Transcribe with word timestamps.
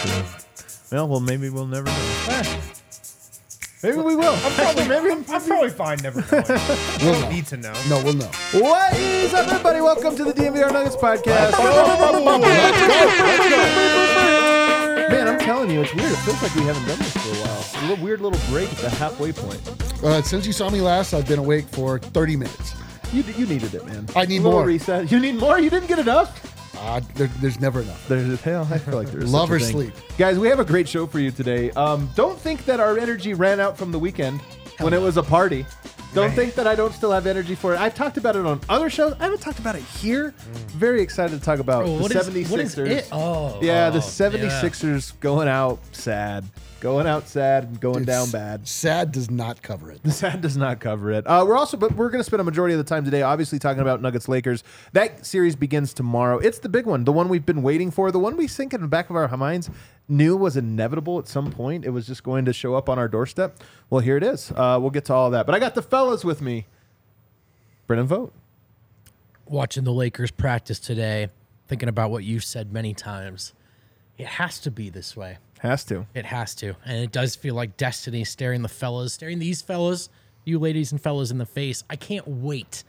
true. 0.00 0.24
Well, 0.92 1.08
well, 1.08 1.20
maybe 1.20 1.50
we'll 1.50 1.66
never 1.66 1.86
know. 1.86 2.42
Maybe 3.82 3.96
we 3.96 4.14
will. 4.14 4.34
I'm 4.34 4.52
probably, 4.52 4.88
maybe 4.88 5.10
I'm, 5.10 5.24
I'm 5.30 5.42
probably 5.42 5.70
fine 5.70 5.98
never 6.02 6.20
knowing. 6.20 6.44
We'll 7.00 7.12
don't 7.14 7.22
know. 7.22 7.30
need 7.30 7.46
to 7.46 7.56
know. 7.56 7.72
No, 7.88 8.02
we'll 8.04 8.12
know. 8.14 8.30
What 8.52 8.92
is 8.98 9.32
up, 9.32 9.48
everybody? 9.48 9.80
Welcome 9.80 10.16
to 10.16 10.24
the 10.24 10.32
DNVR 10.32 10.70
Nuggets 10.72 10.96
podcast. 10.96 11.52
Man, 15.08 15.28
I'm 15.28 15.38
telling 15.38 15.70
you, 15.70 15.80
it's 15.80 15.94
weird. 15.94 16.12
It 16.12 16.16
feels 16.16 16.42
like 16.42 16.54
we 16.54 16.62
haven't 16.62 16.86
done 16.86 16.98
this 16.98 17.12
for 17.12 17.28
a 17.30 17.32
while. 17.46 17.64
A 17.84 17.88
little 17.88 18.04
weird 18.04 18.20
little 18.20 18.40
break 18.52 18.70
at 18.70 18.78
the 18.78 18.90
halfway 18.90 19.32
point. 19.32 19.60
Uh, 20.04 20.20
since 20.22 20.46
you 20.46 20.52
saw 20.52 20.68
me 20.70 20.80
last, 20.80 21.14
I've 21.14 21.26
been 21.26 21.38
awake 21.38 21.66
for 21.68 21.98
30 21.98 22.36
minutes. 22.36 22.74
You, 23.12 23.22
you 23.36 23.46
needed 23.46 23.74
it, 23.74 23.84
man. 23.86 24.06
I 24.14 24.24
need 24.26 24.38
A 24.38 24.42
little 24.42 24.52
more. 24.60 24.66
reset. 24.66 25.10
You 25.10 25.18
need 25.18 25.36
more. 25.36 25.58
You 25.58 25.68
didn't 25.70 25.88
get 25.88 25.98
enough. 25.98 26.49
Uh, 26.80 27.00
there, 27.14 27.26
there's 27.40 27.60
never 27.60 27.82
enough. 27.82 28.08
There's 28.08 28.40
hell. 28.40 28.66
I 28.70 28.78
feel 28.78 28.94
like 28.94 29.10
there's 29.10 29.30
Love 29.32 29.50
or 29.50 29.58
sleep. 29.60 29.92
guys. 30.16 30.38
We 30.38 30.48
have 30.48 30.60
a 30.60 30.64
great 30.64 30.88
show 30.88 31.06
for 31.06 31.18
you 31.20 31.30
today. 31.30 31.70
Um, 31.72 32.08
don't 32.14 32.38
think 32.38 32.64
that 32.64 32.80
our 32.80 32.98
energy 32.98 33.34
ran 33.34 33.60
out 33.60 33.76
from 33.76 33.92
the 33.92 33.98
weekend 33.98 34.40
when 34.80 34.94
it 34.94 35.00
was 35.00 35.16
a 35.18 35.22
party. 35.22 35.66
Don't 36.14 36.32
think 36.32 36.54
that 36.54 36.66
I 36.66 36.74
don't 36.74 36.92
still 36.92 37.12
have 37.12 37.26
energy 37.26 37.54
for 37.54 37.74
it. 37.74 37.78
I've 37.80 37.94
talked 37.94 38.16
about 38.16 38.34
it 38.34 38.44
on 38.44 38.60
other 38.68 38.90
shows. 38.90 39.14
I 39.20 39.24
haven't 39.24 39.40
talked 39.42 39.58
about 39.60 39.76
it 39.76 39.82
here. 39.82 40.34
Very 40.68 41.02
excited 41.02 41.38
to 41.38 41.44
talk 41.44 41.60
about 41.60 41.84
Oh, 41.84 41.96
the 41.98 42.02
what 42.02 42.10
is- 42.16 42.28
76ers. 42.28 42.50
what 42.50 42.60
is 42.60 42.78
it? 42.78 43.08
Oh, 43.12 43.58
yeah, 43.62 43.90
the 43.90 43.98
oh, 43.98 44.00
76ers 44.00 45.12
going 45.20 45.46
out 45.48 45.78
sad, 45.92 46.44
going 46.80 47.06
out 47.06 47.28
sad, 47.28 47.64
and 47.64 47.80
going 47.80 48.02
It's- 48.02 48.06
down 48.06 48.30
bad. 48.30 48.66
Sad 48.66 49.12
does 49.12 49.30
not 49.30 49.62
cover 49.62 49.90
it. 49.90 50.02
The 50.02 50.10
sad 50.22 50.40
does 50.40 50.56
not 50.56 50.80
cover 50.80 51.10
it. 51.10 51.26
Uh, 51.26 51.44
we're 51.46 51.56
also, 51.56 51.76
but 51.76 51.94
we're 51.94 52.10
going 52.10 52.20
to 52.20 52.24
spend 52.24 52.40
a 52.40 52.44
majority 52.44 52.74
of 52.74 52.78
the 52.78 52.84
time 52.84 53.04
today, 53.04 53.22
obviously 53.22 53.58
talking 53.58 53.80
about 53.82 54.00
Nuggets 54.02 54.28
Lakers. 54.28 54.64
That 54.92 55.24
series 55.24 55.54
begins 55.56 55.92
tomorrow. 55.94 56.38
It's 56.38 56.58
the 56.58 56.68
big 56.68 56.86
one, 56.86 57.04
the 57.04 57.12
one 57.12 57.28
we've 57.28 57.46
been 57.46 57.62
waiting 57.62 57.90
for, 57.90 58.10
the 58.10 58.18
one 58.18 58.36
we 58.36 58.48
think 58.48 58.72
in 58.74 58.80
the 58.80 58.88
back 58.88 59.10
of 59.10 59.16
our 59.16 59.28
minds 59.36 59.70
knew 60.08 60.36
was 60.36 60.56
inevitable 60.56 61.18
at 61.18 61.28
some 61.28 61.50
point. 61.52 61.84
It 61.84 61.90
was 61.90 62.06
just 62.06 62.22
going 62.24 62.44
to 62.46 62.52
show 62.52 62.74
up 62.74 62.88
on 62.88 62.98
our 62.98 63.08
doorstep. 63.08 63.58
Well, 63.90 64.00
here 64.00 64.16
it 64.16 64.22
is. 64.24 64.50
Uh, 64.50 64.78
we'll 64.80 64.90
get 64.90 65.04
to 65.06 65.14
all 65.14 65.26
of 65.26 65.32
that. 65.32 65.46
But 65.46 65.54
I 65.54 65.58
got 65.58 65.74
the 65.74 65.82
fellas 65.82 66.24
with 66.24 66.40
me. 66.40 66.66
Brendan 67.86 68.06
Vogt. 68.08 68.32
Watching 69.46 69.84
the 69.84 69.92
Lakers 69.92 70.30
practice 70.30 70.78
today, 70.78 71.28
thinking 71.66 71.88
about 71.88 72.10
what 72.10 72.24
you've 72.24 72.44
said 72.44 72.72
many 72.72 72.94
times. 72.94 73.52
It 74.16 74.26
has 74.26 74.58
to 74.60 74.70
be 74.70 74.90
this 74.90 75.16
way. 75.16 75.38
Has 75.60 75.84
to. 75.84 76.06
It 76.14 76.24
has 76.24 76.54
to. 76.56 76.74
And 76.86 76.98
it 77.04 77.12
does 77.12 77.36
feel 77.36 77.54
like 77.54 77.76
destiny 77.76 78.24
staring 78.24 78.62
the 78.62 78.68
fellas, 78.68 79.12
staring 79.12 79.38
these 79.38 79.60
fellas, 79.60 80.08
you 80.44 80.58
ladies 80.58 80.90
and 80.90 81.00
fellas 81.00 81.30
in 81.30 81.36
the 81.36 81.44
face. 81.44 81.84
I 81.90 81.96
can't 81.96 82.26
wait 82.26 82.82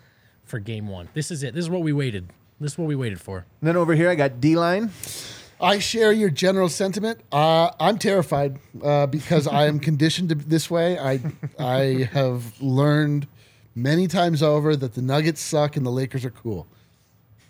for 0.46 0.58
game 0.58 0.88
one. 0.88 1.10
This 1.14 1.32
is 1.32 1.44
it. 1.44 1.54
This 1.54 1.66
is 1.66 1.70
what 1.70 1.82
we 1.82 1.92
waited. 1.92 2.30
This 2.62 2.74
is 2.74 2.78
what 2.78 2.88
we 2.88 2.96
waited 2.96 3.20
for. 3.20 3.40
And 3.60 3.68
then 3.68 3.76
over 3.76 3.94
here, 3.94 4.10
I 4.10 4.16
got 4.16 4.40
D 4.40 4.56
line. 4.56 4.92
I 5.60 5.80
share 5.80 6.14
your 6.14 6.30
general 6.30 6.70
sentiment. 6.70 7.20
Uh, 7.32 7.72
I'm 7.78 7.98
terrified 7.98 8.58
uh, 8.82 9.06
because 9.06 9.48
I 9.48 9.66
am 9.66 9.80
conditioned 9.90 10.30
to 10.30 10.36
this 10.36 10.72
way. 10.72 10.98
I 10.98 11.20
I 11.60 12.10
have 12.14 12.60
learned 12.62 13.28
many 13.76 14.08
times 14.08 14.42
over 14.42 14.78
that 14.78 14.94
the 14.94 15.02
Nuggets 15.02 15.42
suck 15.42 15.76
and 15.76 15.86
the 15.86 15.92
Lakers 15.92 16.24
are 16.24 16.32
cool. 16.32 16.68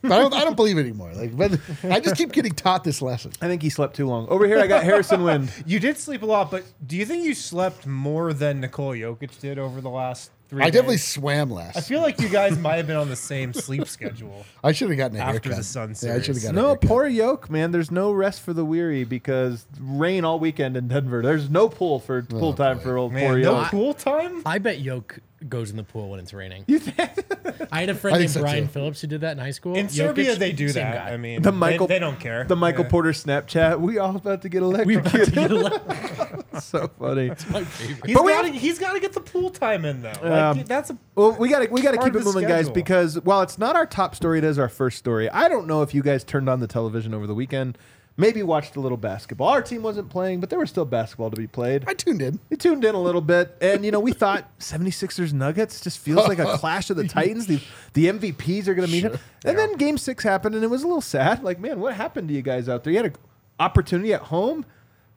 But 0.02 0.12
I 0.14 0.20
don't, 0.20 0.34
I 0.34 0.44
don't 0.44 0.56
believe 0.56 0.78
it 0.78 0.82
anymore. 0.82 1.12
Like, 1.14 1.36
but 1.38 1.60
I 1.84 2.00
just 2.00 2.16
keep 2.16 2.32
getting 2.32 2.54
taught 2.54 2.84
this 2.84 3.02
lesson. 3.02 3.32
I 3.42 3.48
think 3.48 3.62
he 3.62 3.70
slept 3.70 3.96
too 3.96 4.08
long. 4.08 4.28
Over 4.30 4.48
here, 4.48 4.60
I 4.60 4.68
got 4.68 4.84
Harrison 4.84 5.24
Wind. 5.24 5.52
You 5.66 5.80
did 5.80 5.98
sleep 5.98 6.22
a 6.24 6.26
lot, 6.26 6.50
but 6.52 6.64
do 6.86 6.98
you 6.98 7.06
think 7.06 7.24
you 7.24 7.34
slept 7.36 7.86
more 7.86 8.34
than 8.34 8.60
Nikola 8.62 8.96
Jokic 8.96 9.40
did 9.40 9.60
over 9.60 9.80
the 9.80 9.90
last 9.90 10.32
three? 10.50 10.64
I 10.64 10.70
definitely 10.72 10.98
swam 10.98 11.52
last. 11.52 11.78
I 11.78 11.82
feel 11.82 12.02
like 12.02 12.20
you 12.20 12.30
guys 12.30 12.58
might 12.58 12.76
have 12.78 12.88
been 12.88 12.98
on 12.98 13.10
the 13.10 13.16
same 13.16 13.54
sleep 13.54 13.88
schedule. 13.88 14.44
I 14.64 14.72
should 14.72 14.90
have 14.90 14.98
gotten 14.98 15.18
a 15.18 15.20
After 15.20 15.34
haircut. 15.50 15.58
the 15.58 15.64
Sun 15.64 15.90
Yeah, 15.90 15.94
I 15.94 15.96
should 15.96 16.04
have 16.14 16.24
series. 16.26 16.44
gotten 16.44 16.58
a 16.58 16.62
No, 16.62 16.68
haircut. 16.70 16.90
poor 16.90 17.08
Yoke, 17.08 17.50
man. 17.52 17.72
There's 17.72 17.92
no 17.92 18.12
rest 18.12 18.42
for 18.42 18.54
the 18.54 18.66
weary 18.66 19.04
because 19.04 19.66
rain 19.80 20.26
all 20.26 20.40
weekend 20.40 20.76
in 20.78 20.88
Denver. 20.88 21.22
There's 21.22 21.50
no 21.50 21.70
pool 21.70 22.00
for 22.00 22.26
oh, 22.34 22.40
pool 22.40 22.54
time 22.54 22.80
for 22.80 22.98
old 22.98 23.12
poor 23.12 23.34
Man, 23.34 23.42
no 23.42 23.60
Yoke. 23.62 23.68
pool 23.68 23.94
time? 23.94 24.42
I 24.46 24.58
bet 24.58 24.80
Yoke 24.80 25.20
goes 25.50 25.72
in 25.72 25.78
the 25.78 25.84
pool 25.84 26.10
when 26.10 26.20
it's 26.20 26.34
raining. 26.34 26.64
You 26.68 26.80
think 26.80 27.00
I 27.72 27.80
had 27.82 27.90
a 27.90 27.96
friend 27.96 28.14
think 28.18 28.22
named 28.22 28.32
so, 28.32 28.42
Brian 28.42 28.64
too. 28.66 28.72
Phillips 28.74 29.02
who 29.02 29.08
did 29.08 29.22
that 29.22 29.32
in 29.34 29.38
high 29.38 29.52
school. 29.52 29.76
In 29.76 29.90
Serbia, 29.90 30.36
they 30.36 30.52
do 30.52 30.70
same 30.70 30.84
that. 30.84 31.08
guy. 31.08 31.14
I 31.14 31.18
mean, 31.18 31.42
the 31.42 31.52
Michael? 31.52 31.88
they, 31.88 32.00
don't 32.00 32.20
care. 32.20 32.44
The 32.44 32.56
Michael 32.56 32.84
Yeah. 32.86 32.90
Porter 32.92 33.12
Snapchat. 33.12 33.80
We 33.80 33.98
all 33.98 34.16
about 34.16 34.42
to 34.44 34.50
get 34.50 34.62
we 34.62 34.96
about 34.96 35.12
to 35.14 35.18
electrocuted. 35.22 35.34
get 35.34 35.52
ele- 35.52 36.46
so 36.62 36.88
funny. 37.00 37.30
my 37.30 37.64
favorite. 37.64 38.06
He's 38.06 38.16
But 38.16 38.24
we 38.26 38.32
got 38.32 38.42
to. 38.44 38.52
He's 38.52 38.80
got 38.80 38.94
to 38.94 39.00
get 39.00 39.14
the 39.14 39.22
pool 39.22 39.50
time 39.50 39.86
in 39.86 40.02
though. 40.02 40.12
Um, 40.22 40.64
that's 40.64 40.90
a 40.90 40.98
Well, 41.16 41.34
we 41.40 41.50
got 41.50 41.60
to 41.60 41.70
we 41.70 41.82
got 41.82 41.92
to 41.92 41.98
Part 41.98 42.08
keep 42.12 42.16
of 42.16 42.22
it 42.22 42.26
the 42.26 42.34
moving, 42.34 42.48
guys, 42.48 42.66
schedule. 42.66 42.74
because 42.74 43.20
while 43.22 43.42
it's 43.42 43.58
not 43.58 43.76
our 43.76 43.86
top 43.86 44.16
story, 44.16 44.38
it 44.40 44.44
is 44.44 44.60
our 44.60 44.70
first 44.70 44.98
story. 44.98 45.30
I 45.30 45.48
don't 45.50 45.68
know 45.68 45.82
if 45.82 45.94
you 45.94 46.02
guys 46.04 46.24
turned 46.24 46.50
on 46.50 46.60
the 46.60 46.68
television 46.68 47.14
over 47.14 47.26
the 47.28 47.36
weekend. 47.36 47.78
Maybe 48.18 48.44
watched 48.44 48.76
a 48.76 48.80
little 48.82 48.98
basketball. 48.98 49.48
Our 49.48 49.62
team 49.62 49.84
wasn't 49.84 50.10
playing, 50.10 50.42
but 50.42 50.50
there 50.50 50.60
was 50.60 50.70
still 50.70 50.86
basketball 50.86 51.32
to 51.32 51.38
be 51.38 51.48
played. 51.48 51.86
I 51.88 51.94
tuned 51.94 52.22
in. 52.22 52.40
We 52.50 52.58
tuned 52.58 52.84
in 52.84 52.94
a 52.94 53.02
little 53.02 53.22
bit, 53.22 53.56
and 53.62 53.86
you 53.86 53.92
know, 53.92 54.02
we 54.02 54.12
thought 54.12 54.46
76ers 54.60 55.32
Nuggets 55.34 55.80
just 55.82 55.98
feels 55.98 56.28
like 56.28 56.38
a 56.38 56.46
clash 56.58 56.90
of 56.90 56.98
the 56.98 57.08
Titans. 57.08 57.48
The 57.48 57.62
the 57.94 58.08
MVPs 58.08 58.68
are 58.68 58.76
going 58.76 58.88
to 58.88 58.92
meet 58.94 59.04
him. 59.04 59.18
And 59.46 59.58
then 59.58 59.76
game 59.78 59.98
six 59.98 60.24
happened, 60.24 60.56
and 60.56 60.64
it 60.64 60.68
was 60.68 60.84
a 60.84 60.88
little 60.88 61.02
sad. 61.02 61.42
Like, 61.44 61.60
man, 61.60 61.80
what 61.80 61.94
happened 61.96 62.28
to 62.28 62.34
you 62.34 62.42
guys 62.42 62.68
out 62.70 62.84
there? 62.84 62.92
You 62.92 62.98
had 62.98 63.06
an 63.08 63.16
opportunity 63.60 64.14
at 64.14 64.22
home, 64.24 64.66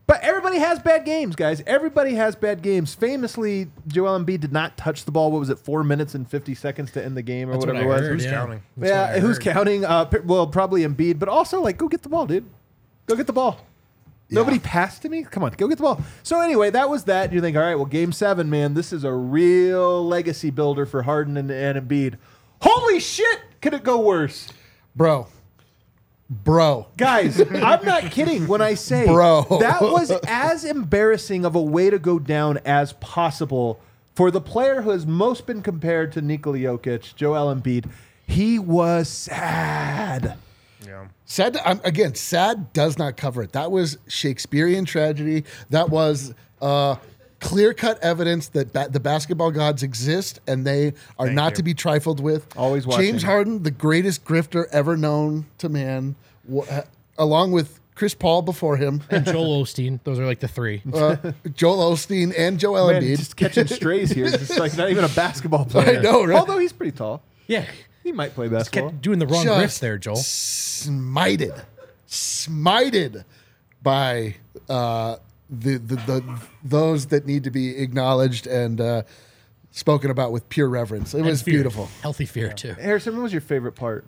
but 0.06 0.21
everybody 0.22 0.59
has 0.59 0.78
bad 0.78 1.05
games, 1.05 1.34
guys. 1.34 1.62
Everybody 1.66 2.15
has 2.15 2.37
bad 2.37 2.62
games. 2.62 2.94
Famously, 2.94 3.71
Joel 3.88 4.19
Embiid 4.19 4.41
did 4.41 4.53
not 4.53 4.76
touch 4.76 5.05
the 5.05 5.11
ball. 5.11 5.32
What 5.32 5.41
was 5.41 5.50
it, 5.50 5.59
four 5.59 5.82
minutes 5.82 6.15
and 6.15 6.31
50 6.31 6.55
seconds 6.55 6.93
to 6.93 7.05
end 7.05 7.16
the 7.16 7.22
game 7.22 7.49
or 7.50 7.55
That's 7.55 7.66
whatever 7.66 7.88
what 7.88 7.94
I 7.94 7.97
it 7.97 8.00
was? 8.00 8.09
heard, 8.09 8.12
Who's 8.15 8.25
yeah. 8.25 8.31
counting? 8.31 8.62
That's 8.76 8.91
yeah, 8.91 9.19
who's 9.21 9.37
heard. 9.37 9.43
counting? 9.53 9.84
Uh, 9.84 10.09
well, 10.25 10.47
probably 10.47 10.82
Embiid, 10.82 11.19
but 11.19 11.28
also, 11.28 11.61
like, 11.61 11.76
go 11.76 11.88
get 11.88 12.03
the 12.03 12.09
ball, 12.09 12.26
dude. 12.26 12.49
Go 13.06 13.16
get 13.16 13.26
the 13.26 13.32
ball. 13.32 13.60
Nobody 14.31 14.59
passed 14.59 15.03
to 15.03 15.09
me? 15.09 15.22
Come 15.22 15.44
on, 15.44 15.53
go 15.53 15.69
get 15.69 15.76
the 15.76 15.82
ball. 15.82 16.00
So 16.22 16.41
anyway, 16.41 16.70
that 16.70 16.88
was 16.88 17.04
that. 17.04 17.32
You 17.32 17.41
think, 17.41 17.56
all 17.56 17.62
right, 17.62 17.75
well, 17.75 17.84
game 17.84 18.10
seven, 18.10 18.50
man, 18.50 18.75
this 18.75 18.92
is 18.92 19.04
a 19.04 19.12
real 19.12 20.04
legacy 20.04 20.50
builder 20.50 20.87
for 20.87 21.03
Harden 21.03 21.37
and, 21.37 21.50
and 21.50 21.78
Embiid. 21.78 22.16
Holy 22.60 22.98
shit, 23.00 23.41
could 23.60 23.75
it 23.75 23.84
go 23.84 24.00
worse? 24.00 24.48
Bro. 24.97 25.28
Bro. 26.28 26.88
Guys, 26.97 27.41
I'm 27.54 27.84
not 27.84 28.10
kidding 28.10 28.48
when 28.48 28.62
I 28.62 28.75
say 28.75 29.06
Bro. 29.06 29.59
that 29.60 29.82
was 29.82 30.10
as 30.26 30.64
embarrassing 30.64 31.44
of 31.44 31.54
a 31.54 31.62
way 31.62 31.91
to 31.91 31.98
go 31.98 32.19
down 32.19 32.59
as 32.64 32.94
possible 32.94 33.78
for 34.14 34.31
the 34.31 34.41
player 34.41 34.82
who 34.82 34.91
has 34.91 35.06
most 35.06 35.47
been 35.47 35.62
compared 35.62 36.12
to 36.12 36.22
Nikola 36.22 36.59
Jokic, 36.59 37.14
Joel 37.14 37.54
Embiid. 37.54 37.91
He 38.26 38.59
was 38.59 39.09
sad. 39.09 40.37
Yeah. 40.84 41.09
Sad. 41.34 41.56
I'm, 41.64 41.80
again, 41.84 42.14
sad 42.14 42.72
does 42.72 42.96
not 42.98 43.16
cover 43.16 43.42
it. 43.42 43.52
That 43.52 43.70
was 43.72 43.98
Shakespearean 44.06 44.84
tragedy. 44.84 45.44
That 45.70 45.90
was 45.90 46.32
uh, 46.62 46.96
clear 47.40 47.74
cut 47.74 47.98
evidence 48.02 48.48
that 48.50 48.72
ba- 48.72 48.88
the 48.90 49.00
basketball 49.00 49.50
gods 49.50 49.82
exist 49.82 50.40
and 50.46 50.64
they 50.66 50.88
are 51.18 51.26
Thank 51.26 51.36
not 51.36 51.52
you. 51.52 51.56
to 51.56 51.62
be 51.64 51.74
trifled 51.74 52.20
with. 52.20 52.46
Always 52.56 52.86
watching. 52.86 53.04
James 53.06 53.22
Harden, 53.24 53.62
the 53.64 53.70
greatest 53.70 54.24
grifter 54.24 54.66
ever 54.70 54.96
known 54.96 55.46
to 55.58 55.68
man, 55.68 56.14
wa- 56.46 56.64
uh, 56.70 56.82
along 57.18 57.50
with 57.52 57.80
Chris 57.96 58.14
Paul 58.14 58.42
before 58.42 58.76
him, 58.76 59.02
And 59.10 59.24
Joel 59.24 59.62
Osteen. 59.64 60.00
Those 60.04 60.18
are 60.18 60.26
like 60.26 60.40
the 60.40 60.48
three. 60.48 60.82
uh, 60.92 61.16
Joel 61.54 61.92
Osteen, 61.94 62.32
and 62.36 62.58
Joel 62.58 62.90
Man, 62.92 63.02
Embiid. 63.02 63.18
just 63.18 63.36
catching 63.36 63.66
strays 63.66 64.10
here. 64.10 64.28
Just 64.30 64.58
like 64.58 64.76
not 64.76 64.90
even 64.90 65.04
a 65.04 65.08
basketball 65.08 65.64
player. 65.66 65.98
I 65.98 66.02
know, 66.02 66.24
right? 66.24 66.38
Although 66.38 66.58
he's 66.58 66.72
pretty 66.72 66.92
tall. 66.96 67.22
yeah. 67.46 67.66
He 68.04 68.12
might 68.12 68.34
play 68.34 68.47
basketball. 68.48 68.91
Kept 68.91 69.03
doing 69.03 69.19
the 69.19 69.26
wrong 69.26 69.44
Just 69.44 69.59
riff 69.60 69.78
there, 69.81 69.98
Joel. 69.98 70.16
smited, 70.19 71.60
smited 72.06 73.25
by 73.82 74.37
uh, 74.69 75.16
the, 75.50 75.78
the 75.78 75.97
the 75.97 76.25
those 76.62 77.06
that 77.06 77.26
need 77.26 77.44
to 77.44 77.50
be 77.50 77.76
acknowledged 77.78 78.47
and 78.47 78.81
uh, 78.81 79.03
spoken 79.70 80.10
about 80.10 80.32
with 80.32 80.48
pure 80.48 80.69
reverence. 80.69 81.14
It 81.14 81.22
was 81.22 81.43
fear. 81.43 81.54
beautiful. 81.54 81.88
Healthy 82.03 82.26
fear, 82.26 82.53
too. 82.53 82.75
Harrison, 82.75 83.16
what 83.16 83.22
was 83.25 83.32
your 83.32 83.41
favorite 83.41 83.72
part? 83.72 84.04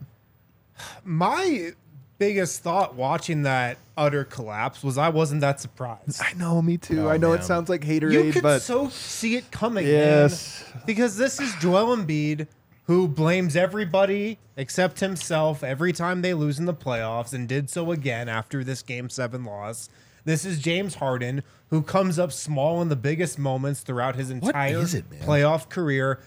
My 1.04 1.70
biggest 2.18 2.62
thought 2.62 2.94
watching 2.94 3.42
that 3.42 3.76
utter 3.96 4.24
collapse 4.24 4.82
was 4.82 4.96
I 4.98 5.08
wasn't 5.10 5.40
that 5.42 5.60
surprised. 5.60 6.20
I 6.22 6.32
know, 6.34 6.60
me 6.62 6.76
too. 6.78 7.06
Oh, 7.06 7.08
I 7.08 7.16
know 7.16 7.32
it 7.32 7.44
sounds 7.44 7.68
like 7.68 7.84
You 7.84 8.00
haterade, 8.00 8.32
could 8.34 8.42
but 8.42 8.60
so 8.62 8.88
see 8.90 9.36
it 9.36 9.50
coming. 9.50 9.86
Yes. 9.86 10.64
man. 10.74 10.82
because 10.86 11.16
this 11.16 11.40
is 11.40 11.54
Joel 11.60 11.96
Embiid 11.96 12.46
who 12.86 13.08
blames 13.08 13.56
everybody 13.56 14.38
except 14.56 15.00
himself 15.00 15.62
every 15.62 15.92
time 15.92 16.22
they 16.22 16.34
lose 16.34 16.58
in 16.58 16.66
the 16.66 16.74
playoffs 16.74 17.32
and 17.32 17.48
did 17.48 17.68
so 17.68 17.90
again 17.92 18.28
after 18.28 18.62
this 18.62 18.82
game 18.82 19.08
seven 19.08 19.44
loss. 19.44 19.88
This 20.24 20.44
is 20.44 20.58
James 20.58 20.96
Harden 20.96 21.42
who 21.70 21.82
comes 21.82 22.18
up 22.18 22.32
small 22.32 22.80
in 22.82 22.88
the 22.88 22.96
biggest 22.96 23.38
moments 23.38 23.80
throughout 23.80 24.16
his 24.16 24.30
entire 24.30 24.82
it, 24.82 25.10
playoff 25.20 25.68
career. 25.68 26.20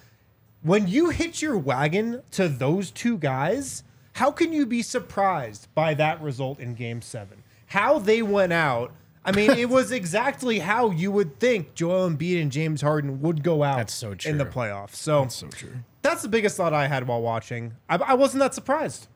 When 0.62 0.88
you 0.88 1.10
hit 1.10 1.42
your 1.42 1.58
wagon 1.58 2.22
to 2.32 2.50
those 2.50 2.92
two 2.92 3.18
guys, 3.18 3.84
how 4.14 4.32
can 4.32 4.52
you 4.52 4.66
be 4.66 4.82
surprised 4.82 5.74
by 5.74 5.94
that 5.94 6.22
result 6.22 6.60
in 6.60 6.76
game 6.76 7.02
seven? 7.02 7.44
How 7.68 8.00
they 8.00 8.22
went 8.22 8.52
out. 8.52 8.92
I 9.30 9.36
mean, 9.36 9.52
it 9.52 9.70
was 9.70 9.92
exactly 9.92 10.60
how 10.60 10.92
you 10.92 11.12
would 11.12 11.40
think 11.40 11.74
Joel 11.76 12.10
Embiid 12.10 12.42
and 12.42 12.52
James 12.52 12.82
Harden 12.82 13.22
would 13.22 13.44
go 13.44 13.64
out 13.64 13.78
That's 13.78 13.94
so 13.94 14.16
true. 14.16 14.32
in 14.32 14.38
the 14.38 14.46
playoffs. 14.46 14.96
So 14.96 15.22
that's 15.22 15.36
So 15.36 15.48
true. 15.48 15.76
that's 16.02 16.22
the 16.22 16.28
biggest 16.30 16.58
thought 16.58 16.74
I 16.74 16.88
had 16.88 17.08
while 17.08 17.22
watching. 17.22 17.74
I, 17.90 17.98
I 17.98 18.14
wasn't 18.16 18.40
that 18.40 18.54
surprised. 18.54 19.08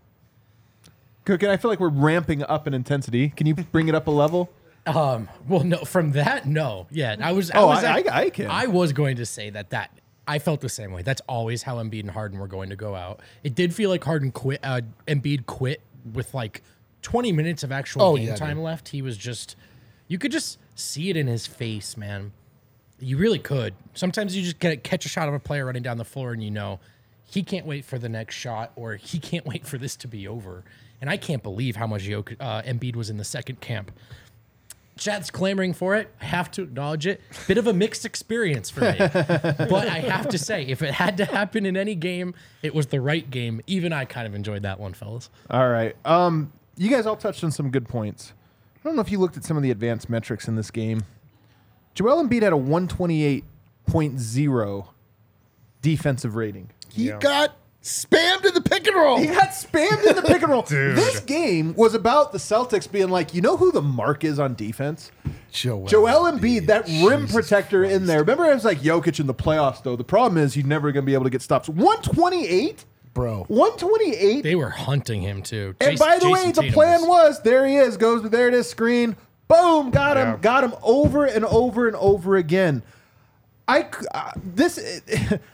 Cookin, 1.25 1.49
I 1.49 1.57
feel 1.57 1.71
like 1.71 1.79
we're 1.79 1.89
ramping 1.89 2.43
up 2.43 2.67
in 2.67 2.73
intensity. 2.73 3.29
Can 3.29 3.47
you 3.47 3.55
bring 3.55 3.87
it 3.87 3.95
up 3.95 4.07
a 4.07 4.11
level? 4.11 4.49
Um, 4.85 5.29
well, 5.47 5.63
no, 5.63 5.77
from 5.85 6.11
that, 6.11 6.45
no. 6.45 6.87
Yeah, 6.91 7.15
I 7.21 7.31
was. 7.31 7.49
Oh, 7.55 7.67
was 7.67 7.83
I- 7.85 7.99
I- 7.99 8.03
I 8.23 8.29
can. 8.29 8.47
I 8.51 8.67
was 8.67 8.91
going 8.91 9.15
to 9.15 9.25
say 9.25 9.49
that 9.49 9.69
that 9.69 9.91
I 10.27 10.39
felt 10.39 10.59
the 10.59 10.67
same 10.67 10.91
way. 10.91 11.01
That's 11.01 11.21
always 11.29 11.63
how 11.63 11.77
Embiid 11.77 12.01
and 12.01 12.11
Harden 12.11 12.37
were 12.39 12.47
going 12.47 12.69
to 12.69 12.75
go 12.75 12.93
out. 12.93 13.21
It 13.43 13.55
did 13.55 13.73
feel 13.73 13.89
like 13.89 14.03
Harden 14.03 14.31
quit. 14.31 14.59
Uh, 14.61 14.81
Embiid 15.07 15.45
quit 15.45 15.79
with 16.13 16.33
like 16.33 16.61
20 17.03 17.31
minutes 17.31 17.63
of 17.63 17.71
actual 17.71 18.01
Oh, 18.01 18.15
game 18.17 18.27
yeah, 18.27 18.35
time 18.35 18.57
dude. 18.57 18.65
left. 18.65 18.89
He 18.89 19.01
was 19.01 19.15
just, 19.17 19.55
you 20.07 20.17
could 20.17 20.31
just 20.31 20.59
see 20.75 21.09
it 21.09 21.17
in 21.17 21.27
his 21.27 21.47
face, 21.47 21.97
man. 21.97 22.31
You 22.99 23.17
really 23.17 23.39
could. 23.39 23.73
Sometimes 23.93 24.35
you 24.35 24.43
just 24.43 24.59
get 24.59 24.83
catch 24.83 25.05
a 25.05 25.09
shot 25.09 25.27
of 25.27 25.33
a 25.33 25.39
player 25.39 25.65
running 25.65 25.83
down 25.83 25.97
the 25.97 26.05
floor, 26.05 26.31
and 26.31 26.43
you 26.43 26.51
know 26.51 26.79
he 27.25 27.43
can't 27.43 27.65
wait 27.65 27.83
for 27.85 27.97
the 27.97 28.09
next 28.09 28.35
shot, 28.35 28.71
or 28.75 28.95
he 28.95 29.19
can't 29.19 29.45
wait 29.51 29.65
for 29.65 29.77
this 29.77 29.95
to 29.97 30.07
be 30.07 30.27
over. 30.27 30.63
And 31.01 31.09
I 31.09 31.17
can't 31.17 31.43
believe 31.43 31.75
how 31.75 31.87
much 31.87 32.03
Jok- 32.03 32.37
uh, 32.39 32.61
Embiid 32.61 32.95
was 32.95 33.09
in 33.09 33.17
the 33.17 33.25
second 33.25 33.59
camp. 33.59 33.91
Chat's 34.95 35.31
clamoring 35.31 35.73
for 35.73 35.95
it. 35.95 36.13
I 36.21 36.25
have 36.25 36.51
to 36.51 36.61
acknowledge 36.61 37.07
it. 37.07 37.19
Bit 37.47 37.57
of 37.57 37.65
a 37.65 37.73
mixed 37.73 38.05
experience 38.05 38.69
for 38.69 38.81
me. 38.81 38.95
but 38.99 39.87
I 39.89 39.99
have 39.99 40.29
to 40.29 40.37
say, 40.37 40.63
if 40.63 40.83
it 40.83 40.93
had 40.93 41.17
to 41.17 41.25
happen 41.25 41.65
in 41.65 41.75
any 41.75 41.95
game, 41.95 42.35
it 42.61 42.75
was 42.75 42.87
the 42.87 43.01
right 43.01 43.29
game. 43.29 43.59
Even 43.65 43.91
I 43.91 44.05
kind 44.05 44.27
of 44.27 44.35
enjoyed 44.35 44.61
that 44.61 44.79
one, 44.79 44.93
fellas. 44.93 45.29
All 45.49 45.67
right. 45.67 45.95
Um, 46.05 46.53
you 46.77 46.89
guys 46.89 47.07
all 47.07 47.15
touched 47.15 47.43
on 47.43 47.51
some 47.51 47.71
good 47.71 47.87
points. 47.89 48.33
I 48.83 48.89
don't 48.89 48.95
know 48.95 49.01
if 49.01 49.11
you 49.11 49.19
looked 49.19 49.37
at 49.37 49.43
some 49.45 49.55
of 49.55 49.63
the 49.63 49.71
advanced 49.71 50.09
metrics 50.09 50.47
in 50.47 50.55
this 50.55 50.71
game. 50.71 51.03
Joel 51.95 52.27
Embiid 52.27 52.41
had 52.41 52.53
a 52.53 52.57
128.0 52.57 54.87
defensive 55.81 56.35
rating. 56.35 56.69
He 56.89 57.07
Yeah. 57.07 57.17
got 57.19 57.55
spammed 57.81 58.45
in 58.45 58.53
the 58.53 58.61
pick 58.61 58.87
and 58.87 58.95
roll. 58.95 59.17
He 59.17 59.27
got 59.27 59.49
spammed 59.49 60.05
in 60.05 60.15
the 60.15 60.21
pick 60.21 60.41
and 60.41 60.51
roll. 60.51 60.61
Dude. 60.63 60.95
This 60.97 61.19
game 61.19 61.73
was 61.75 61.93
about 61.93 62.31
the 62.31 62.37
Celtics 62.37 62.89
being 62.91 63.09
like, 63.09 63.33
you 63.33 63.41
know 63.41 63.57
who 63.57 63.71
the 63.71 63.81
mark 63.81 64.23
is 64.23 64.39
on 64.39 64.55
defense? 64.55 65.11
Joel, 65.51 65.85
Joel 65.87 66.31
Embiid, 66.31 66.65
that 66.67 66.87
rim 66.87 67.21
Jesus 67.27 67.33
protector 67.35 67.83
in 67.83 68.05
there. 68.07 68.19
Remember, 68.21 68.45
I 68.45 68.53
was 68.53 68.65
like 68.65 68.79
Jokic 68.79 69.19
in 69.19 69.27
the 69.27 69.33
playoffs, 69.35 69.83
though. 69.83 69.95
The 69.95 70.03
problem 70.03 70.41
is 70.41 70.55
you're 70.57 70.65
never 70.65 70.91
going 70.91 71.03
to 71.03 71.05
be 71.05 71.13
able 71.13 71.25
to 71.25 71.29
get 71.29 71.41
stops. 71.41 71.69
128? 71.69 72.85
Bro. 73.13 73.45
128? 73.47 74.41
They 74.43 74.55
were 74.55 74.69
hunting 74.69 75.21
him 75.21 75.41
too. 75.43 75.75
And 75.79 75.91
Jas- 75.91 75.99
by 75.99 76.17
the 76.19 76.29
way, 76.29 76.45
Jason 76.47 76.65
the 76.67 76.71
plan 76.71 77.01
was- 77.01 77.09
was 77.09 77.41
there 77.43 77.65
he 77.67 77.75
is, 77.77 77.97
goes 77.97 78.29
there 78.29 78.47
it 78.47 78.53
is, 78.53 78.69
screen, 78.69 79.15
boom, 79.47 79.91
got 79.91 80.17
him, 80.17 80.27
Yeah. 80.27 80.37
got 80.41 80.63
him 80.63 80.73
over 80.83 81.25
and 81.25 81.45
over 81.45 81.87
and 81.87 81.95
over 81.97 82.35
again. 82.37 82.81
I 83.67 83.87
uh, 84.13 84.31
this 84.43 84.77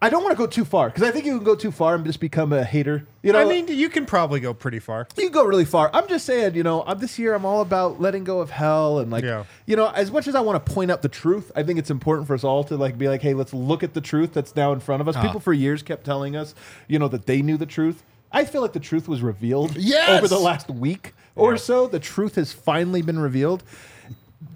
I 0.00 0.10
don't 0.10 0.22
want 0.22 0.32
to 0.32 0.38
go 0.38 0.46
too 0.46 0.64
far 0.64 0.88
because 0.90 1.02
I 1.02 1.10
think 1.10 1.24
you 1.26 1.34
can 1.36 1.44
go 1.44 1.56
too 1.56 1.72
far 1.72 1.96
and 1.96 2.04
just 2.04 2.20
become 2.20 2.52
a 2.52 2.62
hater. 2.62 3.04
You 3.22 3.32
know, 3.32 3.40
I 3.40 3.44
mean, 3.44 3.66
you 3.66 3.88
can 3.88 4.06
probably 4.06 4.38
go 4.38 4.54
pretty 4.54 4.78
far. 4.78 5.08
you 5.16 5.24
can 5.24 5.32
go 5.32 5.44
really 5.44 5.64
far. 5.64 5.90
I'm 5.92 6.06
just 6.06 6.24
saying, 6.24 6.54
you 6.54 6.62
know, 6.62 6.84
I'm, 6.86 7.00
this 7.00 7.18
year 7.18 7.34
I'm 7.34 7.44
all 7.44 7.60
about 7.62 8.00
letting 8.00 8.22
go 8.22 8.38
of 8.38 8.48
hell 8.50 9.00
and 9.00 9.10
like, 9.10 9.24
Yeah. 9.24 9.42
you 9.66 9.74
know, 9.74 9.88
as 9.88 10.12
much 10.12 10.28
as 10.28 10.36
I 10.36 10.40
want 10.40 10.64
to 10.64 10.72
point 10.72 10.92
out 10.92 11.02
the 11.02 11.08
truth, 11.08 11.50
I 11.56 11.64
think 11.64 11.80
it's 11.80 11.90
important 11.90 12.28
for 12.28 12.34
us 12.34 12.44
all 12.44 12.62
to 12.64 12.76
like 12.76 12.96
be 12.96 13.08
like, 13.08 13.22
hey, 13.22 13.34
let's 13.34 13.52
look 13.52 13.82
at 13.82 13.94
the 13.94 14.00
truth 14.00 14.32
that's 14.34 14.54
now 14.54 14.72
in 14.72 14.78
front 14.78 15.00
of 15.00 15.08
us. 15.08 15.16
Ah. 15.16 15.22
People 15.22 15.40
for 15.40 15.52
years 15.52 15.82
kept 15.82 16.04
telling 16.04 16.36
us, 16.36 16.54
you 16.86 17.00
know, 17.00 17.08
that 17.08 17.26
they 17.26 17.42
knew 17.42 17.56
the 17.56 17.66
truth. 17.66 18.04
I 18.30 18.44
feel 18.44 18.60
like 18.62 18.74
the 18.74 18.80
truth 18.80 19.08
was 19.08 19.20
revealed 19.22 19.74
Yes! 19.76 20.10
over 20.10 20.28
the 20.28 20.38
last 20.38 20.70
week 20.70 21.12
or 21.34 21.56
so. 21.56 21.88
The 21.88 21.98
truth 21.98 22.36
has 22.36 22.52
finally 22.52 23.02
been 23.02 23.18
revealed. 23.18 23.64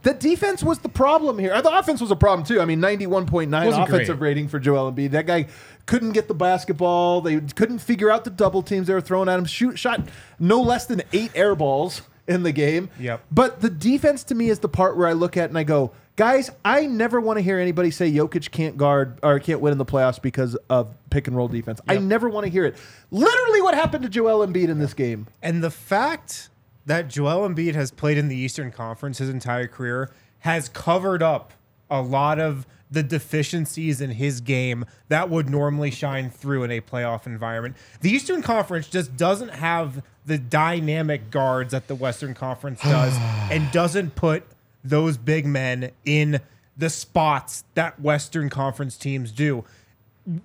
The 0.03 0.15
defense 0.15 0.63
was 0.63 0.79
the 0.79 0.89
problem 0.89 1.39
here. 1.39 1.61
The 1.61 1.77
offense 1.77 2.01
was 2.01 2.11
a 2.13 2.17
problem 2.17 2.47
too. 2.47 2.61
I 2.61 2.65
mean, 2.65 2.81
91.9 2.81 3.51
Wasn't 3.65 3.83
offensive 3.83 4.19
great. 4.19 4.29
rating 4.29 4.49
for 4.49 4.61
Joel 4.61 4.93
Embiid. 4.93 5.11
That 5.11 5.27
guy 5.27 5.47
couldn't 5.87 6.13
get 6.13 6.29
the 6.29 6.35
basketball. 6.35 7.21
They 7.21 7.41
couldn't 7.41 7.81
figure 7.81 8.11
out 8.11 8.25
the 8.25 8.31
double 8.31 8.63
teams 8.63 8.87
they 8.87 8.95
were 8.95 9.01
throwing 9.01 9.29
at 9.29 9.39
him. 9.39 9.45
Shoot, 9.45 9.79
shot 9.79 10.01
no 10.39 10.61
less 10.61 10.87
than 10.87 11.03
eight 11.13 11.33
air 11.35 11.57
balls 11.57 12.03
in 12.29 12.45
the 12.45 12.53
game. 12.53 12.91
Yep. 13.01 13.25
But 13.33 13.61
the 13.61 13.71
defense 13.71 14.23
to 14.25 14.35
me 14.37 14.51
is 14.51 14.61
the 14.61 14.69
part 14.69 14.97
where 14.97 15.09
I 15.09 15.13
look 15.15 15.37
at 15.37 15.49
and 15.49 15.59
I 15.59 15.65
go, 15.65 15.91
guys, 16.15 16.51
I 16.65 16.87
never 16.87 17.21
want 17.21 17.39
to 17.39 17.43
hear 17.43 17.59
anybody 17.59 17.91
say 17.91 18.11
Jokic 18.11 18.53
can't 18.53 18.77
guard 18.77 19.19
or 19.23 19.41
can't 19.41 19.61
win 19.61 19.73
in 19.73 19.79
the 19.79 19.85
playoffs 19.85 20.23
because 20.23 20.55
of 20.71 20.95
pick 21.11 21.27
and 21.27 21.37
roll 21.37 21.49
defense. 21.49 21.81
I 21.89 21.97
never 21.99 22.29
want 22.29 22.45
to 22.47 22.51
hear 22.53 22.65
it. 22.65 22.77
Literally, 23.11 23.63
what 23.63 23.75
happened 23.75 24.05
to 24.05 24.09
Joel 24.09 24.47
Embiid 24.47 24.69
in 24.69 24.79
this 24.79 24.95
game? 24.95 25.27
And 25.43 25.63
the 25.63 25.71
fact 25.71 26.51
that 26.87 27.09
Joel 27.09 27.49
Embiid 27.49 27.75
has 27.75 27.91
played 27.91 28.19
in 28.19 28.29
the 28.29 28.37
Eastern 28.37 28.71
Conference 28.71 29.19
his 29.19 29.29
entire 29.29 29.67
career 29.67 30.11
has 30.41 30.69
covered 30.69 31.23
up 31.23 31.53
a 31.91 32.03
lot 32.03 32.39
of 32.41 32.67
the 32.91 33.03
deficiencies 33.03 34.01
in 34.01 34.11
his 34.11 34.41
game 34.41 34.85
that 35.09 35.31
would 35.31 35.49
normally 35.49 35.91
shine 35.91 36.31
through 36.31 36.63
in 36.63 36.71
a 36.71 36.81
playoff 36.81 37.27
environment. 37.27 37.77
The 38.01 38.11
Eastern 38.11 38.43
Conference 38.43 38.89
just 38.89 39.17
doesn't 39.17 39.51
have 39.51 40.03
the 40.27 40.39
dynamic 40.39 41.31
guards 41.31 41.73
that 41.73 41.89
the 41.89 41.95
Western 41.95 42.35
Conference 42.35 42.81
does 42.83 43.17
and 43.51 43.71
doesn't 43.73 44.15
put 44.15 44.45
those 44.85 45.17
big 45.17 45.47
men 45.47 45.91
in 46.05 46.41
the 46.77 46.91
spots 46.91 47.65
that 47.75 48.01
Western 48.01 48.51
Conference 48.51 48.97
teams 48.97 49.33
do. 49.33 49.65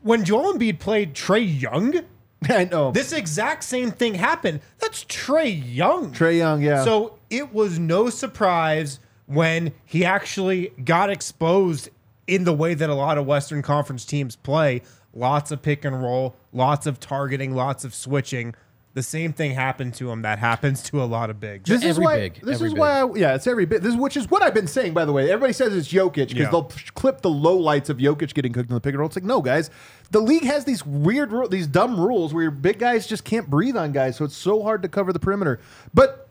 When 0.02 0.24
Joel 0.24 0.54
Embiid 0.54 0.80
played 0.80 1.14
Trae 1.14 1.62
Young, 1.62 2.02
I 2.50 2.66
know. 2.66 2.92
this 2.92 3.12
exact 3.12 3.64
same 3.64 3.92
thing 3.92 4.16
happened. 4.16 4.62
That's 4.80 5.04
Trae 5.06 5.62
Young. 5.66 6.14
Trae 6.14 6.38
Young, 6.38 6.62
yeah. 6.62 6.84
So 6.84 7.18
it 7.30 7.54
was 7.54 7.80
no 7.80 8.10
surprise 8.10 9.00
when 9.26 9.74
he 9.86 10.06
actually 10.06 10.70
got 10.84 11.10
exposed 11.10 11.90
in 12.28 12.44
the 12.44 12.54
way 12.54 12.74
that 12.74 12.90
a 12.90 12.94
lot 12.94 13.18
of 13.18 13.26
Western 13.26 13.62
Conference 13.62 14.06
teams 14.06 14.36
play. 14.36 14.82
Lots 15.14 15.52
of 15.52 15.62
pick 15.62 15.84
and 15.84 16.02
roll, 16.02 16.36
lots 16.54 16.86
of 16.86 17.00
targeting, 17.00 17.56
lots 17.56 17.84
of 17.84 17.96
switching. 17.96 18.54
The 18.98 19.04
same 19.04 19.32
thing 19.32 19.52
happened 19.54 19.94
to 19.96 20.10
him 20.12 20.24
that 20.24 20.40
happens 20.40 20.82
to 20.90 21.04
a 21.04 21.06
lot 21.06 21.30
of 21.30 21.40
bigs. 21.40 21.70
This 21.70 21.84
is 21.84 22.00
why. 22.00 22.18
big, 22.18 22.42
this 22.42 22.56
every 22.56 22.70
is 22.70 22.74
why. 22.74 23.02
I, 23.02 23.14
yeah, 23.16 23.36
it's 23.36 23.46
every 23.46 23.66
bit. 23.68 23.84
This 23.84 23.94
is 23.94 24.00
which 24.00 24.18
is 24.18 24.28
what 24.32 24.42
I've 24.42 24.56
been 24.56 24.66
saying. 24.66 24.96
By 24.96 25.06
the 25.06 25.12
way, 25.14 25.30
everybody 25.32 25.54
says 25.54 25.76
it's 25.76 25.88
Jokic 25.88 26.30
because 26.30 26.34
Yeah. 26.36 26.50
they'll 26.50 26.72
clip 26.96 27.22
the 27.22 27.30
low 27.30 27.56
lights 27.58 27.92
of 27.92 27.98
Jokic 28.00 28.34
getting 28.34 28.54
cooked 28.54 28.70
in 28.72 28.74
the 28.74 28.82
pick 28.82 28.94
and 28.94 29.00
roll. 29.00 29.06
It's 29.06 29.16
like 29.16 29.24
no, 29.24 29.40
guys. 29.40 29.70
The 30.10 30.20
league 30.20 30.46
has 30.46 30.66
these 30.66 30.84
weird, 30.84 31.32
these 31.52 31.68
dumb 31.68 32.00
rules 32.00 32.34
where 32.34 32.42
your 32.42 32.52
big 32.52 32.80
guys 32.80 33.06
just 33.06 33.24
can't 33.24 33.48
breathe 33.48 33.78
on 33.78 33.92
guys, 33.92 34.16
so 34.16 34.26
it's 34.26 34.36
so 34.36 34.64
hard 34.64 34.82
to 34.82 34.88
cover 34.90 35.14
the 35.14 35.20
perimeter. 35.20 35.60
But 35.94 36.28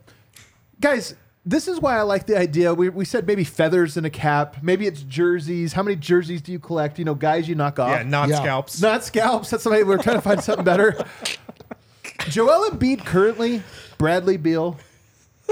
guys, 0.80 1.14
this 1.44 1.68
is 1.68 1.78
why 1.80 1.96
I 1.96 2.02
like 2.02 2.26
the 2.26 2.36
idea. 2.36 2.74
We, 2.74 2.88
we 2.88 3.04
said 3.04 3.28
maybe 3.28 3.44
feathers 3.44 3.96
in 3.96 4.04
a 4.04 4.10
cap. 4.10 4.56
Maybe 4.60 4.88
it's 4.88 5.02
jerseys. 5.02 5.72
How 5.72 5.84
many 5.84 5.94
jerseys 5.94 6.42
do 6.42 6.50
you 6.50 6.58
collect? 6.58 6.98
You 6.98 7.04
know, 7.04 7.14
guys 7.14 7.48
you 7.48 7.54
knock 7.54 7.78
off. 7.78 7.90
yeah, 7.90 8.02
not 8.02 8.28
Yeah. 8.28 8.40
scalps. 8.40 8.82
Not 8.82 9.04
scalps. 9.04 9.50
That's 9.50 9.62
somebody 9.62 9.84
we're 9.84 9.98
trying 10.02 10.16
to 10.16 10.20
find 10.22 10.42
something 10.42 10.64
better. 10.64 10.96
Joel 12.28 12.70
Embiid 12.70 13.04
currently, 13.04 13.62
Bradley 13.98 14.36
Beal, 14.36 14.78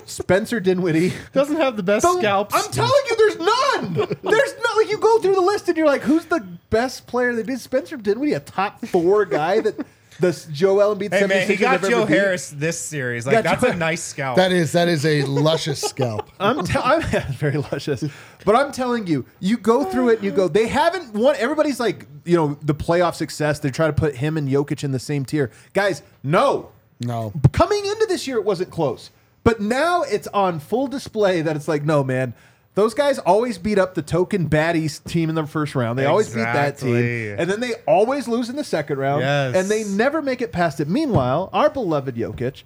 Spencer 0.06 0.60
Dinwiddie. 0.60 1.12
Doesn't 1.32 1.56
have 1.56 1.76
the 1.76 1.82
best 1.82 2.02
The- 2.04 2.18
scalps. 2.18 2.54
I'm 2.54 2.70
telling 2.72 2.90
you, 3.08 3.16
there's 3.16 3.38
none. 3.38 3.94
There's 4.22 4.54
not 4.62 4.76
like 4.76 4.90
you 4.90 4.98
go 4.98 5.18
through 5.20 5.34
the 5.34 5.40
list 5.40 5.68
and 5.68 5.76
you're 5.76 5.86
like, 5.86 6.02
who's 6.02 6.24
the 6.26 6.40
best 6.70 7.06
player? 7.06 7.34
They 7.34 7.42
did 7.42 7.60
Spencer 7.60 7.96
Dinwiddie, 7.96 8.32
a 8.34 8.40
top 8.40 8.84
four 8.86 9.24
guy 9.24 9.60
that 9.60 9.86
the 10.20 10.46
Joel 10.52 10.96
Embiid. 10.96 11.12
hey 11.12 11.26
man, 11.26 11.46
he 11.48 11.54
76ers 11.54 11.60
got 11.60 11.70
have 11.72 11.84
ever 11.84 11.90
Joe 11.90 12.06
beat? 12.06 12.14
Harris 12.16 12.50
this 12.50 12.78
series. 12.78 13.26
Like 13.26 13.34
Got 13.34 13.44
that's 13.44 13.62
Joe- 13.62 13.70
a 13.70 13.76
nice 13.76 14.02
scalp. 14.02 14.36
That 14.36 14.52
is 14.52 14.72
that 14.72 14.88
is 14.88 15.04
a 15.04 15.22
luscious 15.24 15.80
scalp. 15.90 16.30
I'm, 16.40 16.64
te- 16.64 16.78
I'm 16.78 17.02
very 17.34 17.58
luscious, 17.58 18.04
but 18.44 18.54
I'm 18.56 18.72
telling 18.72 19.06
you, 19.06 19.24
you 19.40 19.56
go 19.56 19.84
through 19.84 20.10
it 20.10 20.16
and 20.16 20.24
you 20.24 20.30
go. 20.30 20.48
They 20.48 20.68
haven't 20.68 21.14
won. 21.14 21.34
Everybody's 21.38 21.80
like, 21.80 22.06
you 22.24 22.36
know, 22.36 22.58
the 22.62 22.74
playoff 22.74 23.14
success. 23.14 23.58
They 23.58 23.70
try 23.70 23.86
to 23.86 23.92
put 23.92 24.16
him 24.16 24.36
and 24.36 24.48
Jokic 24.48 24.84
in 24.84 24.92
the 24.92 24.98
same 24.98 25.24
tier. 25.24 25.50
Guys, 25.72 26.02
no. 26.22 26.70
No. 27.00 27.32
Coming 27.52 27.84
into 27.84 28.06
this 28.08 28.26
year, 28.26 28.36
it 28.36 28.44
wasn't 28.44 28.70
close, 28.70 29.10
but 29.42 29.60
now 29.60 30.02
it's 30.02 30.28
on 30.28 30.60
full 30.60 30.86
display 30.86 31.42
that 31.42 31.56
it's 31.56 31.66
like, 31.68 31.84
no, 31.84 32.04
man. 32.04 32.34
Those 32.74 32.92
guys 32.94 33.18
always 33.20 33.56
beat 33.58 33.78
up 33.78 33.94
the 33.94 34.02
token 34.02 34.48
baddies 34.48 35.02
team 35.04 35.28
in 35.28 35.36
the 35.36 35.46
first 35.46 35.74
round. 35.76 35.96
They 35.98 36.06
always 36.06 36.28
beat 36.28 36.42
that 36.42 36.78
team, 36.78 37.36
and 37.38 37.48
then 37.48 37.60
they 37.60 37.74
always 37.86 38.26
lose 38.26 38.48
in 38.50 38.56
the 38.56 38.64
second 38.64 38.98
round, 38.98 39.22
Yes. 39.22 39.54
and 39.54 39.68
they 39.68 39.84
never 39.84 40.20
make 40.20 40.42
it 40.42 40.50
past 40.50 40.80
it. 40.80 40.88
Meanwhile, 40.88 41.50
our 41.52 41.70
beloved 41.70 42.16
Jokic, 42.16 42.64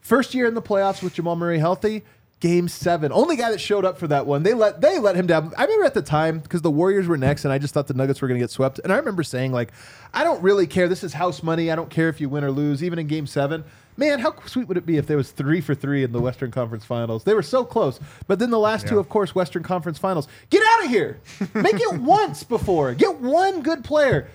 first 0.00 0.32
year 0.32 0.46
in 0.46 0.54
the 0.54 0.62
playoffs 0.62 1.02
with 1.02 1.14
Jamal 1.14 1.34
Murray 1.34 1.58
healthy, 1.58 2.04
game 2.40 2.68
seven, 2.68 3.12
only 3.12 3.36
guy 3.36 3.50
that 3.50 3.60
showed 3.60 3.84
up 3.84 3.98
for 3.98 4.06
that 4.08 4.26
one. 4.26 4.42
They 4.42 4.54
let 4.54 4.80
they 4.80 4.98
let 4.98 5.16
him 5.16 5.26
down. 5.26 5.52
I 5.56 5.64
remember 5.64 5.84
at 5.84 5.94
the 5.94 6.02
time 6.02 6.38
because 6.38 6.62
the 6.62 6.70
Warriors 6.70 7.06
were 7.06 7.16
next, 7.16 7.44
and 7.44 7.52
I 7.52 7.58
just 7.58 7.74
thought 7.74 7.86
the 7.86 7.94
Nuggets 7.94 8.20
were 8.22 8.28
going 8.28 8.38
to 8.38 8.42
get 8.42 8.50
swept. 8.50 8.78
And 8.82 8.92
I 8.92 8.96
remember 8.96 9.22
saying 9.22 9.52
like, 9.52 9.72
I 10.14 10.24
don't 10.24 10.42
really 10.42 10.66
care. 10.66 10.88
This 10.88 11.04
is 11.04 11.12
house 11.12 11.42
money. 11.42 11.70
I 11.70 11.76
don't 11.76 11.90
care 11.90 12.08
if 12.08 12.20
you 12.20 12.28
win 12.28 12.44
or 12.44 12.50
lose, 12.50 12.82
even 12.82 12.98
in 12.98 13.06
game 13.06 13.26
seven. 13.26 13.64
Man, 13.96 14.20
how 14.20 14.34
sweet 14.46 14.68
would 14.68 14.76
it 14.76 14.86
be 14.86 14.96
if 14.96 15.08
there 15.08 15.16
was 15.16 15.32
three 15.32 15.60
for 15.60 15.74
three 15.74 16.04
in 16.04 16.12
the 16.12 16.20
Western 16.20 16.52
Conference 16.52 16.84
Finals? 16.84 17.24
They 17.24 17.34
were 17.34 17.42
so 17.42 17.64
close, 17.64 17.98
but 18.28 18.38
then 18.38 18.50
the 18.50 18.58
last 18.58 18.86
two, 18.86 19.00
of 19.00 19.08
course, 19.08 19.34
Western 19.34 19.64
Conference 19.64 19.98
Finals. 19.98 20.28
Get 20.50 20.62
out 20.64 20.84
of 20.84 20.90
here! 20.90 21.18
Make 21.52 21.74
it 21.80 21.94
once 22.00 22.44
before. 22.44 22.94
Get 22.94 23.16
one 23.16 23.60
good 23.62 23.82
player. 23.82 24.28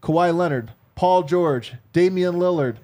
Kawhi 0.00 0.32
Leonard, 0.34 0.70
Paul 0.94 1.24
George, 1.24 1.74
Damian 1.92 2.36
Lillard, 2.36 2.76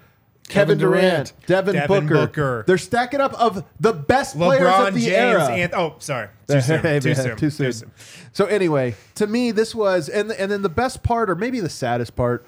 Kevin, 0.49 0.79
Kevin 0.79 0.79
Durant, 0.79 1.03
Durant, 1.03 1.47
Devin, 1.47 1.75
Devin 1.75 2.07
Booker. 2.07 2.15
Booker. 2.26 2.65
They're 2.67 2.79
stacking 2.79 3.21
up 3.21 3.35
of 3.35 3.65
the 3.81 3.93
best 3.93 4.37
players 4.37 4.69
of 4.88 4.95
the 4.95 5.00
James 5.00 5.12
era. 5.12 5.49
and 5.50 5.75
oh, 5.75 5.97
sorry, 5.99 6.29
too 6.49 6.61
soon, 6.61 6.81
Hey, 6.81 7.00
too, 7.00 7.09
man, 7.09 7.17
soon, 7.17 7.37
too 7.37 7.50
soon. 7.50 7.91
So 8.33 8.47
anyway, 8.47 8.95
to 9.17 9.26
me, 9.26 9.50
this 9.50 9.75
was 9.75 10.09
and 10.09 10.31
and 10.31 10.50
then 10.50 10.62
the 10.62 10.69
best 10.69 11.03
part, 11.03 11.29
or 11.31 11.35
maybe 11.35 11.59
the 11.61 11.69
saddest 11.69 12.15
part, 12.15 12.47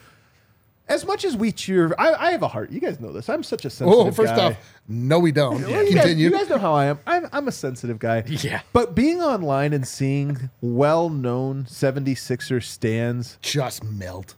as 0.89 1.05
much 1.05 1.25
as 1.25 1.37
we 1.37 1.53
cheer, 1.53 1.95
I, 1.99 2.13
I 2.15 2.31
have 2.33 2.43
a 2.43 2.49
heart. 2.49 2.71
You 2.71 2.81
guys 2.81 2.99
know 3.01 3.13
this. 3.13 3.29
I'm 3.29 3.43
such 3.43 3.65
a 3.65 3.69
oh, 3.69 3.71
sensitive 3.71 4.07
Oh, 4.07 4.11
first 4.13 4.35
guy. 4.35 4.47
off, 4.47 4.57
no, 4.89 5.19
we 5.19 5.33
don't. 5.33 5.61
Well, 5.63 5.71
you, 5.85 5.95
guys, 5.95 6.05
Continue. 6.05 6.25
you 6.25 6.31
guys 6.31 6.49
know 6.49 6.59
how 6.59 6.73
I 6.73 6.87
am. 6.87 6.99
I'm, 7.07 7.29
I'm 7.33 7.47
a 7.49 7.53
sensitive 7.53 7.99
guy. 7.99 8.25
Yeah. 8.27 8.63
But 8.73 8.95
being 8.95 9.21
online 9.21 9.73
and 9.73 9.87
seeing 9.87 10.51
well-known 10.61 11.65
76er 11.65 12.63
stands 12.63 13.39
Just 13.43 13.85
melt. 13.85 14.35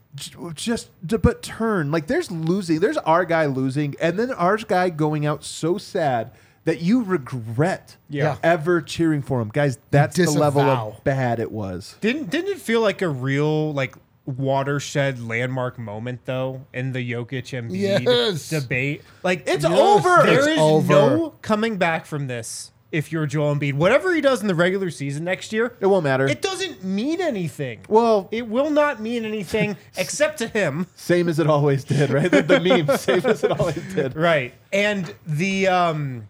just 0.55 0.91
but 1.23 1.41
turn 1.43 1.93
like 1.93 2.09
there's 2.09 2.33
losing 2.33 2.81
there's 2.81 2.97
our 2.99 3.25
guy 3.25 3.47
losing 3.47 3.95
and 4.01 4.19
then 4.19 4.33
our 4.33 4.57
guy 4.57 4.91
going 4.91 5.25
out 5.25 5.45
so 5.45 5.79
sad 5.79 6.33
that 6.65 6.81
you 6.83 7.03
regret 7.05 7.97
Yeah. 8.09 8.37
ever 8.43 8.81
cheering 8.81 9.23
for 9.23 9.41
him 9.41 9.51
guys 9.51 9.79
that's 9.93 10.17
the 10.17 10.29
level 10.31 10.63
of 10.63 11.05
bad 11.05 11.39
it 11.39 11.53
was 11.53 11.95
Didn't 12.01 12.29
didn't 12.31 12.51
it 12.51 12.59
feel 12.59 12.81
like 12.81 13.03
a 13.03 13.09
real 13.09 13.73
like 13.73 13.95
watershed 14.31 15.21
landmark 15.21 15.79
moment 15.79 16.21
though 16.25 16.65
in 16.73 16.93
the 16.93 17.13
Jokic 17.13 17.51
Embiid 17.53 18.05
Yes. 18.05 18.49
debate? 18.49 19.03
Like 19.23 19.45
It's 19.47 19.65
over! 19.65 20.23
There 20.25 20.39
It's 20.39 20.47
is 20.49 20.59
over. 20.59 20.93
no 20.93 21.35
coming 21.43 21.77
back 21.77 22.07
from 22.07 22.27
this. 22.27 22.73
If 22.93 23.13
you're 23.13 23.25
Joel 23.27 23.55
Embiid, 23.55 23.75
whatever 23.75 24.13
he 24.13 24.21
does 24.21 24.41
in 24.43 24.49
the 24.49 24.55
regular 24.55 24.91
season 24.91 25.23
next 25.23 25.53
year, 25.53 25.77
it 25.79 25.87
won't 25.87 26.03
matter 26.03 26.27
it 26.27 26.43
doesn't 26.43 26.83
mean 26.83 27.21
anything. 27.21 27.81
well 27.89 28.29
It 28.33 28.49
will 28.49 28.71
not 28.71 29.01
mean 29.01 29.25
anything 29.25 29.77
except 29.97 30.39
to 30.39 30.49
him. 30.49 30.87
same 30.97 31.29
as 31.29 31.39
it 31.39 31.47
always 31.47 31.85
did 31.85 32.11
right 32.11 32.31
the, 32.31 32.43
the 32.43 32.59
meme 32.59 32.97
same 32.99 33.25
as 33.27 33.45
it 33.45 33.53
always 33.53 33.95
did 33.95 34.17
Right. 34.17 34.55
And 34.73 35.15
the 35.27 35.69
um 35.69 36.27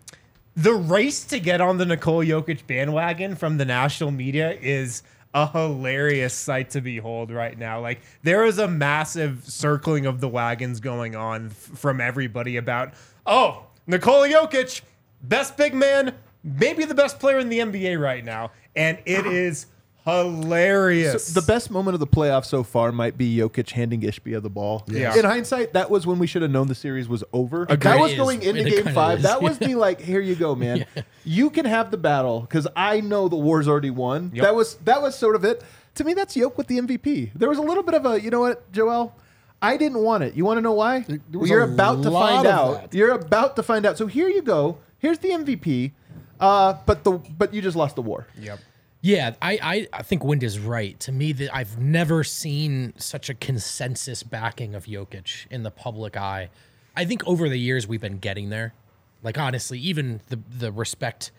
the 0.57 0.75
race 0.75 1.25
to 1.25 1.39
get 1.41 1.61
on 1.63 1.79
the 1.79 1.87
Nikola 1.87 2.25
Jokic 2.27 2.67
bandwagon 2.67 3.37
from 3.37 3.57
the 3.57 3.65
national 3.65 4.11
media 4.11 4.53
is 4.61 5.03
a 5.35 5.47
hilarious 5.47 6.35
sight 6.35 6.71
to 6.71 6.81
behold 6.81 7.31
right 7.31 7.57
now. 7.59 7.81
Like 7.81 8.01
there 8.23 8.45
is 8.45 8.59
a 8.59 8.69
massive 8.69 9.45
circling 9.45 10.07
of 10.07 10.21
the 10.21 10.29
wagons 10.29 10.81
going 10.81 11.15
on 11.15 11.47
f- 11.47 11.79
from 11.79 12.01
everybody 12.01 12.57
about, 12.57 12.95
"Oh, 13.27 13.67
Nikola 13.87 14.29
Jokic, 14.29 14.81
best 15.23 15.57
big 15.57 15.75
man, 15.75 16.15
maybe 16.43 16.85
the 16.85 16.95
best 16.95 17.19
player 17.21 17.39
in 17.39 17.49
the 17.49 17.61
NBA 17.61 17.97
right 18.01 18.25
now." 18.25 18.51
And 18.75 18.99
it 19.05 19.27
is 19.27 19.67
hilarious. 20.11 21.27
So 21.29 21.41
the 21.41 21.47
best 21.47 21.71
moment 21.71 21.95
of 21.95 22.01
the 22.01 22.07
playoff 22.07 22.45
so 22.45 22.63
far 22.63 22.93
might 22.93 23.17
be 23.17 23.37
Jokic 23.37 23.71
handing 23.71 24.01
Ishbia 24.03 24.43
the 24.43 24.51
ball. 24.51 24.85
Yeah. 24.89 25.17
In 25.17 25.25
hindsight, 25.25 25.73
that 25.75 25.91
was 25.91 26.07
when 26.07 26.19
we 26.19 26.27
should 26.27 26.43
have 26.43 26.51
known 26.51 26.67
the 26.69 26.75
series 26.75 27.09
was 27.09 27.25
over. 27.33 27.63
Agreed. 27.65 27.81
That 27.81 27.99
was 28.01 28.15
going 28.15 28.43
is. 28.43 28.49
into 28.49 28.67
It 28.67 28.85
game 28.85 28.95
five. 28.95 29.19
is. 29.19 29.25
That 29.25 29.43
was 29.43 29.59
the 29.59 29.75
like, 29.87 30.01
here 30.01 30.21
you 30.21 30.35
go, 30.35 30.55
man. 30.55 30.87
You 31.25 31.51
can 31.51 31.65
have 31.65 31.91
the 31.91 31.97
battle 31.99 32.41
because 32.41 32.67
I 32.77 33.01
know 33.01 33.29
the 33.29 33.37
war's 33.37 33.69
already 33.69 33.91
won. 33.91 34.31
Yep. 34.35 34.43
That 34.45 34.55
was 34.55 34.75
that 34.85 35.03
was 35.03 35.17
sort 35.17 35.37
of 35.37 35.45
it. 35.45 35.63
To 35.97 36.05
me, 36.05 36.15
that's 36.15 36.37
Yoke 36.37 36.57
with 36.57 36.69
the 36.69 36.79
MVP. 36.79 37.33
There 37.35 37.49
was 37.49 37.59
a 37.59 37.63
little 37.63 37.83
bit 37.83 37.95
of 37.95 38.07
a, 38.07 38.21
you 38.21 38.31
know 38.31 38.41
what, 38.41 38.71
Joel? 38.73 39.15
I 39.61 39.77
didn't 39.77 39.99
want 40.03 40.23
it. 40.25 40.35
You 40.35 40.45
want 40.45 40.57
to 40.59 40.63
know 40.63 40.73
why? 40.73 41.01
There 41.01 41.21
Well, 41.33 41.41
was 41.43 41.51
you're 41.51 41.63
about 41.65 42.03
to 42.05 42.11
find 42.11 42.47
out. 42.47 42.91
that. 42.91 42.95
You're 42.97 43.11
about 43.11 43.57
to 43.57 43.63
find 43.63 43.85
out. 43.85 43.99
So 43.99 44.07
here 44.07 44.29
you 44.29 44.41
go. 44.41 44.79
Here's 44.99 45.19
the 45.19 45.31
MVP. 45.31 45.93
Uh, 46.39 46.75
but 46.87 47.05
the 47.05 47.13
but 47.37 47.53
you 47.53 47.61
just 47.61 47.77
lost 47.77 47.97
the 47.97 48.03
war. 48.03 48.27
yep. 48.39 48.59
Yeah, 49.03 49.35
I, 49.41 49.59
I, 49.63 49.89
I 49.93 50.03
think 50.03 50.25
Wind 50.25 50.43
is 50.43 50.59
right. 50.59 50.99
To 51.01 51.13
me, 51.13 51.33
that 51.33 51.55
I've 51.55 51.79
never 51.79 52.23
seen 52.23 52.93
such 52.99 53.31
a 53.31 53.35
consensus 53.35 54.23
backing 54.23 54.75
of 54.75 54.85
Jokic 54.85 55.47
in 55.51 55.63
the 55.63 55.71
public 55.71 56.17
eye. 56.17 56.51
I 56.95 57.05
think 57.07 57.27
over 57.27 57.49
the 57.49 57.59
years 57.59 57.87
we've 57.87 58.01
been 58.01 58.19
getting 58.19 58.51
there. 58.51 58.75
Like 59.23 59.39
honestly, 59.39 59.79
even 59.79 60.21
the 60.29 60.39
the 60.59 60.73
respect, 60.73 61.31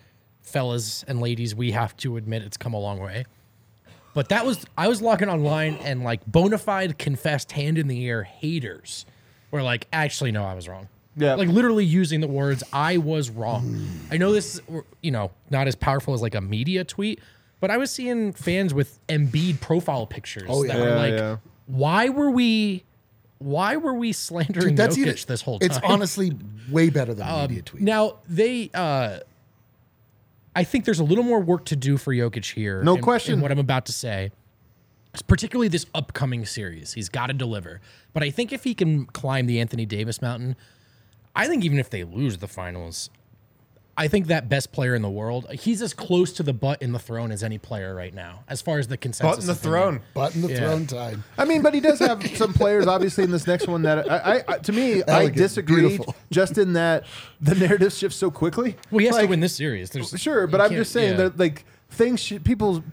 fellas 0.42 1.04
and 1.08 1.20
ladies, 1.20 1.54
we 1.56 1.72
have 1.72 1.96
to 1.98 2.18
admit 2.18 2.44
it's 2.44 2.58
come 2.58 2.74
a 2.74 2.80
long 2.80 3.00
way. 3.00 3.26
But 4.14 4.30
that 4.30 4.46
was 4.46 4.66
I 4.78 4.88
was 4.88 5.02
logging 5.02 5.30
online 5.30 5.76
and 5.76 6.04
like 6.04 6.26
bona 6.26 6.58
fide 6.58 6.98
confessed 6.98 7.52
hand 7.52 7.78
in 7.78 7.88
the 7.88 8.08
air 8.08 8.24
haters 8.24 9.06
were 9.52 9.64
like, 9.64 9.88
actually 9.94 10.32
no, 10.32 10.44
I 10.44 10.54
was 10.54 10.68
wrong. 10.68 10.88
Yeah. 11.16 11.36
Like 11.36 11.50
literally 11.50 11.86
using 11.86 12.22
the 12.22 12.28
words 12.28 12.64
I 12.72 12.98
was 12.98 13.30
wrong. 13.30 13.88
I 14.12 14.18
know 14.18 14.32
this 14.32 14.56
is 14.56 14.62
you 15.02 15.12
know, 15.12 15.32
not 15.50 15.68
as 15.68 15.76
powerful 15.76 16.14
as 16.14 16.22
like 16.22 16.36
a 16.36 16.42
media 16.42 16.84
tweet, 16.84 17.20
but 17.62 17.72
I 17.72 17.78
was 17.78 17.90
seeing 17.92 18.34
fans 18.34 18.74
with 18.74 19.00
Embiid 19.08 19.62
profile 19.62 20.06
pictures 20.06 20.44
Oh, 20.50 20.66
that 20.66 20.76
yeah. 20.78 20.84
were 20.84 20.96
like, 20.96 21.14
yeah. 21.14 21.38
why 21.68 22.10
were 22.10 22.30
we 22.30 22.84
why 23.38 23.76
were 23.78 23.94
we 23.94 24.12
slandering 24.12 24.76
That's 24.76 24.96
Jokic 24.98 25.02
even, 25.02 25.16
this 25.28 25.42
whole 25.42 25.58
time? 25.60 25.70
It's 25.72 25.80
honestly 25.84 26.32
way 26.70 26.90
better 26.90 27.14
than 27.14 27.28
a 27.28 27.42
media 27.42 27.62
tweet. 27.64 27.82
Now 27.82 28.18
they, 28.28 28.70
uh, 28.74 29.20
I 30.56 30.64
think 30.64 30.86
there's 30.86 31.00
a 31.00 31.04
little 31.04 31.24
more 31.24 31.40
work 31.40 31.66
to 31.66 31.76
do 31.76 31.98
for 31.98 32.14
Jokic 32.14 32.54
here. 32.54 32.84
No 32.84 32.96
in- 32.96 33.02
question. 33.02 33.36
In 33.36 33.42
what 33.42 33.52
I'm 33.52 33.58
about 33.58 33.86
to 33.88 33.92
say, 33.94 34.32
particularly 35.28 35.70
this 35.70 35.86
upcoming 35.96 36.46
series, 36.46 36.94
he's 36.94 37.10
got 37.10 37.28
to 37.28 37.34
deliver. 37.34 37.82
But 38.14 38.22
I 38.24 38.30
think 38.30 38.52
if 38.54 38.64
he 38.64 38.76
can 38.76 39.06
climb 39.08 39.46
the 39.48 39.60
Anthony 39.60 39.86
Davis 39.88 40.22
mountain, 40.22 40.56
I 41.36 41.48
think 41.48 41.64
even 41.66 41.80
if 41.80 41.90
they 41.90 42.04
lose 42.04 42.38
the 42.38 42.48
finals, 42.48 43.10
I 44.02 44.08
think 44.08 44.28
that 44.28 44.50
best 44.50 44.72
player 44.72 44.96
in 44.96 45.04
the 45.04 45.10
world, 45.12 45.46
he's 45.52 45.80
as 45.82 45.94
close 45.94 46.34
to 46.34 46.44
the 46.44 46.54
butt 46.54 46.82
in 46.82 46.92
the 46.92 46.98
throne 46.98 47.32
as 47.32 47.44
any 47.44 47.60
player 47.60 47.94
right 47.94 48.14
now, 48.14 48.44
as 48.48 48.60
far 48.60 48.80
as 48.80 48.88
the 48.88 48.98
consensus. 48.98 49.36
Butt 49.36 49.40
in 49.42 49.46
the 49.46 49.54
opinion. 49.54 49.72
throne. 49.72 50.02
Button 50.16 50.42
the 50.42 50.50
Yeah. 50.50 50.58
throne 50.58 50.88
time. 50.88 51.24
I 51.38 51.46
mean, 51.46 51.62
but 51.62 51.76
he 51.76 51.80
does 51.82 52.00
have 52.00 52.26
some 52.36 52.52
players, 52.54 52.88
obviously, 52.88 53.24
in 53.24 53.30
this 53.32 53.46
next 53.46 53.68
one 53.68 53.84
that 53.84 54.10
I, 54.10 54.18
I, 54.40 54.44
I 54.48 54.58
to 54.58 54.72
me, 54.72 55.04
I 55.08 55.30
disagree. 55.30 55.88
beautiful. 55.90 56.16
Just 56.32 56.58
in 56.58 56.74
that 56.74 57.06
the 57.40 57.54
narrative 57.54 57.94
shifts 57.94 58.18
so 58.18 58.32
quickly. 58.32 58.76
Well, 58.90 59.00
he 59.00 59.06
has 59.06 59.14
Like, 59.16 59.26
to 59.26 59.30
win 59.30 59.40
this 59.40 59.56
series. 59.56 59.92
There's, 59.92 60.20
Sure, 60.20 60.48
but 60.48 60.60
I'm 60.62 60.72
just 60.72 60.92
saying 60.92 61.12
yeah. 61.12 61.18
that 61.30 61.38
like 61.38 61.64
things, 61.92 62.20
sh- 62.22 62.34
people, 62.44 62.84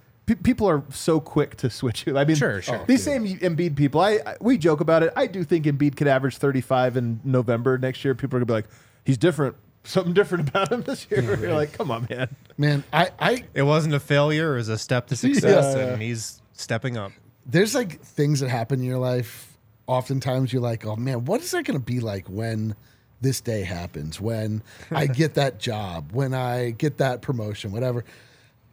people 0.42 0.68
are 0.68 0.82
so 0.90 1.20
quick 1.20 1.56
to 1.56 1.70
switch 1.70 2.06
you. 2.06 2.18
I 2.18 2.26
mean, 2.26 2.36
Sure, 2.36 2.60
sure. 2.60 2.84
These 2.86 3.02
same 3.02 3.24
Embiid 3.26 3.76
people, 3.76 4.00
I, 4.02 4.18
I 4.26 4.36
we 4.42 4.58
joke 4.58 4.80
about 4.80 5.02
it. 5.02 5.12
I 5.16 5.26
do 5.26 5.42
think 5.42 5.64
Embiid 5.64 5.96
could 5.96 6.06
average 6.06 6.36
35 6.36 6.98
in 6.98 7.20
November 7.24 7.78
next 7.78 8.04
year. 8.04 8.14
People 8.14 8.36
are 8.36 8.40
gonna 8.40 8.46
be 8.46 8.52
like, 8.52 8.66
he's 9.06 9.16
different. 9.16 9.56
Something 9.88 10.12
different 10.12 10.48
about 10.50 10.70
him 10.70 10.82
this 10.82 11.06
year. 11.10 11.22
You're 11.40 11.54
like, 11.54 11.72
come 11.72 11.90
on, 11.90 12.06
man. 12.10 12.28
Man, 12.58 12.84
I, 12.92 13.10
I 13.18 13.44
It 13.54 13.62
wasn't 13.62 13.94
a 13.94 14.00
failure, 14.00 14.54
it 14.54 14.58
was 14.58 14.68
a 14.68 14.76
step 14.78 15.06
to 15.08 15.16
success, 15.16 15.74
Yeah. 15.76 15.86
and 15.94 16.02
he's 16.02 16.42
stepping 16.52 16.96
up. 16.96 17.12
there's 17.46 17.74
like 17.74 18.00
things 18.02 18.40
that 18.40 18.48
happen 18.50 18.80
in 18.80 18.84
your 18.86 18.98
life. 18.98 19.56
Oftentimes 19.86 20.52
you're 20.52 20.60
like, 20.60 20.84
oh 20.84 20.96
man, 20.96 21.24
what 21.24 21.40
is 21.40 21.50
that 21.52 21.64
going 21.64 21.78
to 21.78 21.84
be 21.84 22.00
like 22.00 22.26
when 22.28 22.74
this 23.22 23.40
day 23.40 23.62
happens? 23.62 24.20
When 24.20 24.62
I 24.90 25.06
get 25.20 25.34
that 25.34 25.58
job, 25.58 26.12
when 26.12 26.34
I 26.34 26.70
get 26.70 26.98
that 26.98 27.22
promotion, 27.22 27.72
whatever. 27.72 28.04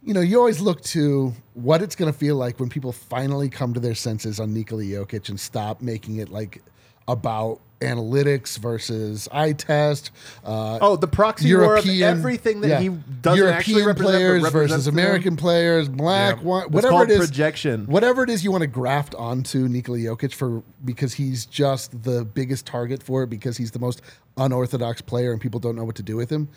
You 0.02 0.12
know, 0.14 0.20
you 0.20 0.38
always 0.38 0.60
look 0.60 0.82
to 0.82 1.32
what 1.54 1.80
it's 1.82 1.96
going 1.96 2.12
to 2.12 2.16
feel 2.16 2.36
like 2.36 2.60
when 2.60 2.68
people 2.68 2.92
finally 2.92 3.48
come 3.48 3.72
to 3.74 3.80
their 3.80 3.94
senses 3.96 4.38
on 4.38 4.52
Nikola 4.52 4.82
Jokic 4.84 5.30
and 5.30 5.40
stop 5.40 5.80
making 5.80 6.18
it 6.18 6.28
like 6.28 6.62
about 7.08 7.60
analytics 7.80 8.56
versus 8.58 9.28
eye 9.30 9.52
test. 9.52 10.10
Uh, 10.42 10.78
Oh, 10.80 10.96
the 10.96 11.06
proxy 11.06 11.54
war 11.54 11.76
of 11.76 11.86
everything 11.86 12.62
that 12.62 12.80
he 12.80 12.88
doesn't 12.88 13.36
European 13.36 13.52
actually 13.58 13.82
represent, 13.86 14.14
players 14.14 14.48
versus 14.48 14.84
to 14.86 14.90
them. 14.90 14.98
American 14.98 15.36
players, 15.36 15.86
black, 15.88 16.36
Yeah. 16.38 16.42
white, 16.42 16.70
whatever 16.70 16.90
called 16.92 17.10
it 17.10 17.20
is. 17.20 17.26
projection. 17.26 17.84
Whatever 17.86 18.22
it 18.24 18.30
is 18.30 18.42
you 18.42 18.50
want 18.50 18.62
to 18.62 18.66
graft 18.66 19.14
onto 19.16 19.68
Nikola 19.68 19.98
Jokic 19.98 20.32
for 20.32 20.62
because 20.86 21.14
he's 21.14 21.44
just 21.44 22.02
the 22.02 22.24
biggest 22.24 22.64
target 22.64 23.02
for 23.02 23.24
it 23.24 23.26
because 23.30 23.58
he's 23.58 23.72
the 23.72 23.78
most 23.78 24.00
unorthodox 24.38 25.02
player 25.02 25.32
and 25.32 25.40
people 25.40 25.60
don't 25.60 25.76
know 25.76 25.84
what 25.84 25.96
to 25.96 26.02
do 26.02 26.16
with 26.16 26.30
him. 26.30 26.48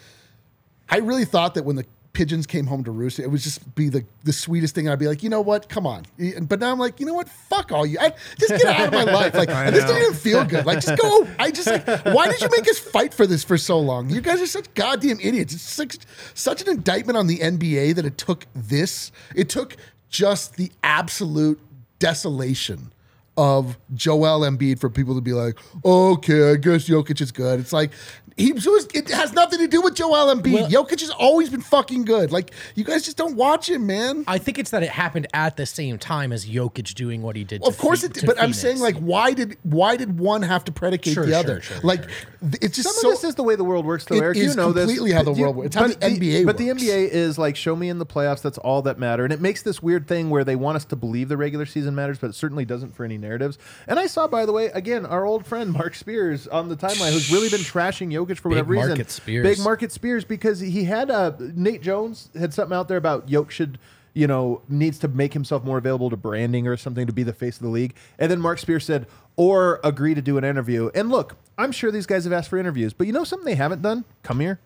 I 0.90 1.00
really 1.00 1.26
thought 1.26 1.54
that 1.56 1.66
when 1.66 1.76
the 1.76 1.86
pigeons 2.14 2.48
came 2.48 2.66
home 2.66 2.84
to 2.84 2.92
roost, 2.92 3.20
it 3.20 3.28
would 3.28 3.40
just 3.40 3.76
be 3.76 3.90
the, 3.90 4.04
the 4.24 4.34
sweetest 4.34 4.76
thing. 4.76 4.90
I'd 4.90 5.00
be 5.00 5.08
like, 5.08 5.24
you 5.24 5.30
know 5.30 5.42
what? 5.42 5.70
Come 5.70 5.86
on. 5.86 6.06
But 6.42 6.60
now 6.60 6.72
I'm 6.72 6.80
like, 6.80 7.00
you 7.00 7.06
know 7.06 7.14
what? 7.14 7.30
Fuck 7.30 7.72
all 7.72 7.86
you. 7.86 7.98
I, 8.00 8.14
just 8.38 8.50
get 8.50 8.66
out 8.66 8.88
of 8.88 8.94
my 8.94 9.04
life. 9.04 9.34
Like, 9.34 9.50
this 9.74 9.84
doesn't 9.84 9.98
even 9.98 10.14
feel 10.14 10.44
good. 10.46 10.66
Like, 10.66 10.82
just 10.82 11.02
go. 11.02 11.28
I 11.38 11.52
just 11.52 11.68
like, 11.68 11.86
why 12.06 12.28
did 12.28 12.42
you 12.42 12.50
make 12.50 12.68
us 12.68 12.80
fight 12.80 13.14
for 13.14 13.28
this 13.28 13.44
for 13.44 13.58
so 13.58 13.80
long? 13.80 14.10
You 14.10 14.22
guys 14.22 14.42
are 14.42 14.48
such 14.48 14.74
goddamn 14.74 15.20
idiots. 15.22 15.54
It's 15.54 15.64
such, 15.64 15.98
such 16.34 16.62
an 16.62 16.70
indictment 16.70 17.18
on 17.18 17.28
the 17.28 17.38
NBA 17.38 17.96
that 17.96 18.06
it 18.06 18.18
took 18.18 18.46
this. 18.54 19.12
It 19.36 19.50
took 19.50 19.76
just 20.10 20.56
the 20.56 20.72
absolute 20.84 21.60
desolation 22.00 22.92
of 23.40 23.78
Joel 23.96 24.42
Embiid 24.42 24.80
for 24.80 24.90
people 24.90 25.16
to 25.16 25.22
be 25.22 25.32
like, 25.34 25.58
okay, 25.86 26.52
I 26.52 26.56
guess 26.58 26.90
Jokic 26.90 27.22
is 27.22 27.32
good. 27.32 27.60
It's 27.60 27.72
like 27.74 27.92
he 28.38 28.54
was. 28.54 28.66
It 28.94 29.10
has 29.10 29.34
nothing 29.34 29.60
to 29.60 29.68
do 29.68 29.82
with 29.82 29.96
Joel 29.96 30.34
Embiid. 30.34 30.54
Well- 30.54 30.70
Jokic 30.70 31.02
has 31.02 31.10
always 31.10 31.50
been 31.50 31.62
fucking 31.62 32.06
good. 32.06 32.32
Like 32.32 32.52
you 32.76 32.84
guys 32.84 33.04
just 33.04 33.18
don't 33.18 33.36
watch 33.36 33.70
him, 33.70 33.86
man. 33.86 34.24
I 34.28 34.38
think 34.38 34.58
it's 34.60 34.72
that 34.72 34.82
it 34.84 34.90
happened 34.90 35.28
at 35.34 35.58
the 35.58 35.66
same 35.66 35.98
time 35.98 36.32
as 36.32 36.46
Jokic 36.46 36.94
doing 36.96 37.22
what 37.22 37.36
he 37.36 37.44
did. 37.44 37.64
Of 37.64 37.76
to 37.76 37.82
course 37.82 38.02
Phe- 38.02 38.06
it 38.08 38.14
did, 38.14 38.26
but 38.26 38.42
I'm 38.42 38.54
saying 38.54 38.80
like, 38.80 38.96
why 38.98 39.34
did 39.34 39.58
why 39.64 39.96
did 39.98 40.20
one 40.20 40.42
have 40.42 40.64
to 40.66 40.72
predicate 40.72 41.14
Sure, 41.14 41.26
the 41.26 41.32
sure, 41.32 41.40
other? 41.40 41.62
sure, 41.62 41.78
like, 41.84 42.04
sure, 42.10 42.30
it's 42.62 42.76
just 42.78 42.88
Some 42.90 42.96
so. 43.02 43.10
of 43.10 43.16
this 43.16 43.24
is 43.26 43.36
the 43.36 43.44
way 43.44 43.56
the 43.56 43.64
world 43.66 43.86
works, 43.86 44.06
though, 44.06 44.16
It 44.16 44.24
Eric. 44.24 44.38
is 44.38 44.52
you 44.52 44.56
know 44.56 44.72
this. 44.72 44.86
completely 44.86 45.12
how 45.12 45.24
the 45.24 45.32
But 45.32 45.40
world 45.40 45.56
works. 45.58 45.66
It's 45.68 45.76
how 45.76 45.88
but 45.88 46.00
the 46.00 46.08
NBA 46.08 46.46
But 46.46 46.58
the. 46.58 46.70
NBA 46.70 47.10
is 47.10 47.38
like, 47.38 47.56
show 47.58 47.76
me 47.76 47.90
in 47.90 48.00
the 48.00 48.06
playoffs. 48.06 48.42
That's 48.42 48.58
all 48.60 48.82
that 48.84 48.98
matter. 49.00 49.24
And 49.26 49.34
it 49.34 49.42
makes 49.42 49.62
this 49.64 49.84
weird 49.84 50.08
thing 50.08 50.30
where 50.30 50.44
they 50.46 50.56
want 50.56 50.78
us 50.78 50.86
to 50.86 50.96
believe 50.96 51.28
the 51.28 51.36
regular 51.38 51.66
season 51.66 51.94
matters, 51.96 52.20
but 52.20 52.30
it 52.30 52.36
certainly 52.36 52.64
doesn't 52.64 52.96
for 52.96 53.04
any 53.04 53.18
narratives. 53.30 53.58
And 53.88 54.00
I 54.00 54.08
saw, 54.08 54.28
by 54.28 54.46
the 54.46 54.52
way, 54.52 54.66
again, 54.68 55.06
our 55.06 55.26
old 55.26 55.46
friend 55.46 55.72
Mark 55.72 55.96
Spears 55.96 56.48
on 56.48 56.68
the 56.70 56.76
timeline, 56.76 57.14
who's 57.14 57.32
really 57.32 57.50
been 57.50 57.62
trashing 57.62 58.12
Jokic 58.12 58.38
for 58.38 58.50
Big 58.50 58.58
whatever 58.58 58.72
reason. 58.74 58.90
Market 58.90 59.12
Spears. 59.12 59.44
Big 59.44 59.64
Market 59.64 59.92
Spears, 59.92 60.26
because 60.26 60.60
he 60.60 60.84
had 60.84 61.10
uh, 61.10 61.34
Nate 61.40 61.82
Jones 61.82 62.30
had 62.38 62.54
something 62.54 62.76
out 62.76 62.88
there 62.88 62.98
about 62.98 63.28
Jokic 63.28 63.52
should 63.52 63.80
you 64.14 64.28
know, 64.28 64.62
needs 64.68 64.98
to 65.00 65.08
make 65.08 65.34
himself 65.34 65.64
more 65.64 65.78
available 65.78 66.10
to 66.10 66.18
branding 66.18 66.68
or 66.68 66.76
something 66.76 67.08
to 67.08 67.14
be 67.14 67.24
the 67.24 67.32
face 67.32 67.58
of 67.58 67.64
the 67.64 67.70
league. 67.70 67.96
And 68.18 68.30
then 68.32 68.42
Mark 68.42 68.60
Spears 68.60 68.84
said, 68.84 69.08
or 69.36 69.80
agree 69.84 70.14
to 70.14 70.22
do 70.22 70.38
an 70.38 70.44
interview. 70.44 70.90
And 70.94 71.10
look, 71.10 71.38
I'm 71.58 71.72
sure 71.72 71.92
these 71.92 72.06
guys 72.06 72.24
have 72.26 72.34
asked 72.34 72.50
for 72.50 72.58
interviews, 72.58 72.92
but 72.92 73.08
you 73.08 73.14
know 73.14 73.24
something 73.24 73.46
they 73.46 73.56
haven't 73.56 73.82
done? 73.82 74.04
Come 74.24 74.40
here. 74.40 74.60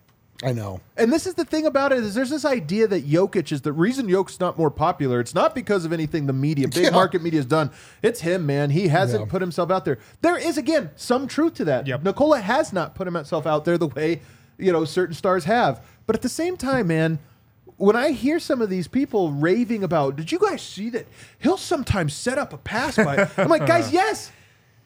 I 0.43 0.51
know. 0.51 0.81
And 0.97 1.11
this 1.13 1.25
is 1.27 1.35
the 1.35 1.45
thing 1.45 1.65
about 1.65 1.91
it 1.93 1.99
is 1.99 2.15
there's 2.15 2.29
this 2.29 2.43
idea 2.43 2.87
that 2.87 3.07
Jokic 3.07 3.51
is 3.51 3.61
the 3.61 3.71
reason 3.71 4.07
Jokic's 4.07 4.39
not 4.39 4.57
more 4.57 4.71
popular. 4.71 5.19
It's 5.19 5.33
not 5.35 5.55
because 5.55 5.85
of 5.85 5.93
anything 5.93 6.25
the 6.25 6.33
media, 6.33 6.67
big 6.67 6.83
Yeah. 6.85 6.89
market 6.89 7.21
media 7.21 7.39
has 7.39 7.45
done. 7.45 7.71
It's 8.01 8.21
him, 8.21 8.45
man. 8.45 8.71
He 8.71 8.87
hasn't 8.89 9.21
Yeah. 9.25 9.29
put 9.31 9.41
himself 9.41 9.71
out 9.71 9.85
there. 9.85 9.99
There 10.21 10.37
is 10.37 10.57
again 10.57 10.89
some 10.95 11.27
truth 11.27 11.53
to 11.55 11.65
that. 11.65 11.87
Yep. 11.87 12.03
Nikola 12.03 12.39
has 12.41 12.73
not 12.73 12.95
put 12.95 13.07
himself 13.07 13.45
out 13.47 13.63
there 13.65 13.77
the 13.77 13.87
way 13.87 14.21
you 14.57 14.71
know 14.71 14.83
certain 14.85 15.15
stars 15.15 15.45
have. 15.45 15.81
But 16.07 16.15
at 16.15 16.21
the 16.21 16.29
same 16.29 16.57
time, 16.57 16.87
man, 16.87 17.19
when 17.77 17.95
I 17.95 18.11
hear 18.11 18.39
some 18.39 18.61
of 18.61 18.69
these 18.69 18.87
people 18.87 19.31
raving 19.31 19.83
about, 19.83 20.15
did 20.15 20.31
you 20.31 20.39
guys 20.39 20.61
see 20.61 20.89
that 20.91 21.07
he'll 21.39 21.57
sometimes 21.57 22.13
set 22.13 22.37
up 22.37 22.53
a 22.53 22.57
pass 22.57 22.97
by? 22.97 23.29
I'm 23.37 23.47
like, 23.49 23.65
guys, 23.65 23.91
yes. 23.93 24.31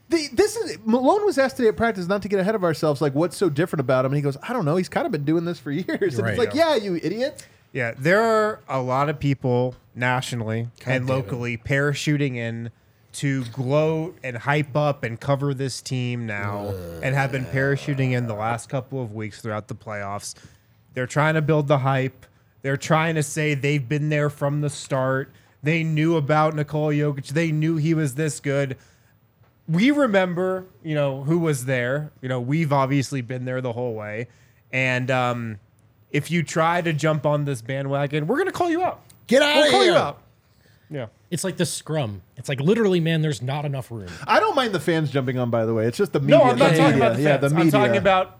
The, 0.09 0.29
this 0.31 0.55
is 0.55 0.77
Malone 0.85 1.25
was 1.25 1.37
asked 1.37 1.57
today 1.57 1.67
at 1.69 1.75
practice 1.75 2.07
not 2.07 2.21
to 2.21 2.29
get 2.29 2.39
ahead 2.39 2.55
of 2.55 2.63
ourselves. 2.63 3.01
Like, 3.01 3.13
what's 3.13 3.35
so 3.35 3.49
different 3.49 3.81
about 3.81 4.05
him? 4.05 4.11
And 4.13 4.15
he 4.17 4.21
goes, 4.21 4.37
I 4.41 4.53
don't 4.53 4.63
know. 4.65 4.77
He's 4.77 4.87
kind 4.89 5.05
of 5.05 5.11
been 5.11 5.25
doing 5.25 5.43
this 5.45 5.59
for 5.59 5.71
years. 5.71 6.15
And 6.17 6.23
Right. 6.23 6.29
it's 6.29 6.39
like, 6.39 6.53
yeah, 6.53 6.75
you 6.75 6.95
idiot. 6.95 7.45
Yeah, 7.73 7.93
there 7.97 8.21
are 8.21 8.59
a 8.69 8.81
lot 8.81 9.09
of 9.09 9.19
people 9.19 9.75
nationally 9.93 10.61
and 10.61 10.69
damn 10.85 11.03
it. 11.03 11.05
locally 11.07 11.57
parachuting 11.57 12.35
in 12.37 12.71
to 13.13 13.43
gloat 13.45 14.17
and 14.23 14.37
hype 14.37 14.75
up 14.77 15.03
and 15.03 15.19
cover 15.19 15.53
this 15.53 15.81
team 15.81 16.25
now 16.25 16.69
and 17.03 17.13
have 17.15 17.31
been 17.31 17.45
parachuting 17.45 18.11
in 18.13 18.27
the 18.27 18.33
last 18.35 18.69
couple 18.69 19.01
of 19.01 19.13
weeks 19.13 19.41
throughout 19.41 19.67
the 19.67 19.75
playoffs. 19.75 20.35
They're 20.93 21.07
trying 21.07 21.33
to 21.33 21.41
build 21.41 21.67
the 21.67 21.79
hype. 21.79 22.25
They're 22.61 22.77
trying 22.77 23.15
to 23.15 23.23
say 23.23 23.53
they've 23.55 23.87
been 23.87 24.09
there 24.09 24.29
from 24.29 24.61
the 24.61 24.69
start. 24.69 25.31
They 25.63 25.83
knew 25.83 26.15
about 26.15 26.55
Nikola 26.55 26.93
Jokic. 26.93 27.27
They 27.29 27.51
knew 27.51 27.75
he 27.77 27.93
was 27.93 28.15
this 28.15 28.39
good. 28.39 28.77
We 29.67 29.91
remember, 29.91 30.65
you 30.83 30.95
know, 30.95 31.23
who 31.23 31.39
was 31.39 31.65
there. 31.65 32.11
You 32.21 32.29
know, 32.29 32.39
we've 32.39 32.71
obviously 32.71 33.21
been 33.21 33.45
there 33.45 33.59
the 33.61 33.73
whole 33.73 33.93
way. 33.93 34.27
And 34.71 35.11
um, 35.11 35.59
if 36.11 36.31
you 36.31 36.43
try 36.43 36.81
to 36.81 36.93
jump 36.93 37.25
on 37.25 37.45
this 37.45 37.61
bandwagon, 37.61 38.27
we're 38.27 38.37
gonna 38.37 38.51
call 38.51 38.69
you 38.69 38.83
out. 38.83 39.01
Get 39.27 39.41
out 39.41 39.55
We'll 39.55 39.65
of 39.65 39.71
call 39.71 39.81
here. 39.81 39.91
you 39.91 39.97
out. 39.97 40.21
Yeah. 40.89 41.05
It's 41.29 41.43
like 41.43 41.57
the 41.57 41.65
scrum. 41.65 42.21
It's 42.37 42.47
like 42.47 42.61
literally, 42.61 43.01
man, 43.01 43.21
there's 43.21 43.41
not 43.41 43.65
enough 43.65 43.91
room. 43.91 44.07
I 44.25 44.39
don't 44.39 44.55
mind 44.55 44.73
the 44.73 44.79
fans 44.79 45.11
jumping 45.11 45.37
on, 45.37 45.49
by 45.49 45.65
the 45.65 45.73
way. 45.73 45.85
It's 45.85 45.97
just 45.97 46.13
the 46.13 46.21
media. 46.21 46.37
No, 46.37 46.43
I'm 46.45 46.57
not 46.57 46.71
the 46.71 46.77
talking 46.77 46.93
media. 46.93 46.97
about 46.97 47.09
the 47.17 47.23
fans. 47.23 47.25
Yeah, 47.25 47.37
the 47.37 47.49
media. 47.49 47.63
I'm 47.63 47.71
talking 47.71 47.97
about 47.97 48.39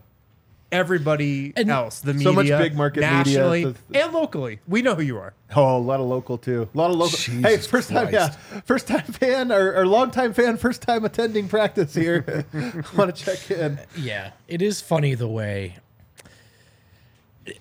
everybody 0.71 1.53
And 1.55 1.69
else. 1.69 1.99
The 2.01 2.13
media, 2.13 2.23
so 2.27 2.33
much 2.33 2.47
big 2.47 2.75
market 2.75 3.01
media, 3.01 3.17
nationally 3.17 3.65
the- 3.65 4.03
and 4.03 4.13
locally. 4.13 4.59
We 4.67 4.81
know 4.81 4.95
who 4.95 5.01
you 5.03 5.17
are. 5.17 5.33
Oh, 5.55 5.77
a 5.77 5.79
lot 5.79 5.99
of 5.99 6.07
local 6.07 6.37
too. 6.37 6.67
A 6.73 6.77
lot 6.77 6.91
of 6.91 6.97
local. 6.97 7.17
Jesus 7.17 7.43
hey, 7.43 7.57
first 7.57 7.89
time, 7.89 8.13
yeah, 8.13 8.29
first 8.65 8.87
time 8.87 9.03
fan 9.05 9.51
or, 9.51 9.75
or 9.75 9.85
long 9.87 10.11
time 10.11 10.33
fan, 10.33 10.57
first 10.57 10.81
time 10.81 11.05
attending 11.05 11.47
practice 11.47 11.93
here. 11.93 12.45
Want 12.97 13.15
to 13.15 13.25
check 13.25 13.49
in? 13.51 13.79
Yeah, 13.97 14.31
it 14.47 14.61
is 14.61 14.81
funny 14.81 15.13
the 15.15 15.27
way 15.27 15.77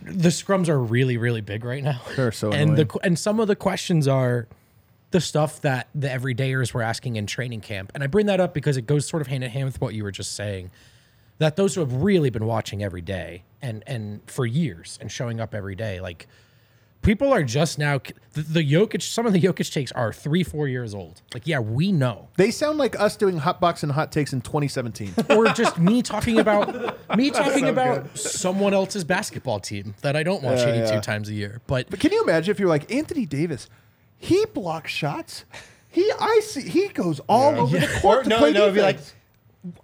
the 0.03 0.29
scrums 0.31 0.69
are 0.69 0.79
really, 0.81 1.17
really 1.17 1.41
big 1.41 1.65
right 1.65 1.83
now. 1.83 2.01
They're 2.17 2.33
so 2.33 2.51
and 2.53 2.71
the 2.71 2.73
annoying. 2.83 2.87
qu- 2.89 2.99
and 3.05 3.19
some 3.19 3.39
of 3.41 3.49
the 3.49 3.57
questions 3.57 4.09
are 4.09 4.49
the 5.13 5.21
stuff 5.21 5.61
that 5.61 5.89
the 5.95 6.09
everydayers 6.09 6.75
were 6.75 6.83
asking 6.83 7.17
in 7.17 7.27
training 7.27 7.61
camp, 7.61 7.93
and 7.95 8.03
I 8.03 8.09
bring 8.09 8.27
that 8.27 8.41
up 8.41 8.53
because 8.53 8.77
it 8.77 8.87
goes 8.87 9.07
sort 9.07 9.21
of 9.21 9.29
hand 9.29 9.45
in 9.45 9.51
hand 9.51 9.67
with 9.67 9.81
what 9.81 9.95
you 9.95 10.03
were 10.03 10.11
just 10.11 10.35
saying. 10.35 10.71
That 11.39 11.57
those 11.57 11.75
who 11.75 11.81
have 11.81 11.93
really 11.93 12.31
been 12.31 12.47
watching 12.47 12.83
every 12.83 13.03
day 13.03 13.45
and 13.61 13.83
and 13.87 14.21
for 14.27 14.47
years 14.47 14.99
and 15.01 15.11
showing 15.13 15.41
up 15.41 15.55
every 15.55 15.75
day, 15.75 16.01
like 16.01 16.27
people 17.03 17.33
are 17.33 17.43
just 17.45 17.79
now 17.79 18.01
the, 18.33 18.43
the 18.43 18.73
Jokic. 18.73 19.03
Some 19.03 19.27
of 19.27 19.33
the 19.33 19.41
Jokic 19.41 19.73
takes 19.73 19.93
are 19.93 20.13
three, 20.13 20.43
four 20.43 20.67
years 20.67 20.95
old. 20.95 21.23
Like, 21.35 21.47
yeah, 21.47 21.61
we 21.61 21.93
know. 21.93 22.29
They 22.37 22.51
sound 22.51 22.79
like 22.79 22.99
us 22.99 23.17
doing 23.17 23.39
hot 23.39 23.61
box 23.61 23.83
and 23.83 23.93
hot 23.93 24.11
takes 24.13 24.33
in 24.33 24.41
2017. 24.41 25.15
or 25.37 25.47
just 25.49 25.79
me 25.79 26.03
talking 26.03 26.39
about 26.39 26.99
me 27.17 27.31
talking 27.31 27.69
about 27.69 28.17
someone 28.19 28.75
else's 28.75 29.05
basketball 29.05 29.61
team 29.61 29.95
that 30.03 30.17
I 30.17 30.23
don't 30.23 30.43
watch 30.43 30.59
Yeah, 30.61 30.75
82 30.85 30.95
yeah. 30.95 31.01
times 31.01 31.29
a 31.29 31.35
year. 31.35 31.61
But 31.67 31.91
But 31.91 32.01
can 32.01 32.13
you 32.13 32.23
imagine 32.23 32.51
if 32.51 32.59
you're 32.59 32.69
like 32.69 32.91
Anthony 32.93 33.27
Davis? 33.27 33.69
He 34.19 34.47
blocks 34.47 34.91
shots. 34.91 35.45
He 35.89 36.11
I 36.19 36.41
see 36.43 36.69
he 36.69 36.89
goes 36.89 37.21
all 37.29 37.59
over 37.61 37.79
the 37.79 37.87
court 38.03 38.25
to 38.25 38.31
no, 38.31 38.39
play 38.39 38.53
no, 38.53 38.63
it'd 38.65 38.75
be 38.75 38.83
like, 38.83 38.97
defense. 38.97 39.15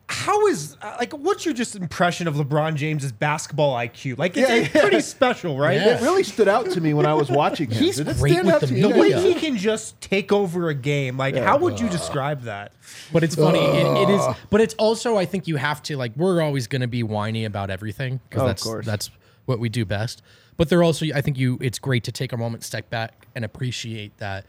How 0.09 0.47
is 0.47 0.77
uh, 0.83 0.97
like 0.99 1.13
what's 1.13 1.45
your 1.45 1.55
just 1.55 1.75
impression 1.77 2.29
of 2.29 2.35
LeBron 2.35 2.75
James's 2.75 3.13
basketball 3.13 3.75
IQ? 3.75 4.19
Like 4.19 4.37
it's, 4.37 4.49
Yeah, 4.49 4.55
it's 4.57 4.75
yeah. 4.75 4.81
pretty 4.81 5.01
special, 5.01 5.59
right? 5.59 5.77
Yeah. 5.77 5.97
it 5.99 6.03
really 6.03 6.23
stood 6.23 6.49
out 6.49 6.71
to 6.71 6.81
me 6.81 6.95
when 6.95 7.07
I 7.07 7.15
was 7.15 7.31
watching 7.31 7.71
him. 7.71 7.83
He's 7.83 7.97
Did 7.97 8.09
it 8.09 8.17
great 8.19 8.33
stand 8.33 8.47
with 8.47 8.55
out 8.57 8.61
the 8.61 8.67
to 8.69 8.75
you 8.75 8.93
The 8.93 8.99
way 8.99 9.13
he 9.13 9.35
can 9.35 9.57
just 9.57 10.01
take 10.01 10.33
over 10.33 10.69
a 10.69 10.75
game, 10.75 11.17
like 11.17 11.37
how 11.37 11.57
would 11.59 11.81
you 11.81 11.89
describe 11.89 12.43
that? 12.43 12.73
but 13.13 13.25
it's 13.25 13.35
funny. 13.37 13.59
It, 13.61 14.09
it 14.09 14.11
is. 14.11 14.23
But 14.51 14.61
it's 14.61 14.75
also 14.75 15.17
I 15.17 15.25
think 15.25 15.47
you 15.49 15.57
have 15.57 15.83
to 15.85 15.97
like 15.97 16.13
we're 16.17 16.43
always 16.43 16.67
going 16.67 16.83
to 16.83 16.89
be 16.89 17.03
whiny 17.03 17.45
about 17.45 17.71
everything 17.71 18.21
because 18.29 18.43
Oh, 18.43 18.45
of 18.45 18.49
that's 18.51 18.63
course. 18.63 18.87
that's 18.87 19.11
what 19.47 19.59
we 19.59 19.69
do 19.69 19.85
best. 19.85 20.23
But 20.57 20.69
they're 20.69 20.83
also 20.83 21.07
I 21.15 21.21
think 21.23 21.39
you 21.39 21.59
it's 21.61 21.79
great 21.79 22.05
to 22.05 22.13
take 22.13 22.33
a 22.33 22.37
moment, 22.37 22.63
step 22.65 22.91
back, 22.91 23.27
and 23.35 23.45
appreciate 23.45 24.17
that 24.19 24.47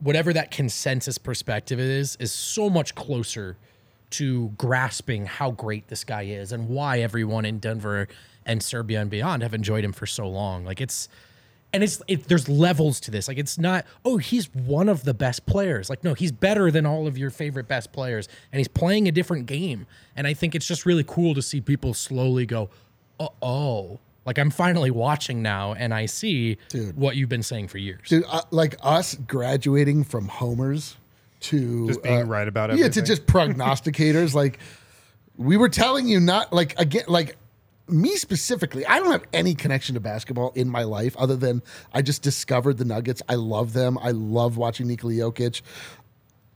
whatever 0.00 0.32
that 0.32 0.50
consensus 0.50 1.18
perspective 1.18 1.80
is 1.80 2.16
is 2.20 2.30
so 2.32 2.68
much 2.70 2.94
closer 2.94 3.56
to 4.10 4.48
grasping 4.56 5.26
how 5.26 5.50
great 5.50 5.88
this 5.88 6.04
guy 6.04 6.22
is 6.22 6.52
and 6.52 6.68
why 6.68 7.00
everyone 7.00 7.44
in 7.44 7.58
Denver 7.58 8.08
and 8.46 8.62
Serbia 8.62 9.00
and 9.00 9.10
beyond 9.10 9.42
have 9.42 9.54
enjoyed 9.54 9.84
him 9.84 9.92
for 9.92 10.06
so 10.06 10.26
long. 10.26 10.64
Like 10.64 10.80
it's 10.80 11.08
and 11.72 11.82
it's 11.82 12.00
it, 12.08 12.24
there's 12.24 12.48
levels 12.48 12.98
to 13.00 13.10
this. 13.10 13.28
Like 13.28 13.38
it's 13.38 13.58
not 13.58 13.84
oh 14.04 14.16
he's 14.16 14.52
one 14.54 14.88
of 14.88 15.04
the 15.04 15.14
best 15.14 15.46
players. 15.46 15.90
Like 15.90 16.02
no, 16.02 16.14
he's 16.14 16.32
better 16.32 16.70
than 16.70 16.86
all 16.86 17.06
of 17.06 17.18
your 17.18 17.30
favorite 17.30 17.68
best 17.68 17.92
players 17.92 18.28
and 18.52 18.58
he's 18.58 18.68
playing 18.68 19.06
a 19.08 19.12
different 19.12 19.46
game. 19.46 19.86
And 20.16 20.26
I 20.26 20.34
think 20.34 20.54
it's 20.54 20.66
just 20.66 20.86
really 20.86 21.04
cool 21.06 21.34
to 21.34 21.42
see 21.42 21.60
people 21.60 21.94
slowly 21.94 22.46
go 22.46 22.70
oh, 23.42 23.98
like 24.24 24.38
I'm 24.38 24.50
finally 24.50 24.90
watching 24.90 25.42
now 25.42 25.74
and 25.74 25.92
I 25.92 26.06
see 26.06 26.58
Dude. 26.68 26.96
what 26.96 27.16
you've 27.16 27.28
been 27.28 27.42
saying 27.42 27.68
for 27.68 27.78
years. 27.78 28.08
Dude, 28.08 28.24
uh, 28.28 28.42
like 28.50 28.76
us 28.82 29.14
graduating 29.14 30.04
from 30.04 30.28
homers 30.28 30.96
to 31.40 31.86
Just 31.88 32.02
being 32.02 32.22
uh, 32.22 32.26
right 32.26 32.48
about 32.48 32.70
it. 32.70 32.78
yeah, 32.78 32.88
to 32.88 33.02
just 33.02 33.26
prognosticators. 33.26 34.34
like 34.34 34.58
we 35.36 35.56
were 35.56 35.68
telling 35.68 36.08
you 36.08 36.18
not 36.20 36.52
like 36.52 36.78
again 36.80 37.04
like 37.08 37.36
me 37.88 38.16
specifically. 38.16 38.84
I 38.84 38.98
don't 38.98 39.12
have 39.12 39.24
any 39.32 39.54
connection 39.54 39.94
to 39.94 40.00
basketball 40.00 40.52
in 40.54 40.68
my 40.68 40.82
life 40.82 41.16
other 41.16 41.36
than 41.36 41.62
I 41.92 42.02
just 42.02 42.22
discovered 42.22 42.76
the 42.76 42.84
Nuggets. 42.84 43.22
I 43.28 43.36
love 43.36 43.72
them. 43.72 43.98
I 44.02 44.10
love 44.10 44.56
watching 44.56 44.88
Nikola 44.88 45.14
Jokic, 45.14 45.62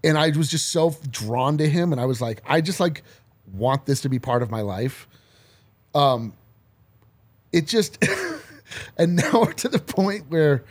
and 0.05 0.19
I 0.19 0.31
was 0.31 0.51
just 0.51 0.69
so 0.71 0.95
drawn 1.11 1.59
to 1.59 1.69
him. 1.69 1.93
And 1.93 2.01
I 2.01 2.05
was 2.05 2.21
like, 2.21 2.43
I 2.47 2.61
just 2.61 2.81
like 2.81 3.03
want 3.53 3.87
this 3.87 4.03
to 4.03 4.09
be 4.09 4.19
part 4.19 4.43
of 4.43 4.51
my 4.51 4.61
life. 4.61 5.09
Um, 5.95 6.35
it 7.53 7.67
just 7.67 8.03
and 8.99 9.17
now 9.17 9.33
we're 9.43 9.53
to 9.55 9.69
the 9.69 9.79
point 9.79 10.25
where 10.29 10.65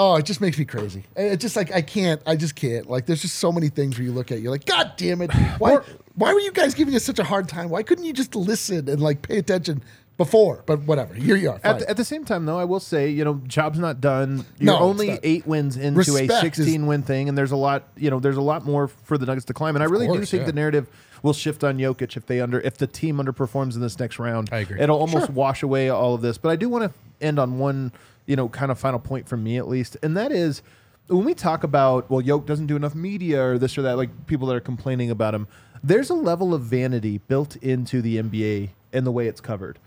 oh 0.00 0.16
it 0.16 0.24
just 0.24 0.40
makes 0.40 0.58
me 0.58 0.64
crazy 0.64 1.04
it 1.14 1.36
just 1.36 1.54
like 1.56 1.70
i 1.72 1.82
can't 1.82 2.22
i 2.26 2.34
just 2.34 2.56
can't 2.56 2.88
like 2.88 3.04
there's 3.04 3.20
just 3.20 3.36
so 3.36 3.52
many 3.52 3.68
things 3.68 3.98
where 3.98 4.04
you 4.04 4.12
look 4.12 4.32
at 4.32 4.40
you're 4.40 4.50
like 4.50 4.64
god 4.64 4.92
damn 4.96 5.20
it 5.20 5.30
why 5.58 5.76
why 6.14 6.32
were 6.32 6.40
you 6.40 6.52
guys 6.52 6.74
giving 6.74 6.94
us 6.94 7.04
such 7.04 7.18
a 7.18 7.24
hard 7.24 7.48
time 7.48 7.68
why 7.68 7.82
couldn't 7.82 8.04
you 8.04 8.12
just 8.12 8.34
listen 8.34 8.88
and 8.88 9.00
like 9.00 9.20
pay 9.20 9.36
attention 9.36 9.82
before 10.16 10.62
but 10.66 10.80
whatever 10.80 11.12
here 11.12 11.36
you 11.36 11.50
are 11.50 11.60
At 11.62 11.80
the, 11.80 11.90
at 11.90 11.96
the 11.96 12.04
same 12.04 12.26
time, 12.26 12.44
though, 12.44 12.58
I 12.58 12.64
will 12.64 12.78
say, 12.78 13.08
you 13.08 13.24
know, 13.24 13.40
job's 13.46 13.78
not 13.78 14.02
done. 14.02 14.44
You're 14.58 14.74
No, 14.74 14.78
only 14.78 15.18
eight 15.22 15.46
wins 15.46 15.78
into 15.78 15.96
Respect 15.96 16.30
a 16.30 16.34
is- 16.34 16.40
16 16.40 16.86
win 16.86 17.02
thing, 17.02 17.30
and 17.30 17.38
there's 17.38 17.52
a 17.52 17.56
lot, 17.56 17.88
you 17.96 18.10
know, 18.10 18.20
there's 18.20 18.36
a 18.36 18.42
lot 18.42 18.66
more 18.66 18.88
for 18.88 19.16
the 19.16 19.24
Nuggets 19.24 19.46
to 19.46 19.54
climb. 19.54 19.76
And 19.76 19.82
I 19.82 19.86
really 19.86 20.06
do 20.08 20.22
think 20.26 20.42
yeah. 20.42 20.46
the 20.46 20.52
narrative 20.52 20.88
will 21.22 21.32
shift 21.32 21.64
on 21.64 21.78
Jokic 21.78 22.18
if 22.18 22.26
they 22.26 22.42
under 22.42 22.60
if 22.60 22.76
the 22.76 22.86
team 22.86 23.16
underperforms 23.16 23.76
in 23.76 23.80
this 23.80 23.98
next 23.98 24.18
round. 24.18 24.50
I 24.52 24.58
agree. 24.58 24.78
It'll 24.78 24.98
almost 24.98 25.30
wash 25.30 25.62
away 25.62 25.88
all 25.88 26.14
of 26.14 26.20
this. 26.20 26.36
But 26.36 26.50
I 26.50 26.56
do 26.56 26.68
want 26.68 26.84
to 26.84 26.92
end 27.24 27.38
on 27.38 27.58
one, 27.58 27.90
you 28.26 28.36
know, 28.36 28.48
kind 28.48 28.70
of 28.70 28.78
final 28.78 28.98
point 28.98 29.28
from 29.28 29.42
me 29.42 29.56
at 29.56 29.68
least, 29.68 29.96
and 30.02 30.16
that 30.16 30.32
is 30.32 30.62
when 31.10 31.24
we 31.24 31.34
talk 31.34 31.64
about 31.64 32.08
well, 32.10 32.20
Yoke 32.20 32.46
doesn't 32.46 32.66
do 32.66 32.76
enough 32.76 32.94
media 32.94 33.42
or 33.42 33.58
this 33.58 33.76
or 33.76 33.82
that, 33.82 33.96
like 33.96 34.26
people 34.26 34.46
that 34.48 34.56
are 34.56 34.60
complaining 34.60 35.10
about 35.10 35.34
him. 35.34 35.48
There's 35.82 36.10
a 36.10 36.14
level 36.14 36.52
of 36.52 36.62
vanity 36.62 37.18
built 37.18 37.56
into 37.56 38.02
the 38.02 38.22
NBA 38.22 38.70
and 38.92 39.06
the 39.06 39.12
way 39.12 39.26
it's 39.26 39.40
covered. 39.40 39.78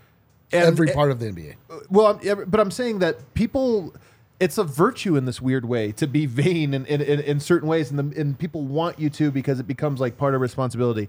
And- 0.52 0.64
every 0.64 0.88
part 0.88 1.10
of 1.10 1.18
the 1.18 1.26
nba 1.26 1.54
uh, 1.70 1.78
well, 1.88 2.20
but 2.46 2.60
I'm 2.60 2.70
saying 2.70 2.98
that 3.00 3.34
people, 3.34 3.94
it's 4.38 4.58
a 4.58 4.64
virtue 4.64 5.16
in 5.16 5.24
this 5.24 5.40
weird 5.40 5.64
way 5.64 5.92
to 5.92 6.06
be 6.06 6.26
vain 6.42 6.74
in, 6.74 6.84
in, 6.86 7.00
in, 7.00 7.20
in 7.20 7.40
certain 7.40 7.68
ways, 7.68 7.90
and, 7.90 7.98
the, 7.98 8.20
and 8.20 8.38
people 8.38 8.62
want 8.62 8.98
you 8.98 9.10
to 9.10 9.30
because 9.30 9.58
it 9.58 9.66
becomes 9.66 10.00
like 10.00 10.16
part 10.16 10.34
of 10.34 10.40
responsibility. 10.40 11.08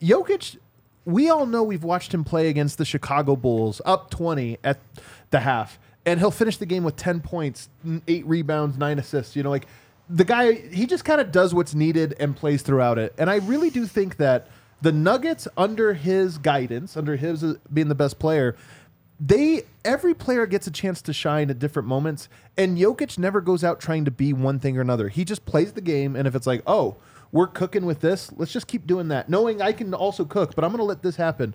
Jokic, 0.00 0.56
we 1.04 1.28
all 1.28 1.46
know 1.46 1.62
we've 1.62 1.84
watched 1.84 2.14
him 2.14 2.24
play 2.24 2.48
against 2.48 2.78
the 2.78 2.84
Chicago 2.84 3.36
Bulls 3.36 3.80
up 3.84 4.10
20 4.10 4.58
at 4.64 4.78
the 5.30 5.40
half, 5.40 5.78
and 6.04 6.18
he'll 6.18 6.30
finish 6.30 6.56
the 6.56 6.66
game 6.66 6.84
with 6.84 6.96
10 6.96 7.20
points, 7.20 7.68
eight 8.08 8.26
rebounds, 8.26 8.76
nine 8.76 8.98
assists. 8.98 9.36
You 9.36 9.42
know, 9.42 9.50
like 9.50 9.66
the 10.08 10.24
guy, 10.24 10.52
he 10.52 10.86
just 10.86 11.04
kind 11.04 11.20
of 11.20 11.32
does 11.32 11.54
what's 11.54 11.74
needed 11.74 12.14
and 12.18 12.36
plays 12.36 12.62
throughout 12.62 12.98
it. 12.98 13.14
And 13.18 13.30
I 13.30 13.36
really 13.36 13.70
do 13.70 13.86
think 13.86 14.16
that 14.16 14.48
the 14.80 14.92
Nuggets, 14.92 15.46
under 15.56 15.94
his 15.94 16.38
guidance, 16.38 16.96
under 16.96 17.16
his 17.16 17.44
uh, 17.44 17.54
being 17.72 17.88
the 17.88 17.94
best 17.94 18.18
player, 18.18 18.56
they 19.20 19.62
every 19.84 20.14
player 20.14 20.46
gets 20.46 20.66
a 20.66 20.70
chance 20.70 21.00
to 21.02 21.12
shine 21.12 21.48
at 21.50 21.60
different 21.60 21.86
moments, 21.86 22.28
and 22.56 22.76
Jokic 22.76 23.18
never 23.18 23.40
goes 23.40 23.62
out 23.62 23.80
trying 23.80 24.04
to 24.04 24.10
be 24.10 24.32
one 24.32 24.58
thing 24.58 24.76
or 24.76 24.80
another. 24.80 25.08
He 25.08 25.24
just 25.24 25.46
plays 25.46 25.72
the 25.72 25.80
game, 25.80 26.16
and 26.16 26.26
if 26.26 26.34
it's 26.34 26.46
like, 26.46 26.62
oh, 26.66 26.96
we're 27.30 27.46
cooking 27.46 27.86
with 27.86 28.00
this, 28.00 28.32
let's 28.36 28.52
just 28.52 28.66
keep 28.66 28.86
doing 28.86 29.08
that, 29.08 29.28
knowing 29.28 29.62
I 29.62 29.72
can 29.72 29.94
also 29.94 30.24
cook, 30.24 30.54
but 30.56 30.64
I'm 30.64 30.70
going 30.70 30.78
to 30.78 30.84
let 30.84 31.02
this 31.02 31.16
happen. 31.16 31.54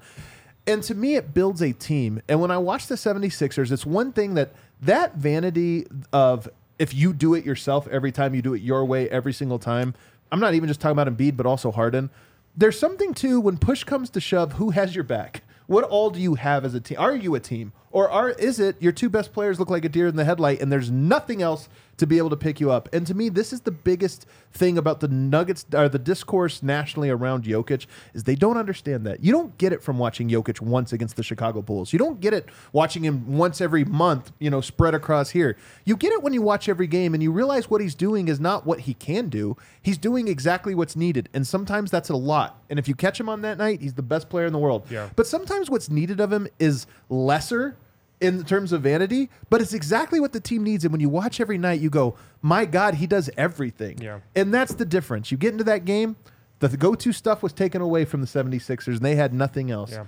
And 0.68 0.84
to 0.84 0.94
me, 0.94 1.16
it 1.16 1.34
builds 1.34 1.62
a 1.62 1.72
team. 1.72 2.22
And 2.28 2.42
when 2.42 2.52
I 2.52 2.58
watch 2.58 2.88
the 2.88 2.96
76ers, 2.96 3.72
it's 3.72 3.86
one 3.86 4.12
thing 4.12 4.34
that 4.34 4.52
that 4.82 5.16
vanity 5.16 5.88
of 6.12 6.50
if 6.78 6.94
you 6.94 7.14
do 7.14 7.34
it 7.34 7.46
yourself 7.46 7.88
every 7.88 8.12
time, 8.12 8.36
you 8.36 8.42
do 8.42 8.54
it 8.54 8.62
your 8.62 8.86
way 8.86 9.10
every 9.10 9.34
single 9.34 9.60
time. 9.60 9.96
I'm 10.32 10.40
not 10.42 10.54
even 10.54 10.68
just 10.68 10.82
talking 10.82 11.00
about 11.00 11.08
Embiid, 11.08 11.38
but 11.38 11.46
also 11.46 11.72
Harden. 11.72 12.10
There's 12.56 12.78
something 12.78 13.14
too 13.14 13.40
when 13.40 13.58
push 13.58 13.84
comes 13.84 14.10
to 14.12 14.20
shove, 14.20 14.54
who 14.54 14.72
has 14.72 14.94
your 14.94 15.06
back? 15.06 15.44
What 15.68 15.84
all 15.86 16.10
do 16.10 16.20
you 16.20 16.36
have 16.36 16.66
as 16.66 16.74
a 16.74 16.80
team? 16.80 16.98
Are 17.00 17.16
you 17.16 17.34
a 17.36 17.40
team? 17.40 17.72
Or 17.92 18.10
are 18.10 18.30
is 18.30 18.60
it 18.60 18.82
your 18.82 18.92
two 18.92 19.10
best 19.10 19.34
players 19.34 19.60
look 19.60 19.70
like 19.70 19.86
a 19.86 19.90
deer 19.90 20.08
in 20.08 20.16
the 20.16 20.26
headlight 20.26 20.62
and 20.62 20.72
there's 20.72 20.92
nothing 20.92 21.42
else 21.42 21.70
to 21.98 22.08
be 22.08 22.18
able 22.18 22.30
to 22.30 22.38
pick 22.38 22.60
you 22.60 22.72
up? 22.72 22.90
And 22.94 23.06
to 23.08 23.14
me, 23.14 23.30
this 23.30 23.52
is 23.52 23.62
the 23.62 23.72
biggest 23.72 24.26
thing 24.52 24.78
about 24.78 25.00
the 25.00 25.08
Nuggets 25.08 25.66
or 25.74 25.90
the 25.90 26.00
discourse 26.00 26.64
nationally 26.64 27.10
around 27.10 27.44
Jokic 27.44 27.86
is 28.14 28.24
they 28.24 28.36
don't 28.36 28.58
understand 28.58 29.06
that. 29.06 29.24
You 29.24 29.32
don't 29.32 29.58
get 29.58 29.74
it 29.74 29.84
from 29.84 29.98
watching 29.98 30.30
Jokic 30.30 30.62
once 30.62 30.94
against 30.94 31.16
the 31.16 31.24
Chicago 31.24 31.62
Bulls. 31.62 31.94
You 31.94 32.00
don't 32.00 32.20
get 32.20 32.34
it 32.34 32.48
watching 32.72 33.04
him 33.04 33.38
once 33.38 33.62
every 33.62 33.86
month, 33.86 34.32
you 34.40 34.50
know, 34.50 34.62
spread 34.62 34.94
across 34.94 35.32
here. 35.32 35.58
You 35.86 35.96
get 35.96 36.12
it 36.14 36.24
when 36.24 36.34
you 36.34 36.42
watch 36.42 36.70
every 36.70 36.88
game 36.88 37.14
and 37.14 37.22
you 37.22 37.32
realize 37.32 37.70
what 37.70 37.82
he's 37.82 37.96
doing 37.96 38.28
is 38.28 38.40
not 38.40 38.66
what 38.66 38.82
he 38.82 38.94
can 38.94 39.30
do. 39.30 39.58
He's 39.82 39.98
doing 39.98 40.28
exactly 40.28 40.76
what's 40.76 40.96
needed. 40.96 41.30
And 41.34 41.46
sometimes 41.46 41.92
that's 41.92 42.10
a 42.10 42.16
lot. 42.16 42.62
And 42.70 42.80
if 42.80 42.88
you 42.88 42.96
catch 42.96 43.20
him 43.20 43.30
on 43.30 43.42
that 43.42 43.58
night, 43.58 43.82
he's 43.82 43.94
the 43.94 44.02
best 44.02 44.30
player 44.30 44.46
in 44.46 44.54
the 44.54 44.60
world. 44.60 44.88
Yeah. 44.90 45.10
But 45.16 45.28
sometimes 45.28 45.70
what's 45.70 45.90
needed 45.90 46.20
of 46.20 46.32
him 46.32 46.48
is 46.60 46.88
lesser 47.10 47.78
in 48.20 48.44
terms 48.44 48.72
of 48.72 48.82
vanity, 48.82 49.30
but 49.50 49.62
it's 49.62 49.74
exactly 49.74 50.20
what 50.20 50.34
the 50.34 50.40
team 50.40 50.64
needs. 50.64 50.84
And 50.84 50.92
when 50.92 51.02
you 51.02 51.10
watch 51.10 51.40
every 51.40 51.58
night, 51.58 51.80
you 51.80 51.90
go, 51.90 52.16
my 52.42 52.66
God, 52.66 52.96
he 52.96 53.08
does 53.08 53.30
everything. 53.38 54.00
Yeah. 54.00 54.20
And 54.36 54.54
that's 54.54 54.74
the 54.74 54.86
difference. 54.86 55.32
You 55.32 55.38
get 55.38 55.52
into 55.52 55.64
that 55.66 55.86
game, 55.86 56.16
the 56.60 56.76
go 56.76 56.96
to 56.96 57.12
stuff 57.14 57.44
was 57.44 57.54
taken 57.54 57.82
away 57.82 58.06
from 58.06 58.22
the 58.22 58.28
76ers, 58.28 58.88
and 58.88 59.00
they 59.00 59.16
had 59.16 59.34
nothing 59.34 59.70
else. 59.70 59.92
Yeah. 59.92 60.06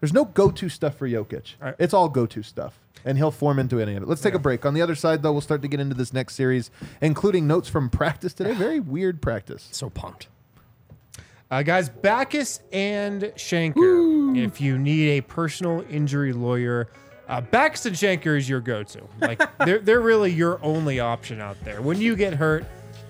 There's 0.00 0.12
no 0.12 0.24
go 0.24 0.50
to 0.50 0.68
stuff 0.68 0.96
for 0.96 1.08
Jokic. 1.08 1.54
Right. 1.60 1.74
It's 1.78 1.94
all 1.94 2.08
go 2.08 2.26
to 2.26 2.42
stuff. 2.42 2.78
And 3.04 3.18
he'll 3.18 3.30
form 3.30 3.58
into 3.58 3.80
any 3.80 3.94
of 3.94 4.02
it. 4.02 4.08
Let's 4.08 4.20
take 4.20 4.34
a 4.34 4.38
break. 4.38 4.64
On 4.64 4.74
the 4.74 4.82
other 4.82 4.94
side, 4.94 5.22
though, 5.22 5.32
we'll 5.32 5.40
start 5.40 5.62
to 5.62 5.68
get 5.68 5.80
into 5.80 5.94
this 5.94 6.12
next 6.12 6.34
series, 6.34 6.70
including 7.00 7.46
notes 7.46 7.68
from 7.68 7.90
practice 7.90 8.32
today. 8.32 8.54
Very 8.54 8.80
weird 8.80 9.20
practice. 9.20 9.68
So 9.72 9.90
pumped. 9.90 10.28
Uh, 11.50 11.62
guys, 11.62 11.90
Bachus 11.90 12.60
and 12.72 13.22
Schanker. 13.36 14.36
If 14.36 14.60
you 14.60 14.78
need 14.78 15.18
a 15.18 15.20
personal 15.20 15.84
injury 15.90 16.32
lawyer, 16.32 16.88
uh, 17.28 17.40
Bachus 17.40 17.86
and 17.86 17.96
Schanker 17.96 18.36
is 18.36 18.48
your 18.48 18.60
go-to. 18.60 19.02
Like 19.20 19.42
they're 19.64 19.78
they're 19.78 20.00
really 20.00 20.32
your 20.32 20.58
only 20.62 21.00
option 21.00 21.40
out 21.40 21.56
there. 21.64 21.82
When 21.82 22.00
you 22.00 22.16
get 22.16 22.34
hurt, 22.34 22.64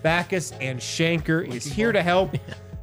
Bachus 0.05 0.53
and 0.61 0.79
Schanker 0.79 1.47
is 1.47 1.65
here 1.65 1.93
to 1.93 2.03
help. 2.03 2.35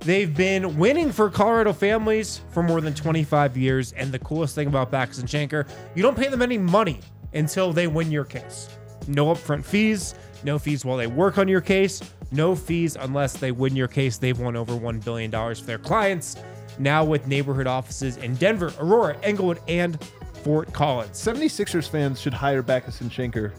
They've 0.02 0.34
been 0.34 0.78
winning 0.78 1.12
for 1.12 1.30
Colorado 1.30 1.74
families 1.74 2.42
for 2.52 2.64
more 2.64 2.80
than 2.80 2.94
25 2.94 3.58
years, 3.58 3.92
and 3.94 4.12
the 4.14 4.20
coolest 4.20 4.56
thing 4.56 4.68
about 4.68 4.92
Bachus 4.92 5.20
and 5.20 5.28
Schanker, 5.28 5.68
you 5.94 6.02
don't 6.02 6.16
pay 6.16 6.30
them 6.30 6.42
any 6.42 6.58
money 6.58 7.02
until 7.34 7.74
they 7.74 7.88
win 7.88 8.10
your 8.10 8.24
case. 8.24 8.70
No 9.08 9.26
upfront 9.26 9.66
fees, 9.66 10.16
no 10.44 10.58
fees 10.58 10.86
while 10.86 10.96
they 10.96 11.08
work 11.08 11.38
on 11.38 11.50
your 11.50 11.60
case, 11.60 12.02
no 12.32 12.56
fees 12.56 12.96
unless 12.96 13.34
they 13.34 13.52
win 13.52 13.76
your 13.76 13.90
case. 13.90 14.18
They've 14.18 14.40
won 14.40 14.56
over 14.56 14.74
$1 14.74 15.04
billion 15.04 15.32
for 15.32 15.66
their 15.66 15.78
clients, 15.78 16.38
now 16.78 17.04
with 17.04 17.28
neighborhood 17.28 17.68
offices 17.68 18.16
in 18.18 18.36
Denver, 18.36 18.74
Aurora, 18.80 19.18
Englewood, 19.22 19.60
and 19.68 19.98
Fort 20.44 20.72
Collins. 20.74 21.12
76ers 21.12 21.88
fans 21.90 22.20
should 22.20 22.34
hire 22.34 22.64
Bachus 22.64 23.02
and 23.02 23.12
Schanker 23.12 23.54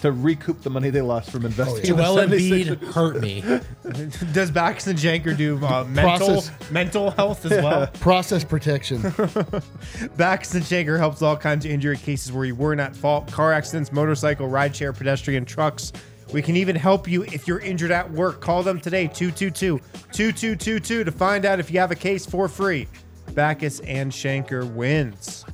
to 0.00 0.10
recoup 0.10 0.62
the 0.62 0.70
money 0.70 0.90
they 0.90 1.00
lost 1.02 1.30
from 1.30 1.44
investing. 1.44 1.90
in 1.90 1.96
the 1.96 2.02
Joel 2.02 2.16
76ers. 2.16 2.64
Embiid 2.64 2.92
hurt 2.92 3.20
me. 3.20 3.40
Does 4.32 4.50
Bachus 4.50 4.86
and 4.88 4.98
Schanker 4.98 5.36
do 5.36 5.64
uh, 5.64 5.84
mental, 5.88 6.28
Process. 6.28 6.70
mental 6.70 7.10
health 7.12 7.44
as 7.44 7.62
well? 7.62 7.86
Process 8.00 8.42
protection. 8.42 8.98
Bachus 9.02 10.54
and 10.54 10.64
Schanker 10.64 10.98
helps 10.98 11.22
all 11.22 11.36
kinds 11.36 11.64
of 11.64 11.70
injury 11.70 11.96
cases 11.96 12.32
where 12.32 12.44
you 12.44 12.54
weren't 12.54 12.80
at 12.80 12.96
fault 12.96 13.30
car 13.30 13.52
accidents, 13.52 13.92
motorcycle, 13.92 14.48
rideshare, 14.48 14.96
pedestrian, 14.96 15.44
trucks. 15.44 15.92
We 16.32 16.40
can 16.42 16.56
even 16.56 16.74
help 16.74 17.06
you 17.06 17.24
if 17.24 17.46
you're 17.46 17.60
injured 17.60 17.90
at 17.90 18.10
work. 18.10 18.40
Call 18.40 18.62
them 18.62 18.80
today, 18.80 19.06
222 19.06 19.78
2222, 20.12 21.04
to 21.04 21.12
find 21.12 21.44
out 21.44 21.60
if 21.60 21.70
you 21.70 21.78
have 21.78 21.90
a 21.90 21.96
case 21.96 22.24
for 22.24 22.48
free. 22.48 22.88
Bachus 23.32 23.80
and 23.86 24.10
Schanker 24.10 24.68
wins. 24.72 25.44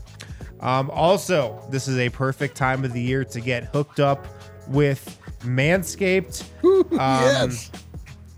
Um, 0.61 0.91
also, 0.91 1.63
this 1.71 1.89
is 1.89 1.99
a 1.99 2.09
perfect 2.09 2.57
time 2.57 2.85
of 2.85 2.93
the 2.93 3.01
year 3.01 3.25
to 3.25 3.41
get 3.41 3.65
hooked 3.65 4.01
up 4.01 4.27
with 4.69 5.19
Manscaped. 5.41 6.45
Um, 6.91 6.91
yes. 7.51 7.71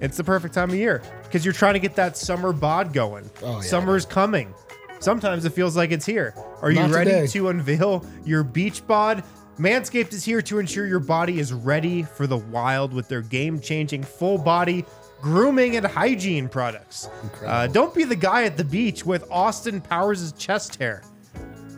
It's 0.00 0.16
the 0.16 0.24
perfect 0.24 0.54
time 0.54 0.70
of 0.70 0.76
year 0.76 1.02
because 1.24 1.44
you're 1.44 1.54
trying 1.54 1.74
to 1.74 1.80
get 1.80 1.94
that 1.96 2.16
summer 2.16 2.52
bod 2.52 2.92
going. 2.92 3.28
Oh, 3.42 3.56
yeah. 3.56 3.60
Summer's 3.60 4.06
coming. 4.06 4.54
Sometimes 4.98 5.44
it 5.44 5.50
feels 5.52 5.76
like 5.76 5.90
it's 5.92 6.06
here. 6.06 6.34
Are 6.62 6.70
you 6.70 6.80
Not 6.80 6.90
ready 6.90 7.10
today. 7.10 7.26
to 7.28 7.48
unveil 7.48 8.04
your 8.24 8.42
beach 8.42 8.86
bod? 8.86 9.24
Manscaped 9.58 10.12
is 10.12 10.24
here 10.24 10.40
to 10.42 10.58
ensure 10.58 10.86
your 10.86 11.00
body 11.00 11.38
is 11.38 11.52
ready 11.52 12.02
for 12.02 12.26
the 12.26 12.36
wild 12.38 12.92
with 12.94 13.08
their 13.08 13.20
game 13.22 13.60
changing 13.60 14.02
full 14.02 14.38
body 14.38 14.84
grooming 15.20 15.76
and 15.76 15.86
hygiene 15.86 16.48
products. 16.48 17.08
Uh, 17.44 17.66
don't 17.66 17.94
be 17.94 18.04
the 18.04 18.16
guy 18.16 18.44
at 18.44 18.56
the 18.56 18.64
beach 18.64 19.04
with 19.04 19.24
Austin 19.30 19.80
Powers' 19.80 20.32
chest 20.32 20.76
hair. 20.76 21.02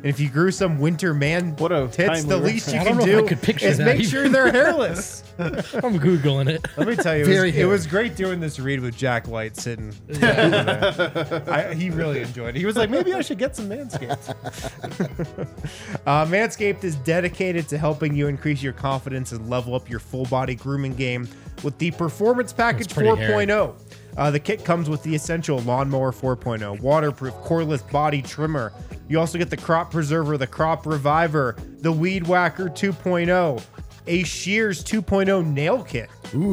And 0.02 0.10
if 0.10 0.18
you 0.18 0.28
grew 0.28 0.50
some 0.50 0.80
winter 0.80 1.14
man 1.14 1.54
What 1.56 1.70
a 1.70 1.86
tits, 1.86 2.24
the 2.24 2.36
least 2.36 2.66
you 2.72 2.74
reference. 2.74 2.74
I 2.74 2.76
can 2.76 2.84
don't 2.84 2.96
know 2.96 3.02
if 3.02 3.20
do 3.20 3.24
I 3.24 3.28
could 3.52 3.62
is 3.62 3.78
that 3.78 3.84
make 3.84 4.04
sure 4.04 4.28
they're 4.28 4.50
hairless. 4.50 5.22
I'm 5.38 6.00
googling 6.00 6.48
it. 6.48 6.66
Let 6.76 6.88
me 6.88 6.96
tell 6.96 7.16
you, 7.16 7.22
it 7.22 7.26
Very 7.26 7.50
was, 7.52 7.56
it 7.60 7.64
was 7.66 7.86
great 7.86 8.16
doing 8.16 8.40
this 8.40 8.58
read 8.58 8.80
with 8.80 8.96
Jack 8.96 9.28
White 9.28 9.56
sitting. 9.56 9.94
over. 10.10 11.44
I, 11.46 11.72
he 11.74 11.90
really 11.90 12.20
enjoyed 12.20 12.56
it. 12.56 12.58
He 12.58 12.66
was 12.66 12.74
like, 12.74 12.90
maybe 12.90 13.14
I 13.14 13.20
should 13.20 13.38
get 13.38 13.54
some 13.54 13.68
Manscaped. 13.68 14.30
uh, 16.06 16.26
Manscaped 16.26 16.82
is 16.82 16.96
dedicated 16.96 17.68
to 17.68 17.78
helping 17.78 18.16
you 18.16 18.26
increase 18.26 18.60
your 18.60 18.72
confidence 18.72 19.30
and 19.30 19.48
level 19.48 19.76
up 19.76 19.88
your 19.88 20.00
full 20.00 20.26
body 20.26 20.56
grooming 20.56 20.94
game 20.94 21.28
with 21.62 21.78
the 21.78 21.92
Performance 21.92 22.52
Package 22.52 22.88
That's 22.92 23.18
hairy. 23.18 23.46
4.0. 23.46 23.74
Uh, 24.16 24.30
the 24.30 24.40
kit 24.40 24.64
comes 24.64 24.88
with 24.90 25.02
the 25.02 25.14
essential 25.14 25.58
Lawnmower 25.60 26.12
4.0, 26.12 26.80
waterproof 26.80 27.34
cordless 27.36 27.88
body 27.90 28.20
trimmer. 28.22 28.72
You 29.08 29.18
also 29.18 29.38
get 29.38 29.48
the 29.50 29.56
Crop 29.56 29.90
Preserver, 29.90 30.36
the 30.36 30.46
Crop 30.46 30.86
Reviver, 30.86 31.56
the 31.78 31.92
Weed 31.92 32.26
Whacker 32.26 32.66
2.0, 32.66 33.62
a 34.06 34.22
Shears 34.24 34.84
2.0 34.84 35.46
nail 35.46 35.82
kit. 35.82 36.10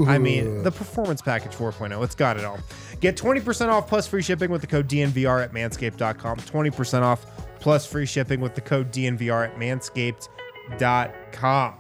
I 0.08 0.17
mean, 0.17 0.63
the 0.63 0.72
Performance 0.72 1.22
Package 1.22 1.52
4.0, 1.54 2.02
it's 2.04 2.15
got 2.15 2.38
it 2.38 2.45
all. 2.45 2.60
Get 3.00 3.15
20% 3.15 3.69
off 3.69 3.88
plus 3.88 4.08
free 4.08 4.22
shipping 4.22 4.52
with 4.52 4.60
the 4.62 4.67
code 4.67 4.89
DNVR 4.89 5.43
at 5.43 5.54
manscaped.com. 5.54 6.38
20% 6.38 7.02
off 7.02 7.26
plus 7.60 7.86
free 7.86 8.06
shipping 8.06 8.41
with 8.41 8.56
the 8.56 8.62
code 8.62 8.91
DNVR 8.91 9.50
at 9.50 9.58
manscaped.com. 9.58 11.74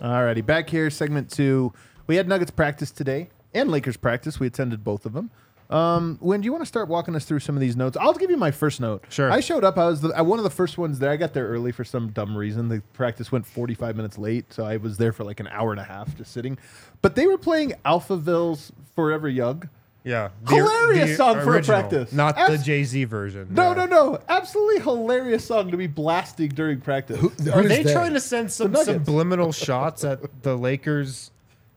Alrighty, 0.00 0.44
back 0.44 0.68
here, 0.68 0.90
segment 0.90 1.30
two. 1.30 1.72
We 2.06 2.16
had 2.16 2.28
Nuggets 2.28 2.50
practice 2.50 2.90
today 2.90 3.30
and 3.56 3.70
Lakers 3.70 3.96
practice. 3.96 4.38
We 4.38 4.46
attended 4.46 4.84
both 4.84 5.06
of 5.06 5.12
them. 5.12 5.30
Um, 5.68 6.16
when 6.20 6.40
do 6.40 6.44
you 6.44 6.52
want 6.52 6.62
to 6.62 6.66
start 6.66 6.88
walking 6.88 7.16
us 7.16 7.24
through 7.24 7.40
some 7.40 7.56
of 7.56 7.60
these 7.60 7.74
notes? 7.74 7.96
I'll 8.00 8.12
give 8.14 8.30
you 8.30 8.36
my 8.36 8.52
first 8.52 8.80
note. 8.80 9.04
Sure. 9.08 9.32
I 9.32 9.40
showed 9.40 9.64
up. 9.64 9.76
I 9.78 9.86
was 9.86 10.00
the, 10.00 10.10
I, 10.16 10.20
one 10.22 10.38
of 10.38 10.44
the 10.44 10.50
first 10.50 10.78
ones 10.78 11.00
there. 11.00 11.10
I 11.10 11.16
got 11.16 11.34
there 11.34 11.48
early 11.48 11.72
for 11.72 11.82
some 11.82 12.10
dumb 12.12 12.36
reason. 12.36 12.68
The 12.68 12.82
practice 12.92 13.32
went 13.32 13.44
45 13.46 13.96
minutes 13.96 14.16
late, 14.16 14.52
so 14.52 14.64
I 14.64 14.76
was 14.76 14.96
there 14.96 15.12
for 15.12 15.24
like 15.24 15.40
an 15.40 15.48
hour 15.48 15.72
and 15.72 15.80
a 15.80 15.84
half 15.84 16.16
just 16.16 16.30
sitting. 16.32 16.56
But 17.02 17.16
they 17.16 17.26
were 17.26 17.38
playing 17.38 17.72
Alphaville's 17.84 18.70
Forever 18.94 19.28
Young. 19.28 19.68
Yeah. 20.04 20.28
Hilarious 20.48 21.16
song 21.16 21.40
for 21.42 21.56
a 21.56 21.62
practice. 21.64 22.12
Not 22.12 22.36
the 22.36 22.58
Jay 22.58 22.84
Z 22.84 23.02
version. 23.06 23.48
No, 23.50 23.70
Yeah. 23.70 23.74
no, 23.74 23.86
no. 23.86 24.18
Absolutely 24.28 24.80
hilarious 24.82 25.44
song 25.44 25.72
to 25.72 25.76
be 25.76 25.88
blasting 25.88 26.50
during 26.50 26.80
practice. 26.80 27.18
Who 27.18 27.32
Are 27.52 27.62
is 27.64 27.68
they 27.68 27.82
that? 27.82 27.92
trying 27.92 28.12
to 28.14 28.20
send 28.20 28.52
some 28.52 28.70
Nuggets. 28.70 28.86
subliminal 29.04 29.50
shots 29.50 30.04
at 30.04 30.44
the 30.44 30.56
Lakers 30.56 31.32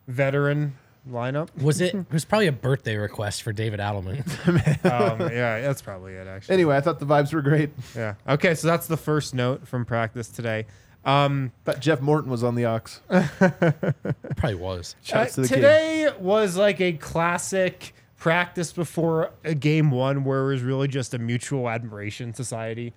veteran 0.08 0.76
lineup? 1.12 1.50
Was 1.62 1.82
it? 1.82 1.93
It 2.10 2.12
was 2.12 2.26
probably 2.26 2.48
a 2.48 2.52
birthday 2.52 2.95
request 2.98 3.43
for 3.43 3.52
David 3.54 3.80
Adelman. 3.80 4.19
um, 4.86 5.22
yeah, 5.32 5.62
that's 5.62 5.82
probably 5.82 6.13
it, 6.13 6.28
actually. 6.28 6.54
Anyway, 6.54 6.76
I 6.76 6.82
thought 6.82 7.00
the 7.00 7.06
vibes 7.06 7.34
were 7.34 7.41
great. 7.41 7.72
Yeah. 7.95 8.15
Okay, 8.28 8.56
so 8.56 8.67
that's 8.67 8.88
the 8.88 8.98
first 8.98 9.34
note 9.34 9.67
from 9.67 9.86
practice 9.86 10.28
today. 10.30 10.65
Um, 11.06 11.52
But 11.63 11.80
Jeff 11.80 12.02
Morton 12.02 12.30
was 12.30 12.43
on 12.43 12.56
the 12.56 12.65
Ox. 12.65 13.02
probably 13.10 14.56
was. 14.56 14.95
Uh, 15.12 15.26
to 15.26 15.41
the 15.41 15.48
king. 15.48 15.56
today 15.58 16.10
was 16.19 16.58
like 16.58 16.82
a 16.82 16.93
classic 16.93 17.93
practice 18.17 18.74
before 18.74 19.32
a 19.43 19.56
game 19.56 19.91
one 19.91 20.24
where 20.24 20.41
it 20.41 20.54
was 20.54 20.62
really 20.62 20.88
just 20.88 21.13
a 21.13 21.17
mutual 21.17 21.69
admiration 21.69 22.34
society. 22.34 22.93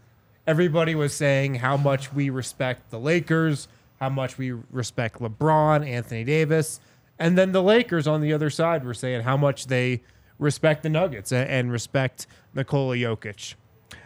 Everybody 0.46 0.94
was 0.96 1.14
saying 1.14 1.57
how 1.57 1.77
much 1.77 2.12
we 2.12 2.29
respect 2.29 2.90
the 2.90 2.98
Lakers, 2.98 3.68
how 4.01 4.09
much 4.09 4.37
we 4.37 4.51
respect 4.72 5.20
LeBron, 5.20 5.88
Anthony 5.88 6.25
Davis, 6.25 6.81
and 7.18 7.37
then 7.38 7.53
the 7.53 7.62
Lakers 7.62 8.07
on 8.07 8.20
the 8.20 8.33
other 8.33 8.51
side 8.51 8.85
were 8.85 8.94
saying 8.94 9.22
how 9.22 9.37
much 9.37 9.66
they 9.66 10.03
respect 10.38 10.83
the 10.83 10.88
Nuggets 10.88 11.33
and, 11.33 11.70
respect 11.70 12.27
Nikola 12.55 12.96
Jokic. 12.96 13.55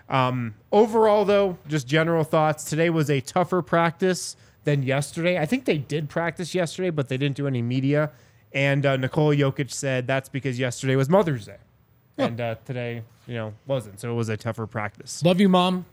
Um, 0.09 0.55
overall, 0.71 1.25
though, 1.25 1.59
just 1.67 1.87
general 1.87 2.25
thoughts. 2.25 2.65
Today 2.65 2.91
was 2.91 3.11
a 3.11 3.21
tougher 3.21 3.63
practice 3.63 4.37
than 4.65 4.83
yesterday. 4.83 5.39
I 5.39 5.47
think 5.47 5.65
they 5.65 5.79
did 5.79 6.09
practice 6.09 6.55
yesterday, 6.55 6.91
but 6.91 7.09
they 7.09 7.17
didn't 7.17 7.37
do 7.37 7.47
any 7.47 7.63
media. 7.63 8.13
And 8.53 8.87
uh, 8.87 8.97
Nikola 8.97 9.35
Jokic 9.35 9.71
said 9.71 10.07
that's 10.07 10.29
because 10.29 10.59
yesterday 10.59 10.97
was 10.97 11.09
Mother's 11.09 11.47
Day, 11.47 11.59
and 12.17 12.41
uh, 12.41 12.55
today, 12.65 13.03
you 13.27 13.35
know, 13.35 13.53
wasn't. 13.67 14.01
So 14.01 14.13
it 14.13 14.15
was 14.15 14.29
a 14.29 14.37
tougher 14.37 14.67
practice. 14.67 15.23
Love 15.25 15.41
you, 15.41 15.49
mom. 15.49 15.85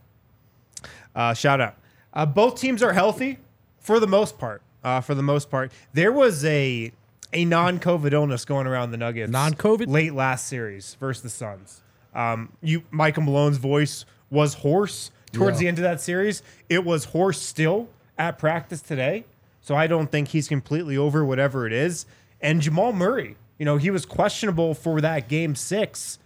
Uh, 1.15 1.34
shout 1.34 1.60
out. 1.60 1.76
Uh, 2.13 2.26
both 2.26 2.60
teams 2.60 2.84
are 2.84 2.93
healthy 2.93 3.39
for 3.80 3.99
the 3.99 4.08
most 4.08 4.38
part. 4.38 4.62
Uh, 4.84 5.02
for 5.02 5.15
the 5.15 5.23
most 5.23 5.49
part, 5.49 5.71
there 5.93 6.12
was 6.12 6.43
a 6.45 6.91
a 7.34 7.46
non-COVID 7.46 8.13
illness 8.13 8.46
going 8.46 8.67
around 8.67 8.91
the 8.91 8.98
Nuggets. 8.98 9.32
Non-COVID? 9.32 9.88
late 9.88 10.13
last 10.13 10.48
series 10.48 10.96
versus 11.00 11.24
the 11.24 11.30
Suns. 11.30 11.82
Um, 12.13 12.54
you 12.62 12.84
Michael 12.91 13.24
Malone's 13.24 13.58
voice 13.58 14.06
was 14.30 14.54
hoarse 14.56 15.12
towards 15.32 15.58
Yeah. 15.58 15.60
the 15.65 15.67
end 15.69 15.78
of 15.80 15.84
that 15.84 16.00
series. 16.02 16.43
It 16.69 16.86
was 16.86 17.06
hoarse 17.06 17.41
still 17.41 17.89
at 18.17 18.38
practice 18.38 18.82
today. 18.82 19.26
So 19.62 19.76
I 19.76 19.88
don't 19.88 20.12
think 20.12 20.28
he's 20.30 20.48
completely 20.48 20.98
over 20.98 21.24
whatever 21.24 21.65
it 21.65 21.74
is. 21.74 22.06
And 22.41 22.62
Jamal 22.62 22.91
Murray, 22.93 23.38
you 23.58 23.65
know, 23.65 23.78
he 23.78 23.89
was 23.89 24.06
questionable 24.06 24.74
for 24.74 25.00
that 25.02 25.28
game 25.30 25.56
six 25.56 26.19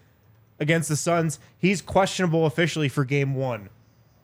against 0.59 0.89
the 0.89 0.95
Suns. 0.95 1.39
He's 1.57 1.81
questionable 1.81 2.45
officially 2.47 2.89
for 2.89 3.05
game 3.05 3.35
one 3.35 3.69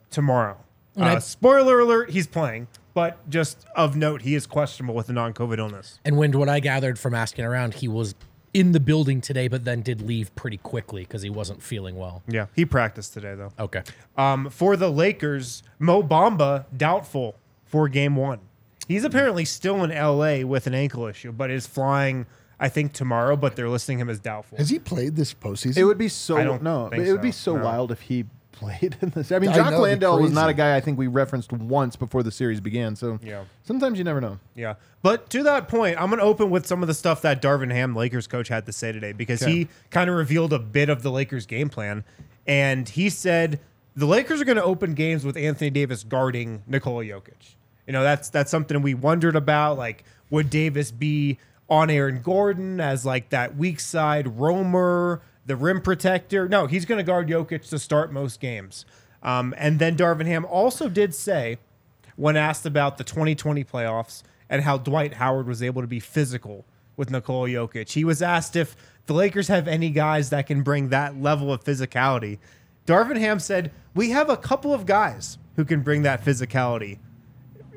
tomorrow. 0.10 0.58
And 0.96 1.06
I- 1.06 1.16
Uh, 1.16 1.20
spoiler 1.20 1.80
alert, 1.80 2.10
he's 2.10 2.26
playing, 2.28 2.68
but 2.94 3.30
just 3.30 3.66
of 3.76 3.96
note, 3.96 4.22
he 4.22 4.36
is 4.36 4.46
questionable 4.46 4.96
with 4.96 5.10
a 5.10 5.14
non 5.14 5.34
COVID 5.34 5.58
illness. 5.58 6.00
And 6.06 6.18
when 6.18 6.32
what 6.38 6.50
I 6.50 6.60
gathered 6.60 7.00
from 7.00 7.14
asking 7.14 7.46
around, 7.46 7.76
he 7.76 7.88
was 7.88 8.16
in 8.54 8.72
the 8.72 8.80
building 8.80 9.20
today, 9.20 9.48
but 9.48 9.66
then 9.66 9.82
did 9.82 10.02
leave 10.02 10.34
pretty 10.36 10.58
quickly 10.58 11.04
because 11.04 11.22
he 11.24 11.30
wasn't 11.30 11.62
feeling 11.62 11.96
well. 11.96 12.22
Yeah. 12.28 12.48
He 12.56 12.66
practiced 12.66 13.14
today, 13.14 13.36
though. 13.36 13.52
Okay. 13.60 13.84
Um, 14.16 14.50
for 14.50 14.78
the 14.78 14.92
Lakers, 14.92 15.64
Mo 15.80 16.04
Bamba 16.04 16.66
doubtful 16.76 17.36
for 17.66 17.90
game 17.90 18.16
one. 18.16 18.40
He's 18.88 19.04
apparently 19.04 19.46
still 19.46 19.84
in 19.84 19.90
LA 19.90 20.46
with 20.46 20.68
an 20.68 20.76
ankle 20.76 21.08
issue, 21.08 21.32
but 21.32 21.50
is 21.50 21.66
flying, 21.66 22.26
I 22.60 22.70
think, 22.70 22.94
tomorrow, 22.94 23.36
but 23.36 23.56
they're 23.56 23.70
listing 23.70 23.98
him 23.98 24.10
as 24.10 24.20
doubtful. 24.20 24.58
Has 24.58 24.70
he 24.70 24.78
played 24.78 25.16
this 25.16 25.34
postseason? 25.34 25.78
It 25.78 25.86
would 25.86 25.98
be 25.98 26.10
so 26.10 26.38
I 26.38 26.44
don't 26.44 26.62
no, 26.62 26.88
it 26.88 27.12
would 27.12 27.22
be 27.22 27.32
so, 27.32 27.54
so 27.54 27.58
no. 27.58 27.64
wild 27.64 27.92
if 27.92 28.02
he 28.02 28.26
played 28.64 28.96
in 29.02 29.10
this. 29.10 29.32
I 29.32 29.40
mean, 29.40 29.50
I 29.52 29.56
Jock 29.56 29.72
know, 29.72 29.86
it'd 29.86 30.00
be 30.00 30.06
was 30.06 30.32
not 30.32 30.50
a 30.50 30.54
guy 30.54 30.76
I 30.76 30.80
think 30.80 30.98
we 30.98 31.08
referenced 31.08 31.52
once 31.52 31.96
before 31.96 32.24
the 32.24 32.32
series 32.32 32.60
began. 32.60 32.96
So 32.96 33.20
Yeah. 33.24 33.44
sometimes 33.64 33.98
you 33.98 34.04
never 34.04 34.22
know. 34.22 34.40
Yeah. 34.56 34.76
But 35.02 35.30
to 35.32 35.44
that 35.44 35.68
point, 35.68 36.00
I'm 36.02 36.08
going 36.10 36.20
to 36.20 36.26
open 36.26 36.50
with 36.50 36.66
some 36.66 36.82
of 36.82 36.88
the 36.88 36.94
stuff 36.94 37.22
that 37.24 37.42
Darvin 37.42 37.72
Ham, 37.72 37.96
Lakers 37.96 38.28
coach, 38.28 38.48
had 38.48 38.66
to 38.66 38.72
say 38.72 38.92
today 38.92 39.12
because 39.12 39.44
Okay. 39.44 39.52
he 39.52 39.68
kind 39.92 40.10
of 40.10 40.16
revealed 40.16 40.54
a 40.54 40.60
bit 40.60 40.90
of 40.90 41.04
the 41.04 41.12
Lakers 41.12 41.46
game 41.46 41.70
plan. 41.70 42.04
And 42.48 42.88
he 42.90 43.10
said 43.10 43.60
the 43.96 44.06
Lakers 44.06 44.42
are 44.42 44.46
going 44.46 44.58
to 44.58 44.64
open 44.64 44.94
games 44.94 45.24
with 45.26 45.38
Anthony 45.38 45.70
Davis 45.70 46.04
guarding 46.04 46.64
Nikola 46.68 47.04
Jokic. 47.04 47.56
You 47.88 47.94
know, 47.94 48.04
that's 48.04 48.30
that's 48.30 48.50
something 48.50 48.82
we 48.82 48.94
wondered 48.94 49.36
about. 49.36 49.78
Like, 49.78 50.04
would 50.30 50.50
Davis 50.50 50.90
be 50.92 51.38
on 51.70 51.90
Aaron 51.90 52.22
Gordon 52.22 52.80
as 52.80 53.06
like 53.06 53.30
that 53.30 53.56
weak 53.58 53.80
side 53.80 54.40
roamer, 54.40 55.22
the 55.46 55.56
rim 55.56 55.82
protector? 55.82 56.48
No, 56.48 56.68
he's 56.68 56.86
going 56.86 56.98
to 56.98 57.04
guard 57.04 57.28
Jokic 57.28 57.70
to 57.70 57.80
start 57.80 58.12
most 58.12 58.40
games. 58.40 58.86
Um, 59.22 59.54
and 59.58 59.80
then 59.80 59.96
Darvin 59.96 60.26
Ham 60.26 60.46
also 60.46 60.90
did 60.90 61.16
say 61.16 61.58
when 62.16 62.36
asked 62.36 62.66
about 62.66 62.98
the 62.98 63.04
2020 63.04 63.64
playoffs 63.64 64.24
and 64.50 64.62
how 64.62 64.78
Dwight 64.78 65.16
Howard 65.16 65.48
was 65.48 65.64
able 65.64 65.82
to 65.82 65.88
be 65.88 66.00
physical 66.00 66.66
with 66.96 67.10
Nikola 67.10 67.50
Jokic. 67.50 67.92
He 67.92 68.04
was 68.04 68.22
asked 68.22 68.56
if 68.56 68.76
the 69.06 69.14
Lakers 69.14 69.48
have 69.48 69.68
any 69.68 69.90
guys 69.90 70.30
that 70.30 70.48
can 70.48 70.62
bring 70.62 70.90
that 70.90 71.20
level 71.20 71.52
of 71.52 71.64
physicality. 71.64 72.38
Darvin 72.86 73.18
Ham 73.18 73.40
said, 73.40 73.72
We 73.96 74.12
have 74.12 74.30
a 74.30 74.38
couple 74.38 74.74
of 74.74 74.86
guys 74.86 75.38
who 75.56 75.66
can 75.66 75.82
bring 75.82 76.04
that 76.04 76.24
physicality, 76.24 77.00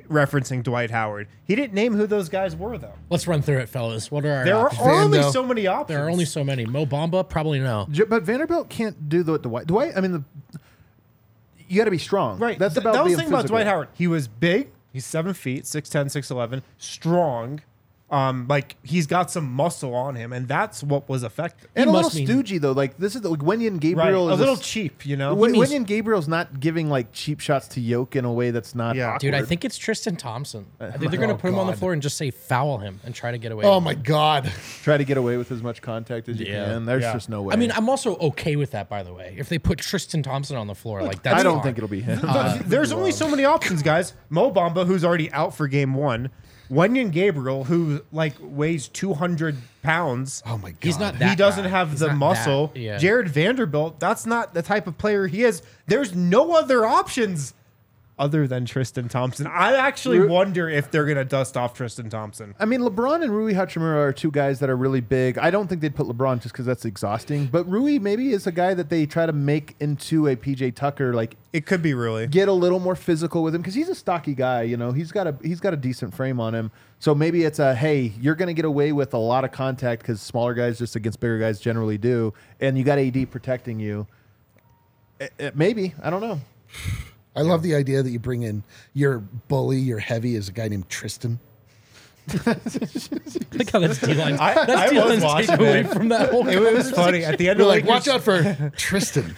referencing 0.08 0.62
Dwight 0.62 0.90
Howard. 0.90 1.28
He 1.44 1.54
didn't 1.54 1.74
name 1.74 1.94
who 1.94 2.06
those 2.06 2.28
guys 2.28 2.54
were, 2.56 2.76
though. 2.78 2.94
Let's 3.10 3.26
run 3.26 3.42
through 3.42 3.58
it, 3.58 3.68
fellas. 3.68 4.10
What 4.10 4.24
are 4.24 4.32
our 4.32 4.44
There 4.44 4.56
are 4.56 4.66
options? 4.66 4.86
only 4.86 5.18
Vando. 5.18 5.32
so 5.32 5.42
many 5.46 5.66
options. 5.66 5.88
There 5.96 6.04
are 6.06 6.10
only 6.10 6.24
so 6.24 6.42
many. 6.44 6.64
Mo 6.66 6.86
Bamba, 6.86 7.28
probably 7.28 7.60
no. 7.60 7.86
J- 7.90 8.04
But 8.04 8.22
Vanderbilt 8.22 8.68
can't 8.68 9.08
do 9.08 9.22
the 9.22 9.38
Dwight. 9.38 9.66
Dwight. 9.66 9.92
I 9.96 10.00
mean, 10.00 10.12
the, 10.12 10.24
you 11.68 11.76
got 11.78 11.84
to 11.86 11.90
be 11.90 11.98
strong. 11.98 12.38
Right. 12.38 12.58
That's 12.58 12.74
Th- 12.74 12.84
about 12.84 12.94
that 12.94 13.04
was 13.04 13.12
the 13.12 13.16
being 13.18 13.26
thing 13.26 13.32
about 13.32 13.42
physical. 13.42 13.56
Dwight 13.56 13.66
Howard. 13.66 13.88
He 13.94 14.06
was 14.06 14.28
big. 14.28 14.70
He's 14.92 15.04
seven 15.04 15.34
feet, 15.34 15.64
6'10", 15.64 16.06
6'11", 16.06 16.62
strong. 16.78 17.60
Um, 18.08 18.46
like 18.48 18.76
he's 18.84 19.08
got 19.08 19.32
some 19.32 19.50
muscle 19.52 19.92
on 19.92 20.14
him, 20.14 20.32
and 20.32 20.46
that's 20.46 20.80
what 20.84 21.08
was 21.08 21.24
effective. 21.24 21.68
And 21.74 21.86
He 21.86 21.88
a 21.90 21.92
little 21.92 22.02
must 22.08 22.14
mean- 22.14 22.28
stoogey 22.28 22.60
though. 22.60 22.70
Like 22.70 22.98
this 22.98 23.16
is 23.16 23.22
the, 23.22 23.28
like 23.30 23.40
Wenyen 23.40 23.72
Right. 23.72 23.80
Gabriel 23.80 24.28
is 24.28 24.30
A 24.30 24.34
is 24.34 24.38
little 24.38 24.54
s- 24.54 24.60
cheap, 24.60 25.04
you 25.04 25.16
know. 25.16 25.34
Wen- 25.34 25.50
means- 25.50 25.70
Wenyen 25.72 25.84
Gabriel's 25.84 26.28
not 26.28 26.60
giving 26.60 26.88
like 26.88 27.10
cheap 27.12 27.40
shots 27.40 27.66
to 27.68 27.80
Yoke 27.80 28.14
in 28.14 28.24
a 28.24 28.32
way 28.32 28.52
that's 28.52 28.76
not. 28.76 28.94
Yeah. 28.94 29.18
Dude, 29.18 29.34
I 29.34 29.38
awkward. 29.38 29.48
think 29.48 29.64
it's 29.64 29.76
Tristan 29.76 30.14
Thompson. 30.14 30.66
I 30.78 30.92
think 30.92 31.10
they're 31.10 31.18
going 31.18 31.30
to 31.30 31.34
Oh, 31.34 31.38
put 31.38 31.48
him 31.48 31.58
on 31.58 31.66
the 31.66 31.72
God. 31.72 31.78
floor 31.80 31.92
and 31.94 32.00
just 32.00 32.16
say 32.16 32.30
foul 32.30 32.78
him 32.78 33.00
and 33.04 33.12
try 33.12 33.32
to 33.32 33.38
get 33.38 33.50
away. 33.50 33.64
Oh 33.64 33.78
with 33.78 33.82
it. 33.82 33.84
my 33.86 33.94
god! 33.94 34.52
try 34.84 34.96
to 34.96 35.04
get 35.04 35.16
away 35.16 35.36
with 35.36 35.50
as 35.50 35.60
much 35.60 35.82
contact 35.82 36.28
as 36.28 36.38
you 36.38 36.46
Yeah. 36.46 36.64
can. 36.66 36.84
There's 36.84 37.02
Yeah. 37.02 37.12
just 37.12 37.28
no 37.28 37.42
way. 37.42 37.54
I 37.54 37.56
mean, 37.56 37.72
I'm 37.72 37.88
also 37.88 38.14
okay 38.18 38.54
with 38.54 38.70
that, 38.70 38.88
by 38.88 39.02
the 39.02 39.12
way. 39.12 39.34
If 39.36 39.48
they 39.48 39.58
put 39.58 39.78
Tristan 39.80 40.22
Thompson 40.22 40.56
on 40.56 40.68
the 40.68 40.76
floor, 40.76 41.02
like 41.02 41.24
that's 41.24 41.40
I 41.40 41.42
don't 41.42 41.54
fine. 41.56 41.62
think 41.64 41.78
it'll 41.78 41.88
be 41.88 42.02
him. 42.02 42.20
But 42.22 42.58
there's 42.68 42.92
only 42.92 43.10
so 43.10 43.28
many 43.28 43.44
options, 43.44 43.82
guys. 43.82 44.12
Mo 44.30 44.52
Bamba, 44.52 44.86
who's 44.86 45.04
already 45.04 45.28
out 45.32 45.56
for 45.56 45.66
game 45.66 45.92
one. 45.94 46.30
Wenyen 46.70 47.10
Gabriel, 47.12 47.64
who 47.64 48.02
like 48.12 48.34
weighs 48.40 48.88
200 48.88 49.56
pounds. 49.82 50.42
Oh 50.46 50.58
my 50.58 50.70
god! 50.70 50.78
He's 50.82 50.98
not 50.98 51.18
that 51.18 51.30
he 51.30 51.36
doesn't 51.36 51.64
guy. 51.64 51.70
have 51.70 51.90
He's 51.90 52.00
the 52.00 52.12
muscle. 52.12 52.68
that- 52.68 52.80
yeah. 52.80 52.98
Jarred 52.98 53.28
Vanderbilt, 53.28 54.00
that's 54.00 54.26
not 54.26 54.52
the 54.54 54.62
type 54.62 54.86
of 54.86 54.98
player 54.98 55.26
he 55.26 55.42
is. 55.44 55.62
There's 55.86 56.14
no 56.14 56.52
other 56.56 56.84
options 56.84 57.54
other 58.18 58.46
than 58.46 58.64
Tristan 58.64 59.08
Thompson. 59.10 59.46
I 59.46 59.74
actually 59.76 60.20
Ru- 60.20 60.28
wonder 60.28 60.70
if 60.70 60.90
they're 60.90 61.04
gonna 61.04 61.24
dust 61.24 61.54
off 61.56 61.74
Tristan 61.74 62.08
Thompson. 62.08 62.54
I 62.58 62.64
mean, 62.64 62.80
LeBron 62.80 63.22
and 63.22 63.30
Rui 63.30 63.52
Hachimura 63.52 63.96
are 63.96 64.12
two 64.12 64.30
guys 64.30 64.58
that 64.60 64.70
are 64.70 64.76
really 64.76 65.02
big. 65.02 65.36
I 65.36 65.50
don't 65.50 65.68
think 65.68 65.82
they'd 65.82 65.94
put 65.94 66.06
LeBron 66.06 66.40
just 66.40 66.54
because 66.54 66.64
that's 66.64 66.86
exhausting. 66.86 67.46
But 67.46 67.68
Rui 67.68 67.98
maybe 67.98 68.32
is 68.32 68.46
a 68.46 68.52
guy 68.52 68.72
that 68.72 68.88
they 68.88 69.04
try 69.04 69.26
to 69.26 69.32
make 69.34 69.76
into 69.80 70.26
a 70.28 70.34
PJ 70.36 70.74
Tucker, 70.74 71.12
like 71.12 71.36
It 71.52 71.66
could 71.66 71.82
be 71.82 71.92
really. 71.92 72.26
get 72.26 72.48
a 72.48 72.52
little 72.52 72.80
more 72.80 72.96
physical 72.96 73.42
with 73.42 73.54
him 73.54 73.60
because 73.60 73.74
he's 73.74 73.90
a 73.90 73.94
stocky 73.94 74.34
guy. 74.34 74.62
You 74.62 74.78
know, 74.78 74.92
he's 74.92 75.12
got 75.12 75.26
a 75.26 75.36
he's 75.42 75.60
got 75.60 75.74
a 75.74 75.76
decent 75.76 76.14
frame 76.14 76.40
on 76.40 76.54
him. 76.54 76.70
So 76.98 77.14
maybe 77.14 77.44
it's 77.44 77.58
a 77.58 77.74
hey, 77.74 78.14
you're 78.18 78.34
going 78.34 78.48
to 78.48 78.54
get 78.54 78.64
away 78.64 78.92
with 78.92 79.12
a 79.12 79.18
lot 79.18 79.44
of 79.44 79.52
contact 79.52 80.00
because 80.00 80.22
smaller 80.22 80.54
guys 80.54 80.78
just 80.78 80.96
against 80.96 81.20
bigger 81.20 81.38
guys 81.38 81.60
generally 81.60 81.98
do, 81.98 82.32
and 82.60 82.78
you 82.78 82.84
got 82.84 82.98
AD 82.98 83.30
protecting 83.30 83.78
you. 83.78 84.06
Eh, 85.20 85.28
eh, 85.38 85.50
maybe 85.54 85.94
I 86.02 86.08
don't 86.08 86.22
know. 86.22 86.40
I 87.36 87.42
love 87.42 87.62
the 87.62 87.74
idea 87.74 88.02
that 88.02 88.10
you 88.10 88.18
bring 88.18 88.42
in 88.42 88.64
your 88.94 89.18
bully, 89.18 89.78
your 89.78 89.98
heavy, 89.98 90.34
is 90.34 90.48
a 90.48 90.52
guy 90.52 90.68
named 90.68 90.88
Tristan. 90.88 91.38
Look 92.44 93.70
how 93.70 93.78
that's 93.78 94.00
D-line. 94.00 94.34
I- 94.40 94.54
That's 94.54 94.70
I 94.70 94.84
was 94.86 94.90
D-line's 94.92 95.22
watching 95.22 95.48
takeaway 95.50 95.92
from 95.92 96.08
that 96.08 96.30
whole 96.30 96.48
It 96.48 96.58
was 96.58 96.90
funny 96.90 97.24
at 97.24 97.38
the 97.38 97.48
end 97.48 97.60
You're 97.60 97.68
of 97.68 97.74
like, 97.74 97.84
Lakers, 97.84 97.88
watch 97.88 98.08
out 98.08 98.22
for 98.24 98.72
Tristan. 98.76 99.36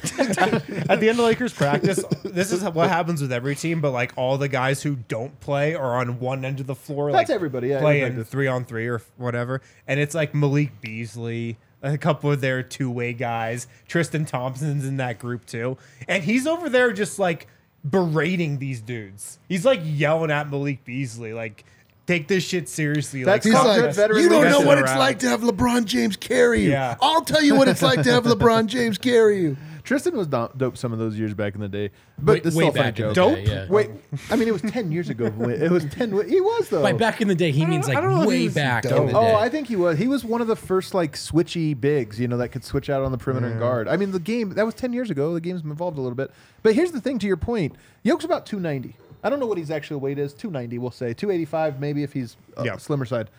at 0.88 0.98
the 1.00 1.08
end 1.10 1.18
of 1.18 1.24
Lakers 1.26 1.52
practice. 1.52 2.02
This 2.24 2.50
is 2.50 2.62
what 2.64 2.88
happens 2.88 3.20
with 3.20 3.30
every 3.32 3.54
team, 3.56 3.80
but 3.82 3.90
like 3.90 4.12
all 4.16 4.38
the 4.38 4.48
guys 4.48 4.82
who 4.82 4.96
don't 4.96 5.38
play 5.40 5.74
are 5.74 5.96
on 5.96 6.18
one 6.18 6.44
end 6.46 6.60
of 6.60 6.66
the 6.66 6.74
floor. 6.74 7.12
That's 7.12 7.28
like, 7.28 7.34
everybody, 7.34 7.68
yeah, 7.68 7.80
playing 7.80 8.04
everybody 8.04 8.24
three 8.24 8.46
on 8.46 8.64
three 8.64 8.86
or 8.88 9.02
whatever, 9.18 9.60
and 9.86 10.00
it's 10.00 10.14
like 10.14 10.34
Malik 10.34 10.80
Beasley. 10.80 11.58
A 11.80 11.96
couple 11.96 12.32
of 12.32 12.40
their 12.40 12.64
two 12.64 12.90
way 12.90 13.12
guys. 13.12 13.68
Tristan 13.86 14.24
Thompson's 14.24 14.84
in 14.84 14.96
that 14.96 15.20
group 15.20 15.46
too. 15.46 15.76
And 16.08 16.24
he's 16.24 16.44
over 16.44 16.68
there 16.68 16.92
just 16.92 17.20
like 17.20 17.46
berating 17.88 18.58
these 18.58 18.80
dudes. 18.80 19.38
He's 19.48 19.64
like 19.64 19.80
yelling 19.84 20.30
at 20.30 20.50
Malik 20.50 20.84
Beasley, 20.84 21.32
like, 21.32 21.64
take 22.06 22.26
this 22.26 22.42
shit 22.42 22.68
seriously. 22.68 23.22
That's 23.22 23.44
He's 23.44 23.54
like, 23.54 23.96
you 23.96 24.28
don't 24.28 24.30
know 24.30 24.58
leadership 24.58 24.66
what 24.66 24.78
it's 24.78 24.88
around." 24.88 24.98
like 24.98 25.18
to 25.20 25.28
have 25.28 25.42
LeBron 25.42 25.84
James 25.84 26.16
carry 26.16 26.62
you. 26.62 26.70
Yeah. 26.70 26.96
I'll 27.00 27.22
tell 27.22 27.42
you 27.42 27.54
what 27.54 27.68
it's 27.68 27.82
like 27.82 28.02
to 28.02 28.12
have 28.12 28.24
LeBron 28.24 28.66
James 28.66 28.98
carry 28.98 29.42
you. 29.42 29.56
Tristan 29.88 30.14
was 30.18 30.26
do- 30.26 30.50
dope 30.54 30.76
some 30.76 30.92
of 30.92 30.98
those 30.98 31.18
years 31.18 31.32
back 31.32 31.54
in 31.54 31.62
the 31.62 31.68
day, 31.68 31.88
but 32.18 32.32
Way- 32.34 32.40
this 32.40 32.54
way 32.54 32.64
still 32.64 32.68
a 32.68 32.72
funny 32.72 32.90
back 32.90 33.00
in 33.00 33.08
the 33.08 33.14
joke. 33.14 33.34
day, 33.36 33.44
yeah. 33.46 33.66
Wait, 33.70 33.90
I 34.30 34.36
mean, 34.36 34.46
it 34.46 34.50
was 34.52 34.60
ten 34.60 34.92
years 34.92 35.08
ago. 35.08 35.24
It 35.48 35.70
was 35.70 35.86
ten. 35.86 36.10
He 36.28 36.42
was 36.42 36.68
though. 36.68 36.82
By 36.82 36.92
back 36.92 37.22
in 37.22 37.28
the 37.28 37.34
day, 37.34 37.50
he 37.52 37.64
means 37.64 37.88
I 37.88 37.94
like 37.94 38.02
don't 38.02 38.10
know 38.12 38.18
if 38.18 38.24
he 38.24 38.28
way 38.28 38.44
was 38.44 38.54
back 38.54 38.84
in 38.84 38.90
dope. 38.90 39.06
the 39.06 39.12
day. 39.14 39.18
Oh, 39.18 39.36
I 39.36 39.48
think 39.48 39.66
he 39.66 39.76
was. 39.76 39.96
He 39.96 40.06
was 40.06 40.26
one 40.26 40.42
of 40.42 40.46
the 40.46 40.56
first 40.56 40.92
like 40.92 41.14
switchy 41.14 41.78
bigs, 41.80 42.20
you 42.20 42.28
know, 42.28 42.36
that 42.36 42.50
could 42.50 42.64
switch 42.64 42.90
out 42.90 43.02
on 43.02 43.12
the 43.12 43.18
perimeter 43.18 43.46
and 43.46 43.58
guard. 43.58 43.88
I 43.88 43.96
mean, 43.96 44.10
the 44.12 44.20
game 44.20 44.50
that 44.50 44.66
was 44.66 44.74
ten 44.74 44.92
years 44.92 45.08
ago. 45.10 45.32
The 45.32 45.40
game's 45.40 45.62
evolved 45.64 45.96
a 45.96 46.02
little 46.02 46.16
bit. 46.16 46.30
But 46.62 46.74
here's 46.74 46.92
the 46.92 47.00
thing: 47.00 47.18
to 47.20 47.26
your 47.26 47.38
point, 47.38 47.74
Yoke's 48.02 48.26
about 48.26 48.44
two 48.44 48.60
ninety. 48.60 48.94
I 49.24 49.30
don't 49.30 49.40
know 49.40 49.46
what 49.46 49.56
his 49.56 49.70
actual 49.70 50.00
weight 50.00 50.18
is. 50.18 50.34
Two 50.34 50.50
ninety, 50.50 50.76
we'll 50.76 50.90
say. 50.90 51.14
Two 51.14 51.30
eighty 51.30 51.46
five, 51.46 51.80
maybe 51.80 52.02
if 52.02 52.12
he's 52.12 52.36
uh, 52.58 52.64
Yeah. 52.66 52.76
slimmer 52.76 53.06
side. 53.06 53.30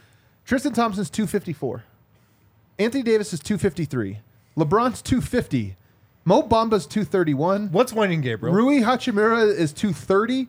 Tristan 0.45 0.73
Thompson's 0.73 1.11
two 1.11 1.27
fifty 1.27 1.53
four. 1.53 1.83
Anthony 2.79 3.03
Davis 3.03 3.33
is 3.33 3.39
two 3.39 3.59
fifty 3.59 3.85
three. 3.85 4.17
LeBron's 4.57 5.03
two 5.03 5.21
fifty. 5.21 5.75
Mo 6.29 6.43
Bamba's 6.43 6.85
two 6.85 7.03
thirty 7.03 7.33
one. 7.33 7.71
What's 7.71 7.91
Wenyen 7.91 8.21
Gabriel? 8.21 8.55
Rui 8.55 8.81
Hachimura 8.81 9.51
is 9.51 9.73
two 9.73 9.91
thirty. 9.91 10.47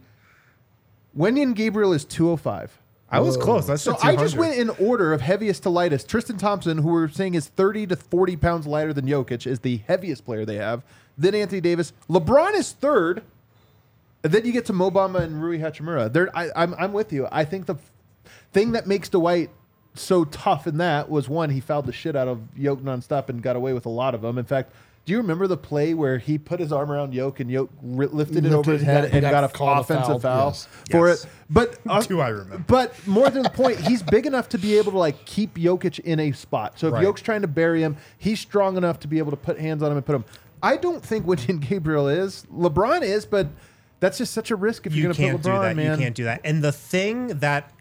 Wenyen 1.17 1.55
Gabriel 1.55 1.95
is 1.95 2.05
two 2.05 2.29
oh 2.29 2.37
five. 2.37 2.79
I 3.09 3.21
was 3.21 3.39
close. 3.39 3.71
I 3.71 3.77
So 3.77 3.97
I 4.03 4.15
just 4.15 4.37
went 4.37 4.59
in 4.59 4.69
order 4.69 5.15
of 5.15 5.23
heaviest 5.23 5.63
to 5.63 5.71
lightest. 5.71 6.07
Tristan 6.07 6.37
Thompson, 6.37 6.77
who 6.77 6.91
we're 6.91 7.09
saying 7.09 7.35
is 7.35 7.49
30 7.49 7.89
to 7.89 7.97
40 7.97 8.37
pounds 8.37 8.69
lighter 8.69 8.93
than 8.93 9.07
Jokic, 9.07 9.49
is 9.49 9.61
the 9.61 9.79
heaviest 9.79 10.25
player 10.25 10.45
they 10.45 10.59
have. 10.59 10.85
Then 11.19 11.35
Anthony 11.35 11.61
Davis. 11.61 11.93
LeBron 12.09 12.55
is 12.55 12.71
third. 12.71 13.25
And 14.23 14.33
then 14.33 14.45
you 14.45 14.53
get 14.53 14.67
to 14.67 14.73
Mo 14.73 14.93
Bamba 14.93 15.23
and 15.23 15.43
Rui 15.43 15.59
Hachimura. 15.59 16.13
They're, 16.13 16.31
I, 16.39 16.51
I'm, 16.55 16.73
I'm 16.75 16.93
with 16.93 17.13
you. 17.13 17.27
I 17.33 17.45
think 17.45 17.67
the 17.67 17.75
thing 18.53 18.73
that 18.73 18.87
makes 18.87 19.09
Dwight 19.09 19.51
so 19.95 20.25
tough 20.27 20.69
in 20.69 20.77
that 20.77 21.11
was 21.11 21.29
one, 21.29 21.51
he 21.51 21.59
fouled 21.59 21.87
the 21.87 21.93
shit 21.93 22.15
out 22.15 22.29
of 22.29 22.41
Yoke 22.57 22.81
nonstop 22.81 23.29
and 23.29 23.43
got 23.43 23.57
away 23.57 23.73
with 23.73 23.87
a 23.87 23.91
lot 23.91 24.15
of 24.15 24.23
them. 24.23 24.39
In 24.39 24.45
fact, 24.45 24.73
do 25.07 25.13
you 25.13 25.19
remember 25.19 25.47
the 25.47 25.57
play 25.57 25.95
where 25.95 26.19
he 26.19 26.39
put 26.39 26.61
his 26.61 26.71
arm 26.73 26.91
around 26.93 27.15
Yoke 27.15 27.41
and 27.41 27.51
Yoke 27.51 27.71
ri- 27.83 28.07
lifted 28.07 28.45
it 28.45 28.53
over 28.53 28.73
his 28.73 28.83
head 28.83 29.07
and 29.07 29.23
got 29.23 29.31
got, 29.33 29.45
a 29.45 29.49
called 29.49 29.79
a 29.79 29.81
offensive 29.81 30.23
foul, 30.23 30.49
yes. 30.49 30.69
for 30.91 31.09
Yes. 31.09 31.25
it? 31.25 31.31
But 31.49 31.79
uh, 31.89 32.03
Do 32.07 32.21
I 32.21 32.29
remember? 32.29 32.65
but 32.69 32.95
more 33.07 33.31
to 33.31 33.43
the 33.43 33.51
point, 33.51 33.79
he's 33.81 34.03
big 34.03 34.27
enough 34.27 34.49
to 34.51 34.59
be 34.59 34.77
able 34.79 34.93
to 34.93 34.99
like 34.99 35.25
keep 35.25 35.55
Jokic 35.55 35.99
in 36.01 36.21
a 36.21 36.33
spot. 36.33 36.79
So 36.79 36.89
if 36.89 36.93
Right. 36.95 37.17
Trying 37.17 37.43
to 37.43 37.49
bury 37.49 37.83
him, 37.83 37.97
he's 38.19 38.39
strong 38.41 38.77
enough 38.77 39.01
to 39.01 39.09
be 39.09 39.19
able 39.19 39.31
to 39.31 39.37
put 39.37 39.59
hands 39.59 39.83
on 39.83 39.91
him 39.91 39.97
and 39.97 40.07
put 40.07 40.15
him. 40.15 40.25
I 40.63 40.77
don't 40.77 41.03
think 41.05 41.25
Wenyen 41.27 41.61
Gabriel 41.69 42.07
is. 42.09 42.45
LeBron 42.55 43.03
is, 43.03 43.25
but 43.27 43.49
that's 44.01 44.19
just 44.19 44.33
such 44.33 44.51
a 44.51 44.57
risk 44.57 44.87
if 44.87 44.95
you 44.95 45.03
you're 45.05 45.13
going 45.15 45.31
can't 45.31 45.43
to 45.43 45.49
put 45.49 45.55
LeBron, 45.55 45.61
do 45.61 45.69
that. 45.69 45.77
man. 45.77 45.99
You 45.99 46.05
can't 46.05 46.15
do 46.15 46.25
that. 46.25 46.41
And 46.45 46.63
the 46.63 46.73
thing 46.73 47.29
that 47.39 47.73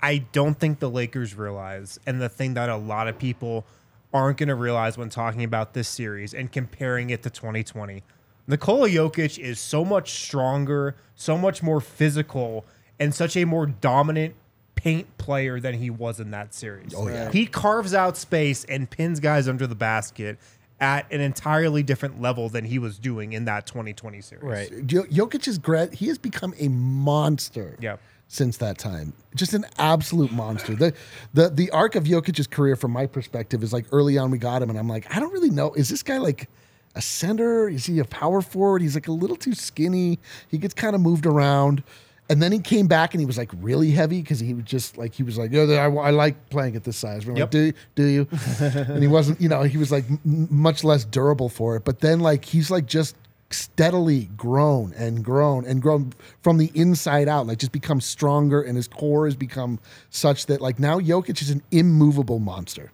I 0.00 0.18
don't 0.32 0.58
think 0.58 0.80
the 0.80 0.90
Lakers 0.90 1.34
realize, 1.36 2.00
and 2.06 2.20
the 2.20 2.28
thing 2.28 2.54
that 2.54 2.68
a 2.70 2.76
lot 2.76 3.06
of 3.08 3.18
people 3.18 3.64
aren't 4.12 4.38
going 4.38 4.48
to 4.48 4.54
realize 4.54 4.98
when 4.98 5.08
talking 5.08 5.44
about 5.44 5.74
this 5.74 5.88
series 5.88 6.34
and 6.34 6.50
comparing 6.52 7.10
it 7.10 7.22
to 7.22 7.30
2020, 7.30 8.02
Nikola 8.46 8.88
Jokic 8.88 9.38
is 9.38 9.60
so 9.60 9.84
much 9.84 10.12
stronger, 10.12 10.96
so 11.14 11.38
much 11.38 11.62
more 11.62 11.80
physical, 11.80 12.64
and 12.98 13.14
such 13.14 13.36
a 13.36 13.44
more 13.44 13.66
dominant 13.66 14.34
paint 14.74 15.16
player 15.16 15.60
than 15.60 15.74
he 15.74 15.90
was 15.90 16.18
in 16.18 16.32
that 16.32 16.52
series. 16.54 16.92
Oh, 16.94 17.08
yeah. 17.08 17.30
He 17.30 17.46
carves 17.46 17.94
out 17.94 18.16
space 18.16 18.64
and 18.64 18.90
pins 18.90 19.20
guys 19.20 19.46
under 19.48 19.66
the 19.66 19.74
basket 19.76 20.38
at 20.80 21.10
an 21.12 21.20
entirely 21.20 21.84
different 21.84 22.20
level 22.20 22.48
than 22.48 22.64
he 22.64 22.80
was 22.80 22.98
doing 22.98 23.32
in 23.32 23.44
that 23.44 23.66
2020 23.66 24.20
series. 24.20 24.42
Right. 24.42 24.86
Jokic 24.86 25.46
is 25.46 25.58
great. 25.58 25.94
He 25.94 26.08
has 26.08 26.18
become 26.18 26.54
a 26.58 26.66
monster. 26.68 27.76
Yeah. 27.80 27.98
Since 28.34 28.56
that 28.56 28.78
time, 28.78 29.12
just 29.34 29.52
an 29.52 29.66
absolute 29.76 30.32
monster. 30.32 30.74
The, 30.74 30.94
the 31.34 31.50
the 31.50 31.70
arc 31.70 31.96
of 31.96 32.04
Jokic's 32.04 32.46
career, 32.46 32.76
from 32.76 32.90
my 32.90 33.04
perspective, 33.06 33.62
is 33.62 33.74
like 33.74 33.84
early 33.92 34.16
on 34.16 34.30
we 34.30 34.38
got 34.38 34.62
him, 34.62 34.70
and 34.70 34.78
I'm 34.78 34.88
like, 34.88 35.14
I 35.14 35.20
don't 35.20 35.34
really 35.34 35.50
know. 35.50 35.74
Is 35.74 35.90
this 35.90 36.02
guy 36.02 36.16
like 36.16 36.48
a 36.94 37.02
center? 37.02 37.68
Is 37.68 37.84
he 37.84 37.98
a 37.98 38.06
power 38.06 38.40
forward? 38.40 38.80
He's 38.80 38.94
like 38.94 39.06
a 39.06 39.12
little 39.12 39.36
too 39.36 39.52
skinny. 39.52 40.18
He 40.48 40.56
gets 40.56 40.72
kind 40.72 40.94
of 40.94 41.02
moved 41.02 41.26
around, 41.26 41.82
and 42.30 42.42
then 42.42 42.52
he 42.52 42.58
came 42.60 42.86
back 42.86 43.12
and 43.12 43.20
he 43.20 43.26
was 43.26 43.36
like 43.36 43.50
really 43.60 43.90
heavy 43.90 44.22
because 44.22 44.40
he 44.40 44.54
was 44.54 44.64
just 44.64 44.96
like 44.96 45.12
he 45.12 45.22
was 45.22 45.36
like, 45.36 45.52
yeah, 45.52 45.64
I, 45.64 45.90
I 45.92 46.08
like 46.10 46.48
playing 46.48 46.74
at 46.74 46.84
this 46.84 46.96
size. 46.96 47.26
We're 47.26 47.36
Yep. 47.36 47.42
like, 47.48 47.50
do 47.50 47.72
do 47.96 48.04
you? 48.06 48.28
and 48.60 49.02
he 49.02 49.08
wasn't, 49.08 49.42
you 49.42 49.50
know, 49.50 49.62
he 49.64 49.76
was 49.76 49.92
like 49.92 50.06
m- 50.08 50.48
much 50.50 50.84
less 50.84 51.04
durable 51.04 51.50
for 51.50 51.76
it. 51.76 51.84
But 51.84 52.00
then 52.00 52.20
like 52.20 52.46
he's 52.46 52.70
like 52.70 52.86
just 52.86 53.14
steadily 53.52 54.30
grown 54.36 54.92
and 54.94 55.24
grown 55.24 55.64
and 55.64 55.80
grown 55.82 56.12
from 56.42 56.58
the 56.58 56.70
inside 56.74 57.28
out, 57.28 57.46
like 57.46 57.58
just 57.58 57.72
become 57.72 58.00
stronger, 58.00 58.62
and 58.62 58.76
his 58.76 58.88
core 58.88 59.26
has 59.26 59.36
become 59.36 59.78
such 60.10 60.46
that 60.46 60.60
like 60.60 60.78
now 60.78 60.98
Jokic 60.98 61.40
is 61.42 61.50
an 61.50 61.62
immovable 61.70 62.38
monster. 62.38 62.92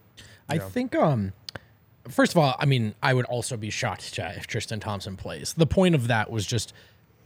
I 0.49 0.59
think 0.59 0.95
um 0.95 1.33
first 2.09 2.33
of 2.33 2.39
all, 2.39 2.57
I 2.59 2.67
mean, 2.67 2.95
I 3.03 3.15
would 3.15 3.27
also 3.27 3.57
be 3.57 3.71
shocked 3.71 4.13
Chad, 4.13 4.37
if 4.37 4.47
Tristan 4.47 4.81
Thompson 4.81 5.17
plays. 5.17 5.53
The 5.55 5.67
point 5.67 5.95
of 5.95 6.09
that 6.09 6.31
was 6.31 6.47
just 6.47 6.73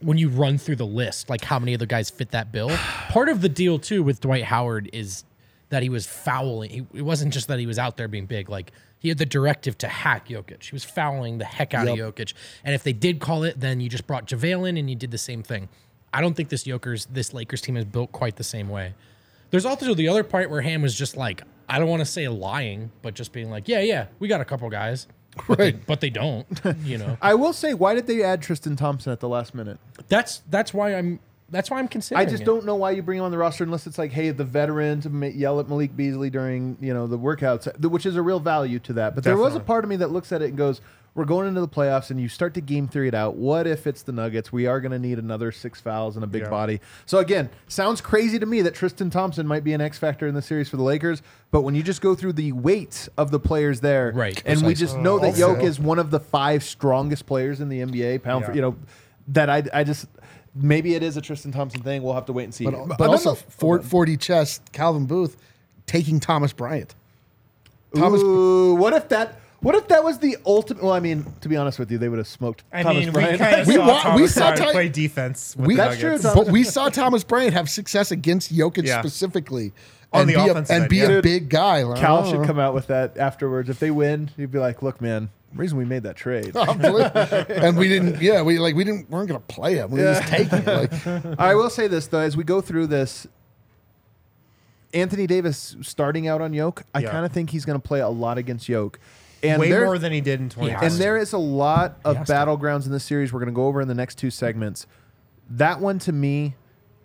when 0.01 0.17
you 0.17 0.29
run 0.29 0.57
through 0.57 0.75
the 0.75 0.85
list, 0.85 1.29
like 1.29 1.45
how 1.45 1.59
many 1.59 1.73
of 1.73 1.79
the 1.79 1.85
guys 1.85 2.09
fit 2.09 2.31
that 2.31 2.51
bill. 2.51 2.69
Part 3.09 3.29
of 3.29 3.41
the 3.41 3.49
deal 3.49 3.79
too 3.79 4.03
with 4.03 4.19
Dwight 4.19 4.43
Howard 4.43 4.89
is 4.93 5.23
that 5.73 5.83
he 5.83 5.89
was 5.89 6.05
fouling. 6.05 6.69
He, 6.69 6.85
it 6.93 7.01
wasn't 7.01 7.33
just 7.33 7.47
that 7.49 7.59
he 7.59 7.65
was 7.65 7.77
out 7.79 7.97
there 7.97 8.07
being 8.07 8.25
big. 8.27 8.47
Like 8.49 8.71
he 8.99 9.09
had 9.09 9.17
the 9.17 9.25
directive 9.25 9.77
to 9.79 9.87
hack 9.87 10.27
Jokic. 10.29 10.63
He 10.63 10.73
was 10.73 10.83
fouling 10.83 11.39
the 11.39 11.45
heck 11.45 11.73
out 11.73 11.87
Yep. 11.87 11.97
of 11.99 12.15
Jokic. 12.15 12.33
And 12.63 12.73
if 12.75 12.83
they 12.83 12.93
did 12.93 13.19
call 13.19 13.43
it, 13.43 13.59
then 13.59 13.79
you 13.79 13.89
just 13.89 14.07
brought 14.07 14.27
JaVale 14.27 14.69
in 14.69 14.77
and 14.77 14.89
you 14.89 14.95
did 14.95 15.11
the 15.11 15.17
same 15.17 15.43
thing. 15.43 15.67
I 16.13 16.21
don't 16.21 16.35
think 16.35 16.49
this 16.49 16.63
Jokers, 16.63 17.05
this 17.11 17.33
Lakers 17.33 17.61
team 17.61 17.75
is 17.75 17.85
built 17.85 18.11
quite 18.11 18.35
the 18.35 18.43
same 18.43 18.69
way. 18.69 18.93
There's 19.49 19.65
also 19.65 19.93
the 19.93 20.07
other 20.07 20.23
part 20.23 20.49
where 20.49 20.61
Ham 20.61 20.81
was 20.81 20.95
just 20.95 21.17
like, 21.17 21.41
I 21.67 21.79
don't 21.79 21.89
want 21.89 22.01
to 22.01 22.05
say 22.05 22.27
lying, 22.27 22.91
but 23.01 23.13
just 23.15 23.31
being 23.33 23.49
like, 23.49 23.67
yeah, 23.67 23.79
yeah, 23.81 24.07
we 24.19 24.27
got 24.27 24.41
a 24.41 24.45
couple 24.45 24.69
guys, 24.69 25.07
but, 25.47 25.57
they, 25.57 25.63
Right. 25.71 25.85
but 25.87 26.01
they 26.01 26.09
don't. 26.11 26.45
You 26.83 26.97
know, 26.99 27.17
I 27.21 27.33
will 27.33 27.53
say, 27.53 27.73
why 27.73 27.95
did 27.95 28.05
they 28.07 28.21
add 28.23 28.41
Tristan 28.41 28.75
Thompson 28.75 29.11
at 29.11 29.19
the 29.19 29.29
last 29.29 29.53
minute? 29.55 29.79
that's 30.07 30.41
that's 30.49 30.73
why 30.73 30.93
I'm 30.95 31.19
that's 31.53 31.71
why 31.71 31.79
I'm 31.79 31.87
considering. 31.87 32.27
I 32.27 32.29
just 32.29 32.43
it. 32.43 32.45
don't 32.45 32.65
know 32.65 32.75
why 32.75 32.91
you 32.91 33.01
bring 33.01 33.19
him 33.19 33.25
on 33.25 33.31
the 33.31 33.37
roster 33.37 33.63
unless 33.63 33.87
it's 33.87 33.97
like, 33.97 34.11
hey, 34.11 34.31
the 34.31 34.43
veterans 34.43 35.07
ma- 35.07 35.27
yell 35.27 35.59
at 35.59 35.69
Malik 35.69 35.95
Beasley 35.95 36.29
during 36.29 36.77
you 36.81 36.93
know 36.93 37.07
the 37.07 37.17
workouts, 37.17 37.79
which 37.89 38.05
is 38.05 38.15
a 38.15 38.21
real 38.21 38.39
value 38.39 38.79
to 38.79 38.93
that. 38.93 39.15
But 39.15 39.23
there 39.23 39.37
was 39.37 39.55
a 39.55 39.59
part 39.59 39.83
of 39.83 39.89
me 39.89 39.95
that 39.97 40.11
looks 40.11 40.31
at 40.31 40.41
it 40.41 40.49
and 40.49 40.57
goes, 40.57 40.81
we're 41.15 41.25
going 41.25 41.47
into 41.47 41.61
the 41.61 41.67
playoffs, 41.67 42.09
and 42.09 42.19
you 42.19 42.27
start 42.27 42.55
to 42.55 42.61
game 42.61 42.87
theory 42.87 43.07
it 43.07 43.13
out. 43.13 43.35
What 43.35 43.67
if 43.67 43.85
it's 43.85 44.01
the 44.01 44.11
Nuggets? 44.11 44.51
We 44.51 44.65
are 44.65 44.81
going 44.81 44.93
to 44.93 44.99
need 44.99 45.19
another 45.19 45.51
six 45.51 45.79
fouls 45.79 46.15
and 46.15 46.23
a 46.23 46.27
big 46.27 46.41
Yeah. 46.43 46.49
body. 46.49 46.81
So 47.05 47.19
again, 47.19 47.51
sounds 47.67 48.01
crazy 48.01 48.39
to 48.39 48.45
me 48.47 48.63
that 48.63 48.73
Tristan 48.73 49.11
Thompson 49.11 49.45
might 49.45 49.63
be 49.63 49.73
an 49.73 49.81
X 49.81 49.99
factor 49.99 50.25
in 50.25 50.33
the 50.33 50.41
series 50.41 50.69
for 50.69 50.77
the 50.77 50.83
Lakers. 50.83 51.21
But 51.51 51.61
when 51.61 51.75
you 51.75 51.83
just 51.83 52.01
go 52.01 52.15
through 52.15 52.33
the 52.33 52.51
weight 52.53 53.07
of 53.15 53.29
the 53.29 53.39
players 53.39 53.79
there, 53.81 54.11
Right, 54.15 54.41
and 54.43 54.63
we 54.63 54.73
just 54.73 54.97
know 54.97 55.19
that 55.19 55.35
oh, 55.35 55.37
Yoke 55.37 55.61
is 55.61 55.79
one 55.79 55.99
of 55.99 56.09
the 56.09 56.19
five 56.19 56.63
strongest 56.63 57.27
players 57.27 57.61
in 57.61 57.69
the 57.69 57.81
NBA, 57.81 58.23
pound 58.23 58.45
for 58.45 58.53
you 58.55 58.61
know, 58.61 58.75
that 59.27 59.49
I 59.51 59.63
I 59.71 59.83
just. 59.83 60.07
Maybe 60.55 60.93
it 60.95 61.01
is 61.03 61.17
a 61.17 61.21
Tristan 61.21 61.51
Thompson 61.51 61.81
thing. 61.81 62.03
We'll 62.03 62.13
have 62.13 62.25
to 62.27 62.33
wait 62.33 62.43
and 62.43 62.53
see. 62.53 62.65
But, 62.65 62.97
but 62.97 63.01
I 63.01 63.07
also, 63.07 63.31
know- 63.31 63.35
for, 63.49 63.81
40 63.81 64.17
chest, 64.17 64.61
Calvin 64.71 65.05
Booth 65.05 65.37
taking 65.87 66.19
Thomas 66.19 66.53
Bryant. 66.53 66.93
Thomas, 67.95 68.21
Ooh, 68.21 68.75
what 68.75 68.93
if 68.93 69.09
that? 69.09 69.39
What 69.59 69.75
if 69.75 69.87
that 69.87 70.03
was 70.03 70.19
the 70.19 70.35
ultimate? 70.45 70.83
Well, 70.83 70.91
I 70.91 70.99
mean, 70.99 71.25
to 71.41 71.47
be 71.47 71.55
honest 71.55 71.79
with 71.79 71.89
you, 71.89 71.97
they 71.97 72.09
would 72.09 72.17
have 72.17 72.27
smoked 72.27 72.63
I 72.73 72.83
Thomas 72.83 73.05
mean, 73.05 73.13
we 73.13 73.21
Bryant. 73.21 73.39
kind 73.39 73.61
of 73.61 73.67
We 73.67 73.75
saw 73.75 73.87
wa- 73.87 74.01
Thomas 74.01 74.21
we 74.21 74.27
saw 74.27 74.39
Bryant 74.41 74.57
Ty- 74.57 74.71
play 74.73 74.89
defense 74.89 75.55
with 75.55 75.67
we, 75.67 75.75
the 75.75 75.81
That's 75.83 75.99
true, 75.99 76.09
Nuggets. 76.09 76.23
Thomas- 76.23 76.45
but 76.45 76.51
we 76.51 76.63
saw 76.63 76.89
Thomas 76.89 77.23
Bryant 77.23 77.53
have 77.53 77.69
success 77.69 78.11
against 78.11 78.53
Jokic 78.53 78.85
Yeah. 78.85 78.99
specifically. 78.99 79.71
On 80.11 80.21
and 80.21 80.29
the 80.29 80.33
be 80.35 80.49
a, 80.49 80.55
and 80.55 80.69
end, 80.69 80.89
be 80.89 80.97
yeah. 80.97 81.07
a 81.09 81.21
big 81.21 81.49
guy. 81.49 81.83
Like, 81.83 81.99
Cal 81.99 82.19
oh. 82.25 82.29
should 82.29 82.45
come 82.45 82.59
out 82.59 82.73
with 82.73 82.87
that 82.87 83.17
afterwards. 83.17 83.69
If 83.69 83.79
they 83.79 83.89
win, 83.89 84.29
he'd 84.37 84.51
be 84.51 84.59
like, 84.59 84.83
"Look, 84.83 85.01
man, 85.01 85.29
the 85.42 85.42
reason 85.55 85.77
we 85.77 85.85
made 85.85 86.03
that 86.03 86.15
trade." 86.15 86.55
and 86.55 87.77
we 87.77 87.87
didn't. 87.87 88.21
Yeah, 88.21 88.41
we 88.41 88.59
like 88.59 88.75
we 88.75 88.83
didn't. 88.83 89.09
weren't 89.09 89.27
gonna 89.27 89.39
play 89.41 89.75
him. 89.75 89.91
We 89.91 89.99
were 90.01 90.13
just 90.13 90.27
taking 90.27 90.59
it. 90.59 90.67
Like, 91.05 91.25
I 91.39 91.55
will 91.55 91.69
say 91.69 91.87
this 91.87 92.07
though, 92.07 92.19
as 92.19 92.35
we 92.37 92.43
go 92.43 92.61
through 92.61 92.87
this, 92.87 93.27
Anthony 94.93 95.27
Davis 95.27 95.75
starting 95.81 96.27
out 96.27 96.41
on 96.41 96.53
Yoke, 96.53 96.83
I 96.93 96.99
Yeah. 96.99 97.11
kind 97.11 97.25
of 97.25 97.31
think 97.31 97.49
he's 97.49 97.65
going 97.65 97.79
to 97.79 97.85
play 97.87 97.99
a 98.01 98.09
lot 98.09 98.37
against 98.37 98.69
Yoke, 98.69 98.99
and 99.41 99.59
way 99.59 99.69
there- 99.69 99.85
more 99.85 99.97
than 99.97 100.11
he 100.11 100.21
did 100.21 100.39
in 100.39 100.49
2020. 100.49 100.85
And 100.93 100.95
there 101.01 101.17
is 101.17 101.33
a 101.33 101.37
lot 101.37 101.97
of 102.05 102.17
battlegrounds 102.17 102.85
in 102.85 102.91
this 102.91 103.03
series 103.03 103.33
we're 103.33 103.39
going 103.39 103.47
to 103.53 103.55
go 103.55 103.65
over 103.67 103.81
in 103.81 103.87
the 103.87 103.95
next 103.95 104.17
two 104.17 104.29
segments. 104.29 104.85
That 105.49 105.79
one 105.79 105.99
to 105.99 106.11
me 106.11 106.55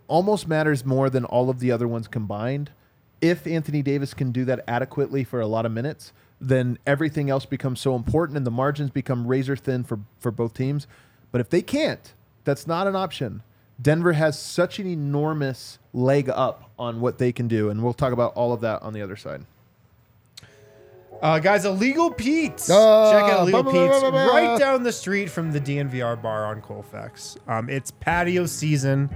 almost 0.06 0.46
matters 0.48 0.84
more 0.84 1.10
than 1.10 1.24
all 1.24 1.50
of 1.50 1.60
the 1.60 1.70
other 1.72 1.88
ones 1.88 2.08
combined. 2.08 2.70
If 3.20 3.46
Anthony 3.46 3.82
Davis 3.82 4.14
can 4.14 4.30
do 4.32 4.44
that 4.44 4.62
adequately 4.68 5.24
for 5.24 5.40
a 5.40 5.46
lot 5.46 5.66
of 5.66 5.72
minutes, 5.72 6.12
then 6.40 6.78
everything 6.86 7.30
else 7.30 7.44
becomes 7.44 7.80
so 7.80 7.94
important 7.96 8.36
and 8.36 8.46
the 8.46 8.50
margins 8.50 8.90
become 8.90 9.26
razor 9.26 9.56
thin 9.56 9.84
for, 9.84 9.98
for 10.18 10.30
both 10.30 10.54
teams. 10.54 10.86
But 11.32 11.40
if 11.40 11.50
they 11.50 11.62
can't, 11.62 12.14
that's 12.44 12.66
not 12.66 12.86
an 12.86 12.96
option. 12.96 13.42
Denver 13.80 14.12
has 14.12 14.38
such 14.38 14.78
an 14.78 14.86
enormous 14.86 15.78
leg 15.92 16.28
up 16.28 16.70
on 16.78 17.00
what 17.00 17.18
they 17.18 17.32
can 17.32 17.48
do. 17.48 17.70
And 17.70 17.82
we'll 17.82 17.92
talk 17.92 18.12
about 18.12 18.34
all 18.34 18.52
of 18.52 18.60
that 18.62 18.82
on 18.82 18.92
the 18.92 19.02
other 19.02 19.16
side. 19.16 19.44
Uh, 21.20 21.38
guys, 21.40 21.64
Illegal 21.64 22.12
Pete's. 22.12 22.70
Ah, 22.70 23.10
Check 23.12 23.32
out 23.32 23.40
Illegal 23.42 23.62
ba- 23.64 23.70
ba- 23.72 23.76
ba- 23.90 23.92
Pete's 24.12 24.32
right 24.32 24.58
down 24.58 24.82
the 24.84 24.92
street 24.92 25.28
from 25.28 25.50
the 25.50 25.60
DNVR 25.60 26.20
bar 26.22 26.46
on 26.46 26.60
Colfax. 26.60 27.36
Um, 27.48 27.68
it's 27.68 27.90
patio 27.90 28.46
season. 28.46 29.10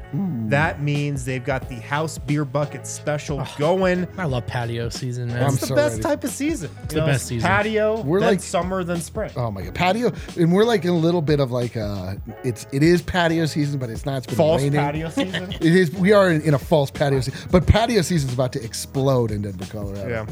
That 0.48 0.82
means 0.82 1.24
they've 1.24 1.44
got 1.44 1.68
the 1.68 1.76
house 1.76 2.18
beer 2.18 2.44
bucket 2.44 2.86
special 2.88 3.46
going. 3.56 4.08
I 4.18 4.24
love 4.24 4.46
patio 4.46 4.88
season, 4.88 5.28
man. 5.28 5.44
I'm 5.44 5.48
It's 5.52 5.60
the 5.60 5.66
so 5.68 5.74
best 5.76 5.92
ready. 5.92 6.02
type 6.02 6.24
of 6.24 6.30
season. 6.30 6.70
It's 6.84 6.94
the 6.94 7.00
best 7.02 7.26
season. 7.26 7.46
Patio, 7.48 8.00
We're 8.02 8.20
like- 8.20 8.40
summer, 8.40 8.82
then 8.82 9.00
spring. 9.00 9.30
oh 9.36 9.50
my 9.52 9.62
god, 9.62 9.74
patio, 9.74 10.12
and 10.36 10.52
we're 10.52 10.64
like 10.64 10.82
in 10.84 10.90
a 10.90 10.96
little 10.96 11.22
bit 11.22 11.38
of 11.38 11.52
like 11.52 11.76
uh, 11.76 12.14
it's 12.42 12.66
it 12.72 12.82
is 12.82 13.00
patio 13.02 13.46
season, 13.46 13.78
but 13.78 13.90
it's 13.90 14.04
not. 14.04 14.18
It's 14.18 14.26
been 14.26 14.36
False 14.36 14.62
raining. 14.62 14.80
patio 14.80 15.08
season. 15.10 15.52
It 15.62 15.62
is. 15.76 15.90
We 15.92 16.12
are 16.12 16.30
in, 16.32 16.40
in 16.42 16.54
a 16.54 16.58
false 16.58 16.90
patio 16.90 17.20
season, 17.20 17.48
but 17.52 17.66
patio 17.66 18.02
season 18.02 18.28
is 18.28 18.34
about 18.34 18.52
to 18.54 18.64
explode 18.64 19.30
in 19.30 19.42
Denver, 19.42 19.66
Colorado. 19.66 20.08
Yeah. 20.08 20.26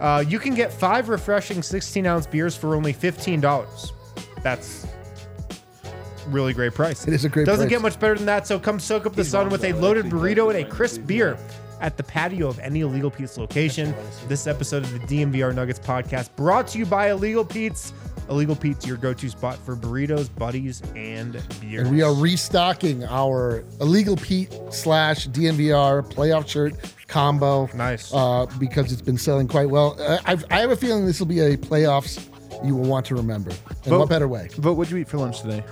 Uh, 0.00 0.20
you 0.20 0.38
can 0.38 0.54
get 0.54 0.72
five 0.72 1.08
refreshing 1.14 1.62
16 1.62 2.06
ounce 2.06 2.26
beers 2.26 2.56
for 2.56 2.74
only 2.74 2.92
$15. 2.92 3.92
That's 4.42 4.86
really 6.28 6.52
great 6.52 6.74
price. 6.74 7.06
It 7.06 7.14
is 7.14 7.24
a 7.24 7.28
great 7.28 7.46
Doesn't 7.46 7.64
price. 7.66 7.70
get 7.70 7.82
much 7.82 7.98
better 8.00 8.16
than 8.16 8.26
that, 8.26 8.46
so 8.46 8.58
come 8.58 8.78
soak 8.80 9.06
up 9.06 9.14
the 9.14 9.24
sun 9.24 9.48
with 9.48 9.64
a 9.64 9.72
loaded 9.74 10.06
burrito 10.06 10.54
and 10.54 10.64
a 10.64 10.68
crisp 10.68 11.06
beer 11.06 11.38
at 11.80 11.96
the 11.96 12.02
patio 12.02 12.48
of 12.48 12.58
any 12.60 12.80
Illegal 12.80 13.10
Pete's 13.10 13.36
location. 13.38 13.94
This 14.28 14.46
episode 14.46 14.84
of 14.84 14.92
the 14.92 15.00
DNVR 15.00 15.54
Nuggets 15.54 15.78
podcast 15.78 16.30
brought 16.36 16.66
to 16.68 16.78
you 16.78 16.86
by 16.86 17.10
Illegal 17.10 17.44
Pete's. 17.44 17.92
Illegal 18.28 18.56
Pete's 18.56 18.86
your 18.86 18.96
go-to 18.96 19.28
spot 19.28 19.58
for 19.58 19.76
burritos, 19.76 20.34
buddies, 20.34 20.82
and 20.94 21.32
beers. 21.60 21.86
And 21.86 21.94
we 21.94 22.02
are 22.02 22.14
restocking 22.14 23.04
our 23.04 23.64
Illegal 23.80 24.16
Pete 24.16 24.52
slash 24.70 25.28
DNVR 25.28 26.10
playoff 26.12 26.48
shirt 26.48 26.74
combo. 27.08 27.68
Nice. 27.74 28.12
Uh, 28.12 28.46
because 28.58 28.92
it's 28.92 29.02
been 29.02 29.18
selling 29.18 29.48
quite 29.48 29.70
well. 29.70 29.96
Uh, 30.00 30.18
I've, 30.24 30.44
I 30.50 30.60
have 30.60 30.70
a 30.70 30.76
feeling 30.76 31.06
this 31.06 31.18
will 31.20 31.26
be 31.26 31.40
a 31.40 31.56
playoffs 31.56 32.26
you 32.64 32.74
will 32.74 32.88
want 32.88 33.06
to 33.06 33.14
remember. 33.14 33.50
And 33.50 33.84
Vogt- 33.84 34.00
what 34.00 34.08
better 34.08 34.28
way? 34.28 34.48
Vogt, 34.56 34.76
what'd 34.76 34.90
you 34.90 34.98
eat 34.98 35.08
for 35.08 35.18
lunch 35.18 35.42
today? 35.42 35.62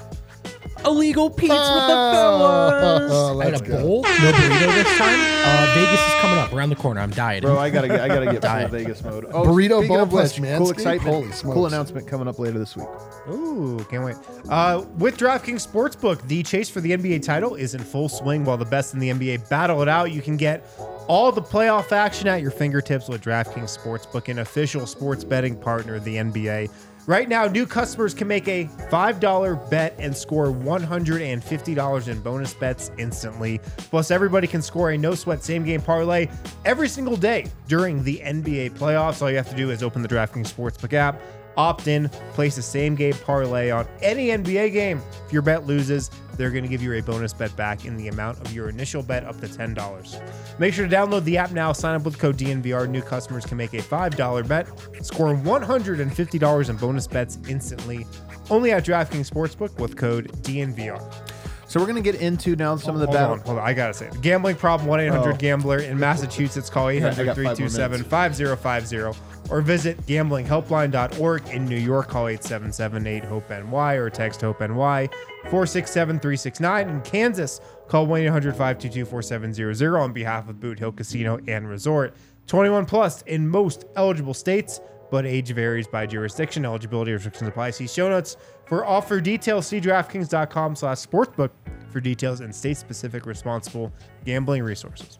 Illegal 0.84 1.30
Pete's 1.30 1.53
with 1.53 1.59
the 1.61 1.95
Oh, 1.95 2.70
fellas. 2.80 3.12
I 3.12 3.45
had 3.45 3.53
let's 3.53 3.61
a 3.61 3.64
go. 3.64 3.82
bowl, 3.82 4.03
no 4.03 4.09
burrito 4.09 4.74
this 4.74 4.99
time. 4.99 5.20
Uh, 5.45 5.74
Vegas 5.76 6.01
is 6.09 6.14
coming 6.20 6.38
up 6.38 6.53
around 6.53 6.70
the 6.70 6.76
corner. 6.76 7.01
I'm 7.01 7.11
dieting. 7.11 7.49
Bro, 7.49 7.59
I 7.59 7.70
gotta 7.70 7.86
get, 7.88 8.01
I 8.01 8.09
gotta 8.09 8.24
get 8.26 8.32
full 8.34 8.40
Diet. 8.40 8.70
Vegas 8.72 9.03
mode. 9.05 9.26
Oh, 9.32 9.45
Burrito 9.45 9.78
speaking 9.78 9.88
bowl 9.88 10.01
of 10.03 10.11
plus 10.11 10.38
which, 10.40 10.51
cool 10.59 10.70
excitement, 10.70 11.14
Holy 11.14 11.28
cool 11.28 11.32
smokes. 11.55 11.72
announcement 11.72 12.09
coming 12.09 12.26
up 12.26 12.38
later 12.40 12.59
this 12.59 12.76
week. 12.76 12.88
Ooh, 13.30 13.84
can't 13.90 14.05
wait. 14.05 14.16
Uh, 14.49 14.84
with 14.99 15.16
DraftKings 15.18 15.64
Sportsbook, 15.66 16.26
the 16.26 16.43
chase 16.43 16.68
for 16.68 16.80
the 16.80 16.90
NBA 16.90 17.22
title 17.22 17.55
is 17.55 17.74
in 17.74 17.80
full 17.80 18.09
swing 18.09 18.45
while 18.45 18.57
the 18.57 18.64
best 18.64 18.93
in 18.93 18.99
the 18.99 19.11
NBA 19.11 19.49
battle 19.49 19.82
it 19.82 19.88
out. 19.88 20.11
You 20.11 20.20
can 20.22 20.36
get 20.36 20.66
all 21.07 21.30
the 21.30 21.43
playoff 21.43 21.93
action 21.93 22.26
at 22.26 22.43
your 22.43 22.51
fingertips 22.51 23.09
with 23.09 23.22
DraftKings 23.22 23.76
Sportsbook, 23.78 24.28
an 24.28 24.40
official 24.40 24.86
sports 24.86 25.22
betting 25.22 25.57
partner 25.57 25.95
of 25.95 26.03
the 26.05 26.16
NBA. 26.16 26.70
Right 27.07 27.29
now, 27.29 27.47
new 27.47 27.67
customers 27.67 28.15
can 28.15 28.29
make 28.29 28.47
a 28.47 28.67
$5 28.67 29.71
bet 29.71 29.97
and 29.99 30.17
score 30.17 30.47
$150 30.47 32.09
in 32.09 32.21
bonus 32.21 32.55
bets 32.55 32.93
instantly. 32.97 33.61
Plus, 33.77 34.13
everybody 34.13 34.47
can 34.47 34.63
score 34.63 34.93
a 34.93 34.99
no 34.99 35.17
sweat 35.17 35.43
same 35.43 35.65
game 35.65 35.83
parlay 35.83 36.29
every 36.65 36.89
single 36.89 37.17
day 37.17 37.47
during 37.67 38.05
the 38.05 38.21
NBA 38.25 38.79
playoffs. 38.79 39.21
All 39.21 39.31
you 39.31 39.37
have 39.37 39.51
to 39.51 39.57
do 39.57 39.71
is 39.71 39.83
open 39.83 40.03
the 40.03 40.09
DraftKings 40.09 40.53
Sportsbook 40.53 40.93
app 40.93 41.21
opt 41.57 41.87
in, 41.87 42.09
place 42.33 42.57
a 42.59 42.63
same 42.63 42.95
game 42.95 43.15
parlay 43.25 43.71
on 43.71 43.87
any 44.01 44.29
NBA 44.29 44.73
game. 44.73 45.03
If 45.27 45.33
your 45.33 45.43
bet 45.43 45.67
loses, 45.67 46.11
they're 46.43 46.51
going 46.51 46.64
to 46.64 46.68
give 46.68 46.82
you 46.82 46.93
a 46.95 47.01
bonus 47.01 47.32
bet 47.32 47.55
back 47.55 47.84
in 47.84 47.97
the 47.97 48.09
amount 48.09 48.36
of 48.40 48.53
your 48.53 48.68
initial 48.68 49.01
bet 49.01 49.24
up 49.24 49.40
to 49.40 49.47
$10. 49.47 50.59
Make 50.59 50.74
sure 50.74 50.88
to 50.88 50.93
download 50.93 51.22
the 51.22 51.38
app 51.38 51.53
now, 51.53 51.72
sign 51.72 51.95
up 51.95 52.03
with 52.03 52.18
code 52.18 52.36
DNVR. 52.36 52.88
New 52.88 53.01
customers 53.01 53.47
can 53.47 53.57
make 53.57 53.72
a 53.74 53.76
$5 53.76 54.49
bet, 54.49 54.66
score 55.05 55.36
$150 55.36 56.68
in 56.68 56.76
bonus 56.78 57.07
bets 57.07 57.38
instantly. 57.49 58.05
Only 58.51 58.72
at 58.72 58.84
DraftKings 58.84 59.30
Sportsbook 59.30 59.78
with 59.78 59.97
code 59.97 60.32
DNVR. 60.43 61.32
So 61.73 61.81
we're 61.81 61.87
gonna 61.87 62.03
get 62.03 62.16
into 62.16 62.55
now 62.55 62.77
some 62.77 62.95
of 62.95 63.01
the 63.01 63.07
Hold 63.07 63.16
battle. 63.16 63.33
on, 63.33 63.41
hold 63.41 63.59
on. 63.59 63.64
I 63.66 63.73
gotta 63.73 63.95
say, 63.95 64.11
gambling 64.20 64.57
problem 64.57 64.87
one 64.87 65.01
eight 65.01 65.09
Oh. 65.09 65.12
hundred 65.16 65.39
Gambler 65.39 65.79
in 65.79 65.99
Massachusetts. 65.99 66.68
Call 66.68 66.89
I 66.89 66.99
got 66.99 67.12
800 67.14 67.16
five 67.16 67.27
more 67.27 67.35
327 67.55 68.05
5050 68.05 69.18
or 69.51 69.62
visit 69.62 69.97
gamblinghelpline.org. 70.07 71.49
In 71.49 71.64
New 71.64 71.79
York, 71.79 72.09
call 72.09 72.29
877 72.29 73.23
Hope 73.25 73.49
NY 73.49 73.95
or 73.95 74.11
text 74.11 74.43
Hope 74.43 74.61
NY 74.61 75.09
467 75.45 76.20
369. 76.20 76.91
In 76.91 77.01
Kansas, 77.01 77.62
call 77.89 78.07
1 78.07 78.20
800 78.20 78.53
522 78.53 79.07
4700 79.07 79.97
on 79.99 80.12
behalf 80.12 80.51
of 80.51 80.61
Boot 80.61 80.79
Hill 80.79 80.93
Casino 80.93 81.39
and 81.49 81.66
Resort. 81.66 82.14
21 82.49 82.85
plus 82.85 83.23
in 83.23 83.49
most 83.49 83.87
eligible 83.97 84.35
states, 84.35 84.83
but 85.13 85.27
age 85.27 85.51
varies 85.53 85.87
by 85.87 86.07
jurisdiction. 86.07 86.65
Eligibility 86.65 87.13
restrictions 87.13 87.47
apply. 87.47 87.71
See 87.71 87.87
show 87.87 88.09
notes 88.09 88.39
for 88.65 88.87
offer 88.87 89.21
details. 89.21 89.67
See 89.67 89.79
DraftKings.com 89.79 90.75
slash 90.75 91.07
sportsbook 91.07 91.51
for 91.91 92.01
details 92.01 92.41
and 92.41 92.53
state-specific 92.53 93.27
responsible 93.27 93.93
gambling 94.25 94.63
resources. 94.63 95.19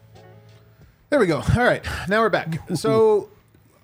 There 1.11 1.19
we 1.19 1.27
go. 1.27 1.43
All 1.55 1.63
right, 1.63 1.85
now 2.09 2.21
we're 2.21 2.29
back. 2.29 2.67
So 2.75 3.29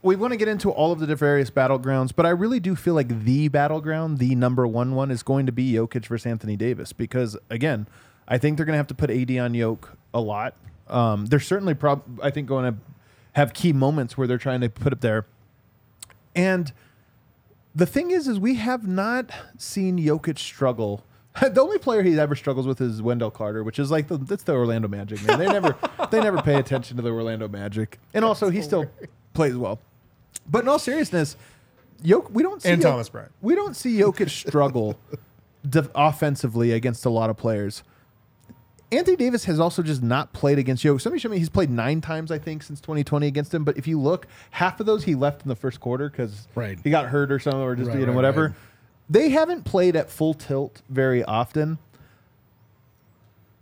we 0.02 0.16
want 0.16 0.34
to 0.34 0.38
get 0.38 0.48
into 0.48 0.72
all 0.72 0.92
of 0.92 1.00
the 1.00 1.16
various 1.16 1.52
battlegrounds, 1.52 2.12
but 2.16 2.26
I 2.26 2.30
really 2.30 2.60
do 2.60 2.76
feel 2.76 2.96
like 2.96 3.24
the 3.26 3.48
battleground, 3.50 4.18
the 4.18 4.34
number 4.34 4.66
one 4.66 4.96
one, 4.96 5.12
is 5.12 5.22
going 5.22 5.46
to 5.46 5.52
be 5.52 5.74
Jokic 5.74 6.08
versus 6.08 6.26
Anthony 6.26 6.56
Davis 6.56 6.92
because 6.92 7.38
again, 7.52 7.86
I 8.28 8.40
think 8.40 8.58
they're 8.58 8.66
going 8.66 8.74
to 8.74 8.78
have 8.78 8.88
to 8.88 8.96
put 8.96 9.12
AD 9.12 9.30
on 9.38 9.54
Yoke 9.54 9.96
a 10.12 10.20
lot. 10.20 10.56
Um, 10.88 11.28
they're 11.28 11.40
certainly, 11.40 11.76
prob- 11.76 12.20
I 12.24 12.32
think, 12.32 12.48
going 12.48 12.74
to 12.74 12.80
have 13.34 13.54
key 13.54 13.74
moments 13.74 14.18
where 14.18 14.26
they're 14.26 14.40
trying 14.40 14.62
to 14.62 14.70
put 14.70 14.92
it 14.92 15.02
there, 15.02 15.28
and 16.36 16.72
the 17.76 17.86
thing 17.86 18.12
is, 18.12 18.28
is 18.28 18.40
we 18.40 18.56
have 18.56 18.88
not 18.88 19.30
seen 19.58 19.98
Jokic 19.98 20.38
struggle. 20.40 21.04
The 21.40 21.62
only 21.62 21.78
player 21.78 22.02
he 22.04 22.20
ever 22.20 22.36
struggles 22.36 22.68
with 22.68 22.82
is 22.82 23.02
Wendell 23.02 23.32
Carter, 23.32 23.64
which 23.64 23.80
is 23.80 23.90
like 23.92 24.08
the 24.10 24.18
that's 24.18 24.44
the 24.44 24.54
Orlando 24.54 24.88
Magic 24.90 25.24
man. 25.26 25.40
They 25.40 25.48
never 25.48 25.78
they 26.12 26.20
never 26.20 26.42
pay 26.42 26.56
attention 26.56 26.98
to 26.98 27.04
the 27.04 27.12
Orlando 27.12 27.48
Magic, 27.48 27.98
and 28.14 28.26
also 28.26 28.50
he 28.50 28.62
still 28.62 28.88
plays 29.34 29.56
well. 29.56 29.80
But 30.50 30.64
in 30.64 30.68
all 30.68 30.80
seriousness, 30.80 31.38
Jok 32.04 32.32
we 32.32 32.44
don't 32.44 32.62
see 32.62 32.70
And 32.70 32.82
Thomas 32.82 33.08
Bryant. 33.08 33.32
We 33.42 33.56
don't 33.56 33.76
see 33.76 34.00
Jokic 34.00 34.30
struggle 34.30 34.98
def- 35.70 35.92
offensively 35.96 36.72
against 36.72 37.06
a 37.06 37.10
lot 37.10 37.30
of 37.30 37.38
players. 37.38 37.84
Anthony 38.92 39.16
Davis 39.18 39.46
has 39.46 39.60
also 39.60 39.84
just 39.84 40.02
not 40.02 40.34
played 40.34 40.58
against 40.58 40.84
Jokic. 40.84 41.02
Somebody 41.02 41.20
showed 41.20 41.32
me 41.32 41.38
he's 41.38 41.50
played 41.50 41.70
nine 41.70 42.02
times, 42.02 42.32
I 42.32 42.40
think, 42.40 42.64
since 42.64 42.82
2020 42.82 43.28
against 43.28 43.54
him. 43.54 43.64
But 43.64 43.78
if 43.78 43.88
you 43.88 44.00
look, 44.00 44.26
half 44.52 44.80
of 44.80 44.86
those 44.88 45.04
he 45.04 45.14
left 45.14 45.44
in 45.44 45.50
the 45.50 45.56
first 45.56 45.80
quarter 45.80 46.10
because 46.10 46.48
Right. 46.56 46.80
he 46.84 46.90
got 46.90 47.06
hurt 47.08 47.32
or 47.32 47.38
something, 47.40 47.62
or 47.62 47.76
just 47.76 47.90
Right, 47.90 48.00
you 48.00 48.06
know 48.06 48.12
right, 48.14 48.16
whatever. 48.16 48.56
They 49.10 49.30
haven't 49.30 49.64
played 49.64 49.96
at 49.96 50.10
full 50.10 50.34
tilt 50.34 50.82
very 50.90 51.24
often. 51.24 51.78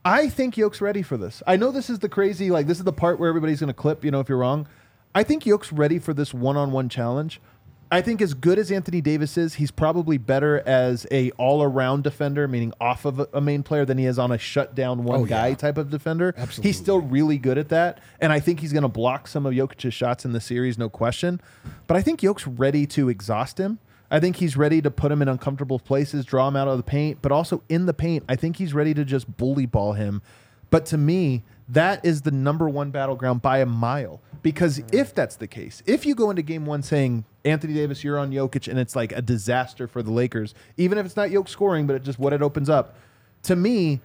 I 0.06 0.30
think 0.30 0.56
Yoke's 0.56 0.80
ready 0.80 1.02
for 1.02 1.18
this. 1.18 1.44
I 1.46 1.58
know 1.58 1.72
this 1.72 1.90
is 1.90 2.00
the 2.00 2.08
crazy, 2.10 2.50
like 2.50 2.66
this 2.68 2.78
is 2.78 2.86
the 2.86 2.94
part 2.94 3.20
where 3.20 3.28
everybody's 3.28 3.60
going 3.60 3.68
to 3.68 3.74
clip. 3.74 4.06
You 4.06 4.12
know, 4.12 4.22
if 4.22 4.30
you're 4.30 4.38
wrong, 4.38 4.68
I 5.14 5.24
think 5.24 5.46
Yoke's 5.46 5.74
ready 5.74 6.00
for 6.00 6.14
this 6.14 6.34
one-on-one 6.34 6.88
challenge. 6.88 7.42
I 7.90 8.02
think 8.02 8.22
as 8.22 8.34
good 8.34 8.60
as 8.60 8.70
Anthony 8.70 9.00
Davis 9.00 9.38
is, 9.38 9.54
he's 9.54 9.72
probably 9.72 10.18
better 10.18 10.62
as 10.68 11.08
a 11.10 11.32
all-around 11.32 12.04
defender, 12.04 12.46
meaning 12.48 12.74
off 12.82 13.06
of 13.06 13.26
a, 13.34 13.40
main 13.40 13.64
player, 13.64 13.86
than 13.86 13.98
he 13.98 14.06
is 14.06 14.20
on 14.20 14.32
a 14.32 14.38
shut-down 14.38 15.06
one 15.06 15.22
Oh, 15.22 15.26
guy 15.26 15.50
yeah. 15.50 15.56
type 15.56 15.78
of 15.78 15.90
defender. 15.90 16.34
Absolutely. 16.38 16.70
He's 16.70 16.78
still 16.78 17.00
really 17.00 17.38
good 17.38 17.58
at 17.58 17.70
that, 17.70 18.00
and 18.20 18.34
I 18.34 18.42
think 18.42 18.60
he's 18.60 18.74
going 18.74 18.84
to 18.84 18.90
block 18.90 19.28
some 19.28 19.46
of 19.46 19.54
Jokic's 19.54 19.94
shots 19.94 20.26
in 20.26 20.34
the 20.34 20.42
series, 20.42 20.78
no 20.78 20.90
question. 20.90 21.40
But 21.88 21.96
I 21.96 22.02
think 22.02 22.20
Jokic 22.20 22.56
ready 22.58 22.86
to 22.88 23.08
exhaust 23.08 23.58
him. 23.58 23.80
I 24.12 24.20
think 24.20 24.38
he's 24.38 24.58
ready 24.58 24.82
to 24.82 24.92
put 24.92 25.12
him 25.12 25.22
in 25.22 25.30
uncomfortable 25.30 25.80
places, 25.80 26.26
draw 26.26 26.48
him 26.50 26.56
out 26.58 26.68
of 26.68 26.78
the 26.78 26.84
paint, 26.84 27.20
but 27.22 27.32
also 27.32 27.64
in 27.70 27.86
the 27.86 27.94
paint, 27.94 28.24
I 28.28 28.36
think 28.36 28.58
he's 28.58 28.74
ready 28.74 28.94
to 28.96 29.06
just 29.06 29.38
bully 29.38 29.66
ball 29.66 29.94
him. 29.94 30.22
But 30.70 30.86
to 30.88 30.98
me, 30.98 31.44
that 31.70 32.06
is 32.06 32.22
the 32.22 32.32
number 32.32 32.70
one 32.70 32.92
battleground 32.92 33.42
by 33.42 33.60
a 33.60 33.66
mile. 33.66 34.22
Because 34.44 34.82
if 34.94 35.14
that's 35.14 35.36
the 35.36 35.48
case, 35.48 35.84
if 35.86 36.06
you 36.06 36.16
go 36.16 36.30
into 36.30 36.42
game 36.42 36.66
one 36.66 36.82
saying, 36.84 37.26
Anthony 37.44 37.74
Davis, 37.74 38.04
you're 38.04 38.18
on 38.20 38.32
Jokic, 38.32 38.68
and 38.68 38.80
it's 38.80 38.96
like 38.96 39.12
a 39.12 39.22
disaster 39.22 39.88
for 39.88 40.02
the 40.02 40.12
Lakers, 40.12 40.54
even 40.78 40.98
if 40.98 41.06
it's 41.06 41.16
not 41.18 41.30
Jokic 41.30 41.50
scoring, 41.50 41.88
but 41.88 41.96
it 41.96 42.04
just 42.04 42.20
what 42.20 42.32
it 42.34 42.42
opens 42.42 42.70
up, 42.70 42.96
to 43.44 43.56
me, 43.56 44.00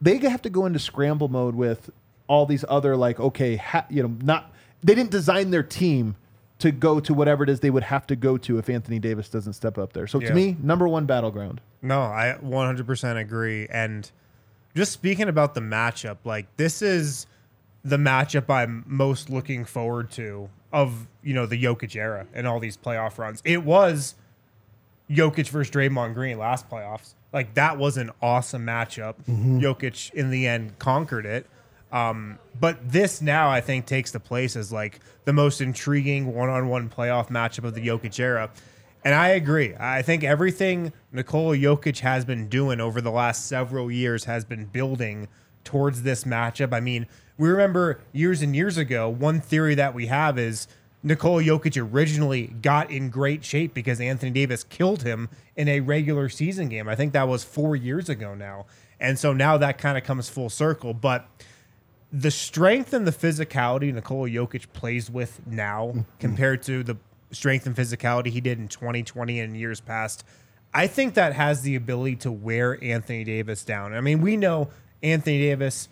they 0.00 0.18
have 0.18 0.42
to 0.42 0.50
go 0.50 0.66
into 0.66 0.78
scramble 0.78 1.28
mode 1.28 1.54
with 1.54 1.88
all 2.26 2.44
these 2.44 2.64
other, 2.68 2.96
like, 2.96 3.18
okay, 3.20 3.56
ha- 3.56 3.86
you 3.88 4.02
know, 4.02 4.14
not, 4.22 4.52
they 4.82 4.94
didn't 4.94 5.10
design 5.12 5.50
their 5.50 5.62
team 5.62 6.16
to 6.58 6.70
go 6.72 7.00
to 7.00 7.14
whatever 7.14 7.44
it 7.44 7.48
is 7.50 7.60
they 7.60 7.70
would 7.70 7.82
have 7.84 8.06
to 8.06 8.16
go 8.16 8.36
to 8.38 8.58
if 8.58 8.68
Anthony 8.68 8.98
Davis 8.98 9.28
doesn't 9.28 9.52
step 9.52 9.78
up 9.78 9.92
there. 9.92 10.06
So 10.06 10.20
Yeah. 10.20 10.28
to 10.28 10.34
me, 10.34 10.56
number 10.62 10.88
one 10.88 11.06
battleground. 11.06 11.60
No, 11.82 12.00
I 12.00 12.36
100% 12.42 13.20
agree. 13.20 13.66
And 13.70 14.10
just 14.76 14.92
speaking 14.92 15.28
about 15.28 15.54
the 15.54 15.60
matchup, 15.60 16.18
like 16.24 16.46
this 16.56 16.82
is 16.82 17.26
the 17.82 17.96
matchup 17.96 18.50
I'm 18.50 18.84
most 18.86 19.30
looking 19.30 19.64
forward 19.64 20.10
to 20.12 20.50
of 20.72 21.06
you 21.22 21.32
know 21.34 21.46
the 21.46 21.60
Jokic 21.62 21.96
era 21.96 22.26
and 22.34 22.46
all 22.46 22.60
these 22.60 22.76
playoff 22.76 23.18
runs. 23.18 23.40
It 23.44 23.64
was 23.64 24.14
Jokic 25.10 25.48
versus 25.48 25.72
Draymond 25.74 26.14
Green 26.14 26.38
last 26.38 26.68
playoffs. 26.68 27.14
Like 27.32 27.54
that 27.54 27.78
was 27.78 27.96
an 27.96 28.10
awesome 28.20 28.66
matchup. 28.66 29.14
Jokic 29.60 30.12
in 30.12 30.30
the 30.30 30.46
end 30.46 30.78
conquered 30.78 31.26
it. 31.26 31.46
Um, 31.92 32.38
but 32.58 32.90
this 32.90 33.22
now 33.22 33.48
I 33.48 33.60
think 33.60 33.86
takes 33.86 34.10
the 34.10 34.20
place 34.20 34.56
as 34.56 34.72
like 34.72 35.00
the 35.24 35.32
most 35.32 35.60
intriguing 35.60 36.34
one-on-one 36.34 36.90
playoff 36.90 37.28
matchup 37.28 37.64
of 37.64 37.74
the 37.74 37.86
Jokic 37.86 38.18
era. 38.18 38.50
And 39.06 39.14
I 39.14 39.28
agree. 39.28 39.72
I 39.78 40.02
think 40.02 40.24
everything 40.24 40.92
Nikola 41.12 41.56
Jokic 41.56 42.00
has 42.00 42.24
been 42.24 42.48
doing 42.48 42.80
over 42.80 43.00
the 43.00 43.12
last 43.12 43.46
several 43.46 43.88
years 43.88 44.24
has 44.24 44.44
been 44.44 44.64
building 44.64 45.28
towards 45.62 46.02
this 46.02 46.24
matchup. 46.24 46.72
I 46.74 46.80
mean, 46.80 47.06
we 47.38 47.48
remember 47.48 48.00
years 48.12 48.42
and 48.42 48.56
years 48.56 48.76
ago, 48.76 49.08
one 49.08 49.40
theory 49.40 49.76
that 49.76 49.94
we 49.94 50.06
have 50.06 50.40
is 50.40 50.66
Nikola 51.04 51.44
Jokic 51.44 51.80
originally 51.80 52.48
got 52.48 52.90
in 52.90 53.08
great 53.08 53.44
shape 53.44 53.74
because 53.74 54.00
Anthony 54.00 54.32
Davis 54.32 54.64
killed 54.64 55.04
him 55.04 55.28
in 55.54 55.68
a 55.68 55.78
regular 55.78 56.28
season 56.28 56.68
game. 56.68 56.88
I 56.88 56.96
think 56.96 57.12
that 57.12 57.28
was 57.28 57.44
four 57.44 57.76
years 57.76 58.08
ago 58.08 58.34
now. 58.34 58.66
And 58.98 59.20
so 59.20 59.32
now 59.32 59.56
that 59.56 59.78
kind 59.78 59.96
of 59.96 60.02
comes 60.02 60.28
full 60.28 60.50
circle. 60.50 60.94
But 60.94 61.28
the 62.12 62.32
strength 62.32 62.92
and 62.92 63.06
the 63.06 63.12
physicality 63.12 63.94
Nikola 63.94 64.28
Jokic 64.30 64.72
plays 64.72 65.08
with 65.08 65.46
now 65.46 65.92
mm-hmm. 65.94 66.00
compared 66.18 66.64
to 66.64 66.82
the 66.82 66.96
strength 67.30 67.66
and 67.66 67.74
physicality 67.74 68.28
he 68.28 68.40
did 68.40 68.58
in 68.58 68.68
2020 68.68 69.40
and 69.40 69.56
years 69.56 69.80
past, 69.80 70.24
I 70.72 70.86
think 70.86 71.14
that 71.14 71.32
has 71.32 71.62
the 71.62 71.74
ability 71.74 72.16
to 72.16 72.32
wear 72.32 72.82
Anthony 72.82 73.24
Davis 73.24 73.64
down. 73.64 73.94
I 73.94 74.00
mean, 74.00 74.20
we 74.20 74.36
know 74.36 74.68
Anthony 75.02 75.40
Davis, 75.40 75.88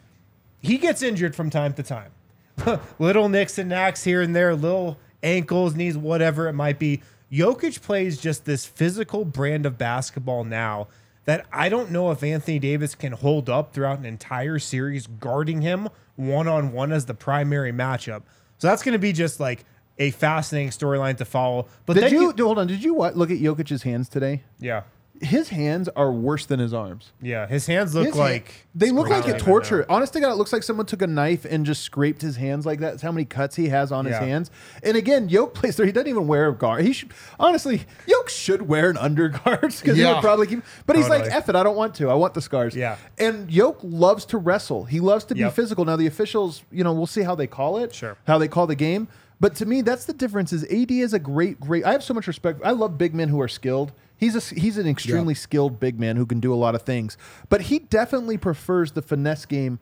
he 0.61 0.79
gets 0.79 1.03
injured 1.03 1.35
from 1.35 1.51
time 1.51 1.75
to 1.75 1.83
time. 1.83 2.13
little 2.99 3.29
nicks 3.29 3.59
and 3.59 3.69
knacks 3.69 4.05
here 4.05 4.21
and 4.21 4.35
there, 4.35 4.55
little 4.55 4.99
ankles, 5.23 5.75
knees, 5.75 5.97
whatever 5.97 6.49
it 6.49 6.53
might 6.53 6.79
be. 6.79 7.03
Jokic 7.33 7.83
plays 7.83 8.19
just 8.19 8.45
this 8.45 8.65
physical 8.65 9.25
brand 9.25 9.67
of 9.67 9.77
basketball 9.77 10.45
now 10.45 10.89
that 11.25 11.47
I 11.53 11.69
don't 11.69 11.91
know 11.91 12.11
if 12.11 12.23
Anthony 12.23 12.59
Davis 12.59 12.95
can 12.95 13.13
hold 13.13 13.49
up 13.49 13.73
throughout 13.73 13.99
an 13.99 14.05
entire 14.05 14.59
series 14.59 15.07
guarding 15.07 15.63
him 15.63 15.89
one 16.17 16.47
on 16.47 16.73
one 16.73 16.93
as 16.93 17.07
the 17.07 17.15
primary 17.15 17.73
matchup. 17.73 18.23
So 18.59 18.69
that's 18.69 18.83
going 18.83 18.93
to 18.93 18.99
be 18.99 19.13
just 19.13 19.41
like 19.41 19.65
a 19.99 20.11
fascinating 20.11 20.71
storyline 20.71 21.17
to 21.19 21.25
follow. 21.25 21.67
But 21.87 21.95
Did 21.95 22.05
then 22.05 22.13
you, 22.13 22.33
hold 22.39 22.59
on? 22.59 22.67
Did 22.67 22.83
you 22.83 22.95
what, 22.95 23.17
look 23.17 23.31
at 23.31 23.39
Jokic's 23.39 23.83
hands 23.83 24.09
today? 24.09 24.43
yeah, 24.59 24.83
His 25.23 25.51
hands 25.51 25.89
are 25.91 26.11
worse 26.11 26.47
than 26.47 26.59
his 26.59 26.75
arms. 26.75 27.13
yeah, 27.23 27.47
his 27.47 27.67
hands 27.67 27.95
look 27.95 28.07
His 28.07 28.17
like 28.17 28.49
hand- 28.49 28.59
they 28.75 28.91
look 28.91 29.09
like 29.09 29.29
a 29.29 29.39
torture. 29.39 29.87
Honest 29.89 30.13
to 30.15 30.21
God, 30.21 30.33
it 30.33 30.35
looks 30.35 30.53
like 30.53 30.65
someone 30.65 30.87
took 30.87 31.01
a 31.01 31.07
knife 31.07 31.45
and 31.45 31.65
just 31.65 31.83
scraped 31.83 32.21
his 32.23 32.35
hands 32.35 32.67
like 32.67 32.81
that. 32.81 32.91
That's 32.91 33.03
how 33.03 33.13
many 33.13 33.25
cuts 33.25 33.55
he 33.55 33.69
has 33.69 33.93
on 33.93 34.05
his 34.05 34.17
hands. 34.17 34.51
And 34.83 34.97
again, 34.97 35.29
Yoke 35.29 35.55
plays 35.55 35.77
there. 35.77 35.87
He 35.87 35.93
doesn't 35.93 36.09
even 36.09 36.27
wear 36.27 36.49
a 36.49 36.53
guard. 36.53 36.85
He 36.85 36.93
should 36.93 37.13
honestly, 37.39 37.83
Yoke 38.09 38.29
should 38.29 38.63
wear 38.63 38.91
an 38.91 38.97
underguard 38.97 39.61
because 39.81 39.97
he 39.97 40.05
would 40.05 40.21
probably 40.21 40.49
keep. 40.49 40.65
But 40.87 40.97
he's 40.97 41.09
like, 41.09 41.21
Totally. 41.23 41.37
"F 41.39 41.49
it, 41.49 41.55
I 41.55 41.63
don't 41.63 41.77
want 41.77 41.95
to. 41.97 42.11
I 42.11 42.15
want 42.15 42.35
the 42.35 42.43
scars." 42.43 42.75
Yeah. 42.75 42.97
And 43.17 43.49
Yoke 43.49 43.79
loves 43.85 44.25
to 44.27 44.39
wrestle. 44.39 44.85
He 44.87 44.99
loves 44.99 45.25
to 45.27 45.35
be 45.35 45.41
Yep. 45.43 45.53
physical. 45.53 45.85
Now 45.85 45.95
the 45.95 46.09
officials, 46.09 46.65
you 46.73 46.83
know, 46.83 46.93
we'll 46.93 47.07
see 47.07 47.23
how 47.23 47.37
they 47.37 47.47
call 47.47 47.79
it. 47.79 47.95
Sure. 47.95 48.17
How 48.27 48.39
they 48.39 48.49
call 48.49 48.67
the 48.67 48.75
game. 48.75 49.07
But 49.41 49.55
to 49.57 49.67
me, 49.67 49.83
that's 49.83 50.05
the 50.05 50.13
difference. 50.13 50.53
Is 50.53 50.65
AD 50.65 50.91
is 50.91 51.13
a 51.13 51.19
great, 51.19 51.61
great. 51.61 51.85
I 51.85 51.93
have 51.93 52.03
so 52.05 52.15
much 52.15 52.27
respect. 52.27 52.61
I 52.65 52.71
love 52.71 52.97
big 52.97 53.15
men 53.15 53.29
who 53.29 53.41
are 53.41 53.49
skilled. 53.49 53.93
He's 54.17 54.37
a 54.37 54.55
he's 54.55 54.79
an 54.79 54.87
extremely 54.87 55.35
skilled 55.35 55.81
big 55.81 55.99
man 55.99 56.17
who 56.17 56.25
can 56.25 56.39
do 56.41 56.55
a 56.55 56.57
lot 56.57 56.75
of 56.75 56.83
things. 56.83 57.19
But 57.49 57.63
he 57.63 57.81
definitely 57.81 58.39
prefers 58.39 58.93
the 58.93 59.03
finesse 59.03 59.45
game, 59.45 59.81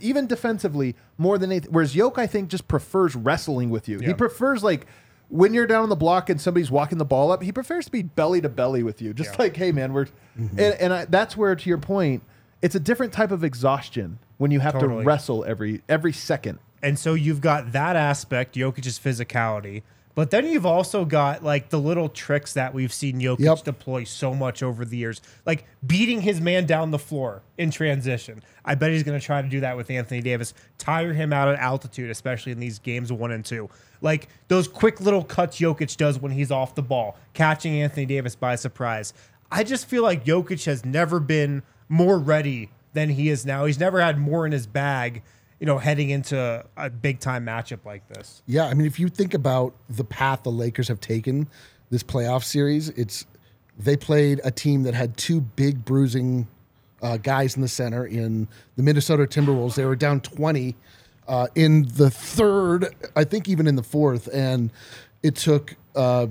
even 0.00 0.26
defensively, 0.28 0.94
more 1.18 1.36
than 1.36 1.50
anything. 1.50 1.72
Whereas 1.72 1.96
Yoke, 1.96 2.16
I 2.16 2.26
think, 2.28 2.48
just 2.48 2.68
prefers 2.68 3.16
wrestling 3.16 3.70
with 3.70 3.88
you. 3.88 3.98
He 3.98 4.14
prefers 4.14 4.62
like 4.62 4.86
when 5.28 5.52
you're 5.52 5.66
down 5.66 5.82
on 5.82 5.88
the 5.88 5.96
block 5.96 6.30
and 6.30 6.40
somebody's 6.40 6.70
walking 6.70 6.98
the 6.98 7.04
ball 7.04 7.32
up. 7.32 7.42
He 7.42 7.50
prefers 7.52 7.86
to 7.86 7.90
be 7.90 8.02
belly 8.02 8.40
to 8.40 8.48
belly 8.48 8.82
with 8.82 9.02
you, 9.02 9.12
just 9.12 9.30
Yeah. 9.32 9.36
like, 9.40 9.56
hey 9.56 9.72
man, 9.72 9.92
we're. 9.92 10.06
Mm-hmm. 10.38 10.58
And, 10.60 10.74
and 10.80 10.92
I, 10.92 11.04
that's 11.06 11.36
where, 11.36 11.54
to 11.56 11.68
your 11.68 11.78
point, 11.78 12.22
it's 12.62 12.76
a 12.76 12.80
different 12.80 13.12
type 13.12 13.32
of 13.32 13.42
exhaustion 13.42 14.18
when 14.38 14.50
you 14.52 14.60
have 14.60 14.74
Totally. 14.74 15.02
to 15.02 15.06
wrestle 15.06 15.44
every 15.44 15.82
every 15.88 16.12
second. 16.12 16.60
And 16.82 16.98
so 16.98 17.14
you've 17.14 17.40
got 17.40 17.72
that 17.72 17.96
aspect, 17.96 18.56
Jokic's 18.56 18.98
physicality, 18.98 19.82
but 20.14 20.30
then 20.30 20.46
you've 20.46 20.66
also 20.66 21.04
got 21.04 21.42
like 21.42 21.70
the 21.70 21.78
little 21.78 22.08
tricks 22.08 22.52
that 22.54 22.74
we've 22.74 22.92
seen 22.92 23.20
Jokic 23.20 23.38
Yep. 23.40 23.64
deploy 23.64 24.04
so 24.04 24.34
much 24.34 24.62
over 24.62 24.84
the 24.84 24.96
years, 24.96 25.22
like 25.46 25.64
beating 25.86 26.20
his 26.20 26.40
man 26.40 26.66
down 26.66 26.90
the 26.90 26.98
floor 26.98 27.42
in 27.56 27.70
transition. 27.70 28.42
I 28.64 28.74
bet 28.74 28.90
he's 28.92 29.04
going 29.04 29.18
to 29.18 29.24
try 29.24 29.40
to 29.40 29.48
do 29.48 29.60
that 29.60 29.76
with 29.76 29.90
Anthony 29.90 30.20
Davis, 30.20 30.52
tire 30.76 31.14
him 31.14 31.32
out 31.32 31.48
at 31.48 31.58
altitude, 31.58 32.10
especially 32.10 32.52
in 32.52 32.60
these 32.60 32.78
games 32.78 33.10
one 33.10 33.32
and 33.32 33.44
two. 33.44 33.70
Like 34.02 34.28
those 34.48 34.68
quick 34.68 35.00
little 35.00 35.24
cuts 35.24 35.58
Jokic 35.58 35.96
does 35.96 36.18
when 36.18 36.32
he's 36.32 36.50
off 36.50 36.74
the 36.74 36.82
ball, 36.82 37.16
catching 37.32 37.80
Anthony 37.80 38.04
Davis 38.04 38.34
by 38.34 38.56
surprise. 38.56 39.14
I 39.50 39.64
just 39.64 39.86
feel 39.86 40.02
like 40.02 40.24
Jokic 40.24 40.64
has 40.66 40.84
never 40.84 41.20
been 41.20 41.62
more 41.88 42.18
ready 42.18 42.70
than 42.92 43.08
he 43.10 43.30
is 43.30 43.46
now. 43.46 43.64
He's 43.64 43.80
never 43.80 44.00
had 44.00 44.18
more 44.18 44.44
in 44.44 44.52
his 44.52 44.66
bag 44.66 45.22
you 45.62 45.66
know, 45.66 45.78
heading 45.78 46.10
into 46.10 46.64
a 46.76 46.90
big 46.90 47.20
time 47.20 47.46
matchup 47.46 47.84
like 47.84 48.08
this. 48.08 48.42
Yeah, 48.48 48.64
I 48.66 48.74
mean, 48.74 48.84
if 48.84 48.98
you 48.98 49.06
think 49.06 49.32
about 49.32 49.72
the 49.88 50.02
path 50.02 50.42
the 50.42 50.50
Lakers 50.50 50.88
have 50.88 50.98
taken 50.98 51.46
this 51.88 52.02
playoff 52.02 52.42
series, 52.42 52.88
it's 52.88 53.26
they 53.78 53.96
played 53.96 54.40
a 54.42 54.50
team 54.50 54.82
that 54.82 54.94
had 54.94 55.16
two 55.16 55.40
big 55.40 55.84
bruising 55.84 56.48
uh, 57.00 57.16
guys 57.16 57.54
in 57.54 57.62
the 57.62 57.68
center 57.68 58.04
in 58.04 58.48
the 58.74 58.82
Minnesota 58.82 59.22
Timberwolves. 59.22 59.76
They 59.76 59.84
were 59.84 59.94
down 59.94 60.20
twenty 60.20 60.74
uh, 61.28 61.46
in 61.54 61.86
the 61.94 62.10
third, 62.10 62.92
I 63.14 63.22
think 63.22 63.48
even 63.48 63.68
in 63.68 63.76
the 63.76 63.84
fourth, 63.84 64.28
and 64.34 64.72
it 65.22 65.36
took. 65.36 65.76
Uh, 65.94 66.26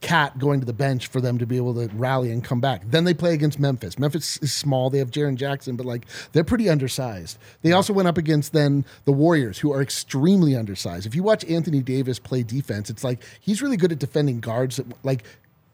Cat 0.00 0.38
going 0.38 0.60
to 0.60 0.66
the 0.66 0.72
bench 0.72 1.08
for 1.08 1.20
them 1.20 1.38
to 1.38 1.46
be 1.46 1.56
able 1.56 1.74
to 1.74 1.92
rally 1.94 2.30
and 2.30 2.44
come 2.44 2.60
back. 2.60 2.82
Then 2.86 3.04
they 3.04 3.14
play 3.14 3.34
against 3.34 3.58
Memphis. 3.58 3.98
Memphis 3.98 4.38
is 4.38 4.52
small. 4.52 4.90
They 4.90 4.98
have 4.98 5.10
Jaren 5.10 5.34
Jackson, 5.34 5.74
but 5.74 5.86
like 5.86 6.06
they're 6.32 6.44
pretty 6.44 6.68
undersized. 6.68 7.36
They 7.62 7.72
also 7.72 7.92
went 7.92 8.06
up 8.06 8.16
against 8.16 8.52
then 8.52 8.84
the 9.06 9.12
Warriors, 9.12 9.58
who 9.58 9.72
are 9.72 9.82
extremely 9.82 10.54
undersized. 10.54 11.06
If 11.06 11.16
you 11.16 11.24
watch 11.24 11.44
Anthony 11.46 11.82
Davis 11.82 12.20
play 12.20 12.44
defense, 12.44 12.90
it's 12.90 13.02
like 13.02 13.22
he's 13.40 13.60
really 13.60 13.76
good 13.76 13.90
at 13.90 13.98
defending 13.98 14.38
guards 14.38 14.76
that 14.76 14.86
like 15.04 15.24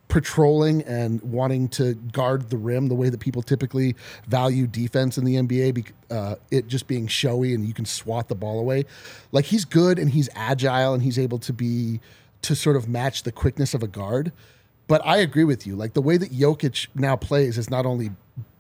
patrolling 0.09 0.81
and 0.83 1.20
wanting 1.22 1.66
to 1.66 1.95
guard 1.95 2.49
the 2.49 2.57
rim 2.57 2.87
the 2.87 2.95
way 2.95 3.09
that 3.09 3.20
people 3.20 3.43
typically 3.43 3.97
value 4.29 4.66
defense 4.66 5.18
in 5.18 5.25
the 5.25 5.35
NBA, 5.35 5.93
uh, 6.11 6.37
it 6.51 6.68
just 6.68 6.87
being 6.87 7.07
showy 7.09 7.53
and 7.53 7.66
you 7.66 7.75
can 7.75 7.85
swat 7.85 8.29
the 8.29 8.35
ball 8.35 8.59
away. 8.59 8.85
Like 9.33 9.45
he's 9.45 9.64
good 9.64 9.99
and 9.99 10.09
he's 10.09 10.29
agile 10.35 10.95
and 10.95 11.03
he's 11.03 11.18
able 11.18 11.39
to 11.41 11.53
be 11.53 12.01
to 12.45 12.55
sort 12.55 12.76
of 12.76 12.88
match 12.88 13.22
the 13.24 13.32
quickness 13.32 13.74
of 13.74 13.82
a 13.82 13.86
guard. 13.88 14.32
But 14.86 15.01
I 15.05 15.16
agree 15.18 15.45
with 15.45 15.66
you. 15.66 15.76
Like 15.76 15.95
the 15.95 16.03
way 16.03 16.16
that 16.18 16.30
Jokic 16.30 16.88
now 16.95 17.16
plays 17.16 17.57
is 17.59 17.70
not 17.70 17.86
only 17.86 18.11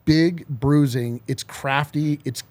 big, 0.04 0.46
bruising, 0.48 1.20
it's 1.28 1.42
crafty, 1.42 2.18
it's 2.24 2.42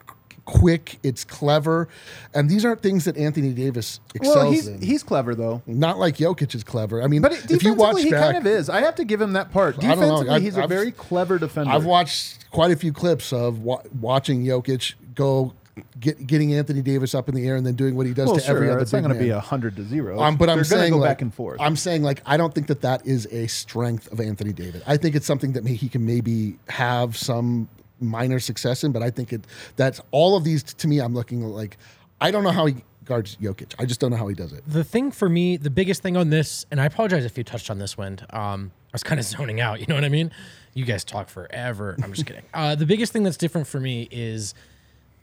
quick, 0.45 0.99
it's 1.03 1.23
clever, 1.23 1.87
and 2.33 2.49
these 2.49 2.65
aren't 2.65 2.81
things 2.81 3.05
that 3.05 3.15
Anthony 3.17 3.53
Davis 3.53 3.99
excels 4.13 4.35
Well, 4.35 4.51
he's 4.51 4.67
in. 4.67 4.81
he's 4.81 5.01
clever 5.01 5.33
though. 5.35 5.61
not 5.65 5.97
like 5.97 6.17
Jokic 6.17 6.53
is 6.53 6.63
clever. 6.65 7.01
I 7.01 7.07
mean, 7.07 7.21
But 7.21 7.31
if 7.49 7.63
you 7.63 7.73
watch 7.73 7.95
defensively, 7.95 8.03
he 8.03 8.11
back, 8.11 8.21
kind 8.33 8.37
of 8.37 8.45
is. 8.45 8.69
I 8.69 8.81
have 8.81 8.95
to 8.95 9.05
give 9.05 9.21
him 9.21 9.33
that 9.33 9.51
part. 9.53 9.77
I 9.77 9.81
don't 9.81 9.99
know. 9.99 10.05
Defensively, 10.05 10.29
I've- 10.35 10.43
he's 10.45 10.57
a 10.57 10.63
I've- 10.63 10.67
very 10.75 10.91
clever 10.91 11.39
defender. 11.39 11.71
I've 11.71 11.85
watched 11.85 12.49
quite 12.51 12.71
a 12.71 12.75
few 12.75 12.91
clips 12.91 13.31
of 13.31 13.59
wa- 13.59 13.81
watching 14.01 14.43
Jokic 14.43 14.95
go 15.15 15.53
get, 15.99 16.25
getting 16.25 16.53
Anthony 16.53 16.81
Davis 16.81 17.15
up 17.15 17.29
in 17.29 17.35
the 17.35 17.47
air 17.47 17.55
and 17.55 17.65
then 17.65 17.75
doing 17.75 17.95
what 17.95 18.05
he 18.05 18.13
does 18.13 18.27
well, 18.27 18.37
to 18.37 18.47
every 18.47 18.67
sure, 18.67 18.73
other. 18.73 18.81
it's 18.81 18.93
not 18.93 19.01
going 19.01 19.13
to 19.13 19.19
be 19.19 19.29
a 19.29 19.39
hundred 19.39 19.75
to 19.77 19.83
zero. 19.83 20.19
Um, 20.19 20.37
but 20.37 20.49
I'm 20.49 20.57
They're 20.57 20.63
gonna 20.63 20.81
saying 20.81 20.93
go 20.93 20.99
like, 20.99 21.09
back 21.09 21.21
and 21.21 21.33
forth. 21.33 21.59
I'm 21.61 21.75
saying 21.75 22.03
like 22.03 22.21
I 22.25 22.37
don't 22.37 22.53
think 22.53 22.67
that 22.67 22.81
that 22.81 23.05
is 23.05 23.27
a 23.31 23.47
strength 23.47 24.11
of 24.11 24.19
Anthony 24.19 24.53
Davis. 24.53 24.83
I 24.85 24.97
think 24.97 25.15
it's 25.15 25.25
something 25.25 25.53
that 25.53 25.63
may, 25.63 25.73
he 25.73 25.89
can 25.89 26.05
maybe 26.05 26.57
have 26.69 27.17
some 27.17 27.69
minor 27.99 28.39
success 28.39 28.83
in, 28.83 28.91
but 28.91 29.01
I 29.01 29.09
think 29.09 29.33
it 29.33 29.45
that's 29.75 30.01
all 30.11 30.35
of 30.35 30.43
these 30.43 30.63
to 30.63 30.87
me. 30.87 30.99
I'm 30.99 31.13
looking 31.13 31.41
like 31.41 31.77
I 32.21 32.31
don't 32.31 32.43
know 32.43 32.51
how 32.51 32.65
he 32.65 32.83
guards 33.05 33.35
Jokic. 33.41 33.73
I 33.79 33.85
just 33.85 33.99
don't 33.99 34.11
know 34.11 34.17
how 34.17 34.27
he 34.27 34.35
does 34.35 34.53
it. 34.53 34.63
the 34.65 34.83
thing 34.83 35.11
for 35.11 35.27
me, 35.27 35.57
the 35.57 35.69
biggest 35.69 36.01
thing 36.01 36.15
on 36.15 36.29
this, 36.29 36.65
and 36.71 36.79
I 36.79 36.85
apologize 36.85 37.25
if 37.25 37.37
you 37.37 37.43
touched 37.43 37.69
on 37.69 37.79
this, 37.79 37.97
Wind. 37.97 38.25
Um, 38.29 38.71
I 38.93 38.93
was 38.93 39.03
kind 39.03 39.19
of 39.19 39.25
zoning 39.33 39.59
out. 39.59 39.79
You 39.79 39.87
know 39.87 39.95
what 39.95 40.05
I 40.05 40.09
mean? 40.09 40.31
You 40.73 40.85
guys 40.85 41.03
talk 41.03 41.29
forever. 41.29 41.97
I'm 42.01 42.13
just 42.13 42.25
kidding. 42.25 42.43
Uh, 42.53 42.75
the 42.75 42.85
biggest 42.85 43.11
thing 43.11 43.23
that's 43.23 43.37
different 43.37 43.67
for 43.67 43.79
me 43.79 44.07
is, 44.11 44.53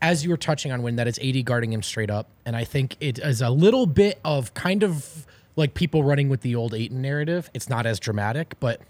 as 0.02 0.24
you 0.24 0.30
were 0.30 0.36
touching 0.36 0.72
on, 0.72 0.82
when 0.82 0.96
that 0.96 1.06
is 1.06 1.18
AD 1.18 1.44
guarding 1.44 1.72
him 1.72 1.82
straight 1.82 2.10
up, 2.10 2.28
and 2.44 2.56
I 2.56 2.64
think 2.64 2.96
it 3.00 3.18
is 3.18 3.42
a 3.42 3.50
little 3.50 3.86
bit 3.86 4.18
of 4.24 4.54
kind 4.54 4.82
of 4.82 5.26
like 5.56 5.74
people 5.74 6.02
running 6.02 6.28
with 6.28 6.40
the 6.40 6.54
old 6.54 6.74
Ayton 6.74 7.02
narrative. 7.02 7.50
It's 7.52 7.68
not 7.68 7.86
as 7.86 8.00
dramatic, 8.00 8.54
but 8.60 8.80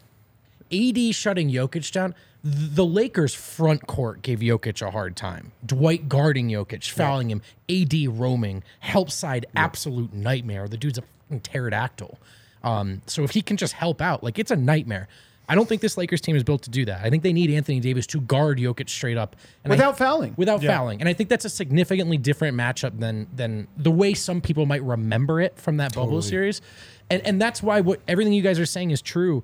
AD 0.73 1.15
shutting 1.15 1.51
Jokic 1.51 1.91
down. 1.93 2.15
The 2.43 2.85
Lakers 2.85 3.35
front 3.35 3.87
court 3.87 4.23
gave 4.23 4.39
Jokic 4.39 4.81
a 4.87 4.91
hard 4.91 5.17
time. 5.17 5.53
Dwight 5.67 6.09
guarding 6.09 6.49
Jokic, 6.49 6.89
fouling 6.89 7.31
him. 7.31 7.43
AD 7.69 7.93
roaming, 8.09 8.63
help 8.79 9.11
side, 9.11 9.47
absolute 9.57 10.13
nightmare. 10.15 10.69
The 10.69 10.79
dude's 10.79 10.99
a 10.99 11.39
pterodactyl. 11.39 12.19
Um, 12.63 13.03
so 13.07 13.25
if 13.25 13.33
he 13.33 13.43
can 13.43 13.57
just 13.57 13.75
help 13.75 14.01
out, 14.01 14.23
like 14.23 14.39
it's 14.39 14.51
a 14.51 14.57
nightmare. 14.57 15.09
I 15.51 15.55
don't 15.57 15.69
think 15.69 15.81
this 15.83 15.97
Lakers 15.99 16.21
team 16.21 16.37
is 16.37 16.45
built 16.45 16.63
to 16.63 16.71
do 16.71 16.85
that. 16.85 17.01
I 17.05 17.11
think 17.11 17.23
they 17.25 17.33
need 17.33 17.51
Anthony 17.51 17.81
Davis 17.81 18.07
to 18.09 18.21
guard 18.21 18.59
Jokic 18.59 18.89
straight 18.89 19.17
up 19.19 19.35
and 19.65 19.73
I- 19.73 19.77
Without 19.77 19.99
fouling. 19.99 20.35
Without 20.37 20.63
fouling, 20.63 21.01
and 21.01 21.09
I 21.09 21.13
think 21.13 21.29
that's 21.29 21.45
a 21.45 21.51
significantly 21.51 22.17
different 22.17 22.57
matchup 22.57 22.99
than 23.01 23.27
than 23.35 23.67
the 23.77 23.91
way 23.91 24.15
some 24.15 24.41
people 24.41 24.65
might 24.65 24.83
remember 24.85 25.41
it 25.41 25.59
from 25.59 25.77
that 25.79 25.95
bubble 25.95 26.23
series, 26.23 26.63
and 27.11 27.21
and 27.27 27.43
that's 27.43 27.63
why 27.63 27.81
what 27.81 28.01
everything 28.09 28.33
you 28.33 28.43
guys 28.43 28.59
are 28.61 28.67
saying 28.67 28.93
is 28.93 29.03
true 29.03 29.43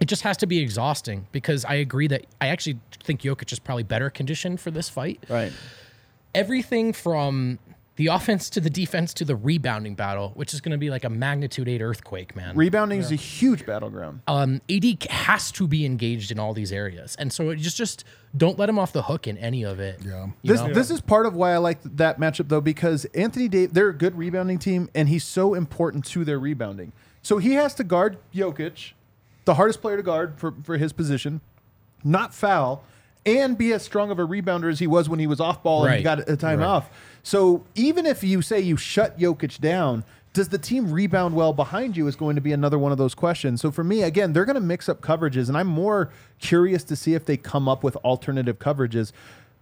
it 0.00 0.06
just 0.06 0.22
has 0.22 0.36
to 0.38 0.46
be 0.46 0.58
exhausting 0.58 1.28
because 1.30 1.64
I 1.64 1.74
agree 1.74 2.08
that 2.08 2.26
I 2.40 2.48
actually 2.48 2.80
think 3.04 3.20
Jokic 3.20 3.52
is 3.52 3.60
probably 3.60 3.84
better 3.84 4.10
conditioned 4.10 4.58
for 4.60 4.72
this 4.72 4.88
fight. 4.88 5.22
right. 5.28 5.52
Everything 6.34 6.92
from 6.92 7.60
the 8.02 8.08
offense 8.12 8.50
to 8.50 8.60
the 8.60 8.68
defense 8.70 9.14
to 9.14 9.24
the 9.24 9.36
rebounding 9.36 9.94
battle, 9.94 10.32
which 10.34 10.52
is 10.52 10.60
going 10.60 10.72
to 10.72 10.78
be 10.78 10.90
like 10.90 11.04
a 11.04 11.08
magnitude 11.08 11.68
eight 11.68 11.80
earthquake, 11.80 12.34
man. 12.34 12.56
Rebounding 12.56 12.98
is 12.98 13.12
a 13.12 13.14
huge 13.16 13.64
battleground. 13.64 14.22
um, 14.26 14.60
AD 14.70 15.04
has 15.10 15.52
to 15.52 15.68
be 15.68 15.86
engaged 15.86 16.32
in 16.32 16.38
all 16.40 16.52
these 16.52 16.72
areas, 16.72 17.14
and 17.18 17.32
so 17.32 17.50
it 17.50 17.56
just 17.56 17.76
just 17.76 18.04
don't 18.36 18.58
let 18.58 18.68
him 18.68 18.78
off 18.78 18.92
the 18.92 19.02
hook 19.02 19.26
in 19.28 19.38
any 19.38 19.62
of 19.62 19.78
it. 19.78 20.00
Yeah. 20.04 20.26
You 20.42 20.52
This 20.52 20.60
know? 20.62 20.72
this 20.72 20.90
is 20.90 21.00
part 21.00 21.26
of 21.26 21.34
why 21.36 21.52
I 21.52 21.58
like 21.58 21.78
that 21.84 22.18
matchup 22.18 22.48
though 22.48 22.60
because 22.60 23.04
Anthony 23.14 23.46
Davis 23.46 23.72
they're 23.74 23.90
a 23.90 23.94
good 23.94 24.16
rebounding 24.16 24.58
team 24.58 24.88
and 24.94 25.08
he's 25.08 25.22
so 25.24 25.54
important 25.54 26.04
to 26.06 26.24
their 26.24 26.38
rebounding. 26.38 26.92
So 27.22 27.38
he 27.38 27.52
has 27.54 27.74
to 27.76 27.84
guard 27.84 28.18
Jokic, 28.34 28.92
the 29.44 29.54
hardest 29.54 29.80
player 29.80 29.96
to 29.98 30.02
guard 30.02 30.34
for, 30.38 30.54
for 30.64 30.76
his 30.76 30.92
position, 30.92 31.40
not 32.02 32.34
foul, 32.34 32.82
and 33.24 33.56
be 33.56 33.72
as 33.72 33.82
strong 33.84 34.10
of 34.10 34.18
a 34.18 34.26
rebounder 34.26 34.68
as 34.70 34.80
he 34.80 34.86
was 34.88 35.08
when 35.08 35.20
he 35.20 35.26
was 35.28 35.38
off 35.40 35.62
ball 35.62 35.84
and 35.84 35.92
he 35.92 35.96
Right. 36.04 36.18
got 36.18 36.28
a 36.28 36.36
time 36.36 36.58
Right. 36.58 36.66
off. 36.66 36.90
So 37.22 37.64
even 37.74 38.06
if 38.06 38.24
you 38.24 38.42
say 38.42 38.60
you 38.60 38.76
shut 38.76 39.18
Jokic 39.18 39.60
down, 39.60 40.04
does 40.32 40.48
the 40.48 40.58
team 40.58 40.90
rebound 40.90 41.34
well 41.34 41.52
behind 41.52 41.96
you 41.96 42.06
is 42.06 42.16
going 42.16 42.36
to 42.36 42.40
be 42.40 42.52
another 42.52 42.78
one 42.78 42.90
of 42.90 42.98
those 42.98 43.14
questions. 43.14 43.60
So 43.60 43.70
for 43.70 43.84
me, 43.84 44.02
again, 44.02 44.32
they're 44.32 44.46
going 44.46 44.54
to 44.54 44.60
mix 44.62 44.88
up 44.88 45.00
coverages, 45.02 45.48
and 45.48 45.56
I'm 45.58 45.66
more 45.66 46.10
curious 46.40 46.82
to 46.84 46.96
see 46.96 47.14
if 47.14 47.24
they 47.26 47.36
come 47.36 47.68
up 47.68 47.84
with 47.84 47.96
alternative 47.96 48.58
coverages. 48.58 49.12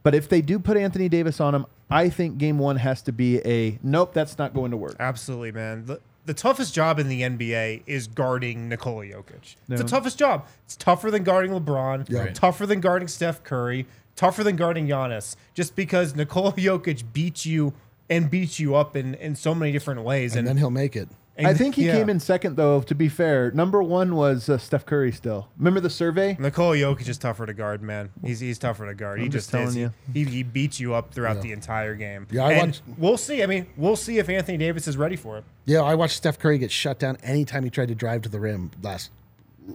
But 0.02 0.14
if 0.14 0.28
they 0.28 0.40
do 0.40 0.58
put 0.58 0.76
Anthony 0.76 1.08
Davis 1.08 1.40
on 1.40 1.54
him, 1.54 1.66
I 1.90 2.08
think 2.08 2.38
game 2.38 2.58
one 2.58 2.76
has 2.76 3.02
to 3.02 3.12
be 3.12 3.40
a 3.46 3.78
nope, 3.82 4.14
that's 4.14 4.38
not 4.38 4.54
going 4.54 4.70
to 4.70 4.76
work. 4.76 4.94
Absolutely, 5.00 5.50
man. 5.52 5.84
The, 5.86 6.00
the 6.24 6.34
toughest 6.34 6.72
job 6.72 6.98
in 7.00 7.08
the 7.08 7.22
NBA 7.22 7.82
is 7.86 8.06
guarding 8.06 8.68
Nikola 8.68 9.04
Jokic. 9.06 9.56
It's 9.68 9.82
the 9.82 9.84
toughest 9.84 10.18
job. 10.18 10.46
It's 10.64 10.76
tougher 10.76 11.10
than 11.10 11.24
guarding 11.24 11.50
LeBron, 11.50 12.10
Right. 12.16 12.34
tougher 12.34 12.64
than 12.66 12.80
guarding 12.80 13.08
Steph 13.08 13.42
Curry, 13.42 13.86
tougher 14.20 14.44
than 14.44 14.54
guarding 14.56 14.86
Giannis, 14.86 15.34
just 15.54 15.74
because 15.74 16.14
Nikola 16.14 16.52
Jokic 16.52 17.04
beats 17.14 17.46
you 17.46 17.72
and 18.10 18.30
beats 18.30 18.60
you 18.60 18.74
up 18.74 18.94
in, 18.94 19.14
in 19.14 19.34
so 19.34 19.54
many 19.54 19.72
different 19.72 20.02
ways. 20.02 20.32
and 20.32 20.40
And, 20.40 20.48
then 20.48 20.56
he'll 20.58 20.70
make 20.70 20.94
it. 20.94 21.08
and- 21.36 21.46
I 21.46 21.54
think 21.54 21.74
he 21.76 21.86
yeah. 21.86 21.92
came 21.92 22.10
in 22.10 22.20
second, 22.20 22.56
though. 22.56 22.82
To 22.82 22.94
be 22.94 23.08
fair, 23.08 23.50
number 23.52 23.82
one 23.82 24.14
was 24.14 24.48
uh, 24.50 24.58
Steph 24.58 24.84
Curry. 24.84 25.10
Still, 25.10 25.48
remember 25.56 25.80
the 25.80 25.88
survey? 25.88 26.36
Nikola 26.38 26.76
Jokic 26.76 27.08
is 27.08 27.16
tougher 27.16 27.46
to 27.46 27.54
guard, 27.54 27.80
man. 27.82 28.10
He's 28.22 28.40
he's 28.40 28.58
tougher 28.58 28.84
to 28.86 28.94
guard. 28.94 29.20
he 29.20 29.24
I'm 29.24 29.30
just, 29.30 29.46
just 29.46 29.50
telling 29.52 29.68
is. 29.68 29.76
you. 29.76 29.92
He, 30.12 30.24
he 30.24 30.42
beats 30.42 30.78
you 30.78 30.92
up 30.92 31.14
throughout 31.14 31.40
the 31.40 31.52
entire 31.52 31.94
game. 31.94 32.26
Yeah, 32.30 32.44
I 32.44 32.52
and 32.52 32.66
watched- 32.72 32.82
we'll 32.98 33.16
see. 33.16 33.42
I 33.42 33.46
mean, 33.46 33.68
we'll 33.78 33.96
see 33.96 34.18
if 34.18 34.28
Anthony 34.28 34.58
Davis 34.58 34.86
is 34.86 34.98
ready 34.98 35.16
for 35.16 35.38
it. 35.38 35.44
Yeah, 35.64 35.80
I 35.80 35.94
watched 35.94 36.16
Steph 36.16 36.38
Curry 36.38 36.58
get 36.58 36.70
shut 36.70 36.98
down 36.98 37.16
anytime 37.22 37.64
he 37.64 37.70
tried 37.70 37.88
to 37.88 37.94
drive 37.94 38.20
to 38.22 38.28
the 38.28 38.40
rim 38.40 38.70
last 38.82 39.10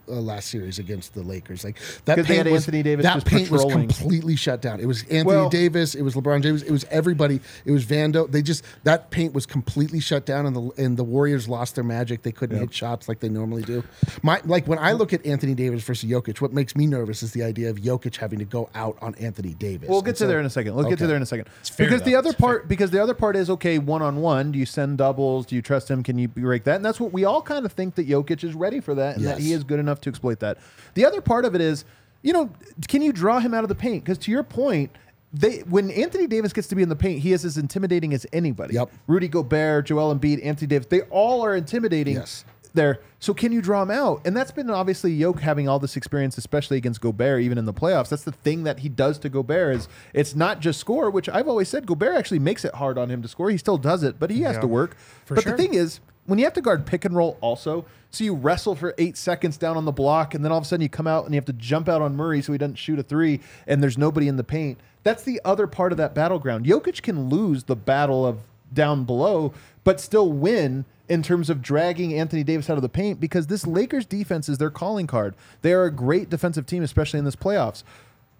uh, 0.07 0.13
last 0.13 0.49
series 0.49 0.79
against 0.79 1.13
the 1.13 1.21
Lakers. 1.21 1.63
Like 1.63 1.77
that 2.05 2.17
'Cause 2.17 2.27
they 2.27 2.35
paint 2.35 2.47
had 2.47 2.51
was 2.53 2.63
Anthony 2.63 2.83
Davis 2.83 3.03
that 3.03 3.13
just 3.15 3.25
paint 3.25 3.49
was 3.51 3.65
completely 3.65 4.35
shut 4.35 4.61
down. 4.61 4.79
It 4.79 4.85
was 4.85 5.03
Anthony 5.03 5.23
Well- 5.23 5.49
Davis, 5.49 5.95
it 5.95 6.01
was 6.01 6.15
LeBron 6.15 6.41
James, 6.43 6.63
it 6.63 6.71
was 6.71 6.85
everybody. 6.89 7.39
It 7.65 7.71
was 7.71 7.85
Vando. 7.85 8.29
They 8.31 8.41
just 8.41 8.63
that 8.83 9.09
paint 9.11 9.33
was 9.33 9.45
completely 9.45 9.99
shut 9.99 10.25
down, 10.25 10.45
and 10.45 10.55
the 10.55 10.71
and 10.83 10.97
the 10.97 11.03
Warriors 11.03 11.47
lost 11.47 11.75
their 11.75 11.83
magic. 11.83 12.23
They 12.23 12.31
couldn't 12.31 12.59
hit 12.59 12.73
shots 12.73 13.07
like 13.07 13.19
they 13.19 13.29
normally 13.29 13.61
do. 13.63 13.83
My 14.23 14.41
like 14.45 14.67
when 14.67 14.79
I 14.79 14.91
look 14.93 15.13
at 15.13 15.25
Anthony 15.25 15.53
Davis 15.55 15.83
versus 15.83 16.09
Jokic, 16.09 16.41
what 16.41 16.53
makes 16.53 16.75
me 16.75 16.87
nervous 16.87 17.23
is 17.23 17.31
the 17.31 17.43
idea 17.43 17.69
of 17.69 17.77
Jokic 17.77 18.17
having 18.17 18.39
to 18.39 18.45
go 18.45 18.69
out 18.75 18.97
on 19.01 19.15
Anthony 19.15 19.53
Davis. 19.53 19.89
We'll 19.89 20.01
get 20.01 20.09
And 20.09 20.15
to 20.17 20.23
so- 20.23 20.27
there 20.27 20.39
in 20.39 20.45
a 20.45 20.49
second. 20.49 20.75
We'll 20.75 20.89
get 20.89 20.99
to 20.99 21.07
there 21.07 21.15
in 21.17 21.21
a 21.21 21.25
second. 21.25 21.47
fair, 21.63 21.87
because 21.87 22.01
the 22.03 22.15
other 22.15 22.29
It's 22.31 22.39
part, 22.39 22.67
because 22.67 22.91
the 22.91 23.01
other 23.01 23.13
part 23.13 23.35
is 23.35 23.49
okay, 23.49 23.77
one 23.79 24.01
on 24.01 24.17
one. 24.17 24.51
Do 24.51 24.59
you 24.59 24.65
send 24.65 24.97
doubles? 24.97 25.45
Do 25.45 25.55
you 25.55 25.61
trust 25.61 25.89
him? 25.89 26.03
Can 26.03 26.17
you 26.17 26.27
break 26.27 26.63
that? 26.65 26.75
And 26.77 26.85
that's 26.85 26.99
what 26.99 27.13
we 27.13 27.23
all 27.25 27.41
kind 27.41 27.65
of 27.65 27.71
think 27.71 27.95
that 27.95 28.07
Jokic 28.07 28.43
is 28.43 28.53
ready 28.55 28.79
for 28.79 28.95
that, 28.95 29.17
and 29.17 29.25
that 29.25 29.39
he 29.39 29.53
is 29.53 29.63
good 29.63 29.79
enough 29.79 29.84
to 30.01 30.09
exploit 30.09 30.39
that. 30.39 30.57
The 30.93 31.05
other 31.05 31.21
part 31.21 31.45
of 31.45 31.55
it 31.55 31.61
is, 31.61 31.85
you 32.21 32.33
know, 32.33 32.49
can 32.87 33.01
you 33.01 33.13
draw 33.13 33.39
him 33.39 33.53
out 33.53 33.63
of 33.63 33.69
the 33.69 33.75
paint? 33.75 34.03
Because 34.03 34.17
to 34.19 34.31
your 34.31 34.43
point. 34.43 34.91
They, 35.33 35.57
when 35.69 35.91
Anthony 35.91 36.27
Davis 36.27 36.53
gets 36.53 36.69
to 36.69 36.75
be 36.75 36.81
in 36.81 36.87
the 36.87 36.95
paint, 36.95 37.19
he 37.19 37.33
is 37.33 37.43
as 37.43 37.57
intimidating 37.57 38.13
as 38.13 38.25
anybody. 38.31 38.75
Yep. 38.75 38.89
Rudy 39.05 39.27
Gobert, 39.27 39.85
Joel 39.85 40.15
Embiid, 40.15 40.45
Anthony 40.45 40.67
Davis, 40.67 40.87
they 40.87 41.01
all 41.01 41.43
are 41.43 41.55
intimidating 41.55 42.15
Yes. 42.15 42.45
There. 42.75 42.99
So 43.19 43.33
can 43.33 43.51
you 43.51 43.61
draw 43.61 43.81
him 43.81 43.91
out? 43.91 44.21
And 44.25 44.35
that's 44.37 44.51
been 44.51 44.69
obviously 44.69 45.11
Yoke 45.11 45.39
having 45.39 45.67
all 45.67 45.79
this 45.79 45.97
experience, 45.97 46.37
especially 46.37 46.77
against 46.77 47.01
Gobert, 47.01 47.41
even 47.41 47.57
in 47.57 47.65
the 47.65 47.73
playoffs. 47.73 48.09
That's 48.09 48.23
the 48.23 48.31
thing 48.31 48.63
that 48.63 48.79
he 48.79 48.89
does 48.89 49.17
to 49.19 49.29
Gobert 49.29 49.75
is 49.77 49.87
it's 50.13 50.35
not 50.35 50.59
just 50.59 50.79
score, 50.79 51.09
which 51.09 51.27
I've 51.29 51.47
always 51.47 51.67
said 51.69 51.85
Gobert 51.87 52.15
actually 52.15 52.39
makes 52.39 52.63
it 52.63 52.75
hard 52.75 52.97
on 52.97 53.09
him 53.09 53.21
to 53.23 53.27
score. 53.27 53.49
He 53.49 53.57
still 53.57 53.77
does 53.77 54.03
it, 54.03 54.19
but 54.19 54.29
he 54.29 54.41
has 54.43 54.55
Yeah. 54.55 54.61
to 54.61 54.67
work. 54.67 54.95
For 55.25 55.35
but 55.35 55.43
sure. 55.43 55.53
the 55.53 55.57
thing 55.57 55.73
is, 55.73 55.99
when 56.27 56.39
you 56.39 56.45
have 56.45 56.53
to 56.53 56.61
guard 56.61 56.85
pick 56.85 57.05
and 57.05 57.15
roll 57.15 57.37
also, 57.41 57.85
so 58.11 58.23
you 58.23 58.33
wrestle 58.33 58.75
for 58.75 58.93
eight 58.97 59.15
seconds 59.17 59.57
down 59.57 59.77
on 59.77 59.85
the 59.85 59.91
block, 59.91 60.33
and 60.33 60.43
then 60.43 60.51
all 60.51 60.57
of 60.57 60.63
a 60.63 60.67
sudden 60.67 60.81
you 60.81 60.89
come 60.89 61.07
out 61.07 61.25
and 61.25 61.33
you 61.33 61.37
have 61.37 61.45
to 61.45 61.53
jump 61.53 61.87
out 61.89 62.01
on 62.01 62.15
Murray 62.15 62.41
so 62.41 62.51
he 62.51 62.57
doesn't 62.57 62.75
shoot 62.75 62.97
a 62.99 63.03
three, 63.03 63.41
and 63.67 63.81
there's 63.81 63.97
nobody 63.97 64.27
in 64.27 64.35
the 64.37 64.43
paint. 64.43 64.79
That's 65.03 65.23
the 65.23 65.39
other 65.45 65.67
part 65.67 65.91
of 65.91 65.97
that 65.99 66.15
battleground. 66.15 66.65
Jokic 66.65 67.01
can 67.03 67.29
lose 67.29 67.65
the 67.65 67.75
battle 67.75 68.25
of 68.25 68.39
down 68.73 69.03
below, 69.03 69.53
but 69.83 69.99
still 70.01 70.31
win 70.31 70.85
in 71.07 71.21
terms 71.23 71.49
of 71.49 71.61
dragging 71.61 72.13
Anthony 72.13 72.43
Davis 72.43 72.69
out 72.69 72.77
of 72.77 72.81
the 72.81 72.89
paint 72.89 73.19
because 73.19 73.47
this 73.47 73.65
Lakers 73.67 74.05
defense 74.05 74.49
is 74.49 74.57
their 74.57 74.69
calling 74.71 75.07
card. 75.07 75.35
They 75.61 75.73
are 75.73 75.83
a 75.85 75.91
great 75.91 76.29
defensive 76.29 76.65
team, 76.65 76.83
especially 76.83 77.19
in 77.19 77.25
this 77.25 77.35
playoffs. 77.35 77.83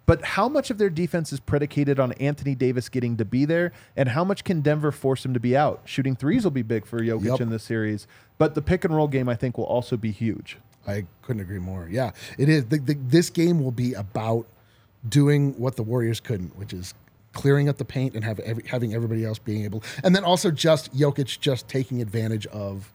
But 0.08 0.24
how 0.24 0.48
much 0.48 0.70
of 0.70 0.78
their 0.78 0.92
defense 0.92 1.34
is 1.34 1.40
predicated 1.40 2.00
on 2.00 2.12
Anthony 2.14 2.54
Davis 2.54 2.90
getting 2.90 3.18
to 3.18 3.26
be 3.26 3.44
there, 3.46 3.72
and 3.98 4.10
how 4.10 4.24
much 4.24 4.44
can 4.44 4.62
Denver 4.62 4.92
force 4.92 5.26
him 5.26 5.34
to 5.34 5.40
be 5.40 5.58
out? 5.58 5.82
Shooting 5.86 6.16
threes 6.16 6.44
will 6.44 6.52
be 6.52 6.62
big 6.62 6.86
for 6.86 7.00
Jokic 7.00 7.24
Yep. 7.26 7.42
in 7.42 7.50
this 7.50 7.64
series, 7.64 8.06
but 8.38 8.54
the 8.54 8.62
pick 8.62 8.86
and 8.86 8.96
roll 8.96 9.08
game 9.08 9.28
I 9.28 9.36
think 9.36 9.58
will 9.58 9.66
also 9.66 9.98
be 9.98 10.12
huge. 10.12 10.58
I 10.88 11.06
couldn't 11.24 11.42
agree 11.42 11.58
more. 11.58 11.88
Yeah, 11.92 12.12
it 12.38 12.50
is. 12.50 12.66
The, 12.66 12.78
the, 12.78 12.94
this 12.94 13.32
game 13.32 13.64
will 13.64 13.72
be 13.72 13.94
about 13.94 14.46
doing 15.10 15.58
what 15.60 15.76
the 15.76 15.82
Warriors 15.84 16.20
couldn't, 16.20 16.56
which 16.56 16.72
is 16.72 16.94
clearing 17.36 17.70
up 17.70 17.78
the 17.78 17.86
paint 17.86 18.16
and 18.16 18.24
have 18.24 18.40
every, 18.40 18.64
having 18.68 18.96
everybody 18.96 19.24
else 19.24 19.38
being 19.38 19.64
able, 19.64 19.84
and 20.04 20.16
then 20.16 20.24
also 20.24 20.50
just 20.50 20.92
Jokic 20.96 21.40
just 21.40 21.68
taking 21.68 22.02
advantage 22.02 22.48
of 22.48 22.92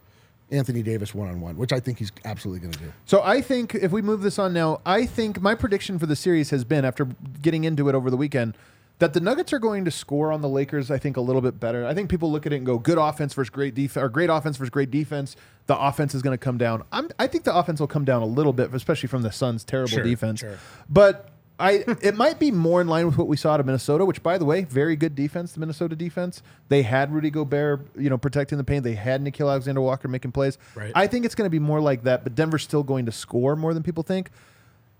Anthony 0.51 0.83
Davis 0.83 1.15
one 1.15 1.29
on 1.29 1.41
one, 1.41 1.57
which 1.57 1.73
I 1.73 1.79
think 1.79 1.99
he's 1.99 2.11
absolutely 2.25 2.59
going 2.61 2.73
to 2.73 2.79
do. 2.81 2.93
So 3.05 3.23
I 3.23 3.41
think 3.41 3.77
if 3.77 3.93
we 3.93 4.03
move 4.03 4.23
this 4.23 4.37
on 4.37 4.53
now, 4.53 4.81
I 4.85 5.07
think 5.07 5.41
my 5.41 5.55
prediction 5.55 5.97
for 6.01 6.07
the 6.07 6.17
series 6.17 6.51
has 6.51 6.65
been 6.65 6.85
after 6.85 7.05
getting 7.41 7.63
into 7.63 7.89
it 7.89 7.95
over 7.95 8.11
the 8.11 8.17
weekend 8.17 8.57
that 8.99 9.15
the 9.15 9.21
Nuggets 9.21 9.51
are 9.55 9.59
going 9.59 9.87
to 9.87 9.91
score 9.91 10.31
on 10.31 10.43
the 10.43 10.49
Lakers. 10.49 10.91
I 10.91 10.99
think 10.99 11.17
a 11.17 11.23
little 11.23 11.41
bit 11.41 11.59
better. 11.59 11.87
I 11.87 11.95
think 11.95 12.11
people 12.11 12.31
look 12.31 12.45
at 12.45 12.53
it 12.53 12.57
and 12.57 12.67
go, 12.67 12.77
"Good 12.77 12.99
offense 12.99 13.33
versus 13.33 13.49
great 13.49 13.75
defense, 13.75 14.03
or 14.03 14.09
great 14.11 14.29
offense 14.29 14.59
versus 14.59 14.69
great 14.71 14.91
defense." 14.91 15.37
The 15.69 15.79
offense 15.79 16.15
is 16.15 16.21
going 16.21 16.35
to 16.35 16.45
come 16.45 16.59
down. 16.59 16.83
I'm, 16.93 17.09
I 17.19 17.27
think 17.27 17.45
the 17.45 17.55
offense 17.55 17.81
will 17.81 17.87
come 17.87 18.05
down 18.05 18.21
a 18.21 18.27
little 18.27 18.53
bit, 18.53 18.75
especially 18.75 19.07
from 19.09 19.23
the 19.23 19.33
Suns' 19.33 19.65
terrible 19.65 19.89
Sure, 19.89 20.03
defense. 20.03 20.41
sure. 20.41 20.59
But 20.91 21.30
I, 21.61 21.85
it 22.01 22.17
might 22.17 22.39
be 22.39 22.51
more 22.51 22.81
in 22.81 22.89
line 22.89 23.07
with 23.07 23.19
what 23.19 23.29
we 23.29 23.37
saw 23.37 23.53
out 23.53 23.61
of 23.61 23.67
Minnesota, 23.67 24.05
which, 24.05 24.23
by 24.23 24.39
the 24.39 24.45
way, 24.45 24.65
very 24.65 24.97
good 24.97 25.15
defense. 25.15 25.53
The 25.53 25.61
Minnesota 25.61 25.95
defense. 25.95 26.43
They 26.69 26.83
had 26.83 27.13
Rudy 27.13 27.31
Gobert, 27.31 27.87
you 27.97 28.09
know, 28.09 28.19
protecting 28.19 28.59
the 28.59 28.65
paint. 28.65 28.83
They 28.83 28.95
had 28.95 29.23
Nickeil 29.23 29.49
Alexander 29.49 29.81
Walker 29.81 30.09
making 30.09 30.33
plays. 30.33 30.59
Right. 30.75 30.93
I 30.95 31.07
think 31.07 31.25
it's 31.25 31.35
going 31.35 31.47
to 31.47 31.51
be 31.51 31.59
more 31.59 31.81
like 31.81 32.05
that. 32.05 32.25
But 32.25 32.35
Denver's 32.35 32.63
still 32.63 32.83
going 32.83 33.07
to 33.07 33.13
score 33.13 33.55
more 33.57 33.75
than 33.75 33.83
people 33.83 34.03
think. 34.03 34.31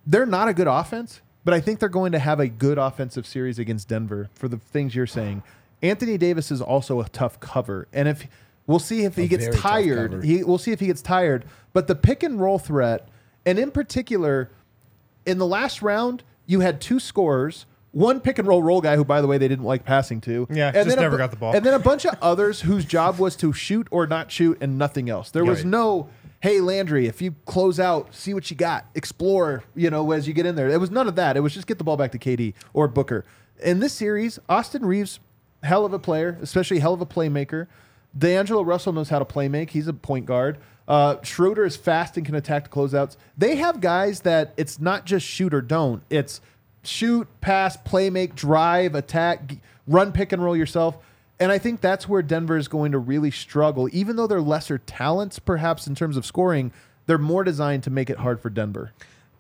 They're 0.07 0.27
not 0.27 0.49
a 0.49 0.55
good 0.55 0.67
offense, 0.67 1.21
but 1.45 1.55
I 1.55 1.61
think 1.61 1.79
they're 1.79 1.89
going 1.89 2.13
to 2.13 2.19
have 2.19 2.41
a 2.41 2.49
good 2.49 2.79
offensive 2.79 3.27
series 3.27 3.59
against 3.59 3.89
Denver 3.89 4.29
for 4.35 4.49
the 4.49 4.59
things 4.59 4.95
you're 4.95 5.07
saying. 5.07 5.43
Anthony 5.83 6.19
Davis 6.19 6.51
is 6.51 6.61
also 6.61 7.01
a 7.01 7.09
tough 7.09 7.41
cover, 7.41 7.89
and 7.93 8.07
if 8.07 8.27
we'll 8.67 8.79
see 8.79 9.05
if 9.05 9.17
he 9.17 9.25
A 9.25 9.29
gets 9.29 9.49
tired, 9.59 10.25
he 10.25 10.45
we'll 10.45 10.59
see 10.59 10.73
if 10.73 10.81
he 10.81 10.87
gets 10.87 11.01
tired. 11.01 11.45
But 11.73 11.87
the 11.87 11.95
pick 11.95 12.23
and 12.23 12.41
roll 12.41 12.59
threat, 12.59 13.09
and 13.47 13.59
in 13.59 13.71
particular, 13.71 14.51
in 15.25 15.39
the 15.39 15.47
last 15.47 15.81
round, 15.81 16.23
you 16.51 16.61
had 16.61 16.81
two 16.81 16.99
scorers, 16.99 17.67
one 17.93 18.21
pick 18.21 18.39
and 18.39 18.47
roll 18.49 18.63
roll 18.63 18.81
guy 18.81 18.97
who, 18.97 19.05
by 19.05 19.21
the 19.21 19.27
way, 19.27 19.39
they 19.39 19.49
didn't 19.49 19.65
like 19.65 19.85
passing 19.85 20.21
to. 20.23 20.47
Yeah, 20.51 20.67
and 20.69 20.75
just 20.77 20.89
then 20.89 20.99
never 20.99 21.17
bu- 21.17 21.19
got 21.23 21.31
the 21.31 21.37
ball. 21.37 21.55
And 21.55 21.65
then 21.65 21.75
a 21.75 21.79
bunch 21.79 22.05
of 22.05 22.17
others 22.21 22.63
whose 22.63 22.85
job 22.85 23.19
was 23.19 23.37
to 23.37 23.53
shoot 23.53 23.87
or 23.91 24.07
not 24.07 24.31
shoot 24.31 24.59
and 24.61 24.77
nothing 24.79 25.09
else. 25.09 25.31
There 25.31 25.45
was 25.45 25.61
Right. 25.61 25.67
no, 25.69 26.09
hey 26.41 26.61
Landry, 26.61 27.07
if 27.07 27.21
you 27.23 27.35
close 27.47 27.79
out, 27.81 28.15
see 28.15 28.35
what 28.35 28.51
you 28.51 28.57
got, 28.57 28.87
explore, 28.95 29.65
you 29.75 29.91
know, 29.91 30.11
as 30.13 30.27
you 30.29 30.35
get 30.35 30.47
in 30.47 30.55
there. 30.57 30.69
It 30.69 30.81
was 30.81 30.91
none 30.91 31.07
of 31.09 31.17
that. 31.17 31.37
It 31.37 31.41
was 31.41 31.55
just 31.55 31.67
get 31.67 31.79
the 31.79 31.85
ball 31.85 31.97
back 31.97 32.13
to 32.13 32.19
KD 32.19 32.55
or 32.73 32.89
Booker. 32.89 33.25
In 33.63 33.81
this 33.81 33.93
series, 33.93 34.39
Austin 34.49 34.85
Reaves, 34.85 35.21
hell 35.63 35.85
of 35.85 35.93
a 35.93 35.99
player, 35.99 36.39
especially 36.43 36.79
hell 36.79 36.95
of 36.95 37.01
a 37.01 37.07
playmaker. 37.07 37.67
D'Angelo 38.17 38.63
Russell 38.63 38.93
knows 38.93 39.09
how 39.11 39.19
to 39.19 39.25
play 39.25 39.49
make. 39.49 39.71
He's 39.71 39.87
a 39.87 39.93
point 39.93 40.27
guard. 40.27 40.59
Uh, 40.91 41.23
Schroeder 41.23 41.65
is 41.65 41.77
fast 41.77 42.17
and 42.17 42.27
can 42.27 42.35
attack 42.35 42.69
closeouts. 42.69 43.17
They 43.39 43.55
have 43.55 43.81
guys 43.81 44.23
that 44.23 44.53
it's 44.57 44.81
not 44.81 45.07
just 45.07 45.25
shoot 45.25 45.55
or 45.55 45.61
don't. 45.61 46.03
It's 46.11 46.41
shoot, 46.83 47.29
pass, 47.41 47.77
play 47.77 48.11
make, 48.11 48.35
drive, 48.35 48.97
attack, 48.97 49.59
run, 49.87 50.11
pick 50.11 50.33
and 50.33 50.43
roll 50.43 50.57
yourself. 50.57 50.99
And 51.39 51.53
I 51.53 51.59
think 51.59 51.81
that's 51.81 52.09
where 52.09 52.23
Denver 52.23 52.57
is 52.57 52.67
going 52.67 52.91
to 52.91 52.99
really 52.99 53.31
struggle. 53.31 53.89
Even 53.93 54.17
though 54.17 54.27
they're 54.27 54.41
lesser 54.41 54.79
talents, 54.79 55.39
perhaps 55.39 55.87
in 55.87 55.95
terms 55.95 56.17
of 56.17 56.27
scoring, 56.27 56.73
they're 57.07 57.19
more 57.19 57.45
designed 57.45 57.85
to 57.85 57.91
make 57.91 58.11
it 58.11 58.19
hard 58.19 58.41
for 58.41 58.51
Denver. 58.51 58.93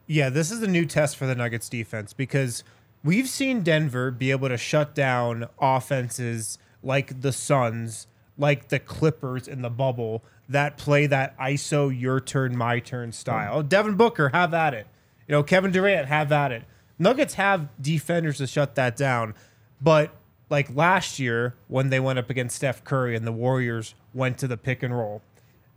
Yeah, 0.06 0.28
this 0.30 0.52
is 0.52 0.62
a 0.62 0.68
new 0.68 0.86
test 0.86 1.16
for 1.16 1.26
the 1.26 1.34
Nuggets 1.34 1.68
defense 1.68 2.12
because 2.12 2.62
we've 3.02 3.28
seen 3.28 3.64
Denver 3.64 4.12
be 4.12 4.30
able 4.30 4.50
to 4.50 4.56
shut 4.56 4.94
down 4.94 5.48
offenses 5.60 6.58
like 6.80 7.22
the 7.22 7.32
Suns, 7.32 8.06
like 8.38 8.68
the 8.68 8.78
Clippers 8.78 9.48
in 9.48 9.62
the 9.62 9.68
bubble 9.68 10.22
that 10.50 10.76
play 10.76 11.06
that 11.06 11.38
ISO 11.38 11.88
your 11.98 12.20
turn, 12.20 12.56
my 12.56 12.80
turn 12.80 13.12
style. 13.12 13.58
Oh, 13.58 13.62
Devin 13.62 13.94
Booker, 13.94 14.30
have 14.30 14.52
at 14.52 14.74
it. 14.74 14.86
You 15.26 15.32
know, 15.32 15.42
Kevin 15.42 15.70
Durant, 15.70 16.08
have 16.08 16.30
at 16.32 16.52
it. 16.52 16.64
Nuggets 16.98 17.34
have 17.34 17.68
defenders 17.80 18.38
to 18.38 18.46
shut 18.46 18.74
that 18.74 18.96
down, 18.96 19.34
but 19.80 20.10
like 20.50 20.74
last 20.74 21.18
year 21.18 21.54
when 21.68 21.88
they 21.88 22.00
went 22.00 22.18
up 22.18 22.28
against 22.28 22.56
Steph 22.56 22.84
Curry 22.84 23.16
and 23.16 23.26
the 23.26 23.32
Warriors 23.32 23.94
went 24.12 24.38
to 24.38 24.48
the 24.48 24.56
pick 24.56 24.82
and 24.82 24.96
roll, 24.96 25.22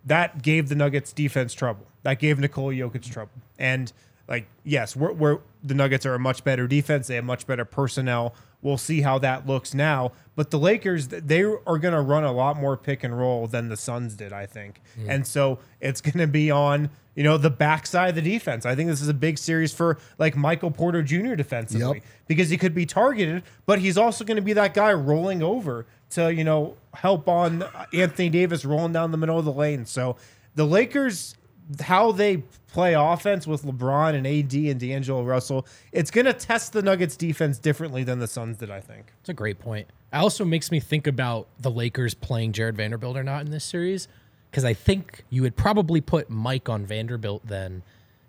that 0.06 0.42
gave 0.42 0.70
the 0.70 0.76
Nuggets 0.76 1.14
defense 1.14 1.54
trouble. 1.54 1.86
That 2.02 2.20
gave 2.20 2.40
Nikola 2.40 2.74
Jokic 2.74 3.10
trouble. 3.10 3.32
And 3.58 3.94
like, 4.28 4.48
yes, 4.64 4.96
we're, 4.96 5.14
we're 5.14 5.40
the 5.64 5.76
Nuggets 5.76 6.06
are 6.06 6.16
a 6.16 6.20
much 6.20 6.44
better 6.44 6.68
defense. 6.68 7.08
They 7.08 7.16
have 7.16 7.24
much 7.24 7.48
better 7.48 7.64
personnel. 7.64 8.34
We'll 8.64 8.78
see 8.78 9.02
how 9.02 9.20
that 9.20 9.46
looks 9.46 9.74
now. 9.74 10.14
But 10.36 10.50
the 10.50 10.58
Lakers, 10.58 11.10
they 11.10 11.44
are 11.44 11.78
going 11.78 11.94
to 11.94 12.02
run 12.02 12.24
a 12.24 12.32
lot 12.32 12.58
more 12.58 12.76
pick 12.76 13.04
and 13.04 13.16
roll 13.16 13.46
than 13.46 13.70
the 13.70 13.78
Suns 13.78 14.16
did, 14.16 14.34
I 14.34 14.48
think. 14.48 14.82
Hmm. 14.96 15.10
And 15.10 15.28
so 15.28 15.60
it's 15.80 16.02
going 16.02 16.18
to 16.18 16.28
be 16.28 16.50
on 16.50 16.90
you 17.16 17.24
know 17.24 17.38
the 17.38 17.52
backside 17.52 18.10
of 18.10 18.16
the 18.16 18.22
defense. 18.24 18.66
I 18.66 18.74
think 18.74 18.90
this 18.90 19.00
is 19.02 19.08
a 19.08 19.14
big 19.14 19.38
series 19.38 19.72
for 19.72 20.00
like 20.18 20.36
Michael 20.36 20.72
Porter 20.72 21.04
Jr. 21.04 21.36
defensively 21.36 21.98
Yep. 21.98 22.04
because 22.26 22.50
he 22.50 22.58
could 22.58 22.74
be 22.74 22.88
targeted, 22.88 23.44
but 23.68 23.78
he's 23.78 24.00
also 24.00 24.26
going 24.26 24.38
to 24.38 24.42
be 24.42 24.54
that 24.54 24.74
guy 24.74 24.92
rolling 24.94 25.44
over 25.44 25.86
to 26.12 26.34
you 26.34 26.44
know 26.44 26.76
help 26.96 27.28
on 27.28 27.62
uh, 27.62 27.86
Anthony 27.94 28.30
Davis 28.30 28.66
rolling 28.66 28.94
down 28.94 29.12
the 29.12 29.18
middle 29.18 29.38
of 29.38 29.46
the 29.46 29.52
lane. 29.54 29.86
So 29.86 30.16
the 30.56 30.66
Lakers, 30.66 31.36
how 31.82 32.12
they 32.12 32.38
play 32.72 32.94
offense 32.94 33.46
with 33.48 33.64
LeBron 33.64 34.16
and 34.16 34.26
AD 34.28 34.54
and 34.54 34.80
D'Angelo 34.80 35.24
Russell, 35.24 35.66
it's 35.92 36.12
going 36.12 36.26
to 36.26 36.34
test 36.34 36.74
the 36.74 36.82
Nuggets 36.82 37.16
defense 37.16 37.58
differently 37.60 38.04
than 38.04 38.20
the 38.20 38.28
Suns 38.28 38.58
did. 38.58 38.70
I 38.72 38.80
think. 38.80 39.14
It's 39.22 39.30
a 39.30 39.34
great 39.34 39.60
point. 39.60 39.88
It 40.12 40.18
also 40.18 40.46
makes 40.46 40.72
me 40.72 40.80
think 40.80 41.08
about 41.08 41.48
the 41.60 41.72
Lakers 41.72 42.14
playing 42.14 42.52
Jarred 42.54 42.76
Vanderbilt 42.78 43.18
or 43.18 43.24
not 43.24 43.46
in 43.46 43.52
this 43.52 43.64
series. 43.64 44.08
because 44.52 44.64
I 44.66 44.74
think 44.74 45.24
you 45.30 45.42
would 45.42 45.56
probably 45.56 46.02
put 46.02 46.30
Mike 46.30 46.70
on 46.70 46.86
Vanderbilt 46.86 47.42
then, 47.48 47.82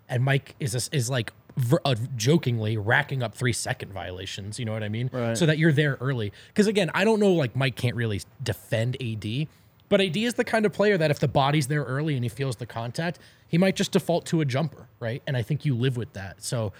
and 0.09 0.23
Mike 0.23 0.55
is 0.59 0.73
a, 0.73 0.95
is 0.95 1.09
like 1.09 1.31
ver- 1.57 1.81
uh, 1.85 1.93
jokingly 2.15 2.77
racking 2.77 3.21
up 3.21 3.35
three 3.35 3.53
second 3.53 3.91
violations. 3.93 4.57
You 4.59 4.65
know 4.65 4.73
what 4.73 4.81
I 4.83 4.89
mean? 4.89 5.09
Right. 5.13 5.37
So 5.37 5.45
that 5.45 5.57
you're 5.59 5.71
there 5.71 5.97
early. 6.01 6.31
Because 6.47 6.65
again, 6.67 6.89
I 6.95 7.03
don't 7.03 7.19
know. 7.19 7.33
Like 7.33 7.55
Mike 7.55 7.75
can't 7.75 7.95
really 7.95 8.21
defend 8.43 8.97
AD, 9.01 9.47
but 9.89 10.01
AD 10.01 10.17
is 10.17 10.33
the 10.33 10.43
kind 10.43 10.65
of 10.65 10.73
player 10.73 10.97
that 10.97 11.11
if 11.11 11.19
the 11.19 11.27
body's 11.27 11.67
there 11.67 11.83
early 11.83 12.15
and 12.15 12.23
he 12.23 12.29
feels 12.29 12.55
the 12.55 12.65
contact, 12.65 13.19
he 13.47 13.57
might 13.57 13.75
just 13.75 13.91
default 13.91 14.25
to 14.27 14.41
a 14.41 14.45
jumper, 14.45 14.87
right? 14.99 15.21
And 15.27 15.37
I 15.37 15.41
think 15.41 15.65
you 15.65 15.75
live 15.75 15.97
with 15.97 16.13
that. 16.13 16.43
So 16.43 16.73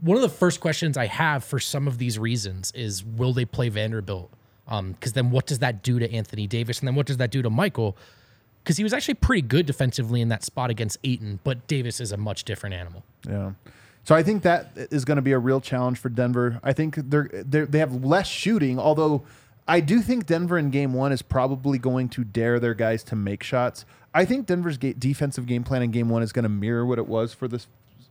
one 0.00 0.16
of 0.16 0.22
the 0.22 0.28
first 0.28 0.60
questions 0.60 0.96
I 0.96 1.06
have 1.06 1.44
for 1.44 1.58
some 1.58 1.86
of 1.86 1.98
these 1.98 2.18
reasons 2.18 2.72
is 2.72 3.04
will 3.04 3.32
they 3.32 3.44
play 3.44 3.68
Vanderbilt? 3.68 4.30
Um, 4.66 4.92
because 4.92 5.12
then 5.12 5.30
what 5.30 5.46
does 5.46 5.60
that 5.60 5.82
do 5.82 5.98
to 5.98 6.10
Anthony 6.10 6.46
Davis? 6.46 6.78
And 6.78 6.88
then 6.88 6.94
what 6.94 7.06
does 7.06 7.18
that 7.18 7.30
do 7.30 7.42
to 7.42 7.50
Michael? 7.50 7.96
Because 8.62 8.76
he 8.76 8.82
was 8.82 8.92
actually 8.92 9.14
pretty 9.14 9.42
good 9.42 9.66
defensively 9.66 10.20
in 10.20 10.28
that 10.28 10.42
spot 10.42 10.70
against 10.70 10.98
Ayton, 11.04 11.40
but 11.44 11.66
Davis 11.66 12.00
is 12.00 12.12
a 12.12 12.16
much 12.16 12.44
different 12.44 12.74
animal. 12.74 13.04
Yeah. 13.28 13.52
So 14.04 14.14
I 14.14 14.22
think 14.22 14.42
that 14.42 14.72
is 14.74 15.04
going 15.04 15.16
to 15.16 15.22
be 15.22 15.32
a 15.32 15.38
real 15.38 15.60
challenge 15.60 15.98
for 15.98 16.08
Denver. 16.10 16.60
I 16.62 16.72
think 16.72 16.96
they're, 16.96 17.30
they're 17.32 17.66
they 17.66 17.78
have 17.78 18.04
less 18.04 18.26
shooting, 18.26 18.78
although 18.78 19.22
I 19.66 19.80
do 19.80 20.00
think 20.02 20.26
Denver 20.26 20.58
in 20.58 20.70
game 20.70 20.92
one 20.92 21.10
is 21.12 21.22
probably 21.22 21.78
going 21.78 22.08
to 22.10 22.24
dare 22.24 22.60
their 22.60 22.74
guys 22.74 23.02
to 23.04 23.16
make 23.16 23.42
shots. 23.42 23.86
I 24.12 24.24
think 24.24 24.46
Denver's 24.46 24.76
ga- 24.76 24.92
defensive 24.92 25.46
game 25.46 25.64
plan 25.64 25.82
in 25.82 25.90
game 25.90 26.08
one 26.08 26.22
is 26.22 26.32
going 26.32 26.42
to 26.42 26.48
mirror 26.50 26.84
what 26.84 26.98
it 26.98 27.06
was 27.06 27.32
for 27.32 27.48
the 27.48 27.64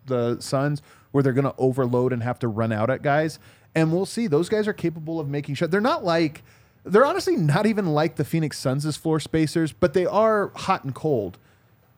the 0.06 0.38
Suns, 0.41 0.82
where 1.12 1.24
they're 1.24 1.32
going 1.32 1.45
to 1.45 1.56
overload 1.58 2.12
and 2.12 2.24
have 2.24 2.38
to 2.39 2.47
run 2.49 2.72
out 2.74 2.89
at 2.89 3.01
guys. 3.01 3.39
And 3.74 3.93
we'll 3.93 4.06
see. 4.06 4.28
Those 4.28 4.49
guys 4.49 4.68
are 4.68 4.74
capable 4.74 5.20
of 5.20 5.30
making 5.30 5.56
shots. 5.56 5.72
They're 5.72 5.80
not 5.80 6.04
like 6.04 6.43
they're 6.84 7.06
honestly 7.06 7.38
not 7.38 7.66
even 7.66 7.86
like 7.93 8.16
the 8.18 8.26
Phoenix 8.26 8.60
Suns' 8.60 8.86
as 8.86 8.97
floor 8.97 9.20
spacers, 9.22 9.72
but 9.72 9.93
they 9.93 10.06
are 10.06 10.51
hot 10.56 10.84
and 10.84 10.93
cold 10.93 11.38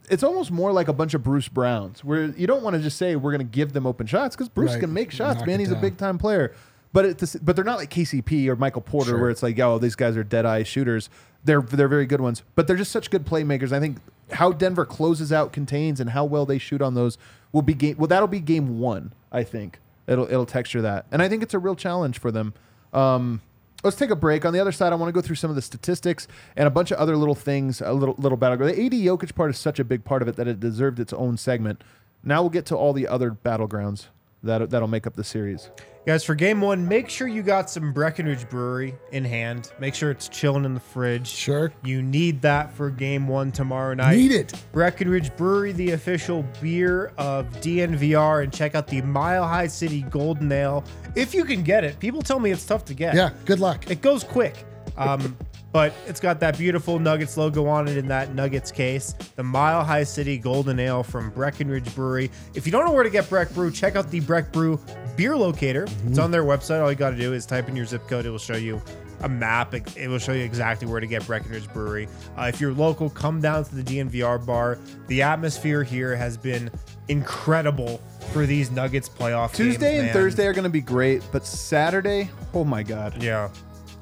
it's 0.08 0.22
almost 0.22 0.51
more 0.51 0.72
like 0.72 0.88
a 0.88 0.93
bunch 0.93 1.16
of 1.16 1.24
Bruce 1.24 1.47
Browns, 1.47 2.03
where 2.03 2.26
you 2.26 2.45
don't 2.45 2.62
want 2.62 2.76
to 2.76 2.80
just 2.80 2.95
say 2.95 3.16
we're 3.16 3.32
going 3.32 3.39
to 3.39 3.51
give 3.51 3.74
them 3.74 3.88
open 3.88 4.06
shots 4.06 4.36
because 4.36 4.47
Bruce 4.49 4.74
Right. 4.74 4.82
can 4.82 4.93
make 4.93 5.10
shots, 5.10 5.39
Knock 5.39 5.47
man. 5.47 5.60
He's 5.60 5.72
a 5.72 5.76
big 5.76 5.97
time 5.97 6.20
player. 6.20 6.53
But 6.96 7.04
it's 7.04 7.36
but 7.36 7.58
they're 7.58 7.66
not 7.66 7.78
like 7.78 7.89
KCP 7.89 8.48
or 8.48 8.56
Michael 8.56 8.80
Porter, 8.82 9.10
Sure. 9.10 9.20
where 9.20 9.30
it's 9.30 9.43
like, 9.43 9.60
oh, 9.60 9.78
these 9.80 9.96
guys 9.96 10.16
are 10.16 10.24
dead 10.24 10.46
eye 10.46 10.64
shooters. 10.64 11.10
They're 11.43 11.62
they're 11.62 11.89
very 11.89 12.06
good 12.06 12.22
ones, 12.22 12.41
but 12.56 12.68
they're 12.68 12.78
just 12.78 12.89
such 12.93 13.12
good 13.12 13.26
playmakers. 13.26 13.74
I 13.74 13.82
think 13.82 13.98
how 14.32 14.54
Denver 14.54 14.86
closes 14.86 15.34
out 15.34 15.52
contains 15.52 16.00
and 16.00 16.12
how 16.12 16.24
well 16.24 16.46
they 16.46 16.58
shoot 16.58 16.82
on 16.82 16.93
those 16.93 17.18
will 17.52 17.64
be 17.64 17.74
game. 17.74 17.98
Well, 17.98 18.08
that'll 18.08 18.30
be 18.30 18.39
game 18.39 18.80
one. 18.80 19.12
I 19.30 19.43
think 19.43 19.82
it'll 20.08 20.24
it'll 20.24 20.46
texture 20.46 20.82
that, 20.84 21.06
and 21.12 21.22
I 21.22 21.28
think 21.28 21.43
it's 21.43 21.54
a 21.54 21.60
real 21.60 21.76
challenge 21.76 22.18
for 22.18 22.32
them. 22.32 22.54
Um, 22.93 23.41
let's 23.84 23.98
take 23.98 24.10
a 24.10 24.16
break. 24.16 24.46
On 24.46 24.54
the 24.54 24.62
other 24.62 24.72
side, 24.72 24.93
I 24.93 24.96
want 24.96 25.10
to 25.10 25.14
go 25.14 25.20
through 25.22 25.36
some 25.36 25.50
of 25.50 25.58
the 25.58 25.62
statistics 25.62 26.30
and 26.56 26.66
a 26.66 26.72
bunch 26.72 26.91
of 26.91 26.98
other 26.98 27.18
little 27.18 27.36
things, 27.36 27.82
a 27.82 27.91
little 27.91 28.16
little 28.18 28.38
battleground. 28.38 28.74
The 28.74 28.86
AD 28.86 28.93
Jokic 28.93 29.36
part 29.36 29.50
is 29.50 29.58
such 29.58 29.80
a 29.80 29.84
big 29.84 30.06
part 30.06 30.22
of 30.22 30.30
it 30.30 30.38
that 30.38 30.48
it 30.48 30.62
deserved 30.62 31.02
its 31.02 31.12
own 31.12 31.36
segment. 31.36 31.84
Now 32.24 32.41
we'll 32.41 32.52
get 32.52 32.66
to 32.68 32.78
all 32.78 32.93
the 32.93 33.06
other 33.10 33.32
battlegrounds 33.32 34.06
that 34.46 34.70
that'll 34.70 34.88
make 34.88 35.06
up 35.06 35.16
the 35.16 35.24
series. 35.24 35.70
Guys, 36.06 36.24
for 36.24 36.36
game 36.36 36.62
one, 36.62 36.88
make 36.88 37.10
sure 37.10 37.28
you 37.28 37.41
got 37.41 37.68
some 37.68 37.91
Breckenridge 37.91 38.48
Brewery 38.48 38.93
in 39.12 39.26
hand. 39.26 39.72
Make 39.80 39.96
sure 39.96 40.12
it's 40.12 40.30
chilling 40.30 40.64
in 40.64 40.76
the 40.76 40.80
fridge. 40.80 41.26
Sure. 41.28 41.74
You 41.84 42.04
need 42.04 42.43
that 42.43 42.72
for 42.72 42.91
game 42.91 43.28
one 43.28 43.52
tomorrow 43.52 43.96
night. 43.96 44.16
Need 44.16 44.32
it. 44.32 44.54
Breckenridge 44.72 45.36
Brewery, 45.36 45.72
the 45.72 45.91
official 45.91 46.46
beer 46.62 47.12
of 47.18 47.48
DNVR, 47.60 48.43
and 48.43 48.54
check 48.54 48.76
out 48.76 48.86
the 48.86 49.02
Mile 49.02 49.48
High 49.48 49.66
City 49.66 50.04
Golden 50.04 50.52
Ale. 50.52 50.84
If 51.16 51.34
you 51.34 51.43
can 51.43 51.64
get 51.64 51.84
it, 51.84 52.00
people 52.00 52.22
tell 52.22 52.39
me 52.39 52.52
it's 52.52 52.66
tough 52.68 52.86
to 52.86 52.93
get. 52.93 53.16
Yeah, 53.16 53.32
good 53.46 53.60
luck. 53.60 53.89
It 53.89 54.02
goes 54.02 54.24
quick. 54.24 54.64
Um, 54.98 55.36
but 55.76 55.94
it's 56.08 56.22
got 56.22 56.40
that 56.40 56.58
beautiful 56.58 57.00
Nuggets 57.00 57.36
logo 57.36 57.68
on 57.68 57.90
it 57.90 57.98
in 57.98 58.08
that 58.08 58.34
Nuggets 58.34 58.72
case. 58.72 59.12
The 59.36 59.44
Mile 59.44 59.84
High 59.84 60.06
City 60.06 60.38
Golden 60.38 60.80
Ale 60.80 61.04
from 61.04 61.32
Breckenridge 61.32 61.94
Brewery. 61.94 62.32
If 62.54 62.66
you 62.66 62.72
don't 62.72 62.86
know 62.86 62.94
where 62.94 63.04
to 63.04 63.10
get 63.10 63.30
Breck 63.30 63.54
Brew, 63.54 63.70
check 63.72 63.98
out 63.98 64.10
the 64.10 64.22
Breck 64.22 64.54
Brew 64.54 64.80
beer 65.18 65.36
locator. 65.36 65.86
It's 66.08 66.18
on 66.18 66.32
their 66.32 66.46
website. 66.46 66.82
All 66.82 66.90
you 66.90 66.96
got 66.96 67.10
to 67.10 67.18
do 67.18 67.34
is 67.34 67.46
type 67.46 67.68
in 67.68 67.76
your 67.76 67.86
zip 67.86 68.08
code. 68.08 68.26
It 68.26 68.30
will 68.30 68.38
show 68.38 68.56
you 68.56 68.82
a 69.20 69.28
map. 69.28 69.74
It, 69.74 70.08
will 70.08 70.18
show 70.18 70.32
you 70.32 70.46
exactly 70.46 70.88
where 70.88 71.02
to 71.02 71.08
get 71.08 71.28
Breckenridge 71.28 71.68
Brewery. 71.74 72.08
Uh, 72.38 72.44
if 72.44 72.62
you're 72.62 72.72
local, 72.72 73.10
come 73.10 73.42
down 73.42 73.66
to 73.66 73.76
the 73.76 73.84
DNVR 73.84 74.46
bar. 74.46 74.80
The 75.08 75.24
atmosphere 75.24 75.84
here 75.84 76.16
has 76.16 76.38
been 76.38 76.72
incredible 77.10 78.00
for 78.32 78.46
these 78.46 78.72
Nuggets 78.72 79.10
playoff 79.10 79.54
Tuesday 79.54 79.98
games, 79.98 80.04
and. 80.06 80.14
Thursday 80.14 80.48
are 80.48 80.54
going 80.54 80.64
to 80.64 80.70
be 80.70 80.80
great, 80.80 81.22
but 81.34 81.46
Saturday, 81.46 82.30
oh 82.54 82.64
my 82.64 82.82
god. 82.82 83.22
Yeah. 83.22 83.50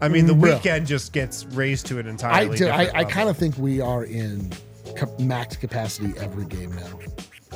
I 0.03 0.07
mean, 0.09 0.25
the 0.25 0.33
Bro. 0.33 0.55
weekend 0.55 0.87
just 0.87 1.13
gets 1.13 1.45
raised 1.47 1.85
to 1.87 1.99
an 1.99 2.07
I 2.07 2.09
entirely 2.09 2.57
do, 2.57 2.67
I, 2.67 2.89
I 2.93 3.03
kind 3.03 3.29
of 3.29 3.37
think 3.37 3.57
we 3.57 3.79
are 3.81 4.03
in 4.03 4.51
ca- 4.95 5.07
max 5.19 5.55
capacity 5.55 6.13
every 6.19 6.45
game 6.45 6.71
now. 6.75 6.99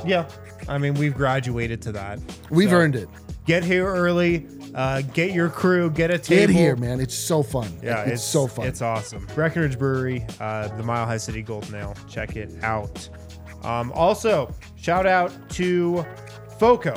Yeah. 0.05 0.29
I 0.69 0.77
mean, 0.77 0.93
we've 0.95 1.13
graduated 1.13 1.81
to 1.83 1.91
that. 1.93 2.19
We've 2.49 2.69
So, 2.69 2.75
earned 2.77 2.95
it. 2.95 3.09
Get 3.45 3.63
here 3.63 3.87
early. 3.87 4.45
Uh, 4.75 5.01
get 5.13 5.31
your 5.31 5.49
crew. 5.49 5.89
Get 5.89 6.11
a 6.11 6.19
table. 6.19 6.47
Get 6.53 6.59
here, 6.59 6.75
man. 6.75 6.99
It's 6.99 7.15
so 7.15 7.41
fun. 7.41 7.67
Yeah, 7.81 8.03
it's, 8.03 8.23
so 8.23 8.47
fun. 8.47 8.67
It's 8.67 8.81
awesome. 8.81 9.25
Breckenridge 9.33 9.79
Brewery, 9.79 10.25
uh, 10.39 10.67
the 10.75 10.83
Mile 10.83 11.05
High 11.05 11.17
City 11.17 11.41
Golden 11.41 11.73
Ale. 11.75 11.95
Check 12.09 12.35
it 12.35 12.51
out. 12.63 13.09
Um, 13.63 13.91
also, 13.93 14.53
shout 14.75 15.05
out 15.07 15.31
to 15.51 16.05
FOCO. 16.59 16.95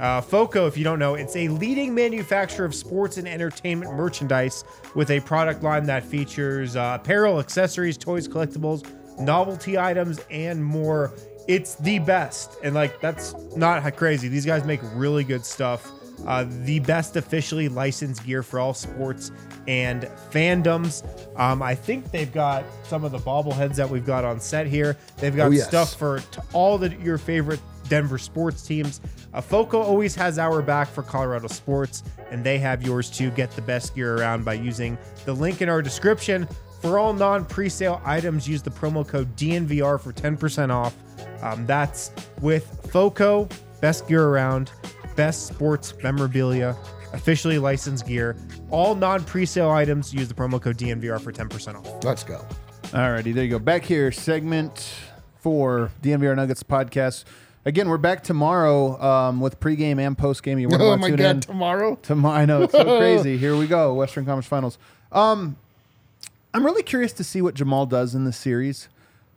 Uh, 0.00 0.20
FOCO, 0.20 0.66
if 0.66 0.76
you 0.76 0.84
don't 0.84 0.98
know, 0.98 1.14
it's 1.14 1.36
a 1.36 1.48
leading 1.48 1.94
manufacturer 1.94 2.64
of 2.64 2.74
sports 2.74 3.18
and 3.18 3.28
entertainment 3.28 3.92
merchandise 3.94 4.64
with 4.94 5.10
a 5.10 5.20
product 5.20 5.62
line 5.62 5.84
that 5.84 6.02
features 6.04 6.76
uh, 6.76 6.98
apparel, 7.00 7.38
accessories, 7.38 7.96
toys, 7.96 8.26
collectibles, 8.26 8.86
novelty 9.20 9.78
items, 9.78 10.20
and 10.30 10.64
more. 10.64 11.12
It's 11.48 11.74
the 11.76 11.98
best. 11.98 12.56
And, 12.62 12.74
like, 12.74 13.00
that's 13.00 13.34
not 13.56 13.96
crazy. 13.96 14.28
These 14.28 14.46
guys 14.46 14.64
make 14.64 14.80
really 14.94 15.24
good 15.24 15.44
stuff. 15.44 15.90
Uh, 16.26 16.44
the 16.62 16.78
best 16.80 17.16
officially 17.16 17.68
licensed 17.68 18.24
gear 18.24 18.42
for 18.44 18.60
all 18.60 18.74
sports 18.74 19.32
and 19.66 20.02
fandoms. 20.30 21.02
Um, 21.38 21.62
I 21.62 21.74
think 21.74 22.10
they've 22.12 22.32
got 22.32 22.64
some 22.84 23.02
of 23.04 23.10
the 23.10 23.18
bobbleheads 23.18 23.74
that 23.76 23.88
we've 23.90 24.06
got 24.06 24.24
on 24.24 24.38
set 24.38 24.66
here. 24.68 24.96
They've 25.16 25.34
got 25.34 25.48
Oh, 25.48 25.50
yes. 25.50 25.66
stuff 25.66 25.94
for 25.94 26.20
t- 26.20 26.40
all 26.52 26.78
the 26.78 26.94
your 26.96 27.18
favorite 27.18 27.58
Denver 27.88 28.18
sports 28.18 28.62
teams. 28.62 29.00
Uh, 29.32 29.40
Foco 29.40 29.80
always 29.80 30.14
has 30.14 30.38
our 30.38 30.62
back 30.62 30.88
for 30.88 31.02
Colorado 31.02 31.48
sports, 31.48 32.02
and 32.30 32.44
they 32.44 32.58
have 32.58 32.82
yours 32.82 33.10
too. 33.10 33.30
Get 33.30 33.50
the 33.52 33.62
best 33.62 33.94
gear 33.94 34.16
around 34.16 34.44
by 34.44 34.54
using 34.54 34.98
the 35.24 35.32
link 35.32 35.62
in 35.62 35.68
our 35.68 35.82
description. 35.82 36.48
For 36.80 36.98
all 36.98 37.12
non 37.12 37.44
presale 37.44 38.00
items, 38.04 38.48
use 38.48 38.62
the 38.62 38.70
promo 38.70 39.06
code 39.06 39.34
DNVR 39.36 40.00
for 40.00 40.12
10% 40.12 40.70
off. 40.70 40.94
Um, 41.42 41.64
that's 41.66 42.10
with 42.40 42.88
Foco, 42.90 43.48
best 43.80 44.08
gear 44.08 44.24
around, 44.24 44.72
best 45.14 45.46
sports 45.46 45.94
memorabilia, 46.02 46.76
officially 47.12 47.58
licensed 47.58 48.06
gear. 48.06 48.36
All 48.70 48.94
non 48.94 49.20
presale 49.20 49.70
items, 49.70 50.12
use 50.12 50.28
the 50.28 50.34
promo 50.34 50.60
code 50.60 50.76
DNVR 50.76 51.20
for 51.20 51.32
10% 51.32 51.76
off. 51.76 52.04
Let's 52.04 52.24
go. 52.24 52.44
Alrighty, 52.84 53.32
there 53.32 53.44
you 53.44 53.50
go. 53.50 53.58
Back 53.58 53.84
here, 53.84 54.10
segment 54.10 54.92
four, 55.42 55.90
DNVR 56.02 56.36
Nuggets 56.36 56.62
podcast. 56.62 57.24
Again, 57.64 57.88
we're 57.88 57.96
back 57.98 58.24
tomorrow 58.24 59.00
um, 59.00 59.40
with 59.40 59.60
pregame 59.60 60.00
and 60.00 60.18
postgame. 60.18 60.60
You 60.60 60.68
want 60.68 60.80
to 60.80 60.86
Oh 60.86 60.88
want 60.90 61.00
my 61.00 61.10
to 61.10 61.16
tune 61.16 61.22
God, 61.24 61.34
in 61.36 61.40
tomorrow? 61.40 61.94
tomorrow? 62.02 62.34
I 62.36 62.44
know 62.44 62.62
it's 62.62 62.72
so 62.72 62.84
crazy. 62.98 63.38
Here 63.38 63.56
we 63.56 63.68
go, 63.68 63.94
Western 63.94 64.24
Conference 64.24 64.46
Finals. 64.46 64.78
Um, 65.12 65.56
I'm 66.52 66.64
really 66.64 66.82
curious 66.82 67.12
to 67.14 67.24
see 67.24 67.40
what 67.40 67.54
Jamal 67.54 67.86
does 67.86 68.14
in 68.16 68.24
this 68.24 68.36
series. 68.36 68.88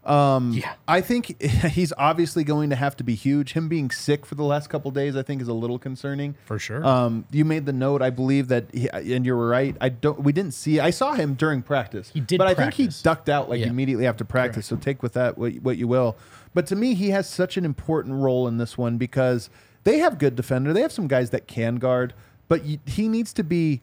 Um, 0.06 0.51
Yeah. 0.53 0.74
I 0.88 1.01
think 1.01 1.41
he's 1.41 1.91
obviously 1.97 2.43
going 2.43 2.70
to 2.70 2.76
have 2.76 2.95
to 2.97 3.03
be 3.03 3.16
huge. 3.16 3.53
Him 3.53 3.68
being 3.68 3.89
sick 3.89 4.26
for 4.26 4.36
the 4.36 4.43
last 4.43 4.70
couple 4.70 4.91
days, 4.91 5.16
I 5.16 5.24
think, 5.24 5.41
is 5.41 5.47
a 5.47 5.53
little 5.53 5.80
concerning. 5.80 6.36
For 6.45 6.60
sure. 6.60 6.86
Um, 6.86 7.26
you 7.32 7.43
made 7.45 7.66
the 7.66 7.74
note, 7.74 8.01
I 8.01 8.10
believe 8.12 8.47
that, 8.49 8.66
he, 8.74 8.88
and 8.89 9.26
you 9.26 9.36
were 9.36 9.47
right. 9.47 9.76
I 9.82 9.89
don't. 9.89 10.22
We 10.22 10.32
didn't 10.32 10.53
see. 10.53 10.80
I 10.80 10.91
saw 10.91 11.14
him 11.14 11.34
during 11.34 11.62
practice. 11.62 12.12
He 12.14 12.20
did 12.20 12.38
but 12.38 12.47
I 12.47 12.53
think 12.53 12.74
he 12.76 12.89
ducked 13.03 13.30
out 13.30 13.49
like 13.49 13.60
Yeah. 13.62 13.68
immediately 13.68 14.06
after 14.06 14.24
practice. 14.24 14.68
So 14.68 14.76
take 14.76 15.01
with 15.01 15.14
that 15.14 15.38
what, 15.38 15.53
what 15.56 15.78
you 15.78 15.88
will. 15.88 16.16
But 16.53 16.68
to 16.68 16.76
me, 16.76 16.93
he 16.93 17.10
has 17.10 17.28
such 17.30 17.58
an 17.58 17.66
important 17.66 18.16
role 18.16 18.47
in 18.47 18.58
this 18.58 18.78
one 18.78 18.97
because 18.97 19.49
they 19.84 19.97
have 19.99 20.18
good 20.18 20.36
defender. 20.36 20.72
They 20.74 20.82
have 20.82 20.91
some 20.91 21.08
guys 21.08 21.32
that 21.32 21.47
can 21.47 21.76
guard, 21.76 22.14
but 22.47 22.62
he 22.86 23.08
needs 23.08 23.34
to 23.34 23.43
be 23.43 23.82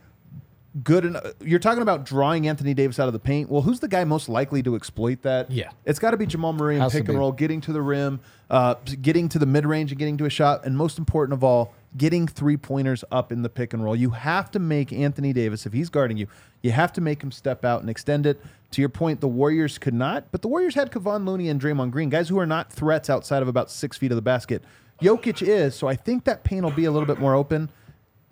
good. 0.83 1.05
En- 1.07 1.16
you're 1.41 1.59
talking 1.59 1.83
about 1.83 2.05
drawing 2.05 2.49
Anthony 2.49 2.75
Davis 2.75 2.99
out 2.99 3.07
of 3.07 3.12
the 3.12 3.18
paint. 3.18 3.51
Well, 3.51 3.62
who's 3.62 3.81
the 3.81 3.89
guy 3.89 4.05
most 4.05 4.29
likely 4.29 4.62
to 4.62 4.75
exploit 4.75 5.23
that? 5.23 5.51
Yeah. 5.51 5.70
It's 5.85 5.99
got 5.99 6.12
to 6.12 6.16
be 6.16 6.27
Jamal 6.27 6.53
Murray 6.53 6.75
and 6.75 6.83
Has 6.83 6.93
pick 6.93 7.09
and 7.09 7.18
roll, 7.18 7.33
getting 7.33 7.61
to 7.62 7.73
the 7.73 7.83
rim, 7.83 8.20
uh, 8.51 8.75
getting 9.01 9.29
to 9.31 9.39
the 9.39 9.47
mid 9.47 9.66
range 9.66 9.93
and 9.93 9.99
getting 9.99 10.16
to 10.18 10.25
a 10.25 10.31
shot, 10.31 10.64
and 10.64 10.77
most 10.77 10.99
important 10.99 11.35
of 11.35 11.45
all, 11.45 11.75
getting 11.97 12.27
three 12.27 12.57
pointers 12.57 13.05
up 13.12 13.33
in 13.33 13.43
the 13.43 13.49
pick 13.49 13.75
and 13.75 13.85
roll. 13.85 13.95
You 13.95 14.11
have 14.11 14.51
to 14.53 14.59
make 14.59 14.93
Anthony 14.93 15.33
Davis, 15.33 15.66
if 15.66 15.73
he's 15.73 15.91
guarding 15.91 16.16
you, 16.16 16.27
you 16.62 16.70
have 16.70 16.93
to 16.95 17.01
make 17.01 17.23
him 17.23 17.31
step 17.31 17.64
out 17.64 17.81
and 17.81 17.91
extend 17.91 18.25
it. 18.27 18.41
To 18.70 18.81
your 18.81 18.89
point, 18.89 19.20
the 19.20 19.29
Warriors 19.29 19.77
could 19.77 19.93
not, 19.93 20.33
but 20.33 20.41
the 20.41 20.49
Warriors 20.49 20.75
had 20.75 20.91
Kevon 20.91 21.27
Looney 21.27 21.51
and 21.51 21.61
Draymond 21.61 21.91
Green, 21.91 22.09
guys 22.09 22.31
who 22.31 22.39
are 22.39 22.47
not 22.47 22.73
threats 22.73 23.11
outside 23.11 23.43
of 23.43 23.49
about 23.49 23.70
six 23.70 23.99
feet 23.99 24.11
of 24.11 24.16
the 24.16 24.23
basket. 24.23 24.62
Jokic 25.03 25.47
is, 25.47 25.75
so 25.75 25.89
I 25.89 25.97
think 25.97 26.25
that 26.25 26.45
paint 26.45 26.62
will 26.64 26.70
be 26.70 26.87
a 26.87 26.91
little 26.91 27.07
bit 27.07 27.18
more 27.18 27.35
open. 27.35 27.68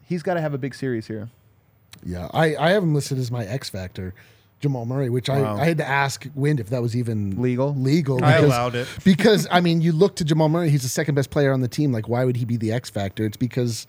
He's 0.03 0.23
got 0.23 0.35
to 0.35 0.41
have 0.41 0.55
a 0.55 0.59
big 0.59 0.75
series 0.75 1.07
here. 1.09 1.29
Yeah, 2.05 2.29
I, 2.33 2.57
I 2.57 2.71
have 2.71 2.83
him 2.83 2.95
listed 2.95 3.19
as 3.19 3.31
my 3.31 3.45
X 3.45 3.69
factor. 3.71 4.15
Jamal 4.61 4.85
Murray, 4.85 5.09
which 5.09 5.31
Wow. 5.31 5.57
I, 5.57 5.63
I 5.63 5.65
had 5.65 5.79
to 5.79 5.89
ask 5.89 6.27
Wind 6.35 6.61
if 6.61 6.69
that 6.69 6.83
was 6.83 6.95
even 6.95 7.41
Legal? 7.41 7.75
Legal. 7.75 8.23
I 8.23 8.33
because- 8.37 8.45
allowed 8.45 8.75
it. 8.75 8.89
because 9.05 9.49
I 9.51 9.61
mean, 9.63 9.81
you 9.81 9.93
look 9.93 10.17
to 10.17 10.25
Jamal 10.25 10.51
Murray; 10.51 10.69
he's 10.69 10.83
the 10.83 10.89
second 10.91 11.15
best 11.15 11.31
player 11.31 11.51
on 11.53 11.63
the 11.63 11.69
team. 11.69 11.93
Like, 11.93 12.09
why 12.09 12.25
would 12.27 12.37
he 12.37 12.45
be 12.45 12.59
the 12.59 12.71
X 12.73 12.91
factor? 12.91 13.25
It's 13.25 13.39
because 13.39 13.87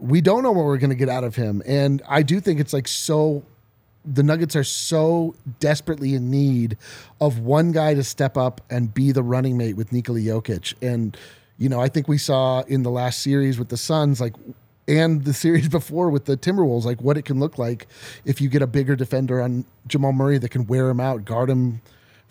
we 0.00 0.20
don't 0.22 0.42
know 0.42 0.52
what 0.52 0.64
we're 0.64 0.78
going 0.78 0.88
to 0.90 0.96
get 0.96 1.10
out 1.10 1.22
of 1.24 1.36
him, 1.36 1.62
and 1.66 2.00
I 2.08 2.22
do 2.22 2.40
think 2.40 2.60
it's 2.60 2.72
like 2.72 2.88
so. 2.88 3.44
The 4.06 4.22
Nuggets 4.22 4.54
are 4.56 4.64
so 4.64 5.34
desperately 5.60 6.14
in 6.14 6.30
need 6.30 6.76
of 7.22 7.38
one 7.38 7.72
guy 7.72 7.94
to 7.94 8.04
step 8.04 8.36
up 8.36 8.60
and 8.68 8.92
be 8.92 9.12
the 9.12 9.22
running 9.22 9.56
mate 9.56 9.76
with 9.76 9.92
Nikola 9.92 10.20
Jokic, 10.20 10.74
and 10.82 11.14
you 11.58 11.68
know, 11.68 11.80
I 11.80 11.88
think 11.88 12.08
we 12.08 12.16
saw 12.18 12.62
in 12.62 12.82
the 12.84 12.90
last 12.90 13.20
series 13.20 13.58
with 13.58 13.68
the 13.68 13.76
Suns, 13.76 14.18
like. 14.18 14.32
And 14.86 15.24
the 15.24 15.32
series 15.32 15.68
before 15.80 16.10
with 16.10 16.26
the 16.26 16.36
Timberwolves, 16.36 16.84
like 16.84 17.00
what 17.00 17.16
it 17.16 17.24
can 17.24 17.40
look 17.40 17.58
like 17.58 17.86
if 18.24 18.40
you 18.40 18.48
get 18.48 18.62
a 18.62 18.66
bigger 18.66 18.96
defender 18.96 19.40
on 19.40 19.64
Jamal 19.86 20.12
Murray 20.12 20.38
that 20.38 20.50
can 20.50 20.66
wear 20.66 20.88
him 20.88 21.00
out, 21.00 21.24
guard 21.24 21.50
him 21.50 21.80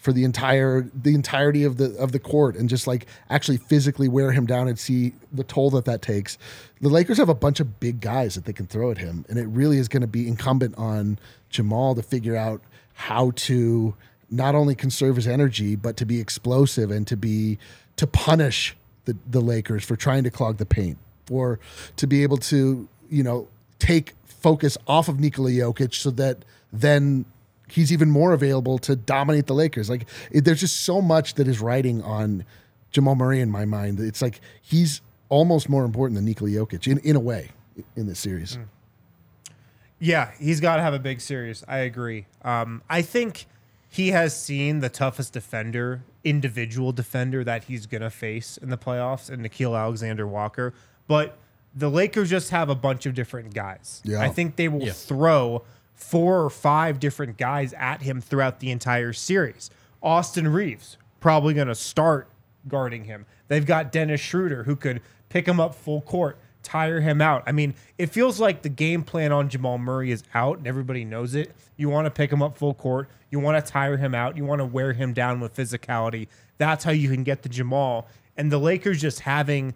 for 0.04 0.12
the 0.12 0.26
entire 0.26 0.82
the 0.94 1.16
entirety 1.16 1.64
of 1.64 1.78
the 1.78 1.96
of 1.96 2.12
the 2.12 2.20
court 2.20 2.58
and 2.58 2.68
just 2.68 2.88
like 2.88 3.06
actually 3.30 3.56
physically 3.56 4.10
wear 4.10 4.34
him 4.34 4.46
down 4.46 4.68
and 4.68 4.78
see 4.78 5.14
the 5.32 5.46
toll 5.46 5.70
that 5.70 5.86
that 5.86 6.02
takes. 6.02 6.38
The 6.82 6.90
Lakers 6.90 7.18
have 7.20 7.30
a 7.30 7.34
bunch 7.34 7.62
of 7.62 7.80
big 7.80 8.02
guys 8.02 8.36
that 8.36 8.44
they 8.44 8.52
can 8.52 8.68
throw 8.68 8.92
at 8.92 8.98
him, 8.98 9.26
and 9.30 9.40
it 9.40 9.48
really 9.48 9.78
is 9.78 9.88
going 9.88 10.02
to 10.02 10.08
be 10.08 10.28
incumbent 10.28 10.78
on 10.78 11.20
Jamal 11.50 11.96
to 11.96 12.04
figure 12.04 12.36
out 12.36 12.62
how 12.96 13.32
to 13.32 13.96
not 14.30 14.56
only 14.56 14.76
conserve 14.76 15.16
his 15.16 15.26
energy 15.26 15.78
but 15.78 15.96
to 15.96 16.06
be 16.06 16.20
explosive 16.20 16.92
and 16.92 17.08
to 17.08 17.16
be 17.16 17.58
to 17.96 18.06
punish 18.06 18.76
the 19.06 19.16
the 19.26 19.40
Lakers 19.40 19.86
for 19.86 19.96
trying 19.96 20.26
to 20.26 20.30
clog 20.30 20.58
the 20.58 20.66
paint, 20.66 20.98
for 21.26 21.60
to 21.98 22.08
be 22.08 22.24
able 22.24 22.38
to 22.38 22.88
you 23.10 23.24
know 23.24 23.48
take 23.80 24.14
focus 24.26 24.78
off 24.88 25.08
of 25.08 25.20
Nikola 25.20 25.52
Jokic 25.52 25.94
so 25.94 26.12
that 26.12 26.44
then 26.72 27.26
he's 27.70 27.92
even 27.92 28.10
more 28.10 28.34
available 28.34 28.78
to 28.80 28.96
dominate 28.96 29.48
the 29.48 29.54
Lakers. 29.54 29.90
Like 29.90 30.06
it, 30.32 30.46
there's 30.46 30.60
just 30.60 30.82
so 30.82 31.02
much 31.02 31.36
that 31.36 31.48
is 31.48 31.60
riding 31.60 32.02
on 32.02 32.46
Jamal 32.92 33.16
Murray 33.16 33.40
in 33.40 33.50
my 33.50 33.66
mind. 33.66 34.00
It's 34.00 34.22
like 34.22 34.42
he's 34.62 35.02
almost 35.30 35.70
more 35.70 35.86
important 35.86 36.16
than 36.16 36.26
Nikola 36.26 36.52
Jokic 36.52 36.88
in, 36.88 37.00
in 37.00 37.16
a 37.16 37.20
way 37.20 37.52
in 37.96 38.08
this 38.08 38.20
series. 38.20 38.58
Yeah, 40.00 40.32
he's 40.40 40.60
got 40.60 40.76
to 40.76 40.82
have 40.82 40.94
a 40.94 41.00
big 41.00 41.22
series. 41.22 41.64
I 41.68 41.78
agree. 41.78 42.26
Um, 42.44 42.82
I 42.90 43.02
think 43.02 43.46
he 43.90 44.10
has 44.10 44.36
seen 44.40 44.80
the 44.80 44.90
toughest 44.90 45.34
defender, 45.34 46.04
individual 46.24 46.92
defender 46.92 47.44
that 47.44 47.66
he's 47.66 47.86
going 47.86 48.02
to 48.02 48.10
face 48.10 48.58
in 48.58 48.70
the 48.70 48.78
playoffs, 48.78 49.30
and 49.30 49.44
Nickeil 49.46 49.80
Alexander 49.80 50.28
Walker. 50.28 50.74
But 51.08 51.38
the 51.76 51.90
Lakers 51.90 52.30
just 52.30 52.50
have 52.52 52.70
a 52.70 52.76
bunch 52.76 53.06
of 53.06 53.14
different 53.14 53.54
guys. 53.54 54.02
Yeah. 54.04 54.22
I 54.22 54.30
think 54.30 54.56
they 54.56 54.68
will 54.68 54.84
Yeah. 54.84 54.92
throw 54.94 55.64
four 55.96 56.44
or 56.44 56.50
five 56.50 57.00
different 57.00 57.38
guys 57.38 57.74
at 57.74 58.02
him 58.02 58.22
throughout 58.22 58.60
the 58.60 58.72
entire 58.72 59.14
series. 59.14 59.70
Austin 60.02 60.48
Reaves 60.48 60.98
probably 61.20 61.54
going 61.54 61.68
to 61.68 61.76
start 61.76 62.28
guarding 62.68 63.06
him. 63.06 63.26
They've 63.48 63.66
got 63.66 63.92
Dennis 63.92 64.22
Schroeder 64.22 64.64
who 64.64 64.76
could 64.76 65.02
pick 65.30 65.48
him 65.48 65.60
up 65.60 65.76
full 65.76 66.02
court, 66.02 66.38
tire 66.62 67.00
him 67.02 67.22
out. 67.22 67.44
I 67.46 67.52
mean, 67.52 67.74
it 67.98 68.08
feels 68.08 68.40
like 68.40 68.62
the 68.62 68.70
game 68.70 69.04
plan 69.04 69.32
on 69.32 69.50
Jamal 69.50 69.78
Murray 69.78 70.12
is 70.12 70.24
out 70.34 70.58
and 70.60 70.68
everybody 70.68 71.04
knows 71.06 71.36
it. 71.36 71.54
You 71.78 71.90
want 71.90 72.06
to 72.06 72.12
pick 72.12 72.32
him 72.32 72.42
up 72.42 72.58
full 72.58 72.74
court, 72.74 73.10
you 73.32 73.40
want 73.40 73.64
to 73.64 73.72
tire 73.72 73.98
him 73.98 74.14
out, 74.14 74.38
you 74.38 74.46
want 74.46 74.60
to 74.60 74.66
wear 74.66 74.94
him 74.94 75.14
down 75.14 75.40
with 75.40 75.56
physicality. 75.56 76.28
That's 76.58 76.84
how 76.84 76.92
you 76.92 77.10
can 77.10 77.24
get 77.24 77.42
the 77.44 77.50
Jamal. 77.50 78.08
And 78.38 78.52
the 78.52 78.60
Lakers 78.60 79.02
just 79.02 79.22
having 79.22 79.74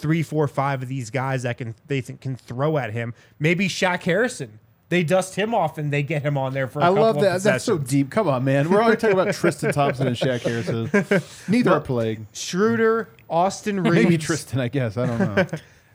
three, 0.00 0.22
four, 0.22 0.48
five 0.48 0.82
of 0.82 0.88
these 0.88 1.10
guys 1.10 1.42
that 1.44 1.58
can 1.58 1.74
they 1.86 2.00
think 2.00 2.20
can 2.20 2.36
throw 2.36 2.78
at 2.78 2.92
him. 2.92 3.14
Maybe 3.38 3.68
Shaq 3.68 4.02
Harrison. 4.02 4.58
They 4.88 5.04
dust 5.04 5.36
him 5.36 5.54
off 5.54 5.78
and 5.78 5.92
they 5.92 6.02
get 6.02 6.22
him 6.22 6.36
on 6.36 6.52
there 6.52 6.66
for. 6.66 6.82
I 6.82 6.86
I 6.86 6.88
love 6.88 7.20
that. 7.20 7.42
That's 7.42 7.62
so 7.62 7.78
deep. 7.78 8.10
Come 8.10 8.26
on, 8.26 8.42
man. 8.42 8.68
We're 8.68 8.82
already 8.82 9.00
talking 9.00 9.16
about 9.18 9.32
Tristan 9.36 9.72
Thompson 9.72 10.08
and 10.08 10.16
Shaq 10.16 10.40
Harrison. 10.40 11.22
Neither 11.48 11.70
are 11.72 11.80
playing. 11.80 12.26
Schroeder, 12.32 13.08
Austin 13.28 13.80
Reaves. 13.84 13.94
Maybe 14.04 14.18
Tristan, 14.18 14.58
I 14.58 14.66
guess. 14.66 14.96
I 14.96 15.06
don't 15.06 15.18
know. 15.36 15.46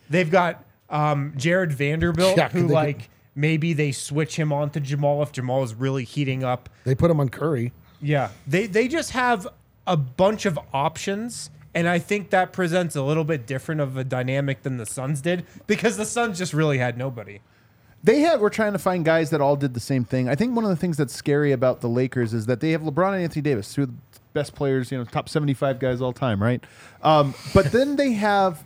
They've 0.10 0.32
got 0.32 0.64
um, 0.90 1.34
Jarred 1.36 1.74
Vanderbilt, 1.74 2.38
Yeah, 2.38 2.48
who 2.48 2.68
they- 2.68 2.74
like 2.74 3.10
maybe 3.36 3.74
they 3.74 3.92
switch 3.92 4.38
him 4.38 4.54
on 4.54 4.70
to 4.70 4.80
Jamal 4.80 5.22
if 5.24 5.34
Jamal 5.34 5.62
is 5.64 5.74
really 5.76 6.06
heating 6.06 6.46
up. 6.46 6.70
They 6.86 6.96
put 6.96 7.12
him 7.12 7.20
on 7.20 7.28
Curry. 7.28 7.74
Yeah, 8.02 8.30
they 8.48 8.66
they 8.68 8.88
just 8.88 9.12
have 9.12 9.46
a 9.86 9.98
bunch 9.98 10.46
of 10.46 10.58
options, 10.74 11.50
and 11.76 11.88
I 11.88 12.00
think 12.00 12.32
that 12.32 12.54
presents 12.54 12.96
a 12.96 13.04
little 13.04 13.26
bit 13.26 13.46
different 13.46 13.82
of 13.82 13.98
a 13.98 14.04
dynamic 14.04 14.64
than 14.64 14.78
the 14.78 14.86
Suns 14.86 15.22
did 15.22 15.46
because 15.68 15.98
the 15.98 16.06
Suns 16.06 16.40
just 16.40 16.54
really 16.54 16.80
had 16.80 16.98
nobody. 16.98 17.42
They 18.04 18.22
had 18.22 18.40
We're 18.40 18.50
trying 18.50 18.74
to 18.74 18.80
find 18.80 19.04
guys 19.04 19.30
that 19.32 19.42
all 19.42 19.56
did 19.56 19.74
the 19.74 19.80
same 19.80 20.06
thing. 20.06 20.30
I 20.30 20.36
think 20.36 20.56
one 20.56 20.64
of 20.64 20.70
the 20.70 20.76
things 20.76 20.96
that's 20.96 21.14
scary 21.14 21.52
about 21.52 21.82
the 21.82 21.90
Lakers 21.90 22.34
is 22.34 22.46
that 22.46 22.60
they 22.60 22.72
have 22.72 22.82
LeBron 22.82 23.14
and 23.14 23.24
Anthony 23.24 23.42
Davis, 23.42 23.74
two 23.74 23.84
of 23.84 23.90
the 23.90 23.96
best 24.34 24.56
players, 24.56 24.92
you 24.92 24.98
know, 24.98 25.04
top 25.04 25.28
seventy-five 25.28 25.80
guys 25.80 26.02
all 26.02 26.14
time, 26.14 26.42
right? 26.42 26.64
Um, 27.02 27.34
but 27.54 27.72
then 27.72 27.96
they 27.96 28.14
have. 28.14 28.64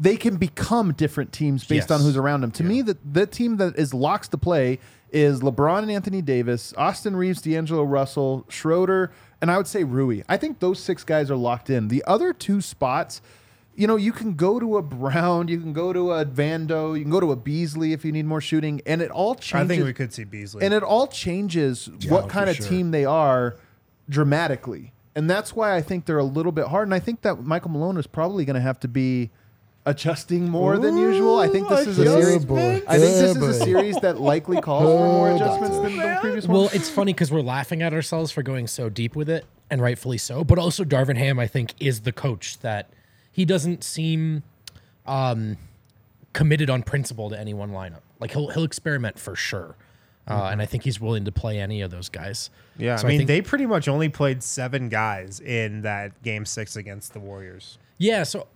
They 0.00 0.16
can 0.16 0.36
become 0.36 0.94
different 0.94 1.32
teams 1.32 1.64
based 1.64 1.92
on 1.92 2.00
who's 2.00 2.16
around 2.16 2.40
them. 2.40 2.50
To 2.52 2.64
me, 2.64 2.82
the 2.82 2.98
the 3.04 3.24
team 3.24 3.56
that 3.58 3.76
is 3.76 3.94
locks 3.94 4.26
to 4.28 4.38
play 4.38 4.78
is 5.12 5.40
LeBron 5.40 5.80
and 5.82 5.90
Anthony 5.90 6.20
Davis, 6.22 6.74
Austin 6.76 7.14
Reaves, 7.14 7.40
D'Angelo 7.40 7.84
Russell, 7.84 8.44
Schroeder, 8.48 9.12
and 9.42 9.50
I 9.50 9.58
would 9.58 9.66
say 9.66 9.84
Rui. 9.84 10.22
I 10.28 10.38
think 10.38 10.60
those 10.60 10.78
six 10.80 11.04
guys 11.04 11.30
are 11.30 11.36
locked 11.36 11.68
in. 11.68 11.88
The 11.88 12.02
other 12.06 12.32
two 12.32 12.62
spots 12.62 13.20
you 13.74 13.86
know, 13.86 13.96
you 13.96 14.12
can 14.12 14.34
go 14.34 14.60
to 14.60 14.76
a 14.76 14.82
Brown, 14.82 15.48
you 15.48 15.58
can 15.58 15.72
go 15.72 15.92
to 15.92 16.12
a 16.12 16.26
Vando, 16.26 16.96
you 16.96 17.02
can 17.02 17.10
go 17.10 17.20
to 17.20 17.32
a 17.32 17.36
Beasley 17.36 17.92
if 17.92 18.04
you 18.04 18.12
need 18.12 18.26
more 18.26 18.40
shooting, 18.40 18.82
and 18.86 19.00
it 19.00 19.10
all 19.10 19.34
changes. 19.34 19.70
I 19.70 19.74
think 19.74 19.84
we 19.84 19.92
could 19.92 20.12
see 20.12 20.24
Beasley. 20.24 20.64
and 20.64 20.74
it 20.74 20.82
all 20.82 21.06
changes 21.06 21.90
what 22.08 22.28
kind 22.28 22.50
of 22.50 22.56
sure. 22.56 22.66
team 22.66 22.90
they 22.90 23.04
are 23.04 23.56
dramatically, 24.08 24.92
and 25.14 25.28
that's 25.28 25.56
why 25.56 25.74
I 25.74 25.80
think 25.80 26.04
they're 26.04 26.18
a 26.18 26.24
little 26.24 26.52
bit 26.52 26.66
hard. 26.66 26.86
And 26.86 26.94
I 26.94 26.98
think 26.98 27.22
that 27.22 27.42
Michael 27.44 27.70
Malone 27.70 27.96
is 27.96 28.06
probably 28.06 28.44
going 28.44 28.56
to 28.56 28.60
have 28.60 28.78
to 28.80 28.88
be 28.88 29.30
adjusting 29.84 30.48
more 30.48 30.78
than 30.78 30.96
usual. 30.96 31.38
I 31.38 31.48
think 31.48 31.68
this 31.68 31.86
is 31.86 31.98
a 31.98 32.04
series. 32.22 32.44
boy. 32.44 32.82
I 32.86 32.98
think 32.98 33.14
this 33.16 33.36
is 33.36 33.42
a 33.42 33.54
series 33.54 33.96
that 33.96 34.20
likely 34.20 34.60
calls 34.60 34.84
for 34.84 35.06
more 35.06 35.30
adjustments 35.34 35.76
than 35.78 35.96
the 35.96 36.18
previous 36.20 36.46
one. 36.46 36.56
Well, 36.58 36.70
it's 36.72 36.88
funny 36.88 37.12
because 37.12 37.32
we're 37.32 37.40
laughing 37.40 37.82
at 37.82 37.92
ourselves 37.92 38.30
for 38.30 38.42
going 38.42 38.66
so 38.68 38.88
deep 38.88 39.16
with 39.16 39.28
it, 39.28 39.44
and 39.70 39.80
rightfully 39.82 40.18
so. 40.18 40.44
But 40.44 40.58
also, 40.58 40.84
Darvin 40.84 41.16
Ham, 41.16 41.38
I 41.38 41.46
think, 41.46 41.74
is 41.80 42.02
the 42.02 42.12
coach 42.12 42.58
that 42.60 42.90
he 43.32 43.44
doesn't 43.44 43.82
seem 43.82 44.42
um, 45.06 45.56
committed 46.32 46.70
on 46.70 46.82
principle 46.82 47.30
to 47.30 47.38
any 47.38 47.54
one 47.54 47.70
lineup. 47.72 48.02
Like 48.20 48.30
he'll 48.32 48.50
he'll 48.50 48.62
experiment 48.64 49.18
for 49.18 49.34
sure, 49.34 49.74
uh, 50.28 50.50
and 50.52 50.62
I 50.62 50.66
think 50.66 50.84
he's 50.84 51.00
willing 51.00 51.24
to 51.24 51.32
play 51.32 51.58
any 51.58 51.80
of 51.80 51.90
those 51.90 52.08
guys. 52.08 52.50
yeah, 52.78 52.94
So 52.96 53.06
I 53.06 53.10
mean 53.10 53.18
think- 53.20 53.28
they 53.28 53.42
pretty 53.42 53.66
much 53.66 53.88
only 53.88 54.08
played 54.08 54.44
seven 54.44 54.88
guys 54.88 55.40
in 55.40 55.82
that 55.82 56.22
game 56.22 56.46
six 56.46 56.76
against 56.76 57.14
the 57.14 57.18
Warriors. 57.20 57.78
yeah. 57.98 58.22
So, 58.22 58.46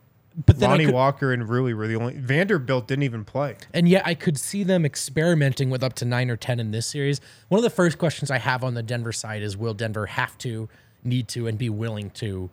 but 0.44 0.58
then 0.58 0.68
Lonnie 0.70 0.84
could, 0.86 0.94
Walker 0.94 1.32
and 1.32 1.48
Rui 1.48 1.72
were 1.72 1.86
the 1.88 1.96
only. 1.96 2.14
Vanderbilt 2.18 2.86
didn't 2.86 3.04
even 3.04 3.24
play. 3.24 3.56
And 3.72 3.88
yet 3.88 4.02
I 4.06 4.14
could 4.14 4.38
see 4.38 4.64
them 4.64 4.84
experimenting 4.84 5.70
with 5.70 5.82
up 5.82 5.94
to 5.94 6.04
nine 6.04 6.28
or 6.30 6.36
10 6.36 6.60
in 6.60 6.72
this 6.72 6.86
series. 6.86 7.20
One 7.48 7.58
of 7.58 7.62
the 7.62 7.70
first 7.70 7.96
questions 7.96 8.30
I 8.30 8.38
have 8.38 8.62
on 8.62 8.74
the 8.74 8.82
Denver 8.82 9.12
side 9.12 9.42
is 9.42 9.56
will 9.56 9.72
Denver 9.74 10.06
have 10.06 10.36
to, 10.38 10.68
need 11.02 11.28
to, 11.28 11.46
and 11.46 11.56
be 11.56 11.70
willing 11.70 12.10
to 12.10 12.50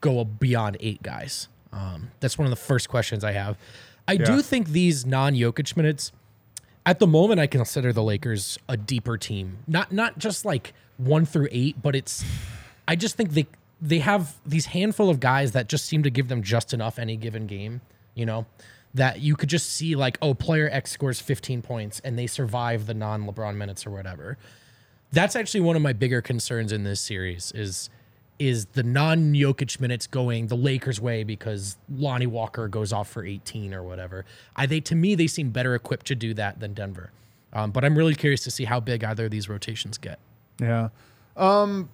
go 0.00 0.24
beyond 0.24 0.78
eight 0.80 1.02
guys? 1.02 1.48
Um, 1.72 2.10
that's 2.18 2.36
one 2.36 2.46
of 2.46 2.50
the 2.50 2.56
first 2.56 2.88
questions 2.88 3.22
I 3.22 3.32
have. 3.32 3.56
I 4.08 4.14
Yeah. 4.14 4.24
do 4.24 4.42
think 4.42 4.70
these 4.70 5.06
non 5.06 5.34
Jokic 5.34 5.76
minutes, 5.76 6.10
at 6.84 6.98
the 6.98 7.06
moment, 7.06 7.38
I 7.38 7.46
consider 7.46 7.92
the 7.92 8.02
Lakers 8.02 8.58
a 8.68 8.76
deeper 8.76 9.16
team. 9.16 9.58
Not 9.68 9.92
not 9.92 10.18
just 10.18 10.44
like 10.44 10.72
one 10.96 11.24
through 11.26 11.48
eight, 11.52 11.80
but 11.80 11.94
it's. 11.94 12.24
I 12.88 12.96
just 12.96 13.16
think 13.16 13.32
they 13.34 13.46
they 13.80 14.00
have 14.00 14.36
these 14.44 14.66
handful 14.66 15.08
of 15.08 15.20
guys 15.20 15.52
that 15.52 15.68
just 15.68 15.86
seem 15.86 16.02
to 16.02 16.10
give 16.10 16.28
them 16.28 16.42
just 16.42 16.72
enough 16.72 16.98
any 16.98 17.16
given 17.16 17.46
game. 17.46 17.80
You 18.14 18.26
know, 18.26 18.46
that 18.94 19.20
you 19.20 19.36
could 19.36 19.48
just 19.48 19.70
see 19.70 19.94
like, 19.94 20.18
oh, 20.20 20.34
player 20.34 20.68
X 20.70 20.90
scores 20.90 21.20
15 21.20 21.62
points 21.62 22.00
and 22.00 22.18
they 22.18 22.26
survive 22.26 22.86
the 22.86 22.94
non 22.94 23.26
LeBron 23.26 23.56
minutes 23.56 23.86
or 23.86 23.90
whatever. 23.90 24.36
That's 25.12 25.34
actually 25.34 25.60
one 25.60 25.76
of 25.76 25.82
my 25.82 25.92
bigger 25.92 26.22
concerns 26.22 26.72
in 26.72 26.84
this 26.84 27.00
series 27.00 27.52
is 27.52 27.90
is 28.38 28.66
the 28.72 28.82
non 28.82 29.34
Jokic 29.34 29.80
minutes 29.80 30.06
going 30.06 30.46
the 30.46 30.56
Lakers 30.56 31.00
way 31.00 31.24
because 31.24 31.76
Lonnie 31.88 32.26
Walker 32.26 32.68
goes 32.68 32.92
off 32.92 33.08
for 33.08 33.24
18 33.24 33.74
or 33.74 33.82
whatever. 33.82 34.24
I 34.56 34.66
they 34.66 34.80
to 34.80 34.94
me 34.94 35.14
they 35.14 35.26
seem 35.26 35.50
better 35.50 35.74
equipped 35.74 36.06
to 36.06 36.14
do 36.14 36.34
that 36.34 36.58
than 36.60 36.74
Denver. 36.74 37.12
Um, 37.52 37.70
but 37.70 37.84
I'm 37.84 37.96
really 37.96 38.14
curious 38.14 38.42
to 38.44 38.50
see 38.50 38.64
how 38.64 38.80
big 38.80 39.04
either 39.04 39.26
of 39.26 39.30
these 39.30 39.48
rotations 39.48 39.98
get. 39.98 40.18
Yeah. 40.60 40.90
Um, 41.36 41.90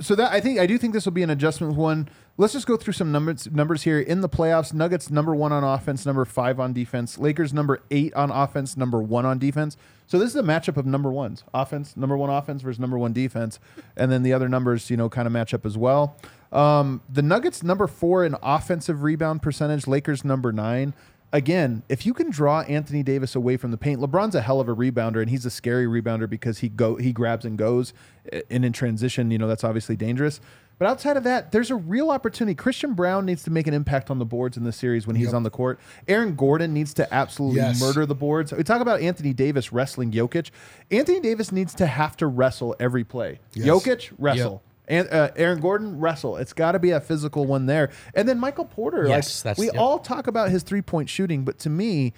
so 0.00 0.14
that 0.14 0.32
I 0.32 0.40
think 0.40 0.58
I 0.58 0.66
do 0.66 0.76
think 0.78 0.92
this 0.92 1.04
will 1.04 1.12
be 1.12 1.22
an 1.22 1.30
adjustment 1.30 1.76
one. 1.76 2.08
Let's 2.36 2.52
just 2.52 2.66
go 2.66 2.76
through 2.76 2.94
some 2.94 3.12
numbers 3.12 3.50
numbers 3.50 3.82
here 3.82 4.00
in 4.00 4.20
the 4.20 4.28
playoffs. 4.28 4.74
Nuggets 4.74 5.10
number 5.10 5.34
one 5.34 5.52
on 5.52 5.62
offense, 5.62 6.04
number 6.04 6.24
five 6.24 6.58
on 6.58 6.72
defense. 6.72 7.18
Lakers 7.18 7.52
number 7.52 7.80
eight 7.90 8.12
on 8.14 8.30
offense, 8.30 8.76
number 8.76 9.00
one 9.00 9.24
on 9.24 9.38
defense. 9.38 9.76
So 10.06 10.18
this 10.18 10.30
is 10.30 10.36
a 10.36 10.42
matchup 10.42 10.76
of 10.76 10.84
number 10.84 11.10
ones, 11.10 11.44
offense, 11.54 11.96
number 11.96 12.16
one 12.16 12.28
offense 12.28 12.62
versus 12.62 12.78
number 12.78 12.98
one 12.98 13.12
defense, 13.12 13.58
and 13.96 14.12
then 14.12 14.22
the 14.22 14.32
other 14.32 14.48
numbers, 14.48 14.90
you 14.90 14.96
know, 14.96 15.08
kind 15.08 15.26
of 15.26 15.32
match 15.32 15.54
up 15.54 15.64
as 15.64 15.78
well. 15.78 16.16
Um, 16.52 17.00
the 17.08 17.22
Nuggets 17.22 17.62
number 17.62 17.86
four 17.86 18.24
in 18.24 18.36
offensive 18.42 19.02
rebound 19.02 19.42
percentage, 19.42 19.86
Lakers 19.86 20.24
number 20.24 20.52
nine. 20.52 20.92
Again, 21.34 21.82
if 21.88 22.06
you 22.06 22.14
can 22.14 22.30
draw 22.30 22.60
Anthony 22.60 23.02
Davis 23.02 23.34
away 23.34 23.56
from 23.56 23.72
the 23.72 23.76
paint, 23.76 24.00
LeBron's 24.00 24.36
a 24.36 24.40
hell 24.40 24.60
of 24.60 24.68
a 24.68 24.74
rebounder, 24.74 25.20
and 25.20 25.28
he's 25.28 25.44
a 25.44 25.50
scary 25.50 25.84
rebounder 25.84 26.30
because 26.30 26.58
he 26.58 26.68
go 26.68 26.94
he 26.94 27.12
grabs 27.12 27.44
and 27.44 27.58
goes, 27.58 27.92
eh, 28.32 28.42
and 28.50 28.64
in 28.64 28.72
transition, 28.72 29.32
you 29.32 29.38
know 29.38 29.48
that's 29.48 29.64
obviously 29.64 29.96
dangerous. 29.96 30.40
But 30.78 30.86
outside 30.86 31.16
of 31.16 31.24
that, 31.24 31.50
there's 31.50 31.72
a 31.72 31.76
real 31.76 32.12
opportunity. 32.12 32.54
Christian 32.54 32.94
Braun 32.94 33.26
needs 33.26 33.42
to 33.44 33.50
make 33.50 33.66
an 33.66 33.74
impact 33.74 34.10
on 34.10 34.20
the 34.20 34.24
boards 34.24 34.56
in 34.56 34.62
this 34.62 34.76
series 34.76 35.08
when 35.08 35.16
he's 35.16 35.32
on 35.34 35.42
the 35.42 35.50
court. 35.50 35.78
Aaron 36.06 36.36
Gordon 36.36 36.72
needs 36.72 36.94
to 36.94 37.12
absolutely 37.14 37.60
Yes. 37.60 37.80
murder 37.80 38.06
the 38.06 38.14
boards. 38.14 38.52
We 38.52 38.62
talk 38.64 38.80
about 38.80 39.00
Anthony 39.00 39.32
Davis 39.32 39.72
wrestling 39.72 40.10
Jokic. 40.12 40.50
Anthony 40.90 41.20
Davis 41.20 41.50
needs 41.52 41.74
to 41.74 41.86
have 41.86 42.16
to 42.18 42.26
wrestle 42.28 42.74
every 42.80 43.04
play. 43.04 43.40
Yes. 43.54 43.66
Jokic 43.68 44.12
wrestle. 44.18 44.62
And 44.86 45.08
uh, 45.10 45.30
Aaron 45.36 45.60
Gordon 45.60 45.98
wrestle. 45.98 46.36
It's 46.36 46.52
got 46.52 46.72
to 46.72 46.78
be 46.78 46.90
a 46.90 47.00
physical 47.00 47.46
one 47.46 47.66
there. 47.66 47.90
And 48.14 48.28
then 48.28 48.38
Michael 48.38 48.66
Porter. 48.66 49.06
Yes, 49.08 49.44
like 49.44 49.56
that's- 49.56 49.58
we 49.58 49.66
yep. 49.66 49.76
all 49.76 49.98
talk 49.98 50.26
about 50.26 50.50
his 50.50 50.62
three 50.62 50.82
point 50.82 51.08
shooting, 51.08 51.44
but 51.44 51.58
to 51.60 51.70
me, 51.70 52.12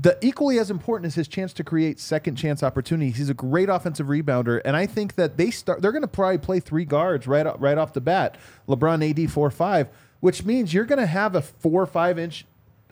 the 0.00 0.16
equally 0.22 0.58
as 0.58 0.70
important 0.70 1.06
is 1.06 1.14
his 1.14 1.28
chance 1.28 1.52
to 1.52 1.64
create 1.64 2.00
second 2.00 2.36
chance 2.36 2.62
opportunities. 2.62 3.16
He's 3.16 3.28
a 3.28 3.34
great 3.34 3.68
offensive 3.68 4.06
rebounder, 4.06 4.60
and 4.64 4.74
I 4.74 4.86
think 4.86 5.16
that 5.16 5.36
they 5.36 5.50
start. 5.50 5.82
They're 5.82 5.92
going 5.92 6.02
to 6.02 6.08
probably 6.08 6.38
play 6.38 6.60
three 6.60 6.86
guards 6.86 7.26
right 7.26 7.46
right 7.60 7.76
off 7.76 7.92
the 7.92 8.00
bat. 8.00 8.38
LeBron, 8.68 9.10
AD, 9.10 9.30
four 9.30 9.50
five, 9.50 9.88
which 10.20 10.44
means 10.44 10.72
you're 10.72 10.86
going 10.86 10.98
to 10.98 11.06
have 11.06 11.34
a 11.34 11.42
four 11.42 11.82
or 11.82 11.86
five 11.86 12.18
inch 12.18 12.46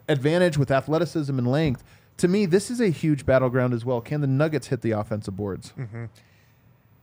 advantage 0.09 0.59
with 0.59 0.71
athleticism 0.71 1.37
and 1.39 1.51
length. 1.51 1.83
To 2.19 2.29
me, 2.29 2.45
this 2.45 2.71
is 2.71 2.83
a 2.83 2.89
huge 2.91 3.25
battleground 3.25 3.73
as 3.73 3.83
well. 3.83 4.03
Can 4.03 4.21
the 4.21 4.27
Nuggets 4.27 4.67
hit 4.67 4.83
the 4.83 4.91
offensive 4.91 5.35
boards? 5.37 5.73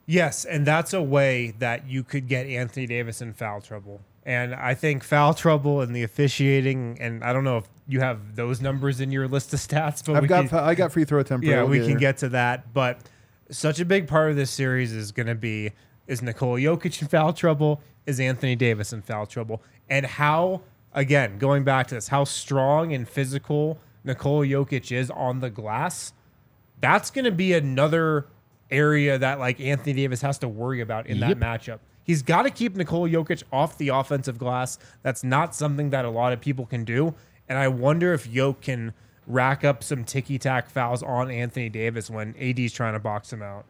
Yes, 0.07 0.45
and 0.45 0.65
that's 0.65 0.93
a 0.93 1.01
way 1.01 1.53
that 1.59 1.87
you 1.87 2.01
could 2.01 2.27
get 2.27 2.47
Anthony 2.47 2.87
Davis 2.87 3.21
in 3.21 3.33
foul 3.33 3.59
trouble. 3.61 4.01
And 4.25 4.55
I 4.55 4.73
think 4.73 5.03
foul 5.03 5.33
trouble 5.33 5.81
and 5.81 5.95
the 5.95 6.03
officiating, 6.03 6.97
and 6.99 7.23
I 7.23 7.33
don't 7.33 7.43
know 7.43 7.57
if 7.57 7.65
you 7.87 7.99
have 7.99 8.35
those 8.35 8.61
numbers 8.61 8.99
in 9.01 9.11
your 9.11 9.27
list 9.27 9.53
of 9.53 9.59
stats, 9.59 10.03
but 10.05 10.15
I've 10.15 10.27
got 10.27 10.49
can- 10.49 10.59
I 10.59 10.75
got 10.75 10.93
free 10.93 11.03
throw 11.05 11.19
attempt. 11.19 11.45
yeah, 11.45 11.63
we 11.63 11.79
here. 11.79 11.87
can 11.87 11.97
get 11.97 12.17
to 12.19 12.29
that. 12.29 12.73
But 12.73 13.01
such 13.49 13.79
a 13.79 13.85
big 13.85 14.07
part 14.07 14.29
of 14.29 14.37
this 14.37 14.49
series 14.49 14.93
is 14.93 15.11
going 15.11 15.27
to 15.27 15.35
be 15.35 15.71
is 16.07 16.21
Nikola 16.21 16.59
Jokic 16.59 17.01
in 17.01 17.07
foul 17.09 17.33
trouble? 17.33 17.81
Is 18.05 18.19
Anthony 18.19 18.55
Davis 18.55 18.93
in 18.93 19.01
foul 19.01 19.25
trouble? 19.25 19.61
And 19.89 20.05
how, 20.05 20.61
again, 20.93 21.37
going 21.37 21.65
back 21.65 21.87
to 21.87 21.95
this, 21.95 22.07
how 22.07 22.23
strong 22.23 22.93
and 22.93 23.07
physical 23.07 23.77
Nikola 24.05 24.45
Jokic 24.45 24.91
is 24.91 25.11
on 25.11 25.41
the 25.41 25.49
glass, 25.49 26.13
that's 26.79 27.11
going 27.11 27.25
to 27.25 27.31
be 27.31 27.53
another 27.53 28.27
area 28.71 29.17
that 29.17 29.39
like 29.39 29.59
Anthony 29.59 29.93
Davis 29.93 30.21
has 30.21 30.37
to 30.39 30.47
worry 30.47 30.81
about 30.81 31.07
in 31.07 31.17
Yep. 31.17 31.39
that 31.39 31.39
matchup. 31.39 31.79
He's 32.03 32.21
got 32.21 32.43
to 32.43 32.49
keep 32.49 32.75
Nikola 32.75 33.09
Jokic 33.09 33.43
off 33.51 33.77
the 33.77 33.89
offensive 33.89 34.37
glass. 34.37 34.77
That's 35.03 35.23
not 35.23 35.53
something 35.53 35.89
that 35.89 36.05
a 36.05 36.09
lot 36.09 36.31
of 36.33 36.39
people 36.39 36.65
can 36.65 36.83
do. 36.85 37.13
And 37.49 37.57
I 37.57 37.67
wonder 37.67 38.13
if 38.13 38.27
Jokic 38.29 38.61
can 38.61 38.93
rack 39.25 39.65
up 39.65 39.83
some 39.83 40.05
ticky 40.05 40.37
tack 40.39 40.69
fouls 40.69 41.03
on 41.03 41.29
Anthony 41.29 41.67
Davis 41.69 42.09
when 42.09 42.33
AD's 42.39 42.71
trying 42.71 42.93
to 42.93 42.99
box 42.99 43.31
him 43.33 43.41
out. 43.41 43.65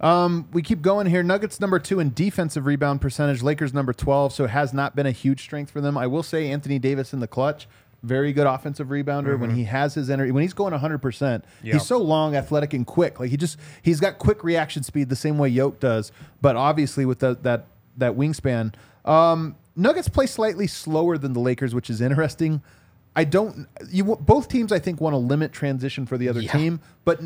Um, 0.00 0.48
we 0.52 0.62
keep 0.62 0.82
going 0.82 1.06
here. 1.06 1.22
Nuggets 1.22 1.60
number 1.60 1.78
two 1.78 2.00
in 2.00 2.12
defensive 2.12 2.66
rebound 2.66 3.00
percentage. 3.00 3.40
Lakers 3.42 3.72
number 3.72 3.92
12. 3.92 4.32
So 4.32 4.44
it 4.44 4.50
has 4.50 4.72
not 4.74 4.96
been 4.96 5.06
a 5.06 5.12
huge 5.12 5.40
strength 5.42 5.70
for 5.70 5.80
them. 5.80 5.96
I 5.96 6.08
will 6.08 6.24
say 6.24 6.50
Anthony 6.50 6.78
Davis 6.80 7.12
in 7.12 7.20
the 7.20 7.28
clutch. 7.28 7.68
Very 8.02 8.32
good 8.32 8.46
offensive 8.48 8.88
rebounder 8.88 9.38
when 9.38 9.54
he 9.54 9.64
has 9.64 9.94
his 9.94 10.10
energy. 10.10 10.32
When 10.32 10.42
he's 10.42 10.52
going 10.54 10.72
100%, 10.72 11.42
Yeah. 11.62 11.74
he's 11.74 11.86
so 11.86 11.98
long, 11.98 12.34
athletic, 12.34 12.74
and 12.74 12.84
quick. 12.86 13.20
Like 13.20 13.30
he 13.30 13.36
just, 13.36 13.58
he's 13.80 14.00
got 14.00 14.18
quick 14.18 14.42
reaction 14.42 14.82
speed 14.82 15.08
the 15.08 15.14
same 15.16 15.38
way 15.38 15.48
Yoke 15.48 15.78
does. 15.78 16.10
But 16.40 16.56
obviously 16.56 17.04
with 17.06 17.20
the, 17.20 17.36
that, 17.42 17.66
that 17.98 18.14
wingspan. 18.16 18.74
Um, 19.04 19.54
Nuggets 19.76 20.08
play 20.08 20.26
slightly 20.26 20.66
slower 20.66 21.16
than 21.16 21.32
the 21.32 21.40
Lakers, 21.40 21.74
which 21.74 21.88
is 21.90 22.00
interesting. 22.00 22.60
I 23.14 23.24
don't, 23.24 23.68
you, 23.90 24.04
both 24.04 24.48
teams, 24.48 24.72
I 24.72 24.78
think, 24.78 25.00
want 25.00 25.14
to 25.14 25.18
limit 25.18 25.52
transition 25.52 26.04
for 26.06 26.18
the 26.18 26.28
other 26.28 26.40
Yeah. 26.40 26.52
team, 26.52 26.80
but 27.04 27.20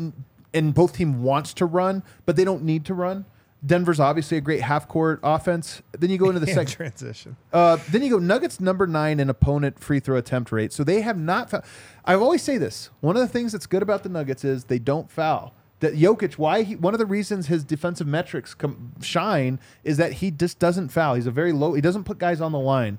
and 0.53 0.73
both 0.73 0.93
team 0.93 1.23
wants 1.23 1.53
to 1.55 1.65
run, 1.65 2.03
but 2.25 2.35
they 2.35 2.43
don't 2.45 2.63
need 2.63 2.85
to 2.85 2.93
run. 2.93 3.25
Denver's 3.65 3.99
obviously 3.99 4.37
a 4.37 4.41
great 4.41 4.61
half 4.61 4.87
court 4.87 5.19
offense. 5.23 5.81
Then 5.97 6.09
you 6.09 6.17
go 6.17 6.27
into 6.29 6.39
the 6.39 6.47
second. 6.53 6.67
transition. 6.67 7.37
Uh, 7.51 7.77
then 7.89 8.03
you 8.03 8.09
go 8.11 8.19
Nuggets 8.19 8.59
number 8.59 8.85
nine 8.85 9.19
in 9.19 9.29
opponent 9.29 9.79
free 9.79 9.99
throw 9.99 10.15
attempt 10.17 10.51
rate. 10.51 10.71
So 10.71 10.83
they 10.83 11.01
have 11.01 11.17
not. 11.17 11.49
Foul- 11.49 11.63
I 12.05 12.13
always 12.13 12.43
say 12.43 12.57
this. 12.57 12.89
One 13.01 13.15
of 13.15 13.21
the 13.21 13.27
things 13.27 13.51
that's 13.51 13.65
good 13.65 13.81
about 13.81 14.03
the 14.03 14.09
Nuggets 14.09 14.43
is 14.45 14.65
they 14.65 14.79
don't 14.79 15.09
foul. 15.09 15.53
That 15.79 15.93
Jokic, 15.95 16.33
why 16.39 16.63
he, 16.63 16.75
one 16.75 16.93
of 16.95 16.97
the 16.99 17.05
reasons 17.05 17.47
his 17.47 17.63
defensive 17.63 18.07
metrics 18.07 18.53
come, 18.55 18.93
shine 19.01 19.59
is 19.83 19.97
that 19.97 20.13
he 20.13 20.31
just 20.31 20.57
doesn't 20.59 20.89
foul. 20.89 21.15
He's 21.15 21.27
a 21.27 21.31
very 21.31 21.51
low. 21.51 21.73
He 21.73 21.81
doesn't 21.81 22.03
put 22.03 22.17
guys 22.17 22.41
on 22.41 22.51
the 22.51 22.59
line. 22.59 22.97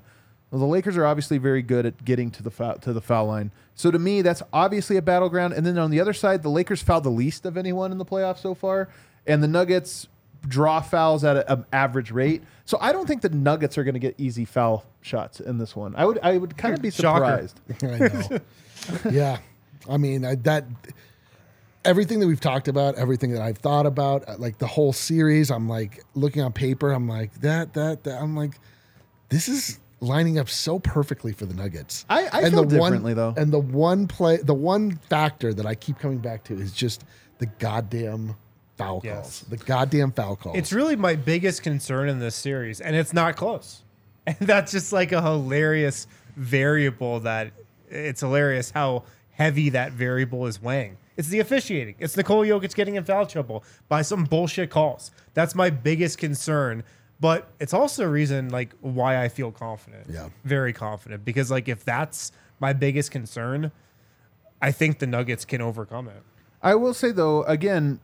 Well, 0.51 0.59
the 0.59 0.65
Lakers 0.65 0.97
are 0.97 1.05
obviously 1.05 1.37
very 1.37 1.61
good 1.61 1.85
at 1.85 2.03
getting 2.05 2.31
to 2.31 2.43
the 2.43 2.49
foul, 2.51 2.75
to 2.79 2.91
the 2.93 3.01
foul 3.01 3.27
line. 3.27 3.51
So 3.75 3.91
to 3.91 3.99
me, 3.99 4.21
that's 4.21 4.41
obviously 4.51 4.97
a 4.97 5.01
battleground. 5.01 5.53
And 5.53 5.65
then 5.65 5.77
on 5.77 5.91
the 5.91 5.99
other 5.99 6.13
side, 6.13 6.41
the 6.41 6.49
Lakers 6.49 6.81
foul 6.81 7.01
the 7.01 7.09
least 7.09 7.45
of 7.45 7.55
anyone 7.55 7.91
in 7.91 7.97
the 7.97 8.05
playoffs 8.05 8.39
so 8.39 8.53
far, 8.55 8.89
and 9.27 9.43
the 9.43 9.47
Nuggets 9.47 10.07
draw 10.47 10.81
fouls 10.81 11.23
at 11.23 11.49
an 11.49 11.65
average 11.73 12.11
rate. 12.11 12.43
So 12.65 12.77
I 12.79 12.91
don't 12.91 13.07
think 13.07 13.21
the 13.21 13.29
Nuggets 13.29 13.77
are 13.77 13.83
going 13.83 13.93
to 13.93 13.99
get 13.99 14.15
easy 14.17 14.45
foul 14.45 14.85
shots 15.01 15.39
in 15.39 15.57
this 15.57 15.75
one. 15.75 15.95
I 15.95 16.05
would 16.05 16.19
I 16.21 16.37
would 16.37 16.57
kind 16.57 16.73
of 16.73 16.81
be 16.81 16.89
surprised. 16.89 17.59
I 17.83 17.97
know. 17.97 18.39
yeah, 19.11 19.37
I 19.89 19.97
mean 19.97 20.25
I, 20.25 20.35
that. 20.35 20.65
Everything 21.85 22.19
that 22.19 22.27
we've 22.27 22.41
talked 22.41 22.67
about, 22.67 22.95
everything 22.95 23.31
that 23.31 23.41
I've 23.41 23.57
thought 23.57 23.85
about, 23.85 24.27
uh, 24.27 24.35
like 24.37 24.57
the 24.57 24.67
whole 24.67 24.91
series, 24.91 25.49
I'm 25.49 25.69
like 25.69 26.03
looking 26.13 26.41
on 26.41 26.51
paper. 26.51 26.91
I'm 26.91 27.07
like 27.07 27.33
that, 27.39 27.73
that, 27.75 28.03
that. 28.03 28.21
I'm 28.21 28.35
like, 28.35 28.59
this 29.29 29.47
is 29.47 29.79
lining 30.01 30.37
up 30.39 30.49
so 30.49 30.79
perfectly 30.79 31.31
for 31.31 31.45
the 31.45 31.53
Nuggets. 31.53 32.05
I- 32.09 32.27
I 32.33 32.49
feel 32.49 32.65
the 32.65 32.77
one- 32.77 32.91
differently, 32.91 33.13
though. 33.13 33.33
And 33.37 33.51
the 33.53 33.59
one 33.59 34.07
play, 34.07 34.37
the 34.37 34.53
one 34.53 34.91
factor 35.09 35.53
that 35.53 35.65
I 35.65 35.73
keep 35.73 35.97
coming 35.99 36.17
back 36.17 36.43
to 36.45 36.53
is 36.53 36.73
just 36.73 37.05
the 37.37 37.45
goddamn 37.45 38.35
foul 38.79 39.01
Yes. 39.03 39.15
calls. 39.15 39.39
The 39.49 39.57
goddamn 39.57 40.11
foul 40.11 40.35
calls. 40.35 40.57
It's 40.57 40.73
really 40.73 40.95
my 40.95 41.15
biggest 41.15 41.61
concern 41.61 42.09
in 42.09 42.19
this 42.19 42.35
series, 42.35 42.81
and 42.81 42.95
it's 42.95 43.13
not 43.13 43.35
close. 43.35 43.83
And 44.27 44.37
that's 44.41 44.71
just 44.71 44.93
like 44.93 45.11
a 45.11 45.21
hilarious 45.23 46.05
variable 46.35 47.19
that 47.21 47.51
it's 47.89 48.21
hilarious 48.21 48.69
how 48.69 49.03
heavy 49.31 49.69
that 49.69 49.91
variable 49.93 50.45
is 50.45 50.61
weighing. 50.61 50.97
It's 51.17 51.29
the 51.29 51.39
officiating. 51.39 51.95
It's 51.97 52.15
Nikola 52.15 52.45
Jokic 52.45 52.75
getting 52.75 52.95
in 52.95 53.03
foul 53.03 53.25
trouble 53.25 53.63
by 53.87 54.03
some 54.03 54.25
bullshit 54.25 54.69
calls. 54.69 55.09
That's 55.33 55.55
my 55.55 55.69
biggest 55.71 56.17
concern. 56.19 56.83
But 57.19 57.49
it's 57.59 57.73
also 57.73 58.05
a 58.05 58.07
reason 58.09 58.49
like 58.49 58.73
why 58.81 59.21
I 59.23 59.29
feel 59.29 59.51
confident. 59.51 60.05
Yeah. 60.09 60.29
Very 60.45 60.73
confident. 60.73 61.25
Because 61.25 61.49
like 61.49 61.67
if 61.67 61.83
that's 61.83 62.31
my 62.59 62.71
biggest 62.73 63.09
concern, 63.09 63.71
I 64.61 64.71
think 64.71 64.99
the 64.99 65.07
Nuggets 65.07 65.43
can 65.43 65.61
overcome 65.61 66.07
it. 66.07 66.21
I 66.61 66.75
will 66.75 66.93
say 66.93 67.11
though, 67.11 67.43
again, 67.43 67.99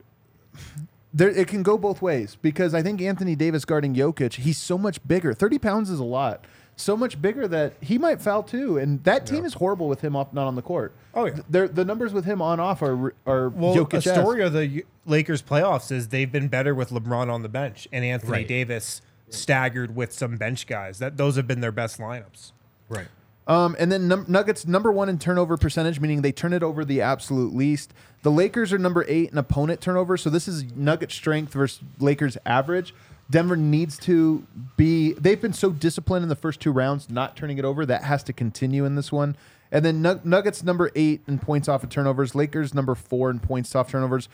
there 1.13 1.29
it 1.29 1.47
can 1.47 1.63
go 1.63 1.77
both 1.77 2.01
ways 2.01 2.37
because 2.41 2.73
I 2.73 2.81
think 2.81 3.01
Anthony 3.01 3.35
Davis 3.35 3.65
guarding 3.65 3.95
Jokic, 3.95 4.33
he's 4.33 4.57
so 4.57 4.77
much 4.77 5.05
bigger. 5.07 5.33
Thirty 5.33 5.57
pounds 5.59 5.89
is 5.89 5.99
a 5.99 6.03
lot. 6.03 6.45
So 6.77 6.97
much 6.97 7.21
bigger 7.21 7.47
that 7.47 7.71
he 7.79 7.97
might 7.97 8.21
foul 8.21 8.43
too, 8.43 8.77
and 8.77 9.01
that 9.05 9.25
team 9.25 9.45
is 9.45 9.53
horrible 9.53 9.87
with 9.87 10.01
him 10.01 10.13
off 10.13 10.33
not 10.33 10.45
on 10.45 10.55
the 10.55 10.61
court. 10.61 10.91
Oh, 11.13 11.25
yeah. 11.25 11.39
They're, 11.49 11.69
the 11.69 11.85
numbers 11.85 12.11
with 12.11 12.25
him 12.25 12.41
on 12.41 12.59
off 12.59 12.81
are 12.81 13.13
are 13.25 13.47
Well, 13.47 13.73
Jokic. 13.73 13.99
a 13.99 14.01
story 14.01 14.41
of 14.43 14.51
the 14.51 14.83
Lakers 15.05 15.41
playoffs 15.41 15.89
is 15.89 16.09
they've 16.09 16.29
been 16.29 16.49
better 16.49 16.75
with 16.75 16.89
LeBron 16.89 17.31
on 17.31 17.43
the 17.43 17.47
bench 17.49 17.87
and 17.93 18.03
Anthony 18.03 18.31
Right. 18.33 18.47
Davis 18.47 19.01
staggered 19.29 19.95
with 19.95 20.11
some 20.11 20.35
bench 20.35 20.67
guys. 20.67 20.99
That 20.99 21.15
those 21.15 21.37
have 21.37 21.47
been 21.47 21.61
their 21.61 21.71
best 21.71 21.97
lineups. 21.97 22.51
Right. 22.89 23.07
Um, 23.47 23.75
and 23.77 23.91
then 23.91 24.07
num- 24.07 24.25
Nuggets 24.27 24.65
number 24.65 24.91
one 24.91 25.07
in 25.07 25.19
turnover 25.19 25.55
percentage, 25.55 25.99
meaning 25.99 26.21
they 26.21 26.31
turn 26.31 26.51
it 26.51 26.63
over 26.63 26.83
the 26.83 27.01
absolute 27.01 27.55
least. 27.55 27.93
The 28.23 28.31
Lakers 28.31 28.73
are 28.73 28.79
number 28.79 29.05
eight 29.07 29.31
in 29.31 29.37
opponent 29.37 29.81
turnover, 29.81 30.17
so 30.17 30.29
this 30.29 30.47
is 30.47 30.63
Nugget 30.75 31.11
strength 31.11 31.53
versus 31.53 31.81
Lakers 31.99 32.37
average. 32.45 32.93
Denver 33.29 33.55
needs 33.55 33.97
to 33.99 34.45
be. 34.77 35.13
They've 35.13 35.41
been 35.41 35.53
so 35.53 35.71
disciplined 35.71 36.23
in 36.23 36.29
the 36.29 36.35
first 36.35 36.59
two 36.59 36.71
rounds, 36.71 37.09
not 37.09 37.35
turning 37.35 37.57
it 37.57 37.65
over. 37.65 37.85
That 37.85 38.03
has 38.03 38.23
to 38.23 38.33
continue 38.33 38.85
in 38.85 38.95
this 38.95 39.11
one. 39.11 39.35
And 39.71 39.83
then 39.83 40.01
Nuggets 40.01 40.63
number 40.63 40.91
eight 40.95 41.21
in 41.27 41.39
points 41.39 41.67
off 41.67 41.83
of 41.83 41.89
turnovers. 41.89 42.35
Lakers 42.35 42.73
number 42.73 42.95
four 42.95 43.29
in 43.29 43.39
points 43.39 43.75
off 43.75 43.89
turnovers. 43.89 44.29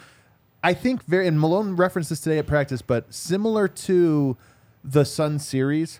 I 0.63 0.73
think 0.73 1.03
very 1.05 1.27
and 1.27 1.39
Malone 1.39 1.75
referenced 1.75 2.09
this 2.09 2.19
today 2.19 2.37
at 2.37 2.47
practice, 2.47 2.81
but 2.81 3.13
similar 3.13 3.67
to 3.67 4.37
the 4.83 5.05
Sun 5.05 5.39
series, 5.39 5.99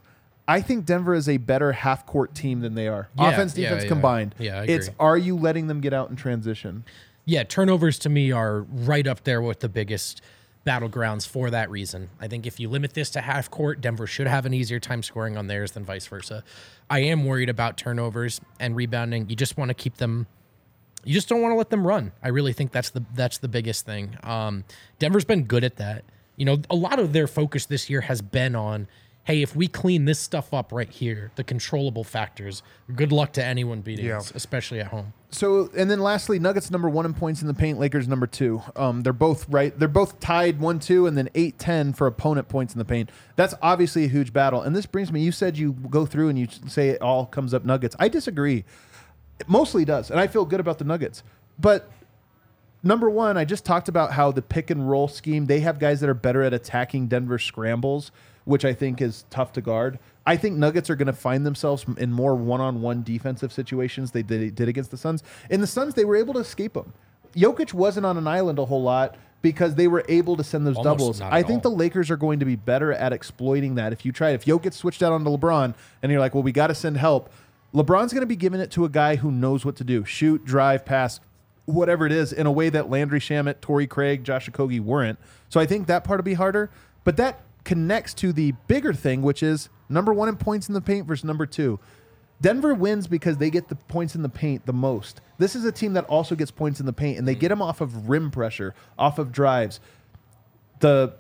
I 0.52 0.62
think 0.62 0.86
Denver 0.86 1.14
is 1.14 1.30
a 1.30 1.38
better 1.38 1.72
half 1.72 2.06
court 2.06 2.36
team 2.36 2.60
than 2.60 2.76
they 2.76 2.88
are. 2.88 3.08
Yeah, 3.18 3.30
Offense, 3.30 3.54
defense 3.54 3.84
yeah. 3.84 3.90
combined. 3.90 4.36
Yeah, 4.38 4.64
it's 4.68 4.90
are 5.00 5.18
you 5.18 5.38
letting 5.38 5.68
them 5.68 5.80
get 5.80 5.94
out 5.94 6.10
in 6.10 6.18
transition? 6.18 6.84
Yeah, 7.24 7.44
turnovers 7.44 7.98
to 8.00 8.10
me 8.10 8.32
are 8.32 8.62
right 8.62 9.08
up 9.08 9.24
there 9.24 9.42
with 9.42 9.62
the 9.62 9.70
biggest 9.70 10.22
battlegrounds 10.68 11.26
for 11.26 11.50
that 11.52 11.70
reason. 11.70 12.10
I 12.20 12.28
think 12.28 12.46
if 12.46 12.60
you 12.60 12.68
limit 12.68 12.94
this 12.94 13.10
to 13.12 13.22
half 13.22 13.50
court, 13.50 13.80
Denver 13.80 14.06
should 14.06 14.28
have 14.28 14.46
an 14.46 14.54
easier 14.54 14.80
time 14.80 15.04
scoring 15.04 15.38
on 15.38 15.48
theirs 15.48 15.72
than 15.72 15.86
vice 15.86 16.06
versa. 16.06 16.44
I 16.90 17.00
am 17.00 17.26
worried 17.26 17.50
about 17.50 17.78
turnovers 17.78 18.42
and 18.60 18.76
rebounding. 18.76 19.30
You 19.30 19.38
just 19.38 19.58
want 19.58 19.70
to 19.70 19.74
keep 19.74 19.98
them 19.98 20.28
you 21.04 21.14
just 21.14 21.30
don't 21.30 21.42
want 21.42 21.54
to 21.54 21.56
let 21.56 21.70
them 21.70 21.88
run. 21.88 22.12
I 22.22 22.28
really 22.28 22.54
think 22.54 22.72
that's 22.72 22.92
the 22.92 23.04
that's 23.14 23.38
the 23.40 23.48
biggest 23.48 23.86
thing. 23.86 24.18
Um, 24.24 24.66
Denver's 25.00 25.26
been 25.26 25.46
good 25.46 25.64
at 25.64 25.78
that. 25.78 26.04
You 26.36 26.46
know, 26.46 26.62
a 26.70 26.76
lot 26.76 27.00
of 27.00 27.14
their 27.14 27.28
focus 27.28 27.66
this 27.66 27.90
year 27.90 28.02
has 28.02 28.22
been 28.22 28.56
on 28.56 28.88
hey, 29.26 29.42
if 29.44 29.56
we 29.56 29.68
clean 29.68 30.06
this 30.06 30.20
stuff 30.20 30.52
up 30.54 30.72
right 30.72 30.90
here, 30.90 31.32
the 31.36 31.44
controllable 31.44 32.04
factors, 32.04 32.64
good 32.96 33.12
luck 33.12 33.32
to 33.34 33.44
anyone 33.46 33.82
beating 33.82 34.06
Yeah. 34.06 34.18
us, 34.18 34.32
especially 34.34 34.80
at 34.80 34.88
home. 34.88 35.14
So 35.30 35.70
and 35.78 35.90
then 35.90 36.00
lastly, 36.00 36.40
Nuggets 36.40 36.72
number 36.72 36.90
one 36.90 37.06
in 37.06 37.14
points 37.14 37.42
in 37.42 37.48
the 37.48 37.54
paint, 37.54 37.80
Lakers 37.80 38.08
number 38.08 38.26
two. 38.28 38.62
Um, 38.76 39.02
they're 39.04 39.14
both 39.14 39.48
right. 39.48 39.78
They're 39.78 39.88
both 39.88 40.20
tied 40.20 40.60
one 40.60 40.80
two, 40.80 41.06
and 41.08 41.18
then 41.18 41.30
eight 41.36 41.58
ten 41.60 41.94
for 41.94 42.08
opponent 42.08 42.50
points 42.50 42.74
in 42.74 42.80
the 42.80 42.86
paint. 42.86 43.10
That's 43.36 43.54
obviously 43.62 44.04
a 44.06 44.08
huge 44.10 44.34
battle. 44.34 44.62
And 44.62 44.76
this 44.76 44.86
brings 44.86 45.12
me. 45.12 45.22
You 45.22 45.32
said 45.32 45.58
you 45.58 45.74
go 45.74 46.06
through 46.06 46.30
and 46.30 46.38
you 46.40 46.48
say 46.68 46.90
it 46.90 47.02
all 47.02 47.26
comes 47.28 47.54
up 47.54 47.64
Nuggets. 47.64 47.96
I 48.00 48.10
disagree. 48.10 48.66
It 49.40 49.48
mostly 49.48 49.86
does, 49.86 50.12
and 50.12 50.20
I 50.20 50.28
feel 50.28 50.46
good 50.46 50.60
about 50.60 50.80
the 50.80 50.84
Nuggets. 50.86 51.24
But 51.58 51.90
number 52.84 53.10
one, 53.10 53.38
I 53.38 53.46
just 53.46 53.64
talked 53.66 53.88
about 53.88 54.12
how 54.12 54.32
the 54.32 54.42
pick 54.42 54.70
and 54.70 54.90
roll 54.90 55.08
scheme. 55.08 55.46
They 55.46 55.60
have 55.62 55.80
guys 55.80 56.00
that 56.02 56.10
are 56.10 56.14
better 56.16 56.44
at 56.44 56.54
attacking 56.54 57.08
Denver 57.08 57.40
scrambles, 57.40 58.12
which 58.52 58.66
I 58.66 58.74
think 58.74 59.02
is 59.02 59.24
tough 59.30 59.54
to 59.54 59.62
guard. 59.62 59.98
I 60.26 60.36
think 60.36 60.58
Nuggets 60.58 60.90
are 60.90 60.98
going 60.98 61.08
to 61.08 61.14
find 61.14 61.46
themselves 61.46 61.86
in 61.98 62.12
more 62.12 62.36
one-on-one 62.36 63.02
defensive 63.02 63.54
situations 63.54 64.12
they 64.12 64.24
did, 64.24 64.56
did 64.56 64.68
against 64.68 64.92
the 64.92 64.98
Suns. 64.98 65.24
In 65.50 65.62
the 65.62 65.68
Suns, 65.68 65.94
they 65.94 66.04
were 66.04 66.18
able 66.18 66.34
to 66.34 66.42
escape 66.42 66.74
them. 66.74 66.92
Jokic 67.34 67.74
wasn't 67.74 68.06
on 68.06 68.18
an 68.18 68.28
island 68.28 68.60
a 68.60 68.66
whole 68.66 68.84
lot 68.84 69.16
because 69.42 69.76
they 69.76 69.88
were 69.88 70.04
able 70.10 70.36
to 70.36 70.44
send 70.44 70.68
those 70.68 70.76
Almost 70.76 71.00
doubles. 71.00 71.22
I 71.22 71.44
think 71.44 71.64
all. 71.66 71.72
the 71.72 71.78
Lakers 71.78 72.12
are 72.12 72.18
going 72.18 72.40
to 72.40 72.46
be 72.46 72.58
better 72.58 72.92
at 72.92 73.14
exploiting 73.14 73.76
that. 73.76 73.94
If 73.94 74.06
you 74.06 74.12
try, 74.12 74.32
it, 74.32 74.34
if 74.34 74.44
Jokic 74.46 74.74
switched 74.74 75.02
out 75.02 75.14
onto 75.14 75.30
LeBron 75.30 75.74
and 76.04 76.12
you're 76.12 76.20
like, 76.20 76.36
well, 76.36 76.44
we 76.44 76.52
got 76.52 76.68
to 76.68 76.76
send 76.76 76.98
help, 76.98 77.32
LeBron's 77.74 78.12
going 78.12 78.22
to 78.22 78.28
be 78.28 78.36
giving 78.36 78.60
it 78.60 78.70
to 78.72 78.84
a 78.84 78.90
guy 78.90 79.16
who 79.16 79.32
knows 79.32 79.64
what 79.64 79.78
to 79.78 79.86
do 79.86 80.04
shoot, 80.04 80.44
drive, 80.44 80.84
pass, 80.84 81.22
whatever 81.64 82.06
it 82.06 82.12
is, 82.12 82.34
in 82.34 82.46
a 82.48 82.52
way 82.52 82.68
that 82.68 82.90
Landry 82.90 83.22
Shamet, 83.22 83.62
Torrey 83.62 83.88
Craig, 83.88 84.26
Josh 84.26 84.50
Okogie 84.50 84.82
weren't. 84.82 85.18
So 85.48 85.62
I 85.62 85.66
think 85.66 85.88
that 85.88 86.04
part 86.04 86.20
will 86.20 86.26
be 86.26 86.34
harder. 86.34 86.70
But 87.06 87.16
that 87.18 87.42
connects 87.64 88.14
to 88.16 88.34
the 88.34 88.54
bigger 88.68 88.94
thing, 88.94 89.22
which 89.22 89.44
is 89.44 89.70
number 89.90 90.14
one 90.14 90.30
in 90.30 90.38
points 90.38 90.68
in 90.68 90.74
the 90.74 90.82
paint 90.82 91.08
versus 91.08 91.24
number 91.24 91.46
two. 91.46 91.80
Denver 92.42 92.74
wins 92.74 93.08
because 93.08 93.38
they 93.38 93.52
get 93.52 93.68
the 93.68 93.76
points 93.76 94.16
in 94.16 94.24
the 94.24 94.30
paint 94.30 94.66
the 94.66 94.74
most. 94.74 95.22
This 95.38 95.56
is 95.56 95.64
a 95.64 95.72
team 95.72 95.94
that 95.94 96.06
also 96.06 96.36
gets 96.36 96.50
points 96.50 96.80
in 96.80 96.88
the 96.88 96.94
paint, 96.94 97.20
and 97.20 97.28
they 97.28 97.36
get 97.36 97.50
them 97.50 97.62
off 97.62 97.82
of 97.82 98.10
rim 98.10 98.32
pressure, 98.32 98.74
off 98.98 99.20
of 99.20 99.32
drives. 99.32 99.80
The 100.80 101.14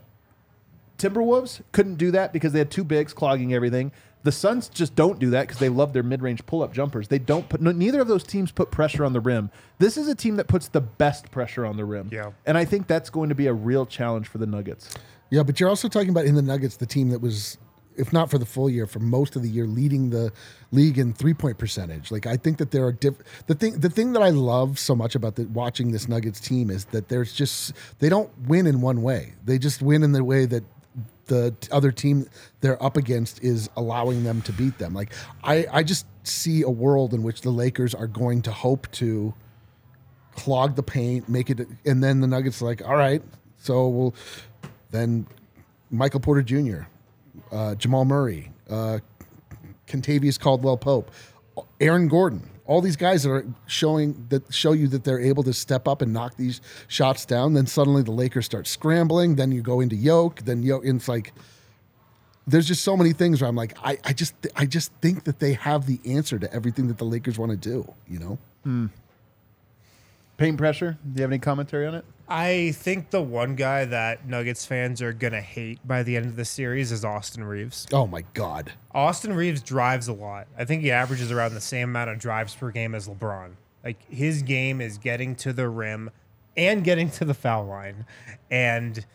Timberwolves 0.97 1.61
couldn't 1.71 1.95
do 1.95 2.11
that 2.11 2.33
because 2.33 2.53
they 2.53 2.59
had 2.59 2.71
two 2.71 2.83
bigs 2.83 3.13
clogging 3.13 3.53
everything. 3.53 3.91
The 4.23 4.31
Suns 4.31 4.69
just 4.69 4.95
don't 4.95 5.17
do 5.17 5.31
that 5.31 5.47
because 5.47 5.59
they 5.59 5.69
love 5.69 5.93
their 5.93 6.03
mid-range 6.03 6.45
pull-up 6.45 6.73
jumpers. 6.73 7.07
They 7.07 7.19
don't 7.19 7.49
put 7.49 7.59
no, 7.61 7.71
neither 7.71 8.01
of 8.01 8.07
those 8.07 8.23
teams 8.23 8.51
put 8.51 8.69
pressure 8.69 9.03
on 9.03 9.13
the 9.13 9.19
rim. 9.19 9.49
This 9.79 9.97
is 9.97 10.07
a 10.07 10.15
team 10.15 10.35
that 10.35 10.47
puts 10.47 10.67
the 10.67 10.81
best 10.81 11.31
pressure 11.31 11.65
on 11.65 11.75
the 11.77 11.85
rim. 11.85 12.09
Yeah. 12.11 12.31
And 12.45 12.57
I 12.57 12.65
think 12.65 12.87
that's 12.87 13.09
going 13.09 13.29
to 13.29 13.35
be 13.35 13.47
a 13.47 13.53
real 13.53 13.85
challenge 13.85 14.27
for 14.27 14.37
the 14.37 14.45
Nuggets. 14.45 14.93
Yeah, 15.31 15.43
but 15.43 15.59
you're 15.59 15.69
also 15.69 15.87
talking 15.87 16.09
about 16.09 16.25
in 16.25 16.35
the 16.35 16.41
Nuggets, 16.41 16.77
the 16.77 16.85
team 16.85 17.09
that 17.09 17.21
was, 17.21 17.57
if 17.95 18.13
not 18.13 18.29
for 18.29 18.37
the 18.37 18.45
full 18.45 18.69
year, 18.69 18.85
for 18.85 18.99
most 18.99 19.35
of 19.35 19.41
the 19.41 19.49
year, 19.49 19.65
leading 19.65 20.09
the 20.09 20.31
league 20.71 20.99
in 20.99 21.13
three 21.13 21.33
point 21.33 21.57
percentage. 21.57 22.11
Like 22.11 22.27
I 22.27 22.37
think 22.37 22.57
that 22.57 22.71
there 22.71 22.85
are 22.85 22.91
diff- 22.91 23.23
the 23.47 23.55
thing. 23.55 23.79
The 23.79 23.89
thing 23.89 24.13
that 24.13 24.21
I 24.21 24.29
love 24.29 24.77
so 24.77 24.95
much 24.95 25.15
about 25.15 25.35
the, 25.35 25.45
watching 25.45 25.91
this 25.91 26.07
Nuggets 26.07 26.39
team 26.39 26.69
is 26.69 26.85
that 26.85 27.07
there's 27.09 27.33
just 27.33 27.73
they 27.99 28.09
don't 28.09 28.29
win 28.47 28.67
in 28.67 28.81
one 28.81 29.01
way. 29.01 29.33
They 29.45 29.57
just 29.57 29.81
win 29.81 30.03
in 30.03 30.11
the 30.11 30.23
way 30.23 30.45
that 30.45 30.63
the 31.31 31.55
other 31.71 31.93
team 31.93 32.25
they're 32.59 32.81
up 32.83 32.97
against 32.97 33.41
is 33.41 33.69
allowing 33.77 34.25
them 34.25 34.41
to 34.41 34.51
beat 34.51 34.77
them. 34.77 34.93
Like 34.93 35.13
I, 35.45 35.65
I 35.71 35.81
just 35.81 36.05
see 36.23 36.61
a 36.61 36.69
world 36.69 37.13
in 37.13 37.23
which 37.23 37.39
the 37.39 37.51
Lakers 37.51 37.95
are 37.95 38.05
going 38.05 38.41
to 38.41 38.51
hope 38.51 38.91
to 38.93 39.33
clog 40.35 40.75
the 40.75 40.83
paint, 40.83 41.29
make 41.29 41.49
it, 41.49 41.65
and 41.85 42.03
then 42.03 42.19
the 42.19 42.27
Nuggets 42.27 42.61
are 42.61 42.65
like, 42.65 42.85
all 42.85 42.97
right, 42.97 43.21
so 43.57 43.87
we'll 43.87 44.15
then 44.89 45.25
Michael 45.89 46.19
Porter 46.19 46.41
Jr., 46.41 46.81
uh, 47.49 47.75
Jamal 47.75 48.03
Murray, 48.03 48.51
uh, 48.69 48.99
Kentavious 49.87 50.37
Caldwell 50.37 50.75
Pope, 50.75 51.11
Aaron 51.79 52.09
Gordon. 52.09 52.49
All 52.65 52.81
these 52.81 52.95
guys 52.95 53.23
that 53.23 53.31
are 53.31 53.45
showing 53.65 54.27
that 54.29 54.53
show 54.53 54.71
you 54.71 54.87
that 54.89 55.03
they're 55.03 55.19
able 55.19 55.43
to 55.43 55.53
step 55.53 55.87
up 55.87 56.01
and 56.01 56.13
knock 56.13 56.37
these 56.37 56.61
shots 56.87 57.25
down. 57.25 57.53
Then 57.53 57.65
suddenly 57.65 58.03
the 58.03 58.11
Lakers 58.11 58.45
start 58.45 58.67
scrambling. 58.67 59.35
Then 59.35 59.51
you 59.51 59.61
go 59.61 59.79
into 59.81 59.95
Yoke. 59.95 60.41
Then 60.41 60.63
Yoke. 60.63 60.83
It's 60.85 61.07
like 61.07 61.33
there's 62.47 62.67
just 62.67 62.83
so 62.83 62.95
many 62.95 63.13
things 63.13 63.41
where 63.41 63.49
I'm 63.49 63.55
like, 63.55 63.77
I, 63.83 63.97
I 64.03 64.13
just 64.13 64.35
I 64.55 64.65
just 64.65 64.93
think 65.01 65.23
that 65.25 65.39
they 65.39 65.53
have 65.53 65.85
the 65.85 65.99
answer 66.05 66.39
to 66.39 66.53
everything 66.53 66.87
that 66.87 66.97
the 66.97 67.05
Lakers 67.05 67.37
want 67.37 67.51
to 67.51 67.57
do. 67.57 67.91
You 68.07 68.19
know. 68.19 68.37
Hmm. 68.63 68.85
Paint 70.37 70.57
pressure. 70.57 70.97
Do 71.03 71.19
you 71.19 71.21
have 71.21 71.31
any 71.31 71.39
commentary 71.39 71.85
on 71.85 71.95
it? 71.95 72.05
I 72.33 72.71
think 72.71 73.09
the 73.09 73.21
one 73.21 73.55
guy 73.55 73.83
that 73.83 74.25
Nuggets 74.25 74.65
fans 74.65 75.01
are 75.01 75.11
gonna 75.11 75.41
hate 75.41 75.85
by 75.85 76.01
the 76.01 76.15
end 76.15 76.27
of 76.27 76.37
the 76.37 76.45
series 76.45 76.89
is 76.93 77.03
Austin 77.03 77.43
Reaves. 77.43 77.85
Oh 77.91 78.07
my 78.07 78.23
God. 78.33 78.71
Austin 78.93 79.33
Reaves 79.33 79.61
drives 79.61 80.07
a 80.07 80.13
lot. 80.13 80.47
I 80.57 80.63
think 80.63 80.81
he 80.81 80.91
averages 80.91 81.29
around 81.29 81.55
the 81.55 81.59
same 81.59 81.89
amount 81.89 82.09
of 82.09 82.19
drives 82.19 82.55
per 82.55 82.71
game 82.71 82.95
as 82.95 83.09
LeBron. 83.09 83.55
Like 83.83 84.09
his 84.09 84.43
game 84.43 84.79
is 84.79 84.97
getting 84.97 85.35
to 85.35 85.51
the 85.51 85.67
rim 85.67 86.09
and 86.55 86.85
getting 86.85 87.09
to 87.11 87.25
the 87.25 87.33
foul 87.33 87.65
line. 87.65 88.05
And 88.49 89.05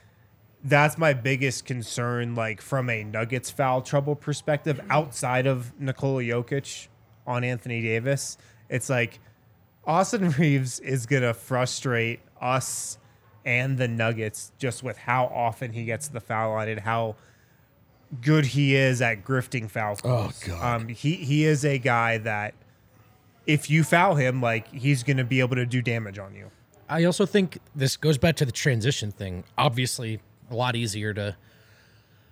that's 0.62 0.98
my 0.98 1.14
biggest 1.14 1.64
concern, 1.64 2.34
like 2.34 2.60
from 2.60 2.90
a 2.90 3.02
Nuggets 3.02 3.50
foul 3.50 3.80
trouble 3.80 4.14
perspective, 4.14 4.78
outside 4.90 5.46
of 5.46 5.72
Nikola 5.80 6.22
Jokic 6.22 6.88
on 7.26 7.44
Anthony 7.44 7.80
Davis. 7.80 8.36
It's 8.68 8.90
like 8.90 9.20
Austin 9.86 10.30
Reaves 10.38 10.80
is 10.80 11.06
gonna 11.06 11.32
frustrate 11.32 12.20
us 12.42 12.98
and 13.46 13.78
the 13.78 13.88
Nuggets 13.88 14.52
just 14.58 14.82
with 14.82 14.98
how 14.98 15.26
often 15.26 15.72
he 15.72 15.84
gets 15.84 16.08
the 16.08 16.20
foul 16.20 16.54
line 16.54 16.68
and 16.68 16.80
how 16.80 17.14
good 18.20 18.44
he 18.44 18.74
is 18.74 19.00
at 19.00 19.24
grifting 19.24 19.70
foul 19.70 19.96
calls. 19.96 20.42
God. 20.42 20.80
Um, 20.82 20.88
he 20.88 21.14
he 21.14 21.44
is 21.44 21.64
a 21.64 21.78
guy 21.78 22.18
that 22.18 22.54
if 23.46 23.70
you 23.70 23.84
foul 23.84 24.16
him, 24.16 24.42
like 24.42 24.70
he's 24.74 25.04
gonna 25.04 25.24
be 25.24 25.40
able 25.40 25.56
to 25.56 25.64
do 25.64 25.80
damage 25.80 26.18
on 26.18 26.34
you. 26.34 26.50
I 26.88 27.04
also 27.04 27.24
think 27.24 27.58
this 27.74 27.96
goes 27.96 28.18
back 28.18 28.36
to 28.36 28.44
the 28.44 28.52
transition 28.52 29.10
thing. 29.10 29.44
Obviously, 29.56 30.20
a 30.50 30.54
lot 30.54 30.76
easier 30.76 31.14
to 31.14 31.36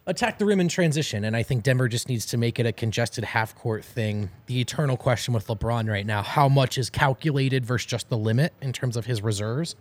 attack 0.06 0.38
the 0.38 0.44
rim 0.44 0.60
in 0.60 0.68
transition, 0.68 1.24
and 1.24 1.36
I 1.36 1.42
think 1.42 1.62
Denver 1.62 1.88
just 1.88 2.08
needs 2.08 2.26
to 2.26 2.36
make 2.36 2.58
it 2.58 2.66
a 2.66 2.72
congested 2.72 3.24
half 3.24 3.54
court 3.54 3.84
thing. 3.84 4.30
The 4.46 4.60
eternal 4.60 4.96
question 4.96 5.32
with 5.32 5.46
LeBron 5.46 5.88
right 5.88 6.06
now: 6.06 6.22
how 6.22 6.48
much 6.48 6.76
is 6.76 6.90
calculated 6.90 7.64
versus 7.64 7.86
just 7.86 8.08
the 8.08 8.18
limit 8.18 8.52
in 8.60 8.72
terms 8.72 8.96
of 8.96 9.06
his 9.06 9.22
reserves, 9.22 9.76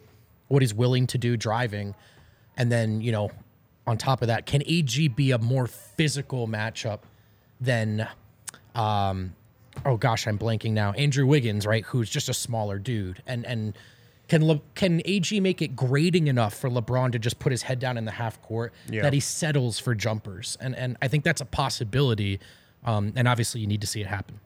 what 0.48 0.62
he's 0.62 0.74
willing 0.74 1.08
to 1.08 1.18
do 1.18 1.38
driving, 1.38 1.96
and 2.58 2.72
then 2.72 3.02
you 3.02 3.12
know, 3.12 3.32
on 3.88 3.98
top 3.98 4.22
of 4.22 4.28
that, 4.28 4.46
can 4.46 4.62
AG 4.66 5.08
be 5.10 5.32
a 5.32 5.38
more 5.38 5.68
physical 5.68 6.48
matchup 6.48 7.00
than 7.62 8.08
um 8.76 9.34
oh 9.86 9.98
gosh, 9.98 10.28
I'm 10.28 10.38
blanking 10.38 10.72
now. 10.72 10.92
Andrew 10.94 11.26
Wiggins, 11.26 11.66
right, 11.66 11.84
who's 11.86 12.10
just 12.10 12.30
a 12.30 12.34
smaller 12.34 12.78
dude, 12.80 13.22
and 13.26 13.46
and 13.46 13.78
can 14.28 14.46
Le- 14.48 14.62
can 14.76 15.02
AG 15.06 15.38
make 15.42 15.62
it 15.62 15.76
grading 15.76 16.28
enough 16.28 16.54
for 16.54 16.70
LeBron 16.70 17.12
to 17.12 17.20
just 17.20 17.40
put 17.40 17.52
his 17.52 17.64
head 17.64 17.80
down 17.80 17.98
in 17.98 18.06
the 18.06 18.12
half 18.12 18.42
court 18.42 18.72
Yeah. 18.90 19.02
that 19.02 19.14
he 19.14 19.20
settles 19.20 19.80
for 19.80 19.96
jumpers, 19.96 20.58
and 20.62 20.76
and 20.76 20.98
I 21.02 21.08
think 21.08 21.24
that's 21.24 21.42
a 21.42 21.46
possibility, 21.46 22.40
um, 22.86 23.14
and 23.16 23.28
obviously 23.28 23.62
you 23.62 23.68
need 23.68 23.82
to 23.82 23.88
see 23.88 24.02
it 24.02 24.08
happen. 24.08 24.40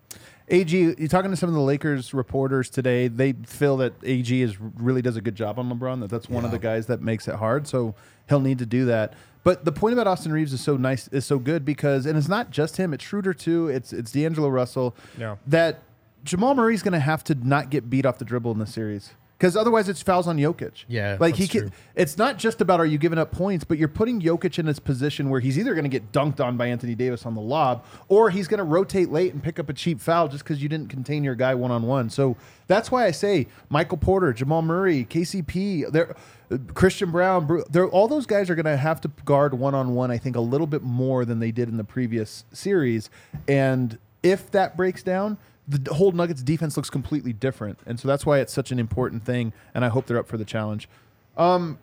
AG, 0.49 0.77
you're 0.77 1.07
talking 1.09 1.29
to 1.29 1.35
some 1.35 1.49
of 1.49 1.55
the 1.55 1.61
Lakers 1.61 2.13
reporters 2.13 2.69
today. 2.69 3.09
They 3.09 3.33
feel 3.33 3.77
that 3.77 3.93
AG 4.03 4.41
is 4.41 4.57
really 4.59 5.01
does 5.01 5.17
a 5.17 5.21
good 5.21 5.35
job 5.35 5.59
on 5.59 5.69
LeBron. 5.69 5.99
That 5.99 6.09
that's 6.09 6.29
one 6.29 6.45
of 6.45 6.51
the 6.51 6.59
guys 6.59 6.85
that 6.85 7.01
makes 7.01 7.27
it 7.27 7.35
hard. 7.35 7.67
So 7.67 7.95
he'll 8.29 8.39
need 8.39 8.59
to 8.59 8.65
do 8.65 8.85
that. 8.85 9.13
But 9.43 9.65
the 9.65 9.73
point 9.73 9.93
about 9.93 10.07
Austin 10.07 10.31
Reaves 10.31 10.53
is 10.53 10.61
so 10.61 10.77
nice, 10.77 11.09
is 11.09 11.25
so 11.25 11.37
good 11.37 11.65
because, 11.65 12.05
and 12.05 12.17
it's 12.17 12.29
not 12.29 12.49
just 12.49 12.77
him. 12.77 12.93
It's 12.93 13.03
Schroeder 13.03 13.33
too. 13.33 13.67
It's 13.67 13.91
it's 13.91 14.11
D'Angelo 14.11 14.47
Russell. 14.47 14.95
Yeah. 15.17 15.35
That 15.45 15.83
Jamal 16.23 16.55
Murray's 16.55 16.81
going 16.81 16.93
to 16.93 16.99
have 16.99 17.23
to 17.25 17.35
not 17.35 17.69
get 17.69 17.89
beat 17.89 18.05
off 18.05 18.17
the 18.17 18.25
dribble 18.25 18.51
in 18.51 18.59
the 18.59 18.65
series 18.65 19.11
because 19.37 19.55
otherwise 19.55 19.87
it's 19.87 20.01
fouls 20.01 20.27
on 20.27 20.37
Jokic. 20.37 20.85
Yeah, 20.87 21.17
like 21.19 21.35
he 21.35 21.47
can. 21.47 21.61
true. 21.61 21.71
It's 21.95 22.17
not 22.17 22.37
just 22.37 22.59
about 22.59 22.79
are 22.79 22.85
you 22.85 22.97
giving 22.97 23.19
up 23.19 23.31
points, 23.31 23.63
but 23.63 23.77
you're 23.77 23.87
putting 23.87 24.19
Jokic 24.19 24.57
in 24.57 24.65
his 24.65 24.79
position 24.79 25.29
where 25.29 25.39
he's 25.39 25.59
either 25.59 25.73
going 25.73 25.83
to 25.83 25.89
get 25.89 26.11
dunked 26.11 26.43
on 26.43 26.57
by 26.57 26.67
Anthony 26.67 26.95
Davis 26.95 27.25
on 27.25 27.35
the 27.35 27.41
lob, 27.41 27.85
or 28.07 28.29
he's 28.29 28.47
going 28.47 28.57
to 28.57 28.63
rotate 28.63 29.11
late 29.11 29.33
and 29.33 29.43
pick 29.43 29.59
up 29.59 29.69
a 29.69 29.73
cheap 29.73 29.99
foul 30.01 30.27
just 30.27 30.43
because 30.43 30.61
you 30.61 30.69
didn't 30.69 30.89
contain 30.89 31.23
your 31.23 31.35
guy 31.35 31.53
one 31.53 31.71
on 31.71 31.83
one. 31.83 32.09
So 32.09 32.35
that's 32.65 32.89
why 32.89 33.05
I 33.05 33.11
say 33.11 33.47
Michael 33.69 33.97
Porter, 33.97 34.33
Jamal 34.33 34.61
Murray, 34.63 35.05
KCP, 35.05 35.91
they're, 35.91 36.15
uh, 36.51 36.57
Christian 36.73 37.11
Braun, 37.11 37.63
all 37.91 38.07
those 38.07 38.25
guys 38.25 38.49
are 38.49 38.55
going 38.55 38.65
to 38.65 38.77
have 38.77 39.01
to 39.01 39.11
guard 39.25 39.53
one 39.53 39.75
on 39.75 39.93
one. 39.93 40.09
I 40.09 40.17
think 40.17 40.35
a 40.35 40.41
little 40.41 40.67
bit 40.67 40.81
more 40.81 41.25
than 41.25 41.39
they 41.39 41.51
did 41.51 41.69
in 41.69 41.77
the 41.77 41.83
previous 41.83 42.45
series, 42.51 43.09
and 43.47 43.99
if 44.23 44.49
that 44.51 44.75
breaks 44.75 45.03
down. 45.03 45.37
The 45.67 45.93
whole 45.93 46.11
Nuggets 46.11 46.41
defense 46.41 46.77
looks 46.77 46.89
completely 46.89 47.33
different, 47.33 47.79
and 47.85 47.99
so 47.99 48.07
that's 48.07 48.25
why 48.25 48.39
it's 48.39 48.53
such 48.53 48.71
an 48.71 48.79
important 48.79 49.25
thing. 49.25 49.51
And 49.73 49.83
I 49.83 49.89
hope 49.89 50.05
they're 50.05 50.19
up 50.19 50.27
for 50.27 50.37
the 50.37 50.45
challenge. 50.45 50.87
Um, 51.35 51.77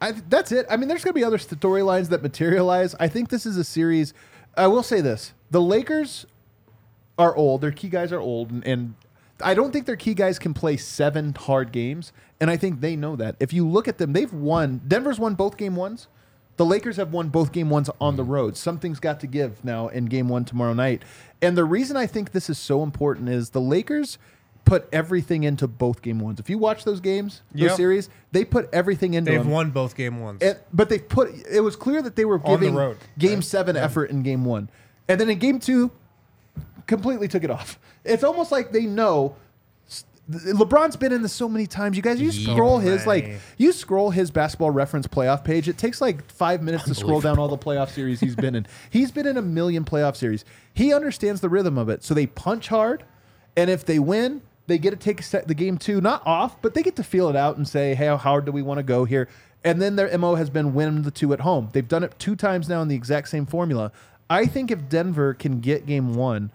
I, 0.00 0.12
that's 0.12 0.52
it. 0.52 0.66
I 0.70 0.76
mean, 0.76 0.88
there's 0.88 1.04
going 1.04 1.12
to 1.12 1.18
be 1.18 1.24
other 1.24 1.38
storylines 1.38 2.08
that 2.10 2.22
materialize. 2.22 2.94
I 3.00 3.08
think 3.08 3.28
this 3.28 3.46
is 3.46 3.56
a 3.56 3.64
series. 3.64 4.14
I 4.56 4.68
will 4.68 4.82
say 4.82 5.00
this: 5.00 5.32
the 5.50 5.60
Lakers 5.60 6.26
are 7.18 7.34
old. 7.34 7.60
Their 7.60 7.72
key 7.72 7.88
guys 7.88 8.12
are 8.12 8.20
old, 8.20 8.50
and, 8.50 8.66
and 8.66 8.94
I 9.42 9.54
don't 9.54 9.72
think 9.72 9.86
their 9.86 9.96
key 9.96 10.14
guys 10.14 10.38
can 10.38 10.54
play 10.54 10.76
seven 10.76 11.34
hard 11.34 11.72
games. 11.72 12.12
And 12.40 12.50
I 12.50 12.56
think 12.56 12.80
they 12.80 12.96
know 12.96 13.16
that. 13.16 13.36
If 13.38 13.52
you 13.52 13.68
look 13.68 13.88
at 13.88 13.98
them, 13.98 14.14
they've 14.14 14.32
won. 14.32 14.80
Denver's 14.88 15.18
won 15.18 15.34
both 15.34 15.56
game 15.58 15.76
ones. 15.76 16.08
The 16.60 16.66
Lakers 16.66 16.98
have 16.98 17.10
won 17.10 17.30
both 17.30 17.52
game 17.52 17.70
ones 17.70 17.88
on 18.02 18.16
the 18.16 18.22
road. 18.22 18.54
Something's 18.54 19.00
got 19.00 19.18
to 19.20 19.26
give 19.26 19.64
now 19.64 19.88
in 19.88 20.04
game 20.04 20.28
one 20.28 20.44
tomorrow 20.44 20.74
night. 20.74 21.00
And 21.40 21.56
the 21.56 21.64
reason 21.64 21.96
I 21.96 22.06
think 22.06 22.32
this 22.32 22.50
is 22.50 22.58
so 22.58 22.82
important 22.82 23.30
is 23.30 23.48
the 23.48 23.62
Lakers 23.62 24.18
put 24.66 24.86
everything 24.92 25.42
into 25.44 25.66
both 25.66 26.02
game 26.02 26.18
ones. 26.20 26.38
If 26.38 26.50
you 26.50 26.58
watch 26.58 26.84
those 26.84 27.00
games, 27.00 27.40
those 27.52 27.62
Yep. 27.62 27.76
series, 27.78 28.10
they 28.32 28.44
put 28.44 28.68
everything 28.74 29.14
into 29.14 29.30
They've 29.30 29.40
them. 29.40 29.50
won 29.50 29.70
both 29.70 29.96
game 29.96 30.20
ones. 30.20 30.42
And, 30.42 30.58
but 30.70 30.90
they 30.90 30.98
put 30.98 31.30
it 31.50 31.60
was 31.60 31.76
clear 31.76 32.02
that 32.02 32.14
they 32.16 32.26
were 32.26 32.34
On 32.34 32.42
the 32.42 32.58
giving 32.58 32.74
road, 32.74 32.98
game 33.18 33.36
right? 33.36 33.44
seven 33.44 33.74
effort 33.78 34.10
in 34.10 34.22
game 34.22 34.44
one. 34.44 34.68
And 35.08 35.18
then 35.18 35.30
in 35.30 35.38
game 35.38 35.60
two, 35.60 35.90
completely 36.86 37.26
took 37.26 37.42
it 37.42 37.50
off. 37.50 37.78
It's 38.04 38.22
almost 38.22 38.52
like 38.52 38.70
they 38.70 38.84
know 38.84 39.34
LeBron's 40.30 40.96
been 40.96 41.12
in 41.12 41.22
this 41.22 41.32
so 41.32 41.48
many 41.48 41.66
times. 41.66 41.96
You 41.96 42.02
guys, 42.02 42.20
you 42.20 42.30
Yeah. 42.30 42.52
scroll 42.52 42.78
his 42.78 43.06
like 43.06 43.40
you 43.58 43.72
scroll 43.72 44.10
his 44.10 44.30
basketball 44.30 44.70
reference 44.70 45.06
playoff 45.06 45.44
page. 45.44 45.68
It 45.68 45.76
takes 45.78 46.00
like 46.00 46.30
five 46.30 46.62
minutes 46.62 46.84
to 46.84 46.94
scroll 46.94 47.20
down 47.20 47.38
all 47.38 47.48
the 47.48 47.58
playoff 47.58 47.90
series 47.90 48.20
he's 48.20 48.36
been 48.36 48.54
in. 48.54 48.66
He's 48.90 49.10
been 49.10 49.26
in 49.26 49.36
a 49.36 49.42
million 49.42 49.84
playoff 49.84 50.16
series. 50.16 50.44
He 50.72 50.92
understands 50.92 51.40
the 51.40 51.48
rhythm 51.48 51.76
of 51.78 51.88
it. 51.88 52.04
So 52.04 52.14
they 52.14 52.26
punch 52.26 52.68
hard, 52.68 53.04
and 53.56 53.68
if 53.70 53.84
they 53.84 53.98
win, 53.98 54.42
they 54.66 54.78
get 54.78 54.90
to 54.90 54.96
take 54.96 55.20
a 55.20 55.22
set 55.22 55.48
the 55.48 55.54
game 55.54 55.78
two 55.78 56.00
not 56.00 56.22
off, 56.26 56.60
but 56.62 56.74
they 56.74 56.82
get 56.82 56.96
to 56.96 57.02
feel 57.02 57.28
it 57.28 57.36
out 57.36 57.56
and 57.56 57.66
say, 57.66 57.94
"Hey, 57.94 58.06
how 58.06 58.16
hard 58.16 58.44
do 58.44 58.52
we 58.52 58.62
want 58.62 58.78
to 58.78 58.84
go 58.84 59.04
here?" 59.04 59.28
And 59.64 59.80
then 59.82 59.96
their 59.96 60.16
mo 60.16 60.36
has 60.36 60.48
been 60.48 60.74
win 60.74 61.02
the 61.02 61.10
two 61.10 61.32
at 61.32 61.40
home. 61.40 61.68
They've 61.72 61.86
done 61.86 62.02
it 62.04 62.14
two 62.18 62.36
times 62.36 62.68
now 62.68 62.80
in 62.82 62.88
the 62.88 62.94
exact 62.94 63.28
same 63.28 63.46
formula. 63.46 63.92
I 64.30 64.46
think 64.46 64.70
if 64.70 64.88
Denver 64.88 65.34
can 65.34 65.60
get 65.60 65.86
game 65.86 66.14
one, 66.14 66.50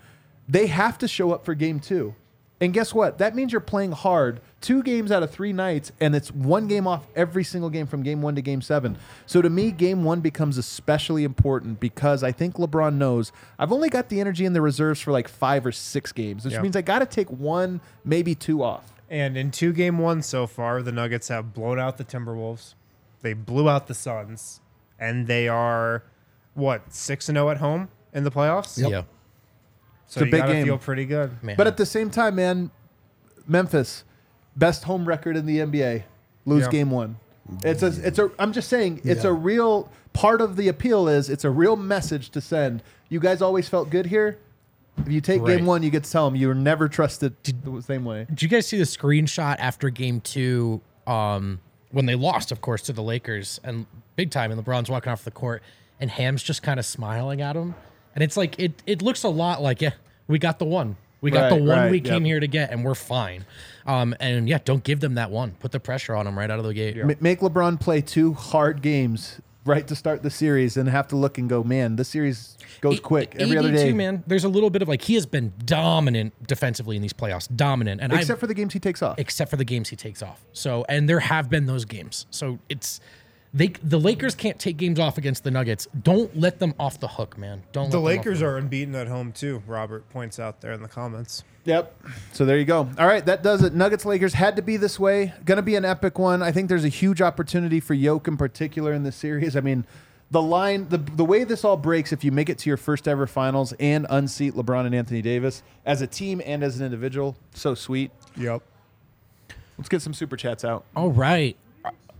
they 0.48 0.68
have 0.68 0.98
to 1.00 1.08
show 1.08 1.32
up 1.34 1.44
for 1.46 1.54
game 1.54 1.80
two. 1.80 2.16
And 2.62 2.74
guess 2.74 2.94
what? 2.94 3.18
That 3.18 3.36
means 3.36 3.52
you're 3.52 3.60
playing 3.60 3.92
hard 3.92 4.40
two 4.62 4.82
games 4.82 5.12
out 5.12 5.22
of 5.22 5.30
three 5.30 5.52
nights, 5.52 5.92
and 6.00 6.16
it's 6.16 6.32
one 6.32 6.68
game 6.68 6.88
off 6.88 7.06
every 7.14 7.44
single 7.44 7.70
game 7.70 7.86
from 7.86 8.02
game 8.02 8.22
one 8.22 8.34
to 8.36 8.42
game 8.42 8.62
seven. 8.62 8.98
So 9.26 9.42
to 9.42 9.50
me, 9.50 9.72
game 9.72 10.06
one 10.06 10.22
becomes 10.22 10.58
especially 10.58 11.26
important 11.26 11.82
because 11.82 12.24
I 12.24 12.32
think 12.32 12.56
LeBron 12.56 12.94
knows 12.96 13.34
I've 13.60 13.74
only 13.74 13.90
got 13.90 14.08
the 14.08 14.22
energy 14.22 14.46
in 14.46 14.54
the 14.54 14.62
reserves 14.62 15.02
for 15.02 15.12
like 15.12 15.28
five 15.28 15.66
or 15.66 15.74
six 15.74 16.14
games, 16.14 16.46
which 16.46 16.54
Yeah. 16.54 16.62
means 16.62 16.78
I 16.78 16.82
got 16.82 17.00
to 17.00 17.06
take 17.06 17.30
one, 17.30 17.82
maybe 18.06 18.34
two 18.36 18.64
off. 18.64 18.94
And 19.10 19.36
in 19.38 19.52
two 19.52 19.74
game 19.74 19.98
one 20.00 20.22
so 20.22 20.48
far, 20.48 20.82
the 20.82 20.94
Nuggets 20.94 21.28
have 21.28 21.54
blown 21.54 21.78
out 21.78 21.98
the 21.98 22.06
Timberwolves. 22.06 22.74
They 23.22 23.34
blew 23.34 23.68
out 23.70 23.88
the 23.88 23.94
Suns, 23.94 24.62
and 24.98 25.28
they 25.28 25.48
are 25.50 26.04
what 26.54 26.94
six 26.94 27.28
and 27.28 27.36
zero 27.36 27.50
at 27.50 27.58
home 27.58 27.90
in 28.14 28.24
the 28.24 28.32
playoffs. 28.32 28.82
Yep. 28.82 28.90
Yeah. 28.92 29.02
So 30.08 30.22
It's 30.22 30.28
a 30.28 30.32
big 30.32 30.42
gotta 30.42 30.54
game. 30.54 30.66
feel 30.66 30.78
pretty 30.78 31.06
good. 31.06 31.42
Man. 31.44 31.56
But 31.58 31.68
at 31.68 31.78
the 31.78 31.86
same 31.86 32.10
time, 32.10 32.36
man, 32.36 32.70
Memphis, 33.48 34.04
best 34.56 34.84
home 34.84 35.06
record 35.08 35.36
in 35.38 35.46
the 35.46 35.60
NBA, 35.60 36.04
lose 36.46 36.64
Yeah. 36.66 36.70
game 36.72 36.92
one. 36.92 37.18
It's 37.64 37.84
a, 37.84 37.88
it's 38.08 38.18
a. 38.18 38.32
I'm 38.40 38.54
just 38.54 38.70
saying, 38.70 39.02
it's 39.04 39.24
Yeah. 39.24 39.30
a 39.30 39.34
real 39.34 39.90
part 40.14 40.42
of 40.42 40.56
the 40.56 40.68
appeal. 40.68 41.08
Is 41.08 41.30
it's 41.30 41.44
a 41.44 41.50
real 41.52 41.76
message 41.76 42.30
to 42.32 42.42
send. 42.42 42.82
You 43.10 43.20
guys 43.20 43.42
always 43.42 43.70
felt 43.70 43.90
good 43.90 44.08
here. 44.08 44.38
If 44.98 45.12
you 45.12 45.22
take 45.22 45.42
Right. 45.42 45.58
game 45.58 45.66
one, 45.66 45.84
you 45.84 45.90
get 45.92 46.06
to 46.06 46.12
tell 46.12 46.26
them 46.26 46.36
you 46.36 46.48
were 46.48 46.56
never 46.56 46.88
trusted 46.88 47.36
the 47.44 47.82
same 47.82 48.06
way. 48.06 48.26
Did 48.30 48.42
you 48.42 48.48
guys 48.48 48.66
see 48.66 48.78
the 48.78 48.86
screenshot 48.86 49.58
after 49.60 49.90
game 49.90 50.22
two? 50.22 50.82
Um, 51.06 51.60
when 51.92 52.08
they 52.08 52.16
lost, 52.16 52.52
of 52.52 52.62
course, 52.62 52.82
to 52.84 52.94
the 52.94 53.04
Lakers 53.04 53.60
and 53.64 53.86
big 54.16 54.32
time, 54.32 54.52
and 54.52 54.64
LeBron's 54.64 54.90
walking 54.90 55.12
off 55.12 55.24
the 55.24 55.32
court, 55.32 55.62
and 56.00 56.10
Ham's 56.10 56.42
just 56.42 56.64
kind 56.64 56.80
of 56.80 56.86
smiling 56.86 57.42
at 57.42 57.56
him, 57.56 57.76
and 58.16 58.24
it's 58.24 58.36
like 58.38 58.58
it. 58.60 58.82
It 58.88 59.02
looks 59.02 59.24
a 59.24 59.30
lot 59.30 59.62
like 59.62 59.82
yeah, 59.82 59.92
we 60.28 60.40
got 60.40 60.60
the 60.60 60.66
one. 60.66 60.96
We 61.22 61.32
got 61.32 61.50
the 61.50 61.56
one 61.56 61.68
right, 61.68 61.92
we 61.92 61.98
yep. 61.98 62.06
came 62.06 62.24
here 62.24 62.40
to 62.40 62.48
get, 62.48 62.72
and 62.72 62.86
we're 62.86 62.94
fine. 62.94 63.46
Um, 63.88 64.16
and 64.20 64.48
yeah, 64.48 64.60
don't 64.64 64.84
give 64.84 65.00
them 65.00 65.16
that 65.16 65.32
one. 65.32 65.52
Put 65.60 65.72
the 65.72 65.80
pressure 65.80 66.16
on 66.16 66.26
them 66.26 66.38
right 66.38 66.50
out 66.52 66.60
of 66.60 66.66
the 66.66 66.74
gate. 66.74 66.98
Ma- 66.98 67.14
Make 67.20 67.40
LeBron 67.40 67.80
play 67.80 68.02
two 68.02 68.34
hard 68.34 68.84
games 68.84 69.42
right 69.66 69.88
to 69.88 69.96
start 69.96 70.22
the 70.22 70.30
series, 70.30 70.78
and 70.78 70.88
have 70.88 71.08
to 71.08 71.16
look 71.16 71.38
and 71.38 71.50
go, 71.50 71.64
man, 71.64 71.96
this 71.96 72.10
series 72.10 72.58
goes 72.82 73.00
quick 73.00 73.36
every 73.40 73.58
other 73.58 73.72
day. 73.72 73.90
too, 73.90 73.96
man. 73.96 74.24
There's 74.28 74.44
a 74.44 74.50
little 74.50 74.70
bit 74.70 74.82
of 74.82 74.88
like 74.88 75.02
he 75.02 75.16
has 75.16 75.26
been 75.26 75.52
dominant 75.66 76.34
defensively 76.48 76.96
in 76.96 77.02
these 77.02 77.14
playoffs, 77.14 77.54
dominant, 77.54 78.02
and 78.02 78.14
I 78.14 78.20
Except 78.20 78.40
for 78.40 78.48
the 78.48 78.54
games 78.54 78.74
he 78.74 78.80
takes 78.80 79.02
off. 79.02 79.18
except 79.18 79.50
for 79.50 79.58
the 79.58 79.66
games 79.66 79.90
he 79.90 79.96
takes 79.96 80.22
off. 80.22 80.46
So, 80.54 80.86
and 80.88 81.10
there 81.10 81.20
have 81.20 81.50
been 81.50 81.66
those 81.66 81.86
games. 81.86 82.28
So 82.30 82.60
it's 82.70 83.02
they 83.56 83.70
the 83.82 84.00
Lakers 84.00 84.36
can't 84.36 84.60
take 84.60 84.76
games 84.76 85.00
off 85.00 85.18
against 85.18 85.46
the 85.46 85.50
Nuggets. 85.50 85.88
Don't 86.04 86.38
let 86.38 86.60
them 86.60 86.74
off 86.78 87.00
the 87.00 87.08
hook, 87.08 87.38
man. 87.38 87.64
Don't. 87.72 87.90
The 87.90 87.98
let 88.00 88.10
them 88.12 88.18
Lakers 88.18 88.42
off 88.42 88.48
are 88.48 88.58
unbeaten 88.58 88.94
at 88.96 89.08
home 89.08 89.32
too. 89.32 89.64
Robert 89.66 90.08
points 90.10 90.40
out 90.40 90.60
there 90.60 90.74
in 90.74 90.82
the 90.82 90.90
comments. 90.90 91.46
Yep. 91.64 92.04
So 92.34 92.46
there 92.46 92.58
you 92.58 92.66
go. 92.66 92.90
All 93.00 93.08
right, 93.08 93.26
that 93.26 93.42
does 93.42 93.64
it. 93.64 93.74
Nuggets 93.74 94.06
Lakers 94.06 94.34
had 94.34 94.58
to 94.58 94.62
be 94.62 94.78
this 94.78 95.00
way. 95.00 95.34
Going 95.46 95.56
to 95.56 95.64
be 95.64 95.76
an 95.76 95.86
epic 95.86 96.20
one. 96.20 96.44
I 96.44 96.52
think 96.52 96.68
there's 96.70 96.84
a 96.84 96.90
huge 96.90 97.22
opportunity 97.22 97.80
for 97.80 97.94
Yoke 97.96 98.28
in 98.28 98.38
particular 98.38 98.94
in 98.94 99.04
this 99.04 99.16
series. 99.16 99.56
I 99.56 99.62
mean, 99.62 99.86
the 100.30 100.42
line, 100.42 100.90
the 100.90 100.98
the 100.98 101.26
way 101.26 101.46
this 101.46 101.64
all 101.64 101.78
breaks, 101.78 102.12
if 102.12 102.26
you 102.26 102.32
make 102.34 102.50
it 102.50 102.58
to 102.60 102.70
your 102.70 102.78
first 102.78 103.08
ever 103.08 103.26
finals 103.26 103.74
and 103.80 104.06
unseat 104.10 104.54
LeBron 104.54 104.86
and 104.86 104.94
Anthony 104.94 105.22
Davis 105.22 105.64
as 105.86 106.02
a 106.02 106.08
team 106.08 106.42
and 106.46 106.62
as 106.62 106.78
an 106.78 106.86
individual, 106.86 107.38
so 107.54 107.74
sweet. 107.74 108.12
Yep. 108.36 108.62
Let's 109.78 109.90
get 109.90 110.02
some 110.02 110.14
super 110.14 110.36
chats 110.36 110.66
out. 110.66 110.84
All 110.96 111.10
right. 111.10 111.58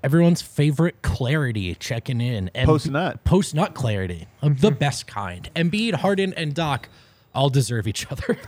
Everyone's 0.06 0.44
favorite 0.44 1.02
clarity 1.02 1.74
checking 1.74 2.22
in. 2.22 2.50
M- 2.54 2.68
Post 2.68 2.92
nut. 2.92 3.24
Post 3.24 3.56
nut 3.56 3.74
clarity. 3.74 4.28
of 4.44 4.62
the 4.62 4.70
best 4.70 5.08
kind. 5.08 5.50
Embiid, 5.56 5.96
Harden, 5.96 6.32
and 6.36 6.54
Doc 6.54 6.90
all 7.34 7.50
deserve 7.50 7.88
each 7.88 8.06
other. 8.12 8.38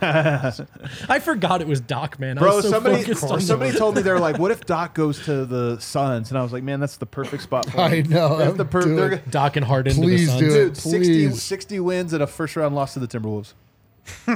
I 1.08 1.18
forgot 1.18 1.60
it 1.60 1.66
was 1.66 1.80
Doc, 1.80 2.20
man. 2.20 2.38
I 2.38 2.42
Bro, 2.42 2.56
was 2.56 2.64
so 2.66 2.70
somebody 2.70 2.98
focused 3.02 3.24
on 3.24 3.40
somebody 3.40 3.76
told 3.76 3.96
me 3.96 4.02
they're 4.02 4.20
like, 4.20 4.38
"What 4.38 4.52
if 4.52 4.66
Doc 4.66 4.94
goes 4.94 5.24
to 5.24 5.44
the 5.46 5.80
Suns?" 5.80 6.30
And 6.30 6.38
I 6.38 6.44
was 6.44 6.52
like, 6.52 6.62
"Man, 6.62 6.78
that's 6.78 6.96
the 6.96 7.06
perfect 7.06 7.42
spot 7.42 7.66
for 7.68 7.72
him." 7.88 7.92
I 7.92 8.00
know. 8.02 8.36
That's 8.38 8.56
the 8.56 8.64
per- 8.64 8.82
Do 8.82 8.94
they're 8.94 9.12
it. 9.14 9.24
go- 9.24 9.30
Doc 9.32 9.56
and 9.56 9.66
Harden. 9.66 9.94
to 9.94 10.00
the 10.00 10.06
Please 10.06 10.28
Suns. 10.28 10.40
do 10.40 10.46
it. 10.46 10.52
Dude, 10.52 10.76
60, 10.76 11.28
Please. 11.28 11.42
60 11.42 11.80
wins 11.80 12.12
and 12.12 12.22
a 12.22 12.28
first 12.28 12.54
round 12.54 12.76
loss 12.76 12.94
to 12.94 13.00
the 13.00 13.08
Timberwolves. 13.08 13.54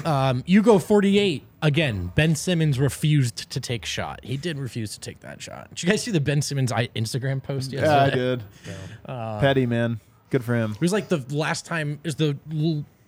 Um, 0.05 0.43
you 0.47 0.63
go 0.63 0.79
48. 0.79 1.45
Again, 1.61 2.13
Ben 2.15 2.35
Simmons 2.35 2.79
refused 2.79 3.51
to 3.51 3.61
take 3.61 3.85
shot. 3.85 4.21
He 4.25 4.37
did 4.37 4.59
refuse 4.59 4.93
to 4.95 5.01
take 5.01 5.21
that 5.21 5.41
shot. 5.41 5.69
Did 5.71 5.83
you 5.83 5.89
guys 5.91 6.03
see 6.03 6.11
the 6.11 6.21
Ben 6.21 6.43
Simmons 6.43 6.73
Instagram 6.73 7.43
post 7.43 7.73
yesterday? 7.73 7.93
Yeah, 7.93 8.03
I 8.03 8.11
did. 8.11 9.41
Petty 9.41 9.67
man, 9.67 10.01
good 10.31 10.43
for 10.43 10.55
him. 10.55 10.73
It 10.73 10.81
was 10.81 10.93
like 10.93 11.09
the 11.09 11.25
last 11.31 11.67
time 11.67 12.01
is 12.05 12.17
the 12.17 12.37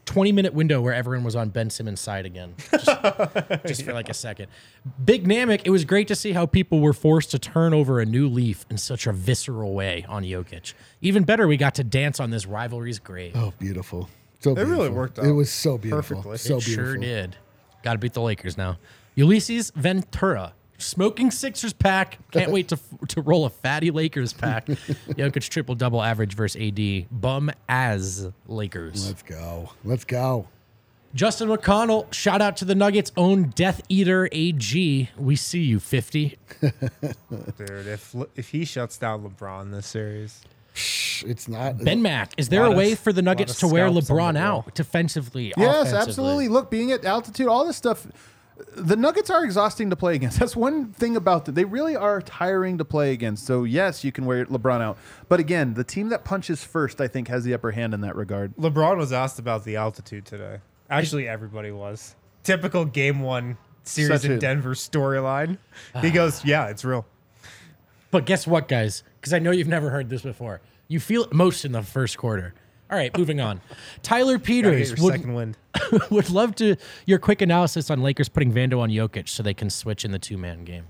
20 0.07 0.33
minute 0.33 0.55
window 0.55 0.81
where 0.81 0.95
everyone 0.95 1.25
was 1.25 1.35
on 1.37 1.49
Ben 1.49 1.71
Simmons' 1.71 2.01
side 2.01 2.27
again. 2.27 2.55
Just, 2.71 2.87
just 3.67 3.83
for 3.83 3.93
like 3.93 4.09
a 4.09 4.15
second. 4.15 4.49
Big 5.05 5.27
Namek, 5.27 5.63
it 5.65 5.71
was 5.71 5.85
great 5.85 6.09
to 6.09 6.15
see 6.15 6.33
how 6.33 6.47
people 6.47 6.81
were 6.81 6.93
forced 6.93 7.31
to 7.33 7.39
turn 7.39 7.73
over 7.75 8.01
a 8.01 8.07
new 8.07 8.29
leaf 8.29 8.67
in 8.71 8.79
such 8.79 9.07
a 9.07 9.13
visceral 9.13 9.73
way 9.75 10.05
on 10.09 10.23
Jokic. 10.23 10.75
Even 11.01 11.25
better, 11.25 11.47
we 11.49 11.57
got 11.57 11.75
to 11.77 11.85
dance 11.85 12.21
on 12.21 12.31
this 12.31 12.47
rivalry's 12.47 12.99
grave. 12.99 13.33
Oh, 13.35 13.53
beautiful. 13.59 14.09
So 14.45 14.53
It 14.53 14.59
really 14.61 14.69
beautiful. 14.89 14.95
worked 14.97 15.19
It 15.19 15.33
was 15.33 15.51
so 15.51 15.79
beautiful. 15.79 16.17
perfectly. 16.17 16.39
So 16.39 16.59
it 16.59 16.65
beautiful. 16.65 16.93
sure 16.93 16.97
did. 16.99 17.37
Got 17.83 17.93
to 17.93 17.99
beat 17.99 18.13
the 18.13 18.23
Lakers 18.23 18.57
now. 18.57 18.79
Ulysses 19.15 19.71
Ventura. 19.75 20.53
Smoking 20.77 21.31
Sixers 21.31 21.73
pack. 21.73 22.19
Can't 22.33 22.51
wait 22.57 22.69
to 22.69 22.79
to 23.09 23.23
roll 23.23 23.45
a 23.47 23.51
fatty 23.51 23.91
Lakers 23.91 24.33
pack. 24.33 24.67
Jokic 24.67 25.49
triple 25.49 25.75
double 25.77 26.03
average 26.03 26.35
versus 26.35 26.61
AD. 26.61 27.07
Bum 27.11 27.51
as 27.69 28.29
Lakers. 28.49 29.07
Let's 29.07 29.23
go. 29.23 29.71
Let's 29.85 30.05
go. 30.05 30.49
Justin 31.15 31.49
McConnell, 31.49 32.13
shout 32.13 32.43
out 32.43 32.57
to 32.57 32.65
the 32.65 32.75
Nuggets' 32.75 33.13
own 33.17 33.51
Death 33.55 33.81
Eater 33.89 34.29
AG. 34.33 35.11
We 35.17 35.37
see 35.37 35.61
you, 35.63 35.79
50. 35.79 36.37
Dude, 36.61 36.73
if 37.87 38.15
if 38.35 38.49
he 38.49 38.65
shuts 38.65 38.99
down 38.99 39.23
LeBron 39.23 39.71
this 39.71 39.87
series, 39.87 40.43
It's 40.75 41.49
not. 41.49 41.79
Ben 41.79 42.03
Mack, 42.03 42.33
is 42.37 42.49
there 42.49 42.63
a 42.63 42.65
Lot 42.65 42.73
of- 42.73 42.79
way 42.79 42.95
for 42.97 43.13
the 43.13 43.23
Nuggets 43.23 43.59
to 43.61 43.69
wear 43.69 43.89
LeBron 43.89 44.37
out 44.37 44.75
defensively? 44.75 45.53
Yes, 45.57 45.89
offensively? 45.89 45.99
absolutely. 46.09 46.49
Look, 46.49 46.71
being 46.71 46.91
at 46.93 47.05
altitude, 47.05 47.47
all 47.47 47.65
this 47.67 47.77
stuff. 47.77 48.07
The 48.77 48.95
Nuggets 48.97 49.31
are 49.31 49.45
exhausting 49.45 49.91
to 49.91 49.97
play 49.97 50.15
against. 50.15 50.39
That's 50.41 50.55
one 50.57 50.93
thing 50.93 51.17
about 51.17 51.45
them. 51.45 51.55
They 51.55 51.65
really 51.65 51.97
are 51.97 52.21
tiring 52.21 52.79
to 52.79 52.85
play 52.85 53.13
against. 53.13 53.47
So 53.47 53.65
yes, 53.65 54.05
you 54.05 54.13
can 54.13 54.27
wear 54.27 54.47
LeBron 54.47 54.81
out. 54.81 54.97
But 55.29 55.41
again, 55.41 55.75
the 55.75 55.83
team 55.85 56.09
that 56.11 56.25
punches 56.25 56.63
first, 56.65 57.01
I 57.01 57.09
think, 57.09 57.29
has 57.29 57.45
the 57.45 57.55
upper 57.55 57.73
hand 57.73 57.95
in 57.95 58.01
that 58.03 58.15
regard. 58.17 58.55
LeBron 58.57 58.97
was 58.97 59.13
asked 59.13 59.39
about 59.41 59.65
the 59.65 59.77
altitude 59.77 60.25
today. 60.25 60.59
Actually, 60.91 61.27
everybody 61.29 61.71
was. 61.73 62.15
Typical 62.45 62.85
game 62.85 63.21
one 63.21 63.57
series 63.85 64.21
Such 64.23 64.25
in 64.31 64.33
a- 64.37 64.39
Denver 64.39 64.75
storyline. 64.75 65.59
He 66.01 66.11
goes, 66.11 66.45
"Yeah, 66.45 66.67
it's 66.69 66.85
real." 66.85 67.07
But 68.11 68.27
guess 68.27 68.47
what, 68.47 68.69
guys? 68.69 69.03
Because 69.25 69.33
I 69.33 69.39
know 69.39 69.53
you've 69.53 69.69
never 69.69 69.89
heard 69.89 70.11
this 70.11 70.21
before. 70.21 70.61
You 70.87 71.01
feel 71.01 71.25
it 71.25 71.33
most 71.33 71.65
in 71.65 71.73
the 71.73 71.81
first 71.81 72.19
quarter. 72.19 72.53
All 72.91 72.99
right, 72.99 73.17
moving 73.17 73.41
on. 73.41 73.63
Tyler 74.03 74.39
Peters 74.39 75.01
would, 75.01 75.15
second 75.15 75.33
wind. 75.33 75.57
would 76.11 76.29
love 76.29 76.55
to 76.57 76.77
your 77.07 77.19
quick 77.19 77.41
analysis 77.41 77.91
on 77.91 78.03
Lakers 78.03 78.29
putting 78.29 78.53
Vando 78.53 78.81
on 78.81 78.91
Jokic 78.91 79.31
so 79.31 79.43
they 79.43 79.55
can 79.55 79.71
switch 79.71 80.05
in 80.05 80.11
the 80.11 80.19
two 80.19 80.37
man 80.37 80.65
game. 80.65 80.85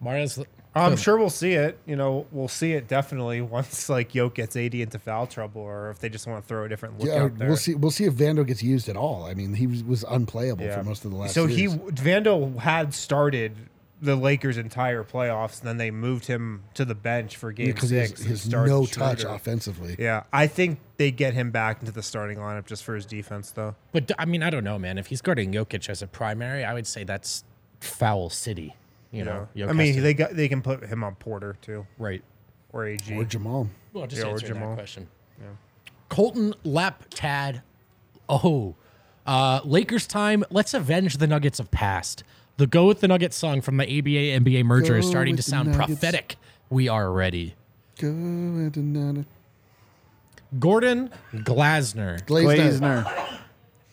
Marius, 0.00 0.38
I'm 0.76 0.96
sure 0.96 1.18
we'll 1.18 1.28
see 1.28 1.54
it. 1.54 1.76
You 1.86 1.96
know, 1.96 2.28
we'll 2.30 2.46
see 2.46 2.74
it 2.74 2.86
definitely 2.86 3.40
once 3.40 3.88
like 3.88 4.14
Yoke 4.14 4.36
gets 4.36 4.54
AD 4.54 4.76
into 4.76 5.00
foul 5.00 5.26
trouble, 5.26 5.62
or 5.62 5.90
if 5.90 5.98
they 5.98 6.08
just 6.08 6.28
want 6.28 6.44
to 6.44 6.46
throw 6.46 6.66
a 6.66 6.68
different 6.68 7.00
look 7.00 7.08
yeah, 7.08 7.24
out 7.24 7.36
there. 7.36 7.48
we'll 7.48 7.56
see. 7.56 7.74
We'll 7.74 7.90
see 7.90 8.04
if 8.04 8.14
Vando 8.14 8.46
gets 8.46 8.62
used 8.62 8.88
at 8.88 8.96
all. 8.96 9.24
I 9.24 9.34
mean, 9.34 9.54
he 9.54 9.66
was, 9.66 9.82
was 9.82 10.04
unplayable 10.08 10.70
for 10.70 10.84
most 10.84 11.04
of 11.04 11.10
the 11.10 11.16
last. 11.16 11.34
So 11.34 11.48
series. 11.48 11.72
he 11.72 11.78
Vando 11.78 12.56
had 12.56 12.94
started 12.94 13.56
the 14.00 14.16
Lakers' 14.16 14.58
entire 14.58 15.02
playoffs. 15.04 15.60
And 15.60 15.68
then 15.68 15.76
they 15.78 15.90
moved 15.90 16.26
him 16.26 16.64
to 16.74 16.84
the 16.84 16.94
bench 16.94 17.36
for 17.36 17.52
Game 17.52 17.66
because 17.66 17.90
he 17.90 17.96
Six. 17.96 18.10
has, 18.10 18.18
and 18.20 18.26
he 18.26 18.32
has 18.32 18.42
started 18.42 18.70
no 18.70 18.86
touch 18.86 19.24
offensively. 19.24 19.96
Yeah, 19.98 20.24
I 20.32 20.46
think 20.46 20.80
they 20.96 21.10
get 21.10 21.34
him 21.34 21.50
back 21.50 21.80
into 21.80 21.92
the 21.92 22.02
starting 22.02 22.38
lineup 22.38 22.66
just 22.66 22.84
for 22.84 22.94
his 22.94 23.06
defense, 23.06 23.50
though. 23.50 23.74
But 23.92 24.12
I 24.18 24.24
mean, 24.24 24.42
I 24.42 24.50
don't 24.50 24.64
know, 24.64 24.78
man. 24.78 24.98
If 24.98 25.06
he's 25.08 25.22
guarding 25.22 25.52
Jokic 25.52 25.88
as 25.88 26.02
a 26.02 26.06
primary, 26.06 26.64
I 26.64 26.74
would 26.74 26.86
say 26.86 27.04
that's 27.04 27.44
foul 27.80 28.30
city. 28.30 28.76
You 29.12 29.24
know, 29.24 29.48
Jokic 29.56 29.68
I 29.70 29.72
mean, 29.72 29.94
has 29.94 30.02
they 30.02 30.14
got 30.14 30.34
they 30.34 30.48
can 30.48 30.60
put 30.62 30.84
him 30.84 31.02
on 31.02 31.14
Porter 31.14 31.56
too, 31.62 31.86
right. 31.98 32.22
or 32.72 32.84
AG. 32.86 33.14
Or 33.14 33.24
Jamal. 33.24 33.68
Well, 33.92 34.06
just 34.06 34.20
Yeah, 34.20 34.28
or 34.28 34.32
answer 34.32 34.48
that 34.48 34.54
Jamal. 34.54 34.74
question. 34.74 35.08
Colton 36.08 36.54
Laptad. 36.64 37.62
Oh, 38.28 38.74
uh, 39.26 39.60
Lakers 39.64 40.06
time. 40.06 40.44
Let's 40.50 40.74
avenge 40.74 41.16
the 41.16 41.26
Nuggets 41.26 41.58
of 41.58 41.70
past. 41.70 42.22
The 42.58 42.66
"Go 42.66 42.86
with 42.86 43.00
the 43.00 43.08
Nuggets" 43.08 43.36
song 43.36 43.60
from 43.60 43.76
the 43.76 43.84
ABA 43.84 44.32
NBA 44.40 44.64
merger 44.64 44.96
is 44.96 45.06
starting 45.06 45.36
to 45.36 45.42
sound 45.42 45.74
prophetic. 45.74 46.36
We 46.70 46.88
are 46.88 47.12
ready. 47.12 47.54
Go 47.98 48.08
with 48.08 48.76
another- 48.76 49.26
Gordon 50.58 51.10
Glasner. 51.34 52.24
Glazner. 52.24 53.04
Glazner. 53.04 53.38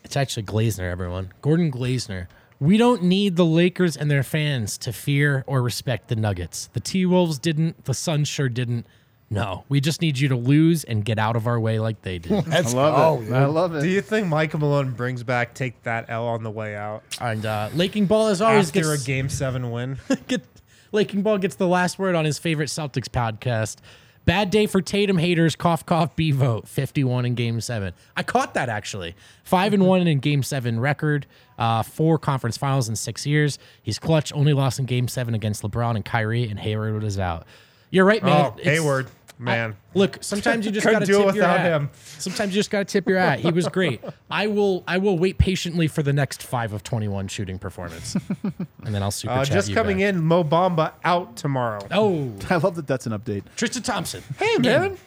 It's 0.03 0.15
actually 0.15 0.44
Glazner, 0.44 0.90
everyone. 0.91 1.31
Gordon 1.41 1.72
Glazner. 1.72 2.27
We 2.60 2.77
don't 2.77 3.03
need 3.03 3.35
the 3.35 3.45
Lakers 3.45 3.98
and 3.98 4.10
their 4.10 4.23
fans 4.23 4.77
to 4.80 4.94
fear 4.94 5.44
or 5.48 5.61
respect 5.61 6.07
the 6.07 6.15
Nuggets. 6.15 6.69
The 6.73 6.80
T 6.80 7.06
Wolves 7.06 7.40
didn't. 7.40 7.84
The 7.85 7.94
Suns 7.94 8.27
sure 8.27 8.48
didn't. 8.49 8.85
No, 9.29 9.63
we 9.67 9.81
just 9.81 10.01
need 10.01 10.19
you 10.19 10.27
to 10.29 10.35
lose 10.35 10.83
and 10.83 11.03
get 11.03 11.17
out 11.17 11.35
of 11.35 11.47
our 11.47 11.59
way 11.59 11.79
like 11.79 12.01
they 12.03 12.19
did. 12.19 12.31
I 12.47 12.49
Let's 12.49 12.73
love 12.73 13.19
go, 13.19 13.25
it. 13.25 13.33
I 13.35 13.45
love 13.45 13.75
it. 13.75 13.81
Do 13.81 13.89
you 13.89 14.01
think 14.01 14.27
Michael 14.27 14.59
Malone 14.59 14.91
brings 14.91 15.23
back 15.23 15.55
take 15.55 15.81
that 15.83 16.05
L 16.09 16.27
on 16.27 16.43
the 16.43 16.51
way 16.51 16.75
out 16.75 17.03
and 17.19 17.45
uh, 17.45 17.69
Laking 17.73 18.05
Ball, 18.05 18.27
as 18.27 18.41
always, 18.41 18.67
after 18.67 18.81
gets, 18.81 19.03
a 19.03 19.05
Game 19.05 19.29
Seven 19.29 19.71
win? 19.71 19.97
get, 20.27 20.43
Laking 20.91 21.23
Ball 21.23 21.39
gets 21.39 21.55
the 21.55 21.67
last 21.67 21.97
word 21.97 22.13
on 22.15 22.25
his 22.25 22.37
favorite 22.37 22.69
Celtics 22.69 23.07
podcast. 23.09 23.77
Bad 24.25 24.51
day 24.51 24.67
for 24.67 24.81
Tatum 24.81 25.17
haters. 25.17 25.55
Cough, 25.55 25.85
cough. 25.85 26.15
B 26.15 26.31
Vogt. 26.31 26.67
Fifty-one 26.67 27.25
in 27.25 27.35
Game 27.35 27.59
Seven. 27.59 27.93
I 28.15 28.23
caught 28.23 28.53
that 28.53 28.69
actually. 28.69 29.15
Five 29.43 29.73
and 29.73 29.85
one 29.85 30.05
in 30.07 30.19
Game 30.19 30.43
Seven 30.43 30.79
record. 30.79 31.25
Uh, 31.57 31.83
four 31.83 32.17
conference 32.17 32.55
finals 32.55 32.87
in 32.87 32.95
six 32.95 33.25
years. 33.25 33.59
He's 33.81 33.99
clutch. 33.99 34.31
Only 34.31 34.53
lost 34.53 34.79
in 34.79 34.85
Game 34.85 35.07
Seven 35.07 35.33
against 35.33 35.61
LeBron 35.63 35.95
and 35.95 36.05
Kyrie, 36.05 36.47
and 36.47 36.57
Hayward 36.59 37.03
is 37.03 37.19
out. 37.19 37.45
You're 37.94 38.06
right, 38.06 38.24
man. 38.24 38.34
oh, 38.45 38.56
It's- 38.60 38.65
Hayward, 38.80 39.07
man. 39.38 39.76
Look, 39.94 40.18
sometimes 40.22 40.65
you 40.65 40.72
just 40.72 40.84
Couldn't 40.86 41.02
got 41.02 41.06
to 41.06 41.11
do 41.11 41.22
it 41.22 41.26
tip 41.26 41.36
your 41.36 41.44
without 41.44 41.60
hat. 41.60 41.72
him. 41.82 41.90
Sometimes 42.18 42.53
you 42.56 42.60
just 42.60 42.72
got 42.72 42.80
to 42.80 42.86
tip 42.86 43.07
your 43.07 43.20
hat. 43.20 43.40
He 43.40 43.52
was 43.52 43.68
great. 43.68 44.02
I 44.32 44.48
will. 44.48 44.84
I 44.88 44.98
will 44.98 45.20
wait 45.20 45.38
patiently 45.38 45.88
for 45.88 46.02
the 46.02 46.11
next 46.14 46.41
five 46.41 46.74
of 46.74 46.82
twenty-one 46.84 47.28
shooting 47.28 47.60
performance, 47.60 48.15
and 48.44 48.95
then 48.95 49.03
I'll 49.03 49.11
super 49.11 49.34
Uh, 49.34 49.45
chat 49.45 49.53
just 49.53 49.70
you 49.70 49.76
coming 49.76 49.98
back. 49.98 50.15
in, 50.15 50.24
Mo 50.24 50.44
Bamba 50.44 50.94
out 51.03 51.36
tomorrow. 51.36 51.86
Oh, 51.91 52.32
I 52.49 52.56
love 52.56 52.76
that 52.78 52.88
that's 52.88 53.06
an 53.06 53.11
update. 53.14 53.44
Tristan 53.56 53.84
Thompson. 53.84 54.24
Hey 54.40 54.57
man, 54.57 54.98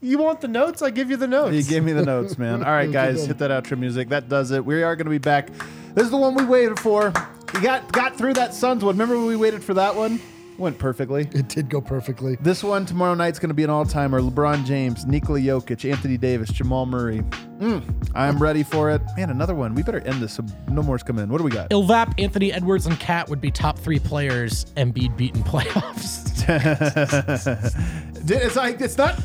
you 0.00 0.18
want 0.18 0.40
the 0.40 0.48
notes? 0.48 0.80
I 0.82 0.90
give 0.90 1.10
you 1.10 1.16
the 1.16 1.26
notes. 1.26 1.56
You 1.56 1.64
gave 1.64 1.82
me 1.82 1.92
the 1.92 2.04
notes, 2.04 2.38
man. 2.38 2.62
All 2.62 2.70
right, 2.70 2.90
guys, 2.92 3.26
hit 3.26 3.38
that 3.38 3.50
outro 3.50 3.76
music. 3.76 4.10
That 4.10 4.28
does 4.28 4.52
it. 4.52 4.64
We 4.64 4.84
are 4.84 4.94
going 4.94 5.06
to 5.06 5.10
be 5.10 5.18
back. 5.18 5.48
This 5.94 6.04
is 6.04 6.10
the 6.10 6.16
one 6.16 6.34
we 6.36 6.44
waited 6.44 6.78
for. 6.78 7.12
We 7.54 7.60
got 7.60 7.90
got 7.92 8.16
through 8.16 8.34
that 8.34 8.54
Suns 8.54 8.84
one. 8.84 8.94
Remember 8.94 9.16
when 9.18 9.26
we 9.26 9.36
waited 9.36 9.64
for 9.64 9.74
that 9.74 9.96
one? 9.96 10.20
Went 10.58 10.78
perfectly. 10.78 11.28
It 11.32 11.48
did 11.48 11.68
go 11.68 11.80
perfectly. 11.80 12.36
This 12.40 12.62
one 12.62 12.84
tomorrow 12.86 13.14
night's 13.14 13.38
going 13.38 13.48
to 13.48 13.54
be 13.54 13.64
an 13.64 13.70
all-timer. 13.70 14.20
LeBron 14.20 14.64
James, 14.64 15.06
Nikola 15.06 15.40
Jokic, 15.40 15.90
Anthony 15.90 16.16
Davis, 16.16 16.50
Jamal 16.50 16.86
Murray. 16.86 17.20
Mm, 17.58 17.82
I'm 18.14 18.38
ready 18.38 18.62
for 18.62 18.90
it. 18.90 19.00
Man, 19.16 19.30
another 19.30 19.54
one. 19.54 19.74
We 19.74 19.82
better 19.82 20.00
end 20.00 20.20
this 20.22 20.34
so 20.34 20.44
no 20.68 20.82
more's 20.82 21.02
coming 21.02 21.24
in. 21.24 21.30
What 21.30 21.38
do 21.38 21.44
we 21.44 21.50
got? 21.50 21.70
Ilvap, 21.70 22.14
Anthony 22.22 22.52
Edwards, 22.52 22.86
and 22.86 22.98
KAT 23.00 23.28
would 23.28 23.40
be 23.40 23.50
top 23.50 23.78
three 23.78 23.98
players 23.98 24.66
Embiid 24.76 25.16
beaten 25.16 25.42
playoffs. 25.44 26.20
It's 28.24 28.56
like 28.56 28.80
it's 28.80 28.96
not. 28.96 29.18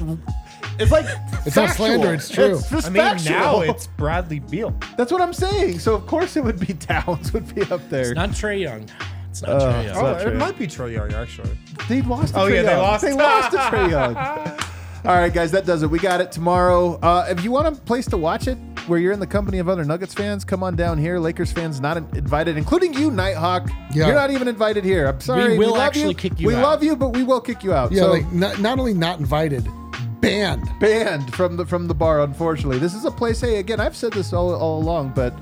It's 0.80 0.92
like 0.92 1.06
It's 1.46 1.56
not 1.56 1.70
slander, 1.72 2.14
it's 2.14 2.30
true. 2.30 2.58
It's 2.58 2.70
just 2.70 2.88
I 2.88 2.90
mean, 2.90 3.02
factual. 3.04 3.32
now 3.32 3.62
it's 3.62 3.88
Bradley 3.88 4.40
Beal. 4.40 4.74
That's 4.98 5.12
what 5.12 5.22
I'm 5.22 5.34
saying. 5.34 5.80
So 5.80 5.94
of 5.96 6.06
course 6.08 6.36
it 6.36 6.44
would 6.44 6.60
be 6.60 6.74
Towns 6.80 7.34
would 7.34 7.54
be 7.54 7.62
up 7.64 7.88
there. 7.90 8.02
It's 8.12 8.16
not 8.16 8.30
Trae 8.30 8.60
Young. 8.62 8.88
It's 9.42 9.48
not 9.48 9.62
Trae 9.62 9.86
Young. 9.86 9.98
Oh, 9.98 10.28
it 10.28 10.36
might 10.36 10.58
be 10.58 10.68
Trae 10.68 10.94
Young 10.94 11.14
actually. 11.14 11.58
They 11.90 12.02
lost. 12.02 12.34
To 12.34 12.42
Oh, 12.42 12.44
Trae 12.50 12.56
yeah, 12.56 12.62
they 12.64 12.76
lost. 12.76 13.04
They 13.04 13.14
lost 13.14 13.52
to 13.52 13.58
Trae 13.58 13.90
Young. 13.92 14.16
All 15.06 15.16
right, 15.16 15.34
guys, 15.34 15.52
that 15.52 15.66
does 15.66 15.84
it. 15.84 15.90
We 15.90 16.00
got 16.00 16.20
it 16.22 16.32
tomorrow. 16.32 16.96
Uh, 17.02 17.28
if 17.30 17.44
you 17.44 17.52
want 17.52 17.68
a 17.68 17.72
place 17.82 18.06
to 18.08 18.18
watch 18.18 18.48
it 18.48 18.58
where 18.88 19.00
you're 19.00 19.14
in 19.14 19.20
the 19.20 19.28
company 19.28 19.60
of 19.60 19.70
other 19.70 19.86
Nuggets 19.86 20.14
fans, 20.14 20.44
come 20.44 20.64
on 20.64 20.76
down 20.76 20.98
here. 20.98 21.18
Lakers 21.20 21.52
fans 21.52 21.80
not 21.80 21.98
invited, 21.98 22.58
including 22.58 22.94
you, 22.94 23.12
Nighthawk. 23.12 23.70
Yeah. 23.94 24.08
You're 24.08 24.16
not 24.16 24.32
even 24.32 24.48
invited 24.48 24.84
here. 24.84 25.06
I'm 25.08 25.22
sorry. 25.22 25.58
We 25.58 25.66
will 25.66 25.74
love 25.74 25.82
actually 25.88 26.10
you. 26.10 26.14
kick 26.16 26.40
you 26.40 26.48
We 26.48 26.56
out. 26.56 26.64
love 26.64 26.84
you, 26.84 26.96
but 26.96 27.10
we 27.10 27.24
will 27.24 27.40
kick 27.40 27.64
you 27.64 27.74
out. 27.74 27.92
Yeah, 27.92 28.02
so, 28.04 28.12
like 28.12 28.32
not, 28.34 28.60
not 28.60 28.80
only 28.80 28.94
not 28.94 29.20
invited, 29.20 29.66
banned. 30.20 30.68
banned 30.80 31.34
from 31.36 31.56
the 31.58 31.66
from 31.66 31.88
the 31.88 31.94
bar. 31.96 32.22
Unfortunately, 32.22 32.80
this 32.80 32.94
is 32.96 33.06
a 33.06 33.12
place. 33.12 33.40
Hey, 33.40 33.58
again, 33.60 33.80
I've 33.80 33.96
said 33.96 34.12
this 34.14 34.34
all, 34.34 34.54
all 34.56 34.82
along, 34.82 35.14
but 35.16 35.34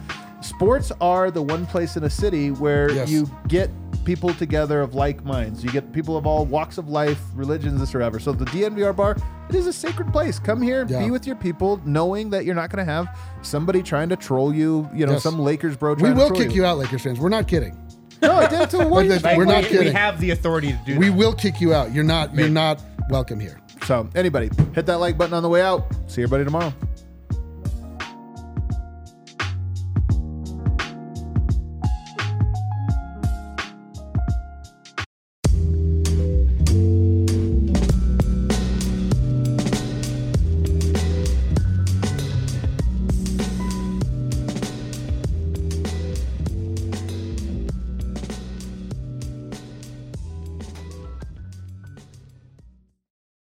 sports 0.41 0.91
are 1.01 1.31
the 1.31 1.41
one 1.41 1.65
place 1.65 1.95
in 1.97 2.03
a 2.03 2.09
city 2.09 2.51
where 2.51 2.91
Yes. 2.91 3.09
you 3.09 3.27
get 3.47 3.71
people 4.05 4.33
together 4.33 4.79
of 4.81 4.93
like 4.95 5.23
minds. 5.25 5.63
You 5.63 5.71
get 5.71 5.91
people 5.91 6.15
of 6.15 6.25
all 6.25 6.45
walks 6.45 6.77
of 6.77 6.87
life, 6.87 7.19
religions, 7.33 7.79
this 7.79 7.93
or 7.95 8.01
ever. 8.01 8.19
So 8.19 8.31
the 8.31 8.45
DNVR 8.45 8.95
bar, 8.95 9.17
it 9.49 9.55
is 9.55 9.67
a 9.67 9.73
sacred 9.73 10.11
place. 10.13 10.39
Come 10.39 10.61
here, 10.61 10.85
Yeah. 10.87 10.99
be 11.03 11.11
with 11.11 11.25
your 11.27 11.35
people, 11.35 11.81
knowing 11.85 12.29
that 12.29 12.45
you're 12.45 12.55
not 12.55 12.69
going 12.69 12.85
to 12.85 12.91
have 12.91 13.07
somebody 13.41 13.81
trying 13.83 14.09
to 14.09 14.15
troll 14.15 14.53
you. 14.53 14.87
You 14.93 15.05
know, 15.07 15.13
Yes. 15.13 15.23
some 15.23 15.39
Lakers 15.39 15.75
bro. 15.75 15.95
We 15.95 16.11
will 16.11 16.29
to 16.29 16.35
troll 16.35 16.39
kick 16.41 16.55
you 16.55 16.65
out, 16.65 16.77
Lakers 16.77 17.01
fans. 17.01 17.19
We're 17.19 17.29
not 17.29 17.47
kidding. 17.47 17.75
No, 18.21 18.33
I 18.33 18.47
did 18.47 18.61
it 18.61 18.69
to 18.69 18.77
the 18.77 18.85
Like, 19.23 19.37
We're 19.37 19.45
not 19.45 19.63
we 19.63 19.69
kidding. 19.69 19.87
We 19.87 19.91
have 19.91 20.19
the 20.21 20.31
authority 20.31 20.69
to 20.69 20.79
do 20.85 20.93
that. 20.93 20.99
We 20.99 21.09
that. 21.09 21.17
will 21.17 21.33
kick 21.33 21.59
you 21.59 21.73
out. 21.73 21.93
You're 21.93 22.03
not. 22.05 22.33
You're 22.33 22.47
not 22.49 22.81
welcome 23.09 23.39
here. 23.39 23.59
So 23.85 24.07
anybody, 24.15 24.49
hit 24.73 24.85
that 24.87 24.99
like 24.99 25.17
button 25.17 25.33
on 25.33 25.43
the 25.43 25.49
way 25.49 25.61
out. 25.61 25.85
See 26.07 26.23
everybody 26.23 26.45
tomorrow. 26.45 26.73